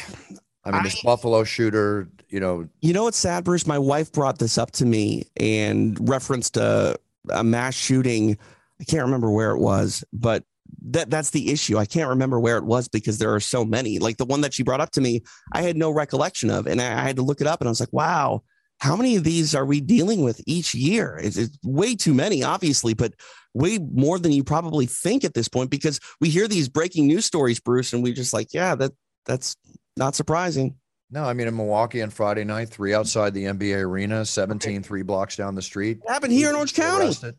I 0.66 0.72
mean, 0.72 0.84
this 0.84 1.02
Buffalo 1.02 1.44
shooter, 1.44 2.10
you 2.30 2.40
know, 2.40 2.68
You 2.82 2.94
know 2.94 3.04
what's 3.04 3.18
sad, 3.18 3.44
Bruce? 3.44 3.68
My 3.68 3.80
wife 3.80 4.12
brought 4.12 4.40
this 4.40 4.58
up 4.58 4.72
to 4.72 4.86
me 4.86 5.28
and 5.38 5.98
referenced 6.10 6.58
a, 6.58 6.98
a 7.30 7.44
mass 7.44 7.76
shooting. 7.76 8.38
I 8.82 8.84
can't 8.84 9.04
remember 9.04 9.30
where 9.32 9.52
it 9.52 9.60
was, 9.60 10.04
but 10.12 10.44
that 10.88 11.10
that's 11.10 11.30
the 11.30 11.52
issue. 11.52 11.78
I 11.78 11.86
can't 11.86 12.10
remember 12.10 12.40
where 12.40 12.58
it 12.58 12.66
was 12.66 12.88
because 12.88 13.20
there 13.20 13.34
are 13.34 13.40
so 13.40 13.64
many. 13.64 14.00
Like 14.00 14.18
the 14.18 14.26
one 14.26 14.42
that 14.42 14.54
she 14.54 14.64
brought 14.64 14.82
up 14.82 14.92
to 14.92 15.02
me, 15.02 15.22
I 15.54 15.62
had 15.62 15.78
no 15.78 15.92
recollection 15.92 16.50
of, 16.50 16.68
and 16.68 16.82
I, 16.82 17.00
I 17.00 17.02
had 17.02 17.16
to 17.18 17.22
look 17.22 17.42
it 17.42 17.48
up. 17.48 17.62
And 17.62 17.68
I 17.68 17.72
was 17.72 17.80
like, 17.80 17.94
wow, 17.94 18.44
how 18.80 18.96
many 18.96 19.16
of 19.16 19.24
these 19.24 19.56
are 19.56 19.66
we 19.66 19.82
dealing 19.82 20.24
with 20.24 20.42
each 20.46 20.74
year? 20.74 21.20
It's, 21.22 21.38
it's 21.38 21.58
way 21.64 21.96
too 21.96 22.14
many, 22.14 22.44
obviously, 22.44 22.94
but 22.94 23.14
way 23.54 23.78
more 23.80 24.20
than 24.20 24.32
you 24.32 24.44
probably 24.44 24.86
think 24.86 25.24
at 25.24 25.34
this 25.34 25.48
point 25.48 25.70
because 25.70 26.00
we 26.20 26.30
hear 26.30 26.48
these 26.48 26.68
breaking 26.68 27.08
news 27.08 27.26
stories, 27.26 27.60
Bruce, 27.60 27.94
and 27.94 28.04
we 28.04 28.12
just 28.12 28.34
like, 28.34 28.54
yeah, 28.54 28.76
that 28.76 28.92
that's 29.26 29.56
not 29.98 30.16
surprising. 30.16 30.76
no, 31.12 31.24
I 31.24 31.34
mean 31.34 31.48
in 31.48 31.56
Milwaukee 31.56 32.02
on 32.02 32.10
Friday 32.10 32.44
night, 32.44 32.70
three 32.70 32.94
outside 32.94 33.34
the 33.34 33.46
NBA 33.46 33.82
arena, 33.84 34.26
17, 34.26 34.84
three 34.84 35.04
blocks 35.04 35.36
down 35.36 35.56
the 35.56 35.62
street. 35.62 36.00
It 36.04 36.10
happened 36.12 36.34
here 36.34 36.50
in 36.50 36.56
Orange 36.56 36.74
County. 36.74 37.06
Arrested. 37.08 37.36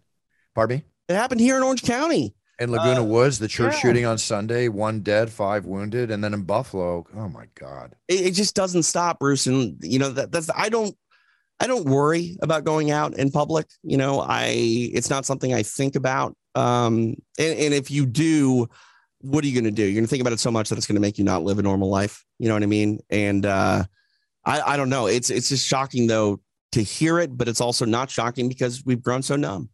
Pardon 0.55 0.79
me? 0.79 0.85
It 1.09 1.15
happened 1.15 1.41
here 1.41 1.57
in 1.57 1.63
Orange 1.63 1.83
County. 1.83 2.35
In 2.59 2.71
Laguna 2.73 3.03
Uh, 3.03 3.05
Woods, 3.05 3.39
the 3.39 3.49
church 3.49 3.75
yeah. 3.75 3.81
shooting 3.81 4.07
on 4.07 4.17
Sunday, 4.17 4.69
one 4.69 5.01
dead, 5.01 5.29
five 5.29 5.67
wounded, 5.67 6.11
and 6.11 6.25
then 6.25 6.33
in 6.33 6.43
Buffalo, 6.45 7.05
oh 7.15 7.29
my 7.29 7.45
God. 7.55 7.95
It, 8.09 8.29
it 8.29 8.31
just 8.33 8.55
doesn't 8.55 8.85
stop, 8.85 9.19
Bruce. 9.19 9.47
And 9.47 9.77
you 9.83 9.99
know 9.99 10.09
that 10.11 10.33
that's 10.33 10.49
I 10.57 10.71
don't 10.71 10.97
I 11.61 11.67
don't 11.67 11.85
worry 11.85 12.39
about 12.41 12.65
going 12.65 12.91
out 12.91 13.19
in 13.19 13.31
public. 13.31 13.67
You 13.83 13.99
know, 13.99 14.21
I 14.21 14.47
it's 14.49 15.11
not 15.11 15.27
something 15.27 15.53
I 15.53 15.63
think 15.63 15.97
about. 15.97 16.35
Um, 16.55 17.17
and, 17.39 17.59
and 17.59 17.75
if 17.75 17.91
you 17.91 18.07
do, 18.07 18.69
what 19.27 19.43
are 19.45 19.47
you 19.47 19.55
going 19.55 19.65
to 19.65 19.71
do? 19.71 19.83
You're 19.83 19.95
going 19.95 20.05
to 20.05 20.09
think 20.09 20.21
about 20.21 20.33
it 20.33 20.41
so 20.41 20.51
much 20.51 20.69
that 20.69 20.79
it's 20.79 20.87
going 20.87 20.97
to 20.97 21.01
make 21.01 21.19
you 21.19 21.25
not 21.25 21.43
live 21.43 21.59
a 21.59 21.63
normal 21.63 21.91
life. 21.91 22.25
You 22.39 22.49
know 22.49 22.55
what 22.55 22.63
I 22.63 22.67
mean? 22.67 23.01
And 23.11 23.45
uh, 23.45 23.85
I 24.45 24.61
I 24.61 24.77
don't 24.77 24.89
know. 24.89 25.07
It's 25.07 25.31
it's 25.31 25.49
just 25.49 25.67
shocking 25.67 26.07
though 26.07 26.41
to 26.73 26.83
hear 26.83 27.19
it, 27.19 27.37
but 27.37 27.49
it's 27.49 27.61
also 27.61 27.85
not 27.85 28.11
shocking 28.11 28.49
because 28.49 28.85
we've 28.85 29.03
grown 29.03 29.23
so 29.23 29.37
numb. 29.37 29.71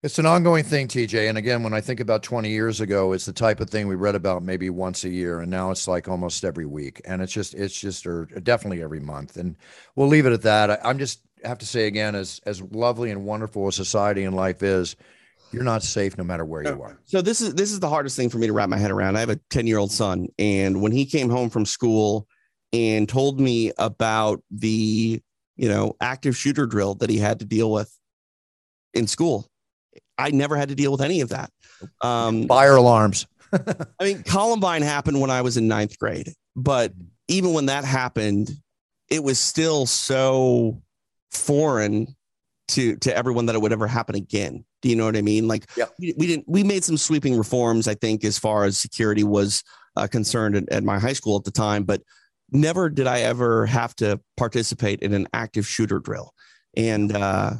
It's 0.00 0.20
an 0.20 0.26
ongoing 0.26 0.62
thing, 0.62 0.86
TJ. 0.86 1.28
And 1.28 1.36
again, 1.36 1.64
when 1.64 1.74
I 1.74 1.80
think 1.80 1.98
about 1.98 2.22
20 2.22 2.48
years 2.48 2.80
ago, 2.80 3.12
it's 3.12 3.26
the 3.26 3.32
type 3.32 3.58
of 3.58 3.68
thing 3.68 3.88
we 3.88 3.96
read 3.96 4.14
about 4.14 4.44
maybe 4.44 4.70
once 4.70 5.02
a 5.02 5.08
year. 5.08 5.40
And 5.40 5.50
now 5.50 5.72
it's 5.72 5.88
like 5.88 6.06
almost 6.06 6.44
every 6.44 6.66
week. 6.66 7.00
And 7.04 7.20
it's 7.20 7.32
just, 7.32 7.54
it's 7.54 7.78
just, 7.78 8.06
or 8.06 8.26
definitely 8.26 8.80
every 8.80 9.00
month. 9.00 9.36
And 9.36 9.56
we'll 9.96 10.06
leave 10.06 10.26
it 10.26 10.32
at 10.32 10.42
that. 10.42 10.70
I, 10.70 10.78
I'm 10.84 11.00
just 11.00 11.22
have 11.42 11.58
to 11.58 11.66
say 11.66 11.88
again, 11.88 12.14
as, 12.14 12.40
as 12.46 12.62
lovely 12.62 13.10
and 13.10 13.24
wonderful 13.24 13.66
as 13.66 13.74
society 13.74 14.22
and 14.22 14.36
life 14.36 14.62
is, 14.62 14.94
you're 15.52 15.64
not 15.64 15.82
safe 15.82 16.18
no 16.18 16.24
matter 16.24 16.44
where 16.44 16.62
you 16.62 16.82
are. 16.82 16.98
So 17.04 17.22
this 17.22 17.40
is 17.40 17.54
this 17.54 17.72
is 17.72 17.80
the 17.80 17.88
hardest 17.88 18.16
thing 18.16 18.28
for 18.28 18.38
me 18.38 18.46
to 18.46 18.52
wrap 18.52 18.68
my 18.68 18.78
head 18.78 18.90
around. 18.90 19.16
I 19.16 19.20
have 19.20 19.30
a 19.30 19.40
10 19.50 19.66
year 19.66 19.78
old 19.78 19.90
son, 19.90 20.28
and 20.38 20.80
when 20.82 20.92
he 20.92 21.06
came 21.06 21.30
home 21.30 21.50
from 21.50 21.64
school 21.64 22.26
and 22.72 23.08
told 23.08 23.40
me 23.40 23.72
about 23.78 24.42
the 24.50 25.20
you 25.56 25.68
know 25.68 25.96
active 26.00 26.36
shooter 26.36 26.66
drill 26.66 26.94
that 26.96 27.10
he 27.10 27.18
had 27.18 27.38
to 27.40 27.44
deal 27.44 27.70
with 27.70 27.92
in 28.94 29.06
school, 29.06 29.48
I 30.16 30.30
never 30.30 30.56
had 30.56 30.68
to 30.68 30.74
deal 30.74 30.92
with 30.92 31.00
any 31.00 31.20
of 31.20 31.30
that. 31.30 31.50
Um, 32.02 32.46
Fire 32.46 32.76
alarms. 32.76 33.26
I 33.52 34.04
mean, 34.04 34.22
Columbine 34.24 34.82
happened 34.82 35.20
when 35.20 35.30
I 35.30 35.42
was 35.42 35.56
in 35.56 35.68
ninth 35.68 35.98
grade, 35.98 36.32
but 36.54 36.92
even 37.28 37.54
when 37.54 37.66
that 37.66 37.84
happened, 37.84 38.50
it 39.08 39.22
was 39.22 39.38
still 39.38 39.86
so 39.86 40.82
foreign 41.30 42.14
to 42.68 42.96
to 42.96 43.16
everyone 43.16 43.46
that 43.46 43.54
it 43.54 43.62
would 43.62 43.72
ever 43.72 43.86
happen 43.86 44.14
again. 44.14 44.64
Do 44.82 44.88
you 44.88 44.96
know 44.96 45.04
what 45.06 45.16
I 45.16 45.22
mean? 45.22 45.48
Like, 45.48 45.68
Yeah. 45.76 45.86
we, 45.98 46.14
we 46.16 46.26
didn't. 46.26 46.44
We 46.48 46.62
made 46.62 46.84
some 46.84 46.96
sweeping 46.96 47.36
reforms, 47.36 47.88
I 47.88 47.94
think, 47.94 48.24
as 48.24 48.38
far 48.38 48.64
as 48.64 48.78
security 48.78 49.24
was 49.24 49.62
uh, 49.96 50.06
concerned 50.06 50.54
at, 50.56 50.68
at 50.70 50.84
my 50.84 50.98
high 50.98 51.12
school 51.12 51.36
at 51.36 51.44
the 51.44 51.50
time, 51.50 51.84
but 51.84 52.02
never 52.52 52.88
did 52.88 53.06
I 53.06 53.20
ever 53.20 53.66
have 53.66 53.94
to 53.96 54.20
participate 54.36 55.00
in 55.02 55.12
an 55.12 55.26
active 55.32 55.66
shooter 55.66 55.98
drill. 55.98 56.32
And 56.76 57.14
uh, 57.14 57.52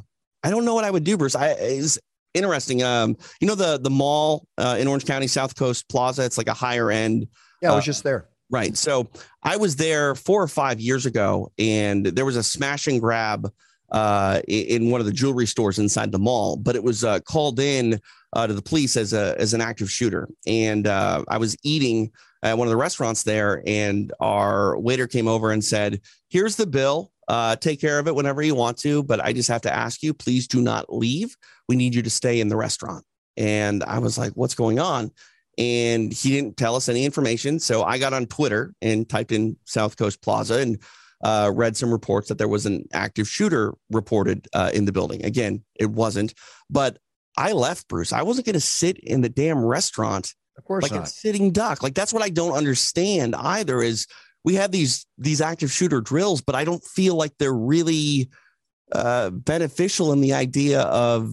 I 0.45 0.51
don't 0.51 0.65
know 0.65 0.75
what 0.75 0.85
I 0.85 0.91
would 0.91 1.05
do, 1.05 1.17
Bruce. 1.17 1.35
I 1.35 1.53
is 1.55 1.99
interesting. 2.35 2.83
Um, 2.85 3.17
you 3.41 3.49
know 3.49 3.57
the 3.57 3.79
the 3.79 3.91
mall 3.91 4.47
uh, 4.57 4.77
in 4.79 4.87
Orange 4.87 5.05
County, 5.07 5.27
South 5.27 5.57
Coast 5.57 5.89
Plaza. 5.89 6.25
It's 6.25 6.39
like 6.39 6.49
a 6.49 6.55
higher 6.55 6.91
end. 6.93 7.27
Yeah, 7.61 7.73
I 7.73 7.75
was 7.75 7.83
Uh, 7.83 7.87
just 7.87 8.05
there. 8.05 8.29
Right. 8.51 8.77
So 8.77 9.09
I 9.43 9.57
was 9.57 9.77
there 9.77 10.15
four 10.15 10.43
or 10.43 10.49
five 10.49 10.81
years 10.81 11.05
ago, 11.05 11.51
and 11.59 12.07
there 12.07 12.25
was 12.25 12.37
a 12.37 12.43
smash 12.43 12.87
and 12.87 13.01
grab 13.01 13.51
uh, 13.91 14.41
in 14.47 14.91
one 14.91 15.01
of 15.01 15.07
the 15.07 15.13
jewelry 15.13 15.47
stores 15.47 15.79
inside 15.79 16.13
the 16.13 16.19
mall. 16.19 16.57
But 16.57 16.77
it 16.77 16.83
was 16.83 17.05
uh, 17.05 17.21
called 17.21 17.61
in 17.61 18.01
uh, 18.33 18.47
to 18.47 18.55
the 18.55 18.63
police 18.63 18.97
as 18.97 19.13
a 19.13 19.35
as 19.39 19.55
an 19.55 19.61
active 19.61 19.91
shooter, 19.91 20.29
and 20.47 20.87
uh, 20.87 21.25
I 21.29 21.39
was 21.39 21.57
eating 21.63 22.11
at 22.43 22.57
one 22.57 22.69
of 22.69 22.71
the 22.71 22.77
restaurants 22.77 23.23
there, 23.23 23.63
and 23.67 24.13
our 24.21 24.79
waiter 24.79 25.07
came 25.07 25.29
over 25.29 25.51
and 25.51 25.65
said, 25.65 26.01
"Here's 26.29 26.57
the 26.57 26.67
bill. 26.67 27.11
Uh, 27.27 27.57
take 27.57 27.81
care 27.81 27.99
of 27.99 28.09
it 28.09 28.15
whenever 28.15 28.41
you 28.43 28.55
want 28.55 28.79
to, 28.79 29.03
but 29.03 29.21
I 29.21 29.35
just 29.35 29.51
have 29.51 29.61
to 29.63 29.75
ask 29.75 30.03
you, 30.03 30.15
please 30.15 30.49
do 30.49 30.63
not 30.63 30.93
leave. 30.93 31.37
We 31.69 31.77
need 31.77 31.95
you 31.95 32.03
to 32.03 32.11
stay 32.11 32.41
in 32.41 32.49
the 32.49 32.57
restaurant." 32.57 33.05
And 33.37 33.83
I 33.85 33.99
was 33.99 34.19
like, 34.19 34.33
"What's 34.35 34.55
going 34.55 34.79
on?" 34.79 35.13
and 35.59 36.13
he 36.13 36.31
didn't 36.31 36.57
tell 36.57 36.77
us 36.77 36.89
any 36.89 37.05
information. 37.05 37.59
So 37.59 37.83
I 37.83 37.99
got 37.99 38.13
on 38.13 38.27
Twitter 38.27 38.75
and 38.81 39.09
typed 39.09 39.33
in 39.33 39.57
South 39.65 39.97
Coast 39.97 40.23
Plaza 40.23 40.61
and 40.61 40.81
uh, 41.23 41.51
read 41.53 41.77
some 41.77 41.91
reports 41.91 42.29
that 42.29 42.39
there 42.39 42.49
was 42.49 42.67
an 42.67 42.85
active 42.93 43.29
shooter 43.29 43.75
reported 43.91 44.47
uh, 44.53 44.71
in 44.73 44.85
the 44.85 44.93
building. 44.93 45.25
Again, 45.25 45.65
it 45.75 45.91
wasn't, 45.91 46.35
but 46.71 46.99
I 47.37 47.53
left, 47.53 47.89
Bruce. 47.89 48.13
I 48.13 48.23
wasn't 48.23 48.47
going 48.47 48.55
to 48.55 48.61
sit 48.61 48.99
in 48.99 49.21
the 49.21 49.29
damn 49.29 49.65
restaurant 49.65 50.35
Of 50.57 50.65
course 50.65 50.83
like 50.83 51.01
a 51.01 51.07
sitting 51.07 51.53
duck. 51.53 51.83
Like 51.83 51.95
that's 51.95 52.13
what 52.13 52.23
I 52.23 52.31
don't 52.31 52.57
understand 52.57 53.37
either. 53.37 53.81
Is 53.81 54.07
we 54.45 54.57
have 54.57 54.73
these 54.73 55.07
these 55.19 55.41
active 55.41 55.71
shooter 55.71 56.01
drills, 56.01 56.41
but 56.41 56.55
I 56.55 56.65
don't 56.65 56.83
feel 56.83 57.15
like 57.15 57.33
they're 57.39 57.53
really 57.53 58.29
uh, 58.93 59.31
beneficial 59.31 60.13
in 60.13 60.21
the 60.21 60.33
idea 60.33 60.81
of 60.83 61.31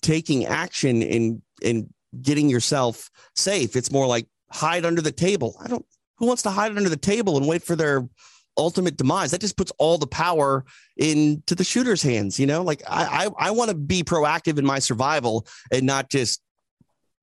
taking 0.00 0.46
action 0.46 1.02
and 1.02 1.42
and 1.62 1.92
getting 2.20 2.48
yourself 2.48 3.10
safe. 3.36 3.76
It's 3.76 3.92
more 3.92 4.06
like 4.06 4.26
hide 4.50 4.86
under 4.86 5.02
the 5.02 5.12
table. 5.12 5.56
I 5.60 5.68
don't. 5.68 5.84
Who 6.18 6.26
wants 6.26 6.42
to 6.42 6.50
hide 6.50 6.76
under 6.76 6.88
the 6.88 6.96
table 6.96 7.36
and 7.36 7.46
wait 7.46 7.64
for 7.64 7.74
their 7.74 8.08
ultimate 8.56 8.96
demise? 8.96 9.30
That 9.30 9.40
just 9.40 9.56
puts 9.56 9.72
all 9.78 9.98
the 9.98 10.06
power 10.06 10.64
into 10.96 11.54
the 11.54 11.64
shooter's 11.64 12.02
hands. 12.02 12.38
You 12.38 12.46
know, 12.46 12.62
like 12.62 12.82
I 12.88 13.26
I, 13.38 13.48
I 13.48 13.50
want 13.52 13.70
to 13.70 13.76
be 13.76 14.02
proactive 14.02 14.58
in 14.58 14.66
my 14.66 14.78
survival 14.78 15.46
and 15.72 15.84
not 15.84 16.10
just 16.10 16.40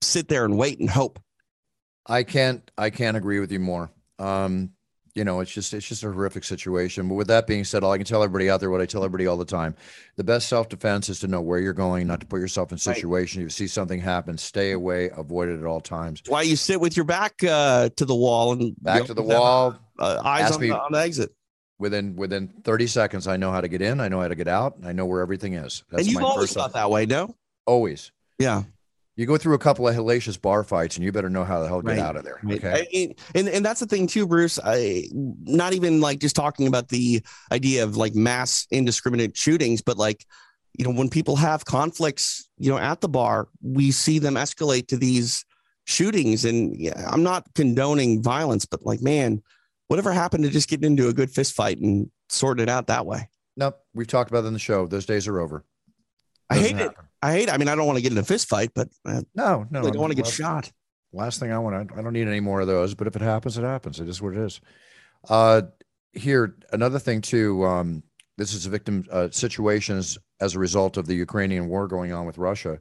sit 0.01 0.27
there 0.27 0.45
and 0.45 0.57
wait 0.57 0.79
and 0.79 0.89
hope. 0.89 1.19
I 2.05 2.23
can't 2.23 2.69
I 2.77 2.89
can't 2.89 3.17
agree 3.17 3.39
with 3.39 3.51
you 3.51 3.59
more. 3.59 3.91
Um, 4.19 4.71
you 5.15 5.23
know, 5.23 5.39
it's 5.41 5.51
just 5.51 5.73
it's 5.73 5.87
just 5.87 6.03
a 6.03 6.11
horrific 6.11 6.43
situation. 6.43 7.07
But 7.07 7.15
with 7.15 7.27
that 7.27 7.47
being 7.47 7.63
said, 7.63 7.83
all 7.83 7.91
I 7.91 7.97
can 7.97 8.05
tell 8.05 8.23
everybody 8.23 8.49
out 8.49 8.59
there 8.59 8.69
what 8.69 8.81
I 8.81 8.85
tell 8.85 9.03
everybody 9.03 9.27
all 9.27 9.37
the 9.37 9.45
time. 9.45 9.75
The 10.15 10.23
best 10.23 10.47
self-defense 10.47 11.09
is 11.09 11.19
to 11.19 11.27
know 11.27 11.41
where 11.41 11.59
you're 11.59 11.73
going, 11.73 12.07
not 12.07 12.19
to 12.21 12.25
put 12.25 12.39
yourself 12.39 12.71
in 12.71 12.75
Right. 12.75 12.95
situations. 12.95 13.37
If 13.37 13.43
you 13.43 13.49
see 13.49 13.67
something 13.67 13.99
happen, 13.99 14.37
stay 14.37 14.71
away, 14.71 15.09
avoid 15.15 15.49
it 15.49 15.59
at 15.59 15.65
all 15.65 15.81
times. 15.81 16.21
Why 16.27 16.43
you 16.43 16.55
sit 16.55 16.79
with 16.79 16.95
your 16.95 17.03
back 17.05 17.43
uh, 17.43 17.89
to 17.95 18.05
the 18.05 18.15
wall 18.15 18.53
and 18.53 18.75
Back 18.81 19.05
to 19.05 19.13
the 19.13 19.21
wall. 19.23 19.75
uh, 19.99 20.21
eyes 20.23 20.51
on, 20.51 20.61
me- 20.61 20.67
the, 20.69 20.79
on 20.79 20.91
the 20.93 20.99
exit. 20.99 21.33
Within 21.79 22.15
within 22.15 22.47
30 22.63 22.85
seconds, 22.87 23.27
I 23.27 23.37
know 23.37 23.51
how 23.51 23.59
to 23.59 23.67
get 23.67 23.81
in, 23.81 23.99
I 23.99 24.07
know 24.07 24.21
how 24.21 24.27
to 24.27 24.35
get 24.35 24.47
out, 24.47 24.77
I 24.85 24.91
know 24.93 25.07
where 25.07 25.21
everything 25.21 25.55
is. 25.55 25.83
That's 25.89 26.03
and 26.03 26.11
you've 26.11 26.21
my 26.21 26.27
always 26.27 26.43
first 26.43 26.53
thought 26.53 26.73
that 26.73 26.91
way, 26.91 27.05
no? 27.07 27.35
always. 27.65 28.11
Yeah. 28.37 28.63
You 29.17 29.25
go 29.25 29.37
through 29.37 29.55
a 29.55 29.59
couple 29.59 29.87
of 29.87 29.95
hellacious 29.95 30.41
bar 30.41 30.63
fights, 30.63 30.95
and 30.95 31.03
you 31.03 31.11
better 31.11 31.29
know 31.29 31.43
how 31.43 31.61
the 31.61 31.67
hell 31.67 31.81
to 31.81 31.87
Right. 31.87 31.95
get 31.97 32.05
out 32.05 32.15
of 32.15 32.23
there. 32.23 32.39
Okay. 32.49 32.87
I- 32.93 33.15
and 33.37 33.49
and 33.49 33.65
that's 33.65 33.79
the 33.81 33.85
thing 33.85 34.07
too, 34.07 34.25
Bruce. 34.25 34.57
I 34.63 35.05
not 35.11 35.73
even 35.73 35.99
like 36.01 36.19
just 36.19 36.35
talking 36.35 36.65
about 36.67 36.87
the 36.89 37.21
idea 37.51 37.83
of 37.83 37.97
like 37.97 38.15
mass 38.15 38.67
indiscriminate 38.71 39.35
shootings, 39.37 39.81
but 39.81 39.97
like 39.97 40.25
you 40.77 40.85
know, 40.85 40.91
when 40.97 41.09
people 41.09 41.35
have 41.35 41.65
conflicts, 41.65 42.47
you 42.57 42.71
know, 42.71 42.77
at 42.77 43.01
the 43.01 43.09
bar, 43.09 43.49
we 43.61 43.91
see 43.91 44.19
them 44.19 44.35
escalate 44.35 44.87
to 44.87 44.95
these 44.95 45.43
shootings. 45.83 46.45
And 46.45 46.73
yeah, 46.79 47.09
I'm 47.11 47.23
not 47.23 47.45
condoning 47.55 48.23
violence, 48.23 48.65
but 48.65 48.85
like, 48.85 49.01
man, 49.01 49.43
whatever 49.89 50.13
happened 50.13 50.45
to 50.45 50.49
just 50.49 50.69
getting 50.69 50.85
into 50.89 51.09
a 51.09 51.13
good 51.13 51.29
fist 51.29 51.53
fight 51.55 51.79
and 51.79 52.09
sorting 52.29 52.63
it 52.63 52.69
out 52.69 52.87
that 52.87 53.05
way? 53.05 53.27
Nope. 53.57 53.79
We've 53.93 54.07
talked 54.07 54.31
about 54.31 54.45
it 54.45 54.47
in 54.47 54.53
the 54.53 54.59
show. 54.59 54.87
Those 54.87 55.05
days 55.05 55.27
are 55.27 55.41
over. 55.41 55.65
I 56.49 56.55
Doesn't 56.55 56.77
hate 56.77 56.85
it. 56.85 56.91
I 57.21 57.31
hate. 57.33 57.49
I 57.51 57.57
mean, 57.57 57.67
I 57.67 57.75
don't 57.75 57.85
want 57.85 57.97
to 57.97 58.01
get 58.01 58.11
in 58.11 58.17
a 58.17 58.23
fist 58.23 58.47
fight, 58.49 58.71
but 58.73 58.89
I 59.05 59.21
No, 59.35 59.65
no. 59.69 59.79
really 59.79 59.91
don't 59.91 60.01
want 60.01 60.11
to 60.11 60.15
get 60.15 60.25
last, 60.25 60.35
shot. 60.35 60.71
Last 61.13 61.39
thing 61.39 61.51
I 61.51 61.59
want, 61.59 61.75
I, 61.75 61.99
I 61.99 62.01
don't 62.01 62.13
need 62.13 62.27
any 62.27 62.39
more 62.39 62.61
of 62.61 62.67
those. 62.67 62.95
But 62.95 63.07
if 63.07 63.15
it 63.15 63.21
happens, 63.21 63.57
it 63.57 63.63
happens. 63.63 63.99
It 63.99 64.07
is 64.09 64.21
what 64.21 64.33
it 64.33 64.39
is. 64.39 64.61
Uh, 65.29 65.63
here, 66.13 66.55
another 66.71 66.99
thing 66.99 67.21
too. 67.21 67.63
Um, 67.65 68.03
this 68.37 68.53
is 68.53 68.65
a 68.65 68.69
victim 68.69 69.05
uh, 69.11 69.29
situations 69.31 70.17
as 70.39 70.55
a 70.55 70.59
result 70.59 70.97
of 70.97 71.05
the 71.05 71.13
Ukrainian 71.15 71.67
war 71.67 71.87
going 71.87 72.11
on 72.11 72.25
with 72.25 72.37
Russia. 72.37 72.79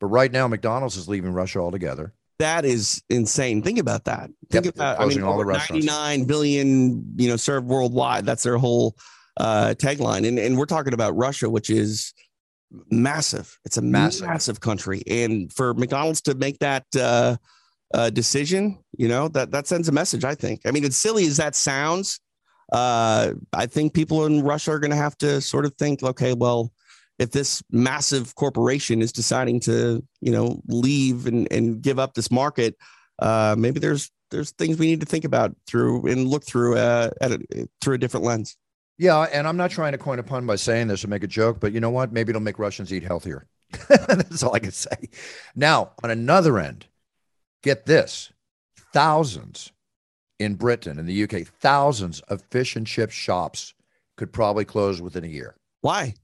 But 0.00 0.06
right 0.06 0.32
now, 0.32 0.48
McDonald's 0.48 0.96
is 0.96 1.08
leaving 1.08 1.32
Russia 1.32 1.58
altogether. 1.58 2.14
That 2.38 2.64
is 2.64 3.02
insane. 3.10 3.62
Think 3.62 3.78
about 3.78 4.04
that. 4.04 4.30
Think 4.50 4.64
Yep, 4.64 4.74
about. 4.74 5.00
I 5.00 5.06
mean, 5.06 5.22
all 5.22 5.38
the 5.38 5.44
restaurants. 5.44 5.86
99 5.86 6.24
billion, 6.26 7.14
you 7.16 7.28
know, 7.28 7.36
served 7.36 7.66
worldwide. 7.68 8.24
That's 8.26 8.42
their 8.42 8.56
whole 8.58 8.96
uh, 9.36 9.74
tagline, 9.76 10.26
and 10.26 10.38
and 10.38 10.56
we're 10.56 10.66
talking 10.66 10.94
about 10.94 11.16
Russia, 11.16 11.48
which 11.50 11.70
is 11.70 12.12
massive. 12.90 13.58
It's 13.64 13.76
a 13.76 13.82
Massive. 13.82 14.26
massive, 14.26 14.60
country, 14.60 15.02
and 15.06 15.52
for 15.52 15.74
McDonald's 15.74 16.20
to 16.22 16.34
make 16.34 16.58
that 16.58 16.84
uh, 16.98 17.36
uh, 17.92 18.10
decision, 18.10 18.78
you 18.96 19.08
know, 19.08 19.28
that 19.28 19.50
that 19.52 19.66
sends 19.66 19.88
a 19.88 19.92
message. 19.92 20.24
I 20.24 20.34
think. 20.34 20.60
I 20.66 20.70
mean, 20.70 20.84
as 20.84 20.96
silly 20.96 21.26
as 21.26 21.36
that 21.36 21.54
sounds, 21.54 22.20
uh, 22.72 23.32
I 23.52 23.66
think 23.66 23.94
people 23.94 24.26
in 24.26 24.42
Russia 24.42 24.72
are 24.72 24.78
going 24.78 24.90
to 24.90 24.96
have 24.96 25.16
to 25.18 25.40
sort 25.40 25.64
of 25.64 25.74
think, 25.76 26.02
okay, 26.02 26.32
well, 26.34 26.72
if 27.18 27.30
this 27.30 27.62
massive 27.70 28.34
corporation 28.34 29.00
is 29.02 29.12
deciding 29.12 29.60
to, 29.60 30.04
you 30.20 30.32
know, 30.32 30.60
leave 30.66 31.26
and, 31.26 31.46
and 31.52 31.80
give 31.80 31.98
up 31.98 32.14
this 32.14 32.30
market, 32.30 32.76
uh, 33.20 33.54
maybe 33.56 33.78
there's 33.80 34.10
there's 34.30 34.50
things 34.52 34.78
we 34.78 34.86
need 34.86 35.00
to 35.00 35.06
think 35.06 35.24
about 35.24 35.54
through 35.66 36.06
and 36.06 36.26
look 36.26 36.44
through 36.44 36.76
uh, 36.76 37.10
at 37.20 37.32
a, 37.32 37.68
through 37.80 37.94
a 37.94 37.98
different 37.98 38.26
lens. 38.26 38.56
Yeah, 38.96 39.22
and 39.22 39.48
I'm 39.48 39.56
not 39.56 39.70
trying 39.70 39.92
to 39.92 39.98
coin 39.98 40.18
a 40.18 40.22
pun 40.22 40.46
by 40.46 40.56
saying 40.56 40.86
this 40.88 41.04
or 41.04 41.08
make 41.08 41.24
a 41.24 41.28
joke, 41.28 41.58
but 41.60 41.72
you 41.72 41.80
know 41.80 41.90
what? 41.90 42.12
Maybe 42.12 42.30
it'll 42.30 42.42
make 42.42 42.58
Russians 42.58 42.92
eat 42.92 43.02
healthier. 43.02 43.46
That's 43.88 44.42
all 44.42 44.54
I 44.54 44.60
can 44.60 44.70
say. 44.70 45.08
Now, 45.56 45.92
on 46.02 46.10
another 46.10 46.58
end, 46.58 46.86
get 47.62 47.86
this: 47.86 48.32
thousands 48.92 49.72
in 50.38 50.54
Britain, 50.54 50.98
in 50.98 51.06
the 51.06 51.24
UK, 51.24 51.46
thousands 51.46 52.20
of 52.22 52.42
fish 52.50 52.76
and 52.76 52.86
chip 52.86 53.10
shops 53.10 53.74
could 54.16 54.32
probably 54.32 54.64
close 54.64 55.00
within 55.00 55.24
a 55.24 55.28
year 55.28 55.56
Why? 55.80 56.14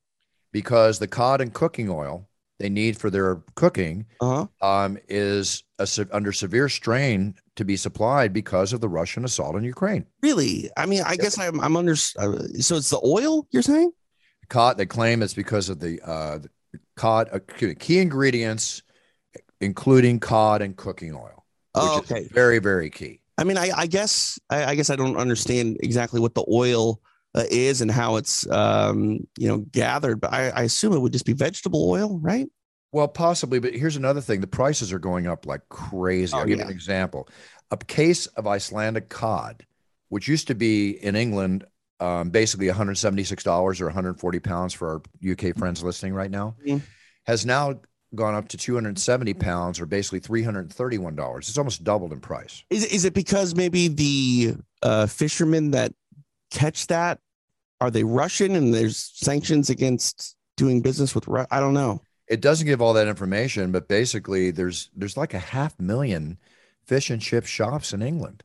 because 0.53 0.99
the 0.99 1.09
cod 1.09 1.41
and 1.41 1.53
cooking 1.53 1.89
oil 1.89 2.29
they 2.61 2.69
need 2.69 2.97
for 2.97 3.11
their 3.11 3.43
cooking 3.57 4.07
Uh 4.21 4.47
huh. 4.63 4.67
um, 4.85 4.99
is 5.09 5.65
a, 5.79 5.89
under 6.13 6.31
severe 6.33 6.69
strain 6.69 7.35
to 7.57 7.65
be 7.65 7.77
supplied 7.77 8.33
because 8.33 8.73
of 8.73 8.81
the 8.81 8.89
Russian 8.89 9.25
assault 9.25 9.57
on 9.57 9.65
Ukraine. 9.65 10.07
Really? 10.23 10.71
I 10.77 10.87
mean, 10.87 11.03
I 11.05 11.17
guess 11.17 11.39
I'm 11.39 11.59
I'm 11.61 11.77
under. 11.77 11.93
Uh, 11.93 12.39
so 12.61 12.77
it's 12.77 12.91
the 12.91 13.01
oil 13.05 13.47
you're 13.51 13.63
saying? 13.63 13.91
cod 14.49 14.77
they 14.77 14.87
claim 14.87 15.23
it's 15.23 15.35
because 15.35 15.69
of 15.69 15.79
the 15.79 16.01
uh 16.05 16.39
the 16.39 16.51
cod 16.97 17.29
uh, 17.33 17.39
key 17.79 17.99
ingredients 18.01 18.83
including 19.61 20.19
cod 20.19 20.61
and 20.61 20.77
cooking 20.77 21.15
oil 21.15 21.45
which 21.73 21.85
Oh, 21.85 21.99
is 22.03 22.11
okay. 22.11 22.29
very 22.33 22.59
very 22.59 22.91
key 22.91 23.21
I 23.39 23.45
mean, 23.45 23.57
I, 23.57 23.71
I 23.75 23.87
guess 23.87 24.39
I, 24.51 24.65
I 24.65 24.75
guess 24.75 24.91
I 24.91 24.97
don't 24.97 25.17
understand 25.17 25.79
exactly 25.81 26.21
what 26.21 26.35
the 26.35 26.45
oil 26.51 27.01
uh, 27.35 27.45
is 27.51 27.81
and 27.81 27.91
how 27.91 28.17
it's 28.17 28.49
um, 28.51 29.19
you 29.39 29.49
know 29.49 29.59
gathered, 29.71 30.21
but 30.21 30.33
I, 30.33 30.51
I 30.51 30.63
assume 30.63 30.93
it 30.93 30.99
would 31.01 31.13
just 31.13 31.27
be 31.27 31.33
vegetable 31.33 31.89
oil, 31.91 32.19
right? 32.21 32.49
well 32.93 33.07
possibly 33.07 33.61
but 33.61 33.73
here's 33.73 33.95
another 33.95 34.21
thing 34.21 34.41
the 34.41 34.49
prices 34.49 34.93
are 34.93 34.99
going 34.99 35.29
up 35.29 35.47
like 35.47 35.61
crazy 35.69 36.35
i'll 36.35 36.41
Oh, 36.41 36.45
give 36.45 36.59
you 36.59 36.65
yeah. 36.65 36.65
an 36.65 36.73
example 36.73 37.29
a 37.71 37.77
case 37.77 38.27
of 38.27 38.49
icelandic 38.49 39.09
cod 39.09 39.65
which 40.09 40.27
used 40.27 40.49
to 40.49 40.57
be 40.57 40.91
in 41.01 41.15
england 41.15 41.65
um, 42.01 42.31
basically 42.31 42.67
176 42.67 43.45
dollars 43.45 43.81
or 43.81 43.85
140 43.85 44.41
pounds 44.41 44.75
for 44.75 44.89
our 44.89 45.31
uk 45.31 45.57
friends 45.57 45.85
listening 45.85 46.15
right 46.15 46.33
now 46.33 46.57
Mhm. 46.67 46.83
has 47.27 47.47
now 47.47 47.79
gone 48.17 48.35
up 48.35 48.49
to 48.49 48.57
270 48.57 49.35
pounds 49.35 49.79
or 49.79 49.87
basically 49.87 50.19
331 50.19 51.15
dollars 51.15 51.49
it's 51.49 51.59
almost 51.59 51.85
doubled 51.85 52.13
in 52.13 52.19
price 52.19 52.65
Is 52.71 52.85
is 52.87 53.05
it 53.05 53.15
because 53.15 53.55
maybe 53.55 53.87
the 53.87 54.55
uh, 54.83 55.07
fishermen 55.07 55.71
that 55.71 55.93
catch 56.51 56.87
that 56.89 57.19
are 57.81 57.91
they 57.91 58.05
Russian 58.05 58.55
and 58.57 58.75
there's 58.75 58.97
sanctions 59.15 59.71
against 59.71 60.37
doing 60.57 60.83
business 60.83 61.15
with 61.15 61.27
Ru- 61.29 61.47
I 61.51 61.61
don't 61.61 61.75
know. 61.75 62.03
it 62.29 62.41
doesn't 62.41 62.67
give 62.67 62.81
all 62.83 62.93
that 62.95 63.09
information, 63.09 63.73
but 63.73 63.89
basically 63.89 64.51
there's 64.51 64.91
there's 64.95 65.17
like 65.17 65.35
a 65.35 65.39
half 65.39 65.79
million 65.81 66.39
fish 66.85 67.09
and 67.11 67.21
chip 67.23 67.47
shops 67.47 67.93
in 67.93 68.03
England. 68.03 68.43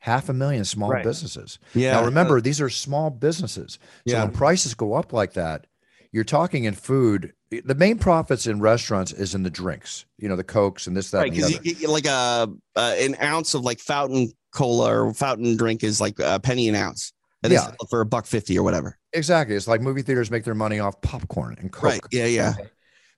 Half 0.00 0.28
a 0.28 0.32
million 0.32 0.64
small 0.64 0.90
Right. 0.90 1.02
businesses. 1.04 1.58
Yeah. 1.74 1.92
Now 1.92 2.04
remember, 2.04 2.40
these 2.40 2.60
are 2.60 2.68
small 2.70 3.10
businesses. 3.10 3.78
So 4.06 4.12
Yeah. 4.14 4.24
when 4.24 4.32
prices 4.32 4.74
go 4.74 4.94
up 4.94 5.12
like 5.12 5.32
that, 5.34 5.66
you're 6.12 6.24
talking 6.24 6.64
in 6.64 6.74
food. 6.74 7.32
The 7.50 7.74
main 7.74 7.98
profits 7.98 8.46
in 8.46 8.60
restaurants 8.60 9.12
is 9.12 9.34
in 9.34 9.42
the 9.42 9.50
drinks, 9.50 10.04
you 10.18 10.28
know, 10.28 10.36
the 10.36 10.44
cokes 10.44 10.86
and 10.86 10.96
this, 10.96 11.10
that, 11.10 11.18
right 11.18 11.26
and 11.32 11.36
the 11.36 11.40
because 11.42 11.54
other. 11.58 11.68
you 11.68 11.74
get 11.74 11.90
like 11.90 12.06
a 12.06 12.50
uh, 12.76 12.94
an 12.98 13.16
ounce 13.22 13.54
of 13.54 13.62
like 13.62 13.78
fountain 13.80 14.32
cola 14.52 15.04
or 15.06 15.14
fountain 15.14 15.56
drink 15.56 15.82
is 15.84 16.00
like 16.00 16.18
a 16.18 16.40
penny 16.40 16.68
an 16.68 16.74
ounce. 16.74 17.12
And 17.46 17.52
they 17.52 17.56
Yeah. 17.56 17.64
sell 17.64 17.76
it 17.80 17.88
for 17.90 18.00
a 18.00 18.06
buck 18.06 18.26
fifty 18.26 18.58
or 18.58 18.62
whatever. 18.62 18.98
Exactly. 19.12 19.56
It's 19.56 19.66
like 19.68 19.80
movie 19.80 20.02
theaters 20.02 20.30
make 20.30 20.44
their 20.44 20.54
money 20.54 20.78
off 20.78 21.00
popcorn 21.00 21.56
and 21.58 21.72
coke. 21.72 21.82
Right. 21.84 22.00
Yeah. 22.12 22.26
Yeah. 22.26 22.54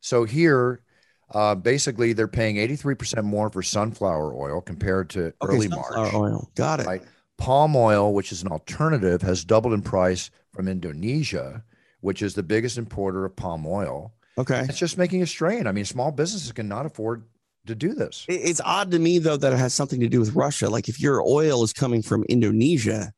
So 0.01 0.25
here, 0.25 0.81
uh, 1.35 1.55
basically, 1.57 2.13
they're 2.13 2.29
paying 2.29 2.57
83% 2.57 3.25
more 3.25 3.51
for 3.51 3.63
sunflower 3.63 4.35
oil 4.35 4.61
compared 4.61 5.11
to 5.11 5.33
early 5.43 5.69
March. 5.69 6.15
oil. 6.15 6.51
Got 6.55 6.81
it. 6.81 6.87
Right. 6.87 7.03
Palm 7.37 7.77
oil, 7.77 8.15
which 8.15 8.33
is 8.33 8.43
an 8.43 8.49
alternative, 8.49 9.23
has 9.23 9.45
doubled 9.45 9.73
in 9.75 9.83
price 9.83 10.31
from 10.55 10.69
Indonesia, 10.69 11.63
which 12.01 12.23
is 12.23 12.35
the 12.35 12.43
biggest 12.43 12.79
importer 12.79 13.25
of 13.25 13.35
palm 13.37 13.67
oil. 13.67 14.15
Okay. 14.39 14.61
It's 14.69 14.79
just 14.79 14.97
making 14.99 15.23
a 15.23 15.27
strain. 15.27 15.67
I 15.67 15.73
mean, 15.73 15.85
small 15.85 16.13
businesses 16.13 16.53
cannot 16.53 16.87
afford 16.87 17.25
to 17.67 17.75
do 17.75 17.93
this. 17.93 18.25
It's 18.29 18.61
odd 18.65 18.91
to 18.93 18.99
me 18.99 19.19
though 19.19 19.37
that 19.37 19.53
it 19.53 19.59
has 19.59 19.75
something 19.75 20.01
to 20.01 20.09
do 20.09 20.21
with 20.21 20.35
Russia. 20.35 20.71
Like 20.71 20.89
if 20.89 21.01
your 21.01 21.21
oil 21.23 21.63
is 21.65 21.73
coming 21.73 22.03
from 22.03 22.25
Indonesia, 22.29 23.13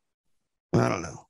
I 0.72 0.88
don't 0.88 1.02
know. 1.02 1.26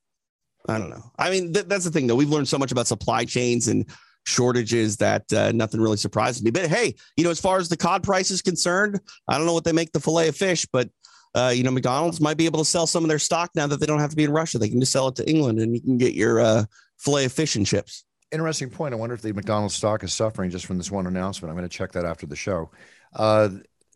I 0.69 0.79
don't 0.79 0.91
know. 0.91 1.11
I 1.19 1.31
mean, 1.31 1.53
th- 1.53 1.67
that's 1.67 1.85
the 1.85 1.91
thing 1.91 2.07
though. 2.07 2.17
We've 2.17 2.29
learned 2.29 2.49
so 2.49 2.59
much 2.59 2.73
about 2.73 2.87
supply 2.87 3.25
chains 3.25 3.69
and 3.69 3.87
shortages 4.27 4.97
that 4.99 5.33
uh, 5.33 5.53
nothing 5.53 5.81
really 5.81 5.97
surprises 5.97 6.43
me. 6.43 6.51
But 6.51 6.69
hey, 6.69 6.95
you 7.17 7.25
know, 7.25 7.31
as 7.31 7.41
far 7.41 7.59
as 7.59 7.69
the 7.69 7.77
cod 7.77 8.03
price 8.03 8.31
is 8.31 8.43
concerned, 8.43 9.01
I 9.27 9.37
don't 9.37 9.47
know 9.47 9.55
what 9.55 9.65
they 9.65 9.73
make 9.73 9.93
the 9.93 10.01
fillet 10.01 10.29
of 10.29 10.37
fish, 10.37 10.67
but 10.73 10.89
uh, 11.35 11.53
you 11.55 11.63
know, 11.63 11.71
McDonald's 11.71 12.21
might 12.21 12.37
be 12.37 12.47
able 12.47 12.59
to 12.59 12.65
sell 12.65 12.87
some 12.87 13.05
of 13.05 13.09
their 13.09 13.19
stock 13.19 13.51
now 13.55 13.67
that 13.67 13.79
they 13.79 13.87
don't 13.87 14.01
have 14.01 14.11
to 14.11 14.17
be 14.17 14.25
in 14.25 14.33
Russia. 14.33 14.59
They 14.59 14.69
can 14.69 14.81
just 14.81 14.93
sell 14.93 15.09
it 15.09 15.17
to 15.17 15.29
England, 15.29 15.61
and 15.61 15.75
you 15.75 15.81
can 15.81 15.97
get 15.97 16.15
your 16.15 16.41
uh, 16.41 16.65
fillet 16.99 17.27
of 17.27 17.33
fish 17.33 17.57
and 17.57 17.67
chips. 17.67 18.05
Interesting 18.33 18.71
point. 18.71 18.95
I 18.95 18.97
wonder 18.97 19.15
if 19.15 19.23
the 19.23 19.33
McDonald's 19.33 19.75
stock 19.75 20.03
is 20.03 20.13
suffering 20.13 20.51
just 20.51 20.67
from 20.67 20.77
this 20.77 20.91
one 20.91 21.07
announcement. 21.07 21.51
I'm 21.51 21.57
going 21.57 21.69
to 21.69 21.77
check 21.77 21.93
that 21.93 22.05
after 22.05 22.27
the 22.27 22.37
show. 22.37 22.71
Uh, 23.15 23.49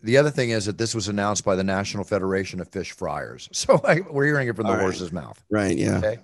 the 0.05 0.17
other 0.19 0.31
thing 0.31 0.51
is 0.51 0.67
that 0.67 0.79
this 0.79 0.95
was 0.95 1.09
announced 1.09 1.45
by 1.45 1.57
the 1.57 1.65
National 1.65 2.05
Federation 2.05 2.61
of 2.61 2.69
Fish 2.69 2.93
Fryers. 2.93 3.49
So 3.55 3.81
I, 3.85 4.01
we're 4.11 4.27
hearing 4.27 4.49
it 4.49 4.57
from 4.57 4.65
the 4.67 4.71
All 4.73 4.77
right. 4.77 4.83
horse's 4.83 5.13
mouth. 5.13 5.43
Right? 5.51 5.77
Yeah. 5.77 5.99
Okay. 5.99 6.19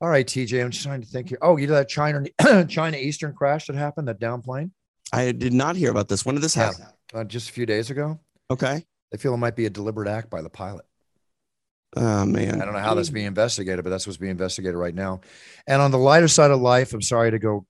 All 0.00 0.08
right, 0.08 0.26
TJ. 0.26 0.62
I'm 0.62 0.70
just 0.70 0.84
trying 0.84 1.00
to 1.00 1.06
think 1.06 1.28
here. 1.30 1.38
Oh, 1.42 1.56
you 1.56 1.66
know 1.66 1.74
that 1.74 1.88
China 1.88 2.24
China 2.68 2.96
Eastern 2.96 3.32
crash 3.34 3.66
that 3.66 3.76
happened, 3.76 4.08
that 4.08 4.20
downplane, 4.20 4.70
I 5.12 5.32
did 5.32 5.52
not 5.52 5.76
hear 5.76 5.90
about 5.90 6.08
this. 6.08 6.24
When 6.26 6.34
did 6.34 6.42
this 6.42 6.56
Yeah. 6.56 6.64
happen? 6.66 6.86
uh, 7.14 7.24
just 7.24 7.48
a 7.50 7.52
few 7.52 7.64
days 7.66 7.90
ago. 7.90 8.18
Okay. 8.50 8.84
They 9.12 9.18
feel 9.18 9.34
it 9.34 9.38
might 9.38 9.54
be 9.56 9.66
a 9.66 9.70
deliberate 9.70 10.08
act 10.08 10.30
by 10.30 10.42
the 10.42 10.50
pilot. 10.50 10.84
Oh 11.96 12.24
man. 12.26 12.60
I 12.60 12.64
don't 12.64 12.74
know 12.74 12.80
how 12.80 12.94
that's 12.94 13.10
being 13.10 13.26
investigated, 13.26 13.84
but 13.84 13.90
that's 13.90 14.06
what's 14.06 14.16
being 14.16 14.32
investigated 14.32 14.74
right 14.74 14.94
now. 14.94 15.20
And 15.66 15.80
on 15.80 15.90
the 15.92 15.98
lighter 15.98 16.26
side 16.28 16.50
of 16.50 16.60
life, 16.60 16.92
I'm 16.92 17.02
sorry 17.02 17.30
to 17.30 17.38
go. 17.38 17.66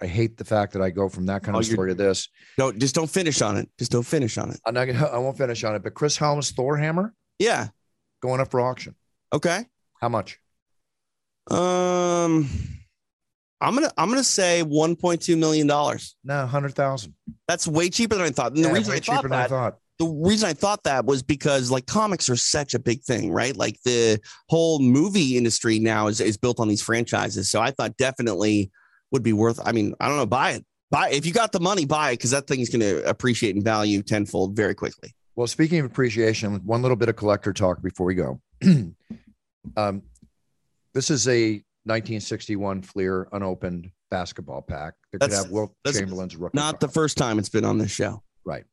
I- 0.00 0.06
hate 0.06 0.36
the 0.36 0.44
fact 0.44 0.72
that 0.74 0.82
I 0.82 0.90
go 0.90 1.08
from 1.08 1.26
that 1.26 1.42
kind 1.42 1.56
Oh, 1.56 1.60
of 1.60 1.66
story 1.66 1.90
to 1.90 1.94
this. 1.94 2.28
Don't 2.58 2.78
just 2.78 2.94
don't 2.94 3.10
finish 3.10 3.40
on 3.42 3.56
it. 3.56 3.68
Just 3.78 3.90
don't 3.92 4.06
finish 4.06 4.38
on 4.38 4.50
it. 4.50 4.60
I'm 4.66 4.74
not 4.74 4.84
gonna, 4.86 5.04
I 5.06 5.18
won't 5.18 5.36
finish 5.38 5.62
on 5.64 5.74
it, 5.74 5.82
but 5.82 5.94
Chris 5.94 6.16
Helms 6.16 6.50
Thor 6.52 6.76
hammer 6.76 7.14
Yeah. 7.38 7.68
going 8.22 8.40
up 8.40 8.50
for 8.50 8.60
auction. 8.60 8.94
Okay. 9.32 9.64
How 10.00 10.08
much? 10.08 10.38
Um, 11.50 12.48
I'm 13.60 13.74
gonna 13.74 13.90
I'm 13.96 14.08
gonna 14.08 14.24
say 14.24 14.62
1.2 14.66 15.38
million 15.38 15.66
dollars. 15.66 16.16
No, 16.24 16.46
hundred 16.46 16.74
thousand. 16.74 17.14
That's 17.48 17.66
way 17.66 17.88
cheaper 17.88 18.16
than 18.16 18.24
I 18.26 18.30
thought. 18.30 18.54
And 18.54 18.64
the 18.64 18.72
reason 18.72 18.92
I 18.92 18.96
thought 18.96 19.16
cheaper 19.16 19.28
than 19.28 19.32
I 19.38 19.42
that, 19.42 19.50
thought. 19.50 19.78
the 19.98 20.06
reason 20.06 20.48
I 20.48 20.52
thought 20.52 20.82
that 20.84 21.04
was 21.06 21.22
because 21.22 21.70
like 21.70 21.86
comics 21.86 22.28
are 22.28 22.36
such 22.36 22.74
a 22.74 22.78
big 22.78 23.02
thing, 23.02 23.30
right? 23.32 23.56
Like 23.56 23.78
the 23.84 24.20
whole 24.48 24.80
movie 24.80 25.36
industry 25.36 25.78
now 25.78 26.08
is 26.08 26.20
is 26.20 26.36
built 26.36 26.58
on 26.60 26.68
these 26.68 26.82
franchises. 26.82 27.48
So 27.50 27.60
I 27.60 27.70
thought 27.70 27.96
definitely 27.96 28.70
would 29.12 29.22
be 29.22 29.32
worth. 29.32 29.60
I 29.64 29.72
mean, 29.72 29.94
I 30.00 30.08
don't 30.08 30.16
know, 30.16 30.26
buy 30.26 30.52
it. 30.52 30.64
Buy 30.90 31.10
if 31.10 31.26
you 31.26 31.32
got 31.32 31.52
the 31.52 31.60
money, 31.60 31.84
buy 31.84 32.10
it 32.10 32.14
because 32.14 32.30
that 32.30 32.46
thing's 32.46 32.68
gonna 32.68 32.98
appreciate 32.98 33.56
in 33.56 33.62
value 33.62 34.02
tenfold 34.02 34.54
very 34.54 34.74
quickly. 34.74 35.14
Well, 35.34 35.46
speaking 35.46 35.80
of 35.80 35.86
appreciation, 35.86 36.54
one 36.64 36.82
little 36.82 36.96
bit 36.96 37.08
of 37.08 37.16
collector 37.16 37.52
talk 37.52 37.82
before 37.82 38.06
we 38.06 38.14
go. 38.14 38.40
um, 39.76 40.02
this 40.94 41.10
is 41.10 41.28
a 41.28 41.62
1961 41.84 42.82
Fleer 42.82 43.28
unopened 43.32 43.90
basketball 44.10 44.62
pack 44.62 44.94
that 45.12 45.20
could 45.20 45.32
have 45.32 45.50
that's 45.84 45.98
Chamberlain's 45.98 46.36
rookie. 46.36 46.56
Not 46.56 46.80
the 46.80 46.88
first 46.88 47.18
time 47.18 47.38
it's 47.38 47.48
been 47.48 47.64
on 47.64 47.78
this 47.78 47.90
show. 47.90 48.22
Right. 48.44 48.64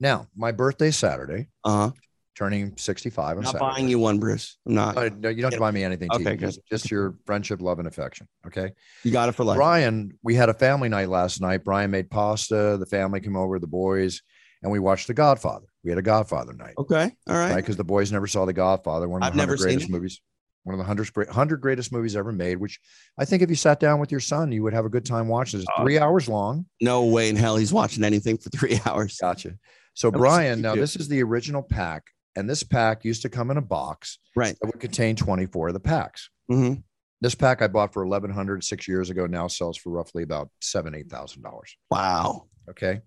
Now, 0.00 0.28
my 0.36 0.52
birthday 0.52 0.90
Saturday, 0.90 1.48
Uh 1.64 1.88
huh. 1.88 1.90
Turning 2.34 2.76
65 2.76 3.36
on 3.38 3.42
Not 3.42 3.52
Saturday. 3.52 3.64
buying 3.64 3.88
you 3.88 3.98
one, 3.98 4.18
Bruce. 4.18 4.56
I'm 4.66 4.74
not. 4.74 4.96
Uh, 4.96 5.10
no, 5.18 5.28
you 5.28 5.36
don't 5.42 5.52
have 5.52 5.54
to 5.54 5.60
buy 5.60 5.70
me 5.70 5.84
anything. 5.84 6.08
Okay, 6.12 6.36
just, 6.36 6.60
just 6.70 6.90
your 6.90 7.14
friendship, 7.26 7.60
love, 7.62 7.78
and 7.78 7.86
affection. 7.88 8.26
Okay. 8.46 8.72
You 9.04 9.12
got 9.12 9.28
it 9.28 9.32
for 9.32 9.44
life. 9.44 9.56
Brian, 9.56 10.18
we 10.22 10.34
had 10.34 10.48
a 10.48 10.54
family 10.54 10.88
night 10.88 11.08
last 11.08 11.40
night. 11.40 11.64
Brian 11.64 11.90
made 11.90 12.10
pasta. 12.10 12.76
The 12.78 12.86
family 12.86 13.20
came 13.20 13.36
over, 13.36 13.58
the 13.58 13.66
boys, 13.66 14.22
and 14.62 14.72
we 14.72 14.78
watched 14.78 15.06
The 15.06 15.14
Godfather. 15.14 15.66
We 15.84 15.90
had 15.90 15.98
a 15.98 16.02
Godfather 16.02 16.52
night, 16.54 16.74
Okay. 16.78 17.10
All 17.28 17.34
right. 17.36 17.50
right? 17.50 17.56
Because 17.56 17.76
the 17.76 17.84
boys 17.84 18.10
never 18.10 18.26
saw 18.26 18.44
The 18.46 18.52
Godfather, 18.52 19.08
one 19.08 19.22
of 19.22 19.34
the 19.34 19.42
I've 19.42 19.48
greatest 19.58 19.90
movies, 19.90 20.20
one 20.64 20.72
of 20.74 20.78
the 20.78 20.82
100, 20.82 21.14
100 21.14 21.60
greatest 21.60 21.92
movies 21.92 22.16
ever 22.16 22.32
made, 22.32 22.56
which 22.56 22.80
I 23.18 23.26
think 23.26 23.42
if 23.42 23.50
you 23.50 23.54
sat 23.56 23.78
down 23.80 24.00
with 24.00 24.10
your 24.10 24.20
son, 24.20 24.50
you 24.50 24.62
would 24.62 24.72
have 24.72 24.86
a 24.86 24.88
good 24.88 25.04
time 25.04 25.28
watching. 25.28 25.60
It's 25.60 25.68
Uh, 25.76 25.82
three 25.82 25.98
hours 25.98 26.26
long. 26.28 26.64
No 26.80 27.04
way 27.04 27.28
in 27.28 27.36
hell 27.36 27.56
he's 27.56 27.72
watching 27.72 28.02
anything 28.02 28.38
for 28.38 28.48
three 28.48 28.80
hours. 28.86 29.18
Gotcha. 29.20 29.56
So, 29.96 30.10
Brian, 30.10 30.60
now 30.62 30.74
this 30.74 30.96
is 30.96 31.06
the 31.06 31.22
original 31.22 31.62
pack, 31.62 32.02
and 32.36 32.48
this 32.48 32.62
pack 32.62 33.04
used 33.04 33.22
to 33.22 33.28
come 33.28 33.50
in 33.50 33.56
a 33.56 33.62
box 33.62 34.18
Right. 34.36 34.56
that 34.60 34.66
would 34.66 34.80
contain 34.80 35.16
24 35.16 35.68
of 35.68 35.74
the 35.74 35.80
packs. 35.80 36.30
hmm 36.48 36.74
This 37.20 37.34
pack 37.34 37.62
I 37.62 37.68
bought 37.68 37.92
for 37.92 38.04
1100 38.04 38.62
six 38.64 38.86
years 38.88 39.08
ago 39.10 39.26
now 39.26 39.46
sells 39.46 39.76
for 39.78 39.90
roughly 39.90 40.22
about 40.22 40.50
seven, 40.60 40.94
eight 40.94 41.08
thousand 41.10 41.42
dollars. 41.42 41.76
Wow. 41.90 42.48
Okay. 42.68 43.00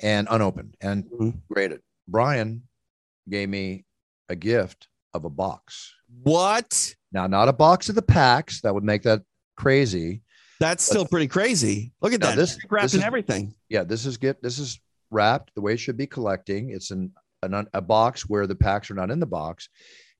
And 0.00 0.28
unopened 0.30 0.76
and 0.80 1.04
Mhm. 1.06 1.40
graded. 1.50 1.80
Brian 2.06 2.68
gave 3.28 3.48
me 3.48 3.84
a 4.28 4.36
gift 4.36 4.88
of 5.14 5.24
a 5.24 5.30
box. 5.30 5.92
What? 6.22 6.94
Now, 7.10 7.26
not 7.26 7.48
a 7.48 7.52
box 7.52 7.88
of 7.88 7.94
the 7.94 8.02
packs. 8.02 8.60
That 8.60 8.74
would 8.74 8.84
make 8.84 9.02
that 9.04 9.22
crazy. 9.56 10.22
That's 10.60 10.84
still 10.84 11.06
pretty 11.06 11.26
crazy. 11.28 11.92
Look 12.02 12.12
at 12.12 12.20
that. 12.20 12.36
this- 12.36 12.58
wrapped 12.70 12.84
this 12.84 12.94
is- 12.94 13.02
everything. 13.02 13.54
Yeah, 13.68 13.84
this 13.84 14.06
is 14.06 14.16
get 14.18 14.42
this 14.42 14.58
is 14.58 14.78
wrapped 15.10 15.54
the 15.54 15.60
way 15.62 15.72
it 15.74 15.78
should 15.80 15.96
be 15.96 16.06
collecting. 16.06 16.70
It's 16.70 16.90
in 16.90 17.12
an, 17.42 17.66
a 17.74 17.80
box 17.80 18.22
where 18.28 18.46
the 18.46 18.54
packs 18.54 18.90
are 18.90 18.94
not 18.94 19.10
in 19.10 19.20
the 19.20 19.26
box. 19.26 19.68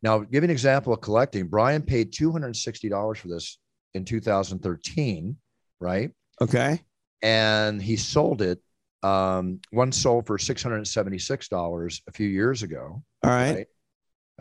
Now, 0.03 0.19
give 0.21 0.45
an 0.45 0.51
example 0.51 0.93
of 0.93 1.01
collecting. 1.01 1.47
Brian 1.49 1.83
paid 1.83 2.13
$260 2.13 3.17
for 3.17 3.29
this 3.29 3.59
in 3.95 4.05
2013, 4.05 5.37
right? 5.81 6.11
Okay. 6.41 6.83
and 7.23 7.81
he 7.81 7.97
sold 7.97 8.43
it. 8.43 8.61
Um, 9.03 9.61
one 9.71 9.93
sold 9.93 10.27
for 10.27 10.37
six 10.39 10.63
hundred 10.63 10.77
and 10.77 10.89
seventy-six 10.89 11.49
dollars 11.49 12.03
a 12.09 12.13
few 12.13 12.29
years 12.29 12.63
ago. 12.63 13.03
All 13.23 13.31
right. 13.31 13.67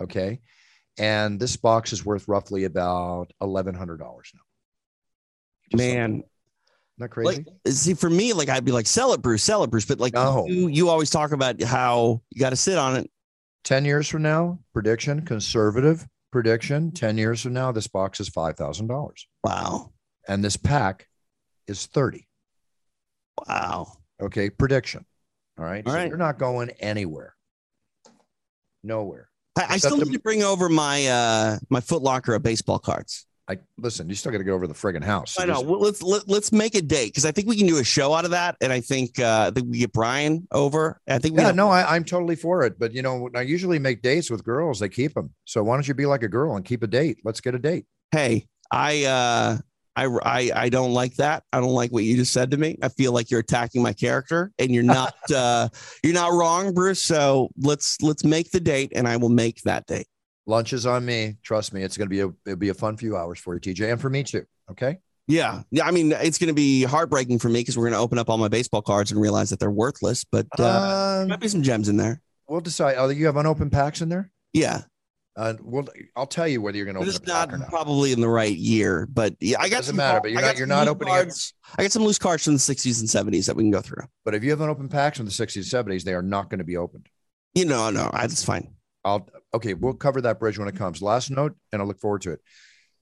Okay, 0.01 0.39
and 0.97 1.39
this 1.39 1.55
box 1.55 1.93
is 1.93 2.05
worth 2.05 2.28
roughly 2.28 2.63
about 2.63 3.32
eleven 3.41 3.76
hundred 3.76 3.97
dollars 3.99 4.32
now. 4.34 4.41
Just 5.71 5.78
Man, 5.84 6.23
that 6.98 7.10
crazy? 7.10 7.46
like 7.46 7.74
see 7.74 7.93
for 7.93 8.10
me, 8.10 8.34
like 8.34 8.50
I'd 8.50 8.66
be 8.66 8.72
like, 8.72 8.88
sell 8.88 9.14
it, 9.14 9.22
Bruce, 9.22 9.43
sell 9.43 9.64
it, 9.64 9.70
Bruce. 9.70 9.86
But 9.86 10.00
like 10.00 10.14
No. 10.14 10.46
you, 10.48 10.68
you 10.68 10.89
always 10.89 11.10
talk 11.10 11.32
about 11.32 11.62
how 11.62 12.22
you 12.30 12.39
got 12.39 12.52
to 12.52 12.56
sit 12.56 12.78
on 12.78 12.96
it. 12.98 13.10
Ten 13.64 13.84
years 13.86 14.08
from 14.08 14.22
now, 14.22 14.60
prediction, 14.74 15.26
conservative 15.26 16.06
prediction. 16.32 16.91
Ten 16.91 17.18
years 17.18 17.41
from 17.41 17.54
now, 17.54 17.72
this 17.72 17.88
box 17.88 18.20
is 18.20 18.30
five 18.30 18.56
thousand 18.58 18.88
dollars, 18.88 19.28
Wow. 19.43 19.91
and 20.28 20.43
this 20.43 20.56
pack 20.58 21.08
is 21.68 21.86
thirty. 21.88 22.28
Wow. 23.48 23.98
Okay, 24.22 24.50
prediction. 24.50 25.06
All 25.58 25.66
right, 25.66 25.86
All 25.86 25.91
so 25.93 25.98
right. 25.98 26.08
you're 26.08 26.18
not 26.18 26.38
going 26.38 26.70
anywhere. 26.80 27.36
Nowhere. 28.84 29.30
I, 29.58 29.66
I 29.72 29.78
still 29.78 29.98
need 29.98 30.14
to 30.14 30.20
bring 30.20 30.43
over 30.43 30.70
my 30.70 31.08
uh 31.08 31.58
my 31.70 31.82
Foot 31.82 32.02
Locker 32.02 32.36
of 32.36 32.43
baseball 32.43 32.80
cards. 32.80 33.26
I 33.48 33.60
listen. 33.78 34.10
You 34.10 34.16
still 34.16 34.32
got 34.32 34.39
to 34.39 34.43
go 34.43 34.54
over 34.54 34.66
the 34.66 34.74
friggin' 34.74 35.04
house. 35.04 35.39
I 35.39 35.46
know. 35.46 35.54
just- 35.54 35.66
Well, 35.68 35.80
let's 35.80 36.02
let, 36.02 36.28
let's 36.28 36.52
make 36.52 36.74
a 36.74 36.82
date 36.82 37.08
because 37.10 37.26
I 37.26 37.32
think 37.32 37.48
we 37.48 37.56
can 37.56 37.68
do 37.68 37.78
a 37.78 37.84
show 37.84 38.14
out 38.14 38.26
of 38.26 38.32
that, 38.32 38.56
and 38.60 38.74
I 38.74 38.82
think 38.82 39.20
uh, 39.20 39.46
I 39.50 39.52
think 39.54 39.68
we 39.70 39.78
get 39.80 39.93
Brian 39.93 40.48
over. 40.52 41.00
I 41.08 41.20
think 41.20 41.36
we 41.36 41.41
Yeah, 41.41 41.48
have- 41.48 41.56
no, 41.56 41.70
I, 41.70 41.96
I'm 41.96 42.04
totally 42.04 42.36
for 42.36 42.64
it. 42.64 42.80
But 42.80 42.93
you 42.93 43.02
know, 43.04 43.30
I 43.36 43.41
usually 43.41 43.78
make 43.78 44.02
dates 44.02 44.32
with 44.32 44.43
girls, 44.43 44.80
they 44.80 44.89
keep 44.89 45.14
them. 45.14 45.32
So 45.46 45.64
why 45.64 45.76
don't 45.76 45.88
you 45.88 45.93
be 45.93 46.06
like 46.08 46.24
a 46.24 46.28
girl 46.28 46.56
and 46.56 46.66
keep 46.66 46.82
a 46.82 46.88
date? 46.88 47.20
Let's 47.24 47.39
get 47.39 47.54
a 47.54 47.60
date. 47.60 47.86
Hey, 48.12 48.48
I 48.72 49.04
uh 49.06 49.58
I, 49.96 50.06
I 50.24 50.52
I 50.64 50.70
don't 50.70 50.93
like 50.93 51.16
that. 51.18 51.43
I 51.54 51.60
don't 51.62 51.72
like 51.74 51.91
what 51.91 52.04
you 52.04 52.16
just 52.18 52.34
said 52.34 52.50
to 52.52 52.58
me. 52.58 52.78
I 52.82 52.89
feel 52.89 53.12
like 53.14 53.30
you're 53.30 53.39
attacking 53.41 53.84
my 53.84 53.93
character, 53.93 54.52
and 54.58 54.72
you're 54.72 54.84
not 54.84 55.14
uh 55.34 55.70
you're 56.04 56.14
not 56.16 56.34
wrong, 56.34 56.74
Bruce. 56.74 57.02
So 57.04 57.50
let's 57.62 58.02
let's 58.02 58.24
make 58.26 58.50
the 58.52 58.60
date, 58.60 58.91
and 58.96 59.08
I 59.08 59.18
will 59.18 59.30
make 59.30 59.62
that 59.66 59.86
date. 59.86 60.08
Lunch 60.48 60.74
is 60.74 60.86
on 60.86 61.06
me. 61.06 61.38
Trust 61.43 61.74
me, 61.74 61.82
it's 61.84 61.98
gonna 61.98 62.10
be 62.10 62.22
a 62.22 62.30
it'll 62.46 62.56
be 62.58 62.70
a 62.70 62.74
fun 62.74 62.98
few 62.98 63.18
hours 63.18 63.39
for 63.39 63.54
you, 63.56 63.60
TJ, 63.60 63.91
and 63.91 64.00
for 64.02 64.10
me 64.10 64.24
too. 64.24 64.46
Okay. 64.72 65.00
Yeah, 65.28 65.64
yeah. 65.72 65.86
I 65.88 65.91
mean, 65.91 66.12
it's 66.12 66.38
going 66.38 66.50
to 66.50 66.54
be 66.54 66.84
heartbreaking 66.84 67.39
for 67.39 67.50
me 67.50 67.62
because 67.62 67.76
we're 67.76 67.86
going 67.86 67.93
to 67.93 68.00
open 68.00 68.20
up 68.20 68.30
all 68.30 68.38
my 68.38 68.48
baseball 68.48 68.84
cards 68.84 69.12
and 69.12 69.20
realize 69.20 69.50
that 69.50 69.60
they're 69.60 69.72
worthless. 69.72 70.24
But 70.24 70.46
uh, 70.60 70.62
there 71.18 71.22
Um, 71.24 71.30
might 71.30 71.39
be 71.39 71.48
some 71.48 71.64
gems 71.64 71.89
in 71.89 71.98
there. 71.98 72.22
we'll 72.48 72.62
decide. 72.62 72.93
Oh, 73.00 73.10
you 73.10 73.26
have 73.26 73.36
unopened 73.36 73.72
packs 73.72 74.02
in 74.02 74.10
there. 74.10 74.30
Yeah, 74.54 74.82
Uh, 75.36 75.56
well, 75.64 75.88
I'll 76.16 76.28
tell 76.28 76.48
you 76.48 76.62
whether 76.62 76.78
you're 76.78 76.86
gonna 76.86 77.00
open 77.00 77.10
it's 77.10 77.26
not 77.26 77.50
not. 77.50 77.68
probably 77.70 78.12
in 78.12 78.22
the 78.22 78.30
right 78.30 78.56
year. 78.56 79.08
But 79.12 79.36
yeah, 79.39 79.58
I 79.60 79.68
got 79.68 79.78
Doesn't 79.78 79.93
some 79.93 79.96
matter, 79.98 80.12
car- 80.18 80.22
but 80.22 80.32
you're 80.32 80.41
not- 80.41 80.58
you're 80.60 80.68
not 80.68 80.88
opening 80.88 81.12
it- 81.16 81.18
cards. 81.18 81.54
I 81.76 81.82
got 81.82 81.91
some 81.91 82.04
loose 82.04 82.20
cards 82.20 82.43
from 82.43 82.54
the 82.54 82.60
60s 82.60 83.00
and 83.00 83.10
70s 83.10 83.48
that 83.48 83.56
we 83.56 83.64
can 83.64 83.72
go 83.72 83.82
through. 83.82 84.04
But 84.26 84.36
if 84.36 84.43
you 84.43 84.52
have 84.52 84.62
unopened 84.62 84.91
packs 84.91 85.18
from 85.18 85.26
the 85.26 85.32
60s, 85.32 85.56
and 85.56 85.66
70s, 85.66 86.04
they 86.04 86.14
are 86.14 86.22
not 86.22 86.52
going 86.52 86.60
to 86.60 86.64
be 86.66 86.78
opened. 86.78 87.10
You 87.56 87.66
know, 87.66 87.89
no, 87.89 88.12
I- 88.14 88.28
that's 88.28 88.43
fine. 88.46 88.76
I'll 89.04 89.28
okay, 89.56 89.74
we'll 89.74 89.93
cover 89.93 90.22
that 90.22 90.39
bridge 90.39 90.58
when 90.60 90.68
it 90.68 90.76
comes. 90.76 91.01
Last 91.01 91.30
note, 91.32 91.56
and 91.72 91.82
I 91.82 91.86
look 91.86 91.99
forward 91.99 92.22
to 92.24 92.32
it. 92.32 92.41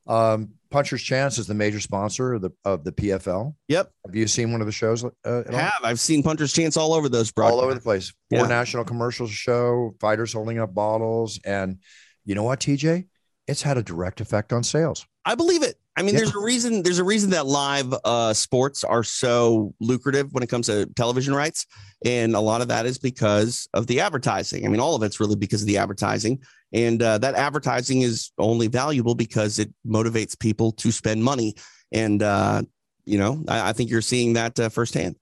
Um, 0.05 0.55
Puncher's 0.69 1.01
Chance 1.01 1.37
is 1.37 1.47
the 1.47 1.53
major 1.53 1.79
sponsor 1.79 2.33
of 2.33 2.41
the 2.41 2.51
of 2.65 2.83
the 2.83 2.91
PFL. 2.91 3.55
Yep, 3.69 3.91
Have 4.05 4.15
you 4.15 4.27
seen 4.27 4.51
one 4.51 4.59
of 4.59 4.67
the 4.67 4.73
shows? 4.73 5.03
Uh, 5.05 5.09
at 5.25 5.47
all? 5.53 5.59
have 5.59 5.73
I've 5.83 5.99
seen 5.99 6.23
Puncher's 6.23 6.51
Chance 6.51 6.75
all 6.75 6.93
over 6.93 7.07
those 7.07 7.31
bro. 7.31 7.47
all 7.47 7.61
over 7.61 7.73
the 7.73 7.79
place. 7.79 8.11
Four 8.29 8.39
Yeah. 8.41 8.47
national 8.47 8.83
commercials 8.83 9.31
show, 9.31 9.95
fighters 10.01 10.33
holding 10.33 10.59
up 10.59 10.73
bottles, 10.73 11.39
and 11.45 11.77
you 12.25 12.35
know 12.35 12.43
what, 12.43 12.59
TJ? 12.59 13.05
It's 13.47 13.61
had 13.61 13.77
a 13.77 13.83
direct 13.83 14.19
effect 14.19 14.51
on 14.51 14.63
sales. 14.63 15.05
I 15.25 15.35
believe 15.35 15.63
it. 15.63 15.75
I 15.95 16.01
mean, 16.01 16.15
Yeah. 16.15 16.21
there's 16.21 16.35
a 16.35 16.39
reason. 16.39 16.81
There's 16.81 16.99
a 16.99 17.03
reason 17.03 17.29
that 17.31 17.45
live 17.45 17.93
uh, 18.03 18.33
sports 18.33 18.83
are 18.83 19.03
so 19.03 19.75
lucrative 19.79 20.33
when 20.33 20.41
it 20.43 20.47
comes 20.49 20.65
to 20.67 20.87
television 20.95 21.35
rights, 21.35 21.67
and 22.03 22.35
a 22.35 22.39
lot 22.39 22.61
of 22.61 22.67
that 22.69 22.85
is 22.85 22.97
because 22.97 23.67
of 23.73 23.85
the 23.87 23.99
advertising. 23.99 24.65
I 24.65 24.69
mean, 24.69 24.79
all 24.79 24.95
of 24.95 25.03
it's 25.03 25.19
really 25.19 25.35
because 25.35 25.61
of 25.61 25.67
the 25.67 25.77
advertising, 25.77 26.39
and 26.71 27.01
uh, 27.01 27.19
that 27.19 27.35
advertising 27.35 28.01
is 28.01 28.31
only 28.39 28.67
valuable 28.67 29.13
because 29.13 29.59
it 29.59 29.71
motivates 29.85 30.37
people 30.37 30.71
to 30.73 30.91
spend 30.91 31.23
money. 31.23 31.53
And 31.91 32.23
uh, 32.23 32.63
you 33.05 33.19
know, 33.19 33.43
I, 33.47 33.69
I 33.69 33.73
think 33.73 33.91
you're 33.91 34.01
seeing 34.01 34.33
that 34.33 34.59
uh, 34.59 34.69
firsthand. 34.69 35.15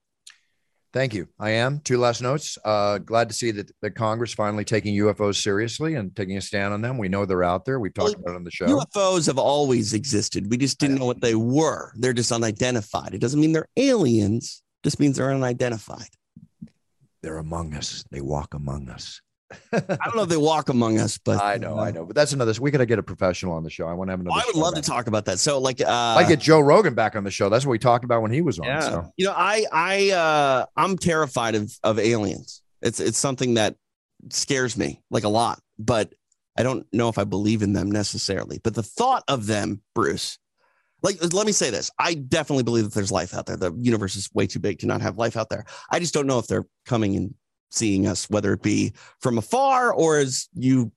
Thank 0.93 1.13
you. 1.13 1.29
I 1.39 1.51
am. 1.51 1.79
Two 1.79 1.97
last 1.97 2.21
notes. 2.21 2.57
Uh, 2.65 2.97
glad 2.97 3.29
to 3.29 3.35
see 3.35 3.51
that 3.51 3.71
the 3.81 3.89
Congress 3.89 4.33
finally 4.33 4.65
taking 4.65 4.93
UFOs 4.97 5.41
seriously 5.41 5.95
and 5.95 6.13
taking 6.15 6.35
a 6.37 6.41
stand 6.41 6.73
on 6.73 6.81
them. 6.81 6.97
We 6.97 7.07
know 7.07 7.25
they're 7.25 7.43
out 7.43 7.63
there. 7.63 7.79
We've 7.79 7.93
talked 7.93 8.15
Well, 8.17 8.23
about 8.23 8.31
it 8.33 8.35
on 8.35 8.43
the 8.43 8.51
show. 8.51 8.65
UFOs 8.65 9.27
have 9.27 9.37
always 9.37 9.93
existed. 9.93 10.49
We 10.51 10.57
just 10.57 10.79
didn't 10.79 10.97
know 10.97 11.05
what 11.05 11.21
they 11.21 11.35
were. 11.35 11.93
They're 11.95 12.11
just 12.11 12.31
unidentified. 12.33 13.13
It 13.13 13.21
doesn't 13.21 13.39
mean 13.39 13.53
they're 13.53 13.69
aliens. 13.77 14.63
Just 14.83 14.99
means 14.99 15.15
they're 15.15 15.31
unidentified. 15.31 16.09
they're 17.21 17.37
among 17.37 17.73
us. 17.75 18.03
They 18.11 18.19
walk 18.21 18.53
among 18.53 18.89
us. 18.89 19.21
I 19.73 19.79
don't 19.79 20.15
know 20.15 20.23
if 20.23 20.29
they 20.29 20.37
walk 20.37 20.69
among 20.69 20.99
us, 20.99 21.17
but 21.17 21.41
I 21.41 21.57
know, 21.57 21.77
I 21.79 21.91
know, 21.91 22.05
but 22.05 22.15
that's 22.15 22.33
another. 22.33 22.53
We 22.59 22.71
got 22.71 22.79
to 22.79 22.85
get 22.85 22.99
a 22.99 23.03
professional 23.03 23.53
on 23.53 23.63
the 23.63 23.69
show. 23.69 23.87
I 23.87 23.93
want 23.93 24.09
to 24.09 24.11
have 24.13 24.19
another. 24.19 24.35
I 24.35 24.43
would 24.45 24.55
show 24.55 24.61
love 24.61 24.75
to 24.75 24.81
talk 24.81 25.07
about 25.07 25.25
that. 25.25 25.39
So, 25.39 25.59
like, 25.59 25.81
uh, 25.81 25.85
I 25.87 26.27
get 26.27 26.39
Joe 26.39 26.59
Rogan 26.59 26.93
back 26.93 27.15
on 27.15 27.23
the 27.23 27.31
show. 27.31 27.49
That's 27.49 27.65
what 27.65 27.71
we 27.71 27.79
talked 27.79 28.03
about 28.03 28.21
when 28.21 28.31
he 28.31 28.41
was 28.41 28.59
on. 28.59 28.65
yeah, 28.65 28.79
So 28.79 29.11
you 29.17 29.25
know, 29.25 29.33
I, 29.35 29.65
I, 29.71 30.11
uh, 30.11 30.65
I'm 30.75 30.97
terrified 30.97 31.55
of 31.55 31.77
of 31.83 31.99
aliens. 31.99 32.61
It's 32.81 32.99
it's 32.99 33.17
something 33.17 33.55
that 33.55 33.75
scares 34.29 34.77
me 34.77 35.01
like 35.09 35.23
a 35.23 35.29
lot, 35.29 35.59
but 35.79 36.13
I 36.57 36.63
don't 36.63 36.85
know 36.91 37.09
if 37.09 37.17
I 37.17 37.23
believe 37.23 37.61
in 37.61 37.73
them 37.73 37.91
necessarily. 37.91 38.59
But 38.63 38.75
the 38.75 38.83
thought 38.83 39.23
of 39.27 39.47
them, 39.47 39.81
Bruce, 39.95 40.37
like, 41.03 41.17
let 41.33 41.45
me 41.45 41.51
say 41.51 41.69
this: 41.69 41.89
I 41.97 42.13
definitely 42.13 42.63
believe 42.63 42.83
that 42.83 42.93
there's 42.93 43.11
life 43.11 43.33
out 43.33 43.45
there. 43.45 43.57
The 43.57 43.73
universe 43.79 44.15
is 44.15 44.29
way 44.33 44.47
too 44.47 44.59
big 44.59 44.79
to 44.79 44.85
not 44.85 45.01
have 45.01 45.17
life 45.17 45.35
out 45.37 45.49
there. 45.49 45.65
I 45.89 45.99
just 45.99 46.13
don't 46.13 46.27
know 46.27 46.39
if 46.39 46.47
they're 46.47 46.67
coming 46.85 47.15
and 47.15 47.33
seeing 47.71 48.05
us, 48.05 48.29
whether 48.29 48.53
it 48.53 48.61
be 48.61 48.93
from 49.19 49.37
afar 49.37 49.91
or 49.91 50.19
as 50.19 50.49
you, 50.53 50.91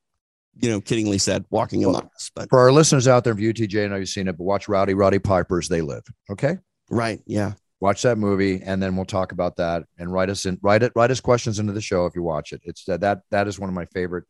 you 0.60 0.70
know, 0.70 0.80
kiddingly 0.80 1.20
said, 1.20 1.44
walking 1.50 1.84
among 1.84 2.10
us. 2.14 2.30
But 2.34 2.50
for 2.50 2.58
our 2.58 2.72
listeners 2.72 3.08
out 3.08 3.24
there, 3.24 3.34
view 3.34 3.54
TJ. 3.54 3.84
I 3.84 3.88
know 3.88 3.96
you've 3.96 4.08
seen 4.08 4.28
it, 4.28 4.36
but 4.36 4.44
watch 4.44 4.68
Rowdy 4.68 4.94
Roddy 4.94 5.18
Piper's 5.18 5.68
They 5.68 5.80
Live. 5.80 6.04
Okay, 6.30 6.58
right, 6.90 7.20
yeah. 7.26 7.52
watch 7.80 8.02
that 8.02 8.18
movie, 8.18 8.60
and 8.62 8.82
then 8.82 8.96
we'll 8.96 9.04
talk 9.04 9.32
about 9.32 9.56
that. 9.56 9.84
And 9.98 10.12
write 10.12 10.30
us 10.30 10.46
in, 10.46 10.58
write 10.62 10.82
it, 10.82 10.92
write 10.94 11.10
us 11.10 11.20
questions 11.20 11.58
into 11.58 11.72
the 11.72 11.80
show 11.80 12.06
if 12.06 12.14
you 12.14 12.22
watch 12.22 12.52
it. 12.52 12.60
It's 12.64 12.84
that 12.84 13.00
that 13.00 13.22
that 13.30 13.48
is 13.48 13.58
one 13.58 13.68
of 13.68 13.74
my 13.74 13.86
favorite 13.86 14.24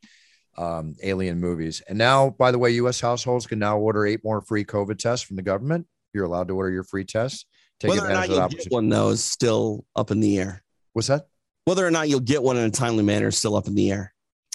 um, 0.56 0.94
alien 1.02 1.40
movies. 1.40 1.82
And 1.88 1.98
now, 1.98 2.30
by 2.30 2.50
the 2.50 2.58
way, 2.58 2.70
U.S. 2.72 3.00
households 3.00 3.46
can 3.46 3.58
now 3.58 3.78
order 3.78 4.06
eight 4.06 4.20
more 4.24 4.40
free 4.40 4.64
COVID 4.64 4.98
tests 4.98 5.26
from 5.26 5.36
the 5.36 5.42
government. 5.42 5.86
You're 6.12 6.24
allowed 6.24 6.48
to 6.48 6.54
order 6.54 6.70
your 6.70 6.84
free 6.84 7.04
tests. 7.04 7.46
Take 7.80 7.90
Whether 7.90 8.06
or 8.06 8.10
not 8.10 8.24
advantage 8.24 8.38
of 8.38 8.52
you'll 8.52 8.64
get 8.64 8.72
one 8.72 8.88
though 8.88 9.08
is 9.10 9.24
still 9.24 9.84
up 9.96 10.10
in 10.10 10.20
the 10.20 10.38
air. 10.38 10.62
What's 10.92 11.08
that? 11.08 11.26
Whether 11.64 11.86
or 11.86 11.90
not 11.90 12.08
you'll 12.08 12.20
get 12.20 12.42
one 12.42 12.56
in 12.56 12.64
a 12.64 12.70
timely 12.70 13.02
manner 13.02 13.28
is 13.28 13.38
still 13.38 13.56
up 13.56 13.66
in 13.66 13.74
the 13.74 13.90
air. 13.90 14.12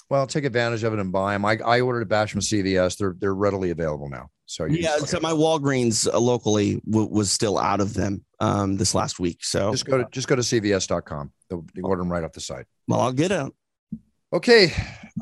Well, 0.08 0.26
take 0.26 0.44
advantage 0.44 0.82
of 0.84 0.92
it 0.92 0.98
and 0.98 1.12
buy 1.12 1.32
them. 1.34 1.44
I, 1.44 1.58
I 1.64 1.80
ordered 1.80 2.02
a 2.02 2.06
batch 2.06 2.32
from 2.32 2.40
CVS. 2.40 2.96
They're 2.98 3.14
they're 3.18 3.34
readily 3.34 3.70
available 3.70 4.08
now. 4.08 4.30
So 4.46 4.64
you 4.64 4.78
Yeah, 4.78 4.96
so 4.98 5.20
my 5.20 5.30
Walgreens 5.32 6.12
uh, 6.12 6.18
locally 6.18 6.80
w- 6.88 7.08
was 7.08 7.30
still 7.30 7.58
out 7.58 7.80
of 7.80 7.94
them 7.94 8.24
um, 8.40 8.76
this 8.76 8.94
last 8.94 9.20
week. 9.20 9.38
So 9.44 9.70
just 9.70 9.86
go 9.86 9.98
to 9.98 10.08
just 10.10 10.26
go 10.26 10.34
to 10.34 10.42
cvs.com. 10.42 11.32
They'll 11.48 11.64
you 11.74 11.82
order 11.84 12.02
them 12.02 12.10
right 12.10 12.24
off 12.24 12.32
the 12.32 12.40
site. 12.40 12.66
well, 12.88 13.00
I'll 13.00 13.12
get 13.12 13.30
out. 13.30 13.54
Okay. 14.32 14.72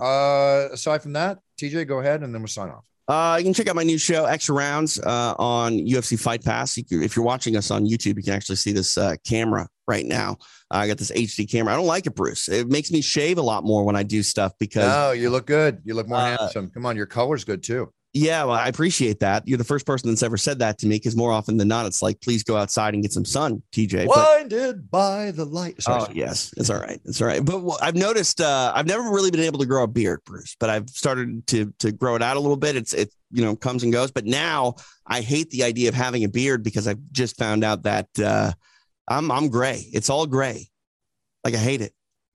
Uh, 0.00 0.68
aside 0.72 1.02
from 1.02 1.14
that, 1.14 1.38
TJ, 1.60 1.86
go 1.86 1.98
ahead 2.00 2.22
and 2.22 2.34
then 2.34 2.40
we'll 2.42 2.48
sign 2.48 2.68
off. 2.70 2.84
Uh, 3.08 3.36
you 3.38 3.44
can 3.44 3.54
check 3.54 3.68
out 3.68 3.74
my 3.76 3.82
new 3.82 3.96
show, 3.96 4.26
Extra 4.26 4.54
Rounds, 4.54 5.00
uh, 5.00 5.34
on 5.38 5.78
UFC 5.78 6.20
Fight 6.20 6.44
Pass. 6.44 6.76
You 6.76 6.84
can, 6.84 7.02
if 7.02 7.16
you're 7.16 7.24
watching 7.24 7.56
us 7.56 7.70
on 7.70 7.86
YouTube, 7.86 8.16
you 8.16 8.22
can 8.22 8.34
actually 8.34 8.56
see 8.56 8.72
this 8.72 8.98
uh, 8.98 9.14
camera 9.26 9.66
right 9.86 10.04
now. 10.04 10.36
I 10.70 10.86
got 10.86 10.98
this 10.98 11.10
HD 11.10 11.50
camera. 11.50 11.72
I 11.72 11.76
don't 11.76 11.86
like 11.86 12.06
it, 12.06 12.14
Bruce. 12.14 12.48
It 12.50 12.68
makes 12.68 12.90
me 12.90 13.00
shave 13.00 13.38
a 13.38 13.42
lot 13.42 13.64
more 13.64 13.84
when 13.84 13.96
I 13.96 14.02
do 14.02 14.22
stuff 14.22 14.52
because 14.60 14.84
Oh, 14.94 15.12
you 15.12 15.30
look 15.30 15.46
good. 15.46 15.80
You 15.84 15.94
look 15.94 16.06
more 16.06 16.18
Uh, 16.18 16.36
handsome. 16.36 16.68
Come 16.70 16.84
on, 16.84 16.96
your 16.96 17.06
color's 17.06 17.44
good 17.44 17.62
too. 17.62 17.90
Yeah, 18.14 18.44
well, 18.44 18.56
I 18.56 18.68
appreciate 18.68 19.20
that. 19.20 19.46
You're 19.46 19.58
the 19.58 19.64
first 19.64 19.84
person 19.84 20.08
that's 20.08 20.22
ever 20.22 20.38
said 20.38 20.60
that 20.60 20.78
to 20.78 20.86
me 20.86 20.96
because 20.96 21.14
more 21.14 21.30
often 21.30 21.58
than 21.58 21.68
not, 21.68 21.84
it's 21.84 22.00
like, 22.00 22.20
please 22.22 22.42
go 22.42 22.56
outside 22.56 22.94
and 22.94 23.02
get 23.02 23.12
some 23.12 23.24
sun, 23.24 23.62
TJ. 23.72 24.06
But, 24.06 24.14
Blinded 24.14 24.90
by 24.90 25.30
the 25.30 25.44
light. 25.44 25.82
Sorry. 25.82 26.06
oh, 26.08 26.12
yes, 26.12 26.54
it's 26.56 26.70
all 26.70 26.80
right. 26.80 26.98
It's 27.04 27.20
all 27.20 27.28
right. 27.28 27.44
But 27.44 27.60
what 27.60 27.82
I've 27.82 27.94
noticed, 27.94 28.40
uh, 28.40 28.72
I've 28.74 28.86
never 28.86 29.02
really 29.02 29.30
been 29.30 29.42
able 29.42 29.58
to 29.58 29.66
grow 29.66 29.82
a 29.84 29.86
beard, 29.86 30.20
Bruce, 30.24 30.56
but 30.58 30.70
I've 30.70 30.88
started 30.88 31.46
to 31.48 31.72
to 31.80 31.92
grow 31.92 32.16
it 32.16 32.22
out 32.22 32.38
a 32.38 32.40
little 32.40 32.56
bit. 32.56 32.76
It's 32.76 32.94
it 32.94 33.12
you 33.30 33.44
know 33.44 33.54
comes 33.54 33.82
and 33.82 33.92
goes. 33.92 34.10
But 34.10 34.24
now 34.24 34.76
I 35.06 35.20
hate 35.20 35.50
the 35.50 35.64
idea 35.64 35.90
of 35.90 35.94
having 35.94 36.24
a 36.24 36.28
beard 36.28 36.62
because 36.62 36.88
I've 36.88 37.00
just 37.12 37.36
found 37.36 37.62
out 37.62 37.82
that 37.82 38.08
uh, 38.18 38.52
I'm 39.06 39.30
I'm 39.30 39.48
gray. 39.48 39.84
It's 39.92 40.08
all 40.08 40.26
gray. 40.26 40.68
Like 41.44 41.54
I 41.54 41.58
hate 41.58 41.82
it. 41.82 41.92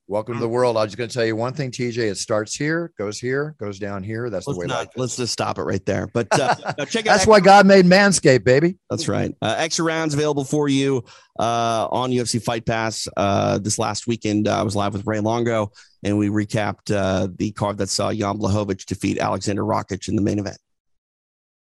Welcome 0.07 0.33
to 0.33 0.41
the 0.41 0.49
world. 0.49 0.75
I'm 0.75 0.85
just 0.87 0.97
going 0.97 1.09
to 1.09 1.13
tell 1.13 1.25
you 1.25 1.37
one 1.37 1.53
thing, 1.53 1.71
TJ. 1.71 1.97
It 1.97 2.17
starts 2.17 2.53
here, 2.53 2.91
goes 2.97 3.19
here, 3.19 3.55
goes 3.57 3.79
down 3.79 4.03
here. 4.03 4.29
That's 4.29 4.43
the 4.43 4.51
Let's 4.51 4.59
way. 4.59 4.65
not. 4.65 4.89
Let's 4.97 5.15
just 5.15 5.31
stop 5.31 5.57
it 5.57 5.61
right 5.63 5.83
there. 5.85 6.09
But 6.13 6.27
uh, 6.37 6.55
check 6.85 7.07
out. 7.07 7.13
That's 7.13 7.25
why 7.25 7.39
God 7.39 7.65
made 7.65 7.85
Manscaped, 7.85 8.43
baby. 8.43 8.77
That's 8.89 9.07
right. 9.07 9.33
Uh, 9.41 9.55
extra 9.57 9.85
rounds 9.85 10.13
available 10.13 10.43
for 10.43 10.67
you 10.67 11.05
uh, 11.39 11.87
on 11.89 12.11
UFC 12.11 12.43
Fight 12.43 12.65
Pass. 12.65 13.07
Uh, 13.15 13.59
this 13.59 13.79
last 13.79 14.05
weekend, 14.05 14.49
uh, 14.49 14.59
I 14.59 14.63
was 14.63 14.75
live 14.75 14.91
with 14.91 15.07
Ray 15.07 15.21
Longo, 15.21 15.71
and 16.03 16.17
we 16.17 16.27
recapped 16.27 16.93
uh, 16.93 17.29
the 17.37 17.53
card 17.53 17.77
that 17.77 17.87
saw 17.87 18.11
Jan 18.11 18.39
Blachowicz 18.39 18.85
defeat 18.85 19.19
Aleksandar 19.19 19.65
Rakic 19.65 20.09
in 20.09 20.17
the 20.17 20.21
main 20.21 20.37
event. 20.37 20.57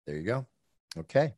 There 0.09 0.17
you 0.17 0.25
go. 0.25 0.47
Okay. 0.99 1.33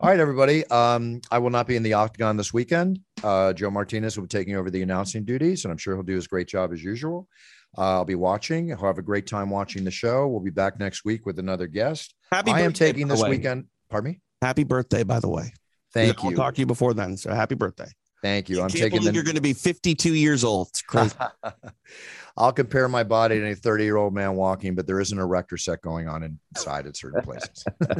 All 0.00 0.10
right, 0.10 0.18
everybody. 0.18 0.66
Um, 0.66 1.20
I 1.30 1.38
will 1.38 1.50
not 1.50 1.68
be 1.68 1.76
in 1.76 1.82
the 1.84 1.92
octagon 1.92 2.38
this 2.38 2.52
weekend. 2.52 3.00
Uh, 3.22 3.52
Joe 3.52 3.70
Martinez 3.70 4.16
will 4.16 4.24
be 4.24 4.28
taking 4.28 4.56
over 4.56 4.70
the 4.70 4.82
announcing 4.82 5.24
duties, 5.24 5.64
and 5.64 5.72
I'm 5.72 5.78
sure 5.78 5.94
he'll 5.94 6.02
do 6.02 6.14
his 6.14 6.26
great 6.26 6.48
job 6.48 6.72
as 6.72 6.82
usual. 6.82 7.28
Uh, 7.76 7.98
I'll 7.98 8.04
be 8.04 8.14
watching. 8.14 8.72
I'll 8.72 8.86
have 8.86 8.98
a 8.98 9.02
great 9.02 9.26
time 9.26 9.50
watching 9.50 9.84
the 9.84 9.90
show. 9.90 10.26
We'll 10.26 10.40
be 10.40 10.50
back 10.50 10.80
next 10.80 11.04
week 11.04 11.26
with 11.26 11.38
another 11.38 11.66
guest. 11.66 12.14
Happy 12.32 12.50
I 12.50 12.60
am 12.60 12.70
birthday, 12.70 12.92
taking 12.92 13.08
this 13.08 13.22
weekend. 13.22 13.66
Pardon 13.88 14.12
me. 14.12 14.20
Happy 14.42 14.64
birthday, 14.64 15.02
by 15.02 15.20
the 15.20 15.28
way. 15.28 15.52
Thank 15.92 16.24
I'll 16.24 16.30
you. 16.30 16.36
talk 16.36 16.54
to 16.54 16.60
you 16.60 16.66
before 16.66 16.94
then. 16.94 17.16
So 17.16 17.32
happy 17.32 17.54
birthday. 17.54 17.88
Thank 18.22 18.48
you. 18.48 18.60
I'm 18.60 18.68
Can't 18.68 18.92
taking 18.92 19.04
the. 19.04 19.12
you're 19.12 19.24
going 19.24 19.36
to 19.36 19.42
be 19.42 19.54
52 19.54 20.14
years 20.14 20.44
old. 20.44 20.68
It's 20.68 20.82
crazy. 20.82 21.14
I'll 22.36 22.52
compare 22.52 22.88
my 22.88 23.02
body 23.02 23.38
to 23.40 23.50
a 23.50 23.54
30 23.54 23.84
year 23.84 23.96
old 23.96 24.14
man 24.14 24.34
walking, 24.34 24.74
but 24.74 24.86
there 24.86 25.00
isn't 25.00 25.18
a 25.18 25.22
erector 25.22 25.56
set 25.56 25.80
going 25.80 26.08
on 26.08 26.38
inside 26.54 26.86
at 26.86 26.96
certain 26.96 27.22
places. 27.22 27.64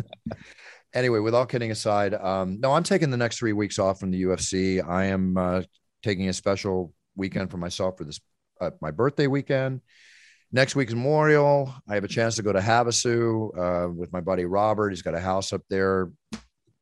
anyway, 0.95 1.19
with 1.19 1.35
all 1.35 1.47
kidding 1.47 1.71
aside, 1.71 2.15
um, 2.15 2.61
no, 2.61 2.73
I'm 2.73 2.83
taking 2.83 3.11
the 3.11 3.17
next 3.17 3.39
three 3.39 3.53
weeks 3.53 3.79
off 3.79 4.01
from 4.01 4.11
the 4.11 4.23
UFC. 4.23 4.87
I 4.87 5.07
am 5.07 5.37
uh, 5.37 5.63
taking 6.03 6.29
a 6.29 6.33
special 6.33 6.93
weekend 7.17 7.51
for 7.51 7.57
myself 7.57 7.99
for 7.99 8.05
this 8.05 8.21
uh, 8.61 8.71
my 8.81 8.91
birthday 8.91 9.27
weekend. 9.27 9.81
Next 10.53 10.75
week's 10.75 10.93
Memorial. 10.93 11.73
I 11.89 11.95
have 11.95 12.05
a 12.05 12.09
chance 12.09 12.37
to 12.37 12.43
go 12.43 12.53
to 12.53 12.59
Havasu 12.59 13.57
uh, 13.57 13.91
with 13.91 14.13
my 14.13 14.21
buddy 14.21 14.45
Robert. 14.45 14.91
He's 14.91 15.03
got 15.03 15.15
a 15.15 15.21
house 15.21 15.53
up 15.53 15.63
there. 15.71 16.11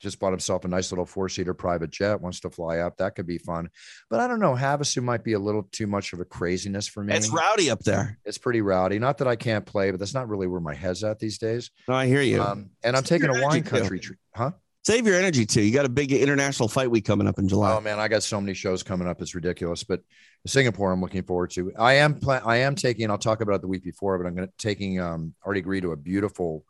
Just 0.01 0.19
bought 0.21 0.31
himself 0.31 0.65
a 0.65 0.69
nice 0.69 0.93
little 0.93 1.07
four 1.07 1.29
seater 1.29 1.55
private 1.55 1.91
jet. 1.91 2.21
Wants 2.21 2.41
to 2.41 2.51
fly 2.51 2.79
up. 2.79 2.97
That 2.99 3.17
could 3.17 3.27
be 3.27 3.39
fun. 3.39 3.69
But 4.09 4.21
I 4.21 4.29
don't 4.29 4.41
know. 4.41 4.55
Havasu 4.55 5.03
might 5.03 5.25
be 5.25 5.33
a 5.33 5.39
little 5.39 5.65
too 5.73 5.87
much 5.87 6.13
of 6.13 6.21
a 6.21 6.25
craziness 6.25 6.87
for 6.87 7.03
me. 7.03 7.15
it's 7.15 7.31
rowdy 7.31 7.71
up 7.71 7.81
there. 7.81 8.19
It's 8.25 8.39
pretty 8.39 8.61
rowdy. 8.61 8.99
Not 8.99 9.19
that 9.19 9.29
I 9.29 9.37
can't 9.37 9.67
play, 9.67 9.91
but 9.91 9.99
that's 9.99 10.15
not 10.15 10.29
really 10.29 10.47
where 10.47 10.61
my 10.61 10.75
head's 10.75 11.03
at 11.03 11.19
these 11.19 11.39
days. 11.39 11.71
No, 11.89 11.95
I 11.95 12.07
hear 12.07 12.23
you. 12.23 12.43
Um, 12.43 12.71
and 12.83 12.97
I'm 12.97 13.05
Save 13.05 13.21
taking 13.23 13.37
a 13.37 13.43
wine 13.43 13.63
country, 13.63 13.99
trip. 13.99 14.19
huh? 14.35 14.53
Save 14.85 15.07
your 15.07 15.17
energy 15.17 15.45
too. 15.45 15.61
You 15.61 15.73
got 15.73 15.85
a 15.85 15.91
big 15.91 16.13
international 16.13 16.69
fight 16.69 16.91
week 16.91 17.05
coming 17.05 17.27
up 17.27 17.39
in 17.39 17.47
July. 17.47 17.75
Oh 17.77 17.81
man, 17.81 17.99
I 17.99 18.09
got 18.09 18.23
so 18.23 18.41
many 18.41 18.55
shows 18.55 18.83
coming 18.83 19.07
up. 19.07 19.21
It's 19.21 19.35
ridiculous. 19.35 19.85
But 19.85 20.01
Singapore, 20.47 20.93
I'm 20.93 21.01
looking 21.01 21.25
forward 21.25 21.51
to. 21.51 21.73
I 21.79 21.95
am 21.95 22.15
plan. 22.15 22.41
I 22.45 22.59
am 22.59 22.75
taking. 22.75 23.11
I'll 23.11 23.19
talk 23.19 23.43
about 23.43 23.57
it 23.57 23.61
the 23.61 23.69
week 23.69 23.85
before, 23.85 24.17
but 24.17 24.27
I'm 24.27 24.35
going 24.35 24.49
to 24.49 24.55
taking. 24.57 24.99
Um, 25.01 25.35
already 25.45 25.61
agreed 25.61 25.83
to 25.83 25.93
a 25.93 25.97
beautiful 25.97 26.65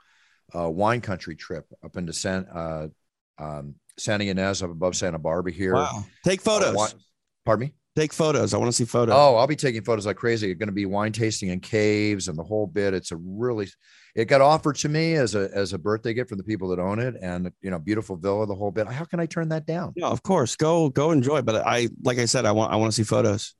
uh, 0.52 0.68
wine 0.68 1.00
country 1.00 1.36
trip 1.36 1.66
up 1.84 1.96
into 1.96 2.12
San 2.12 2.46
uh, 2.46 2.88
um, 3.38 3.74
Santa 3.98 4.24
Ynez 4.24 4.62
up 4.62 4.70
above 4.70 4.96
Santa 4.96 5.18
Barbara 5.18 5.52
here. 5.52 5.74
wow. 5.74 6.04
Take 6.24 6.40
Uh, 6.40 6.42
photos. 6.44 6.74
wine- 6.74 6.90
pardon 7.44 7.66
me. 7.68 7.74
Take 7.96 8.12
photos. 8.12 8.54
I 8.54 8.58
want 8.58 8.68
to 8.68 8.72
see 8.72 8.84
photos. 8.84 9.12
Oh, 9.16 9.34
I'll 9.34 9.48
be 9.48 9.56
taking 9.56 9.82
photos 9.82 10.06
like 10.06 10.16
crazy. 10.16 10.52
It's 10.52 10.58
going 10.58 10.68
to 10.68 10.72
be 10.72 10.86
wine 10.86 11.10
tasting 11.10 11.48
in 11.48 11.58
caves 11.58 12.28
and 12.28 12.38
the 12.38 12.44
whole 12.44 12.68
bit. 12.68 12.94
It's 12.94 13.10
a 13.10 13.16
really, 13.16 13.66
it 14.14 14.26
got 14.26 14.40
offered 14.40 14.76
to 14.76 14.88
me 14.88 15.14
as 15.14 15.34
a 15.34 15.50
as 15.52 15.72
a 15.72 15.78
birthday 15.78 16.14
gift 16.14 16.28
from 16.28 16.38
the 16.38 16.44
people 16.44 16.68
that 16.68 16.78
own 16.78 17.00
it, 17.00 17.16
and 17.20 17.50
you 17.60 17.70
know, 17.70 17.78
beautiful 17.80 18.14
villa, 18.14 18.46
the 18.46 18.54
whole 18.54 18.70
bit. 18.70 18.86
How 18.86 19.04
can 19.04 19.18
I 19.18 19.26
turn 19.26 19.48
that 19.48 19.66
down? 19.66 19.94
Yeah, 19.96 20.06
of 20.06 20.22
course. 20.22 20.54
Go 20.54 20.90
go 20.90 21.10
enjoy. 21.10 21.42
But 21.42 21.66
I 21.66 21.88
like 22.04 22.18
I 22.18 22.26
said, 22.26 22.44
I 22.46 22.52
want 22.52 22.72
I 22.72 22.76
want 22.76 22.92
to 22.92 22.94
see 22.94 23.02
photos. 23.02 23.54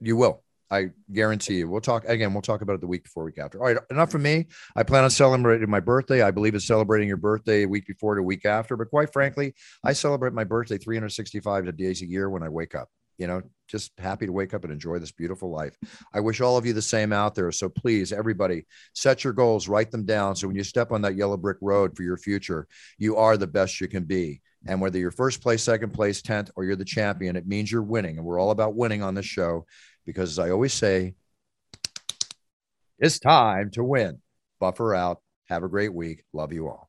You 0.00 0.16
will. 0.16 0.42
I 0.70 0.90
guarantee 1.12 1.54
you. 1.54 1.68
We'll 1.68 1.80
talk 1.80 2.04
again. 2.04 2.32
We'll 2.32 2.42
talk 2.42 2.60
about 2.60 2.74
it 2.74 2.80
the 2.80 2.86
week 2.86 3.04
before, 3.04 3.24
week 3.24 3.38
after. 3.38 3.58
All 3.58 3.66
right, 3.66 3.78
enough 3.90 4.10
for 4.10 4.18
me. 4.18 4.46
I 4.76 4.82
plan 4.82 5.04
on 5.04 5.10
celebrating 5.10 5.70
my 5.70 5.80
birthday. 5.80 6.22
I 6.22 6.30
believe 6.30 6.54
it's 6.54 6.66
celebrating 6.66 7.08
your 7.08 7.16
birthday 7.16 7.62
a 7.62 7.68
week 7.68 7.86
before 7.86 8.14
to 8.14 8.22
week 8.22 8.44
after. 8.44 8.76
But 8.76 8.90
quite 8.90 9.12
frankly, 9.12 9.54
I 9.82 9.92
celebrate 9.92 10.34
my 10.34 10.44
birthday 10.44 10.78
365 10.78 11.76
days 11.76 12.02
a 12.02 12.06
year 12.06 12.28
when 12.28 12.42
I 12.42 12.48
wake 12.48 12.74
up. 12.74 12.88
You 13.16 13.26
know, 13.26 13.42
just 13.66 13.92
happy 13.98 14.26
to 14.26 14.32
wake 14.32 14.54
up 14.54 14.62
and 14.62 14.72
enjoy 14.72 14.98
this 15.00 15.10
beautiful 15.10 15.50
life. 15.50 15.76
I 16.14 16.20
wish 16.20 16.40
all 16.40 16.56
of 16.56 16.64
you 16.64 16.72
the 16.72 16.82
same 16.82 17.12
out 17.12 17.34
there. 17.34 17.50
So 17.50 17.68
please, 17.68 18.12
everybody, 18.12 18.64
set 18.94 19.24
your 19.24 19.32
goals, 19.32 19.68
write 19.68 19.90
them 19.90 20.04
down. 20.04 20.36
So 20.36 20.46
when 20.46 20.56
you 20.56 20.62
step 20.62 20.92
on 20.92 21.02
that 21.02 21.16
yellow 21.16 21.36
brick 21.36 21.56
road 21.60 21.96
for 21.96 22.04
your 22.04 22.16
future, 22.16 22.68
you 22.96 23.16
are 23.16 23.36
the 23.36 23.48
best 23.48 23.80
you 23.80 23.88
can 23.88 24.04
be. 24.04 24.40
And 24.66 24.80
whether 24.80 24.98
you're 24.98 25.10
first 25.10 25.40
place, 25.40 25.62
second 25.62 25.92
place, 25.92 26.22
10th, 26.22 26.50
or 26.56 26.64
you're 26.64 26.76
the 26.76 26.84
champion, 26.84 27.36
it 27.36 27.46
means 27.46 27.70
you're 27.70 27.82
winning. 27.82 28.18
And 28.18 28.26
we're 28.26 28.40
all 28.40 28.50
about 28.50 28.74
winning 28.74 29.02
on 29.02 29.14
this 29.14 29.26
show 29.26 29.66
because, 30.08 30.30
as 30.30 30.38
I 30.38 30.48
always 30.48 30.72
say, 30.72 31.12
it's 32.98 33.18
time 33.18 33.70
to 33.72 33.84
win. 33.84 34.22
Buffer 34.58 34.94
out. 34.94 35.20
Have 35.50 35.64
a 35.64 35.68
great 35.68 35.92
week. 35.92 36.24
Love 36.32 36.50
you 36.50 36.66
all. 36.66 36.87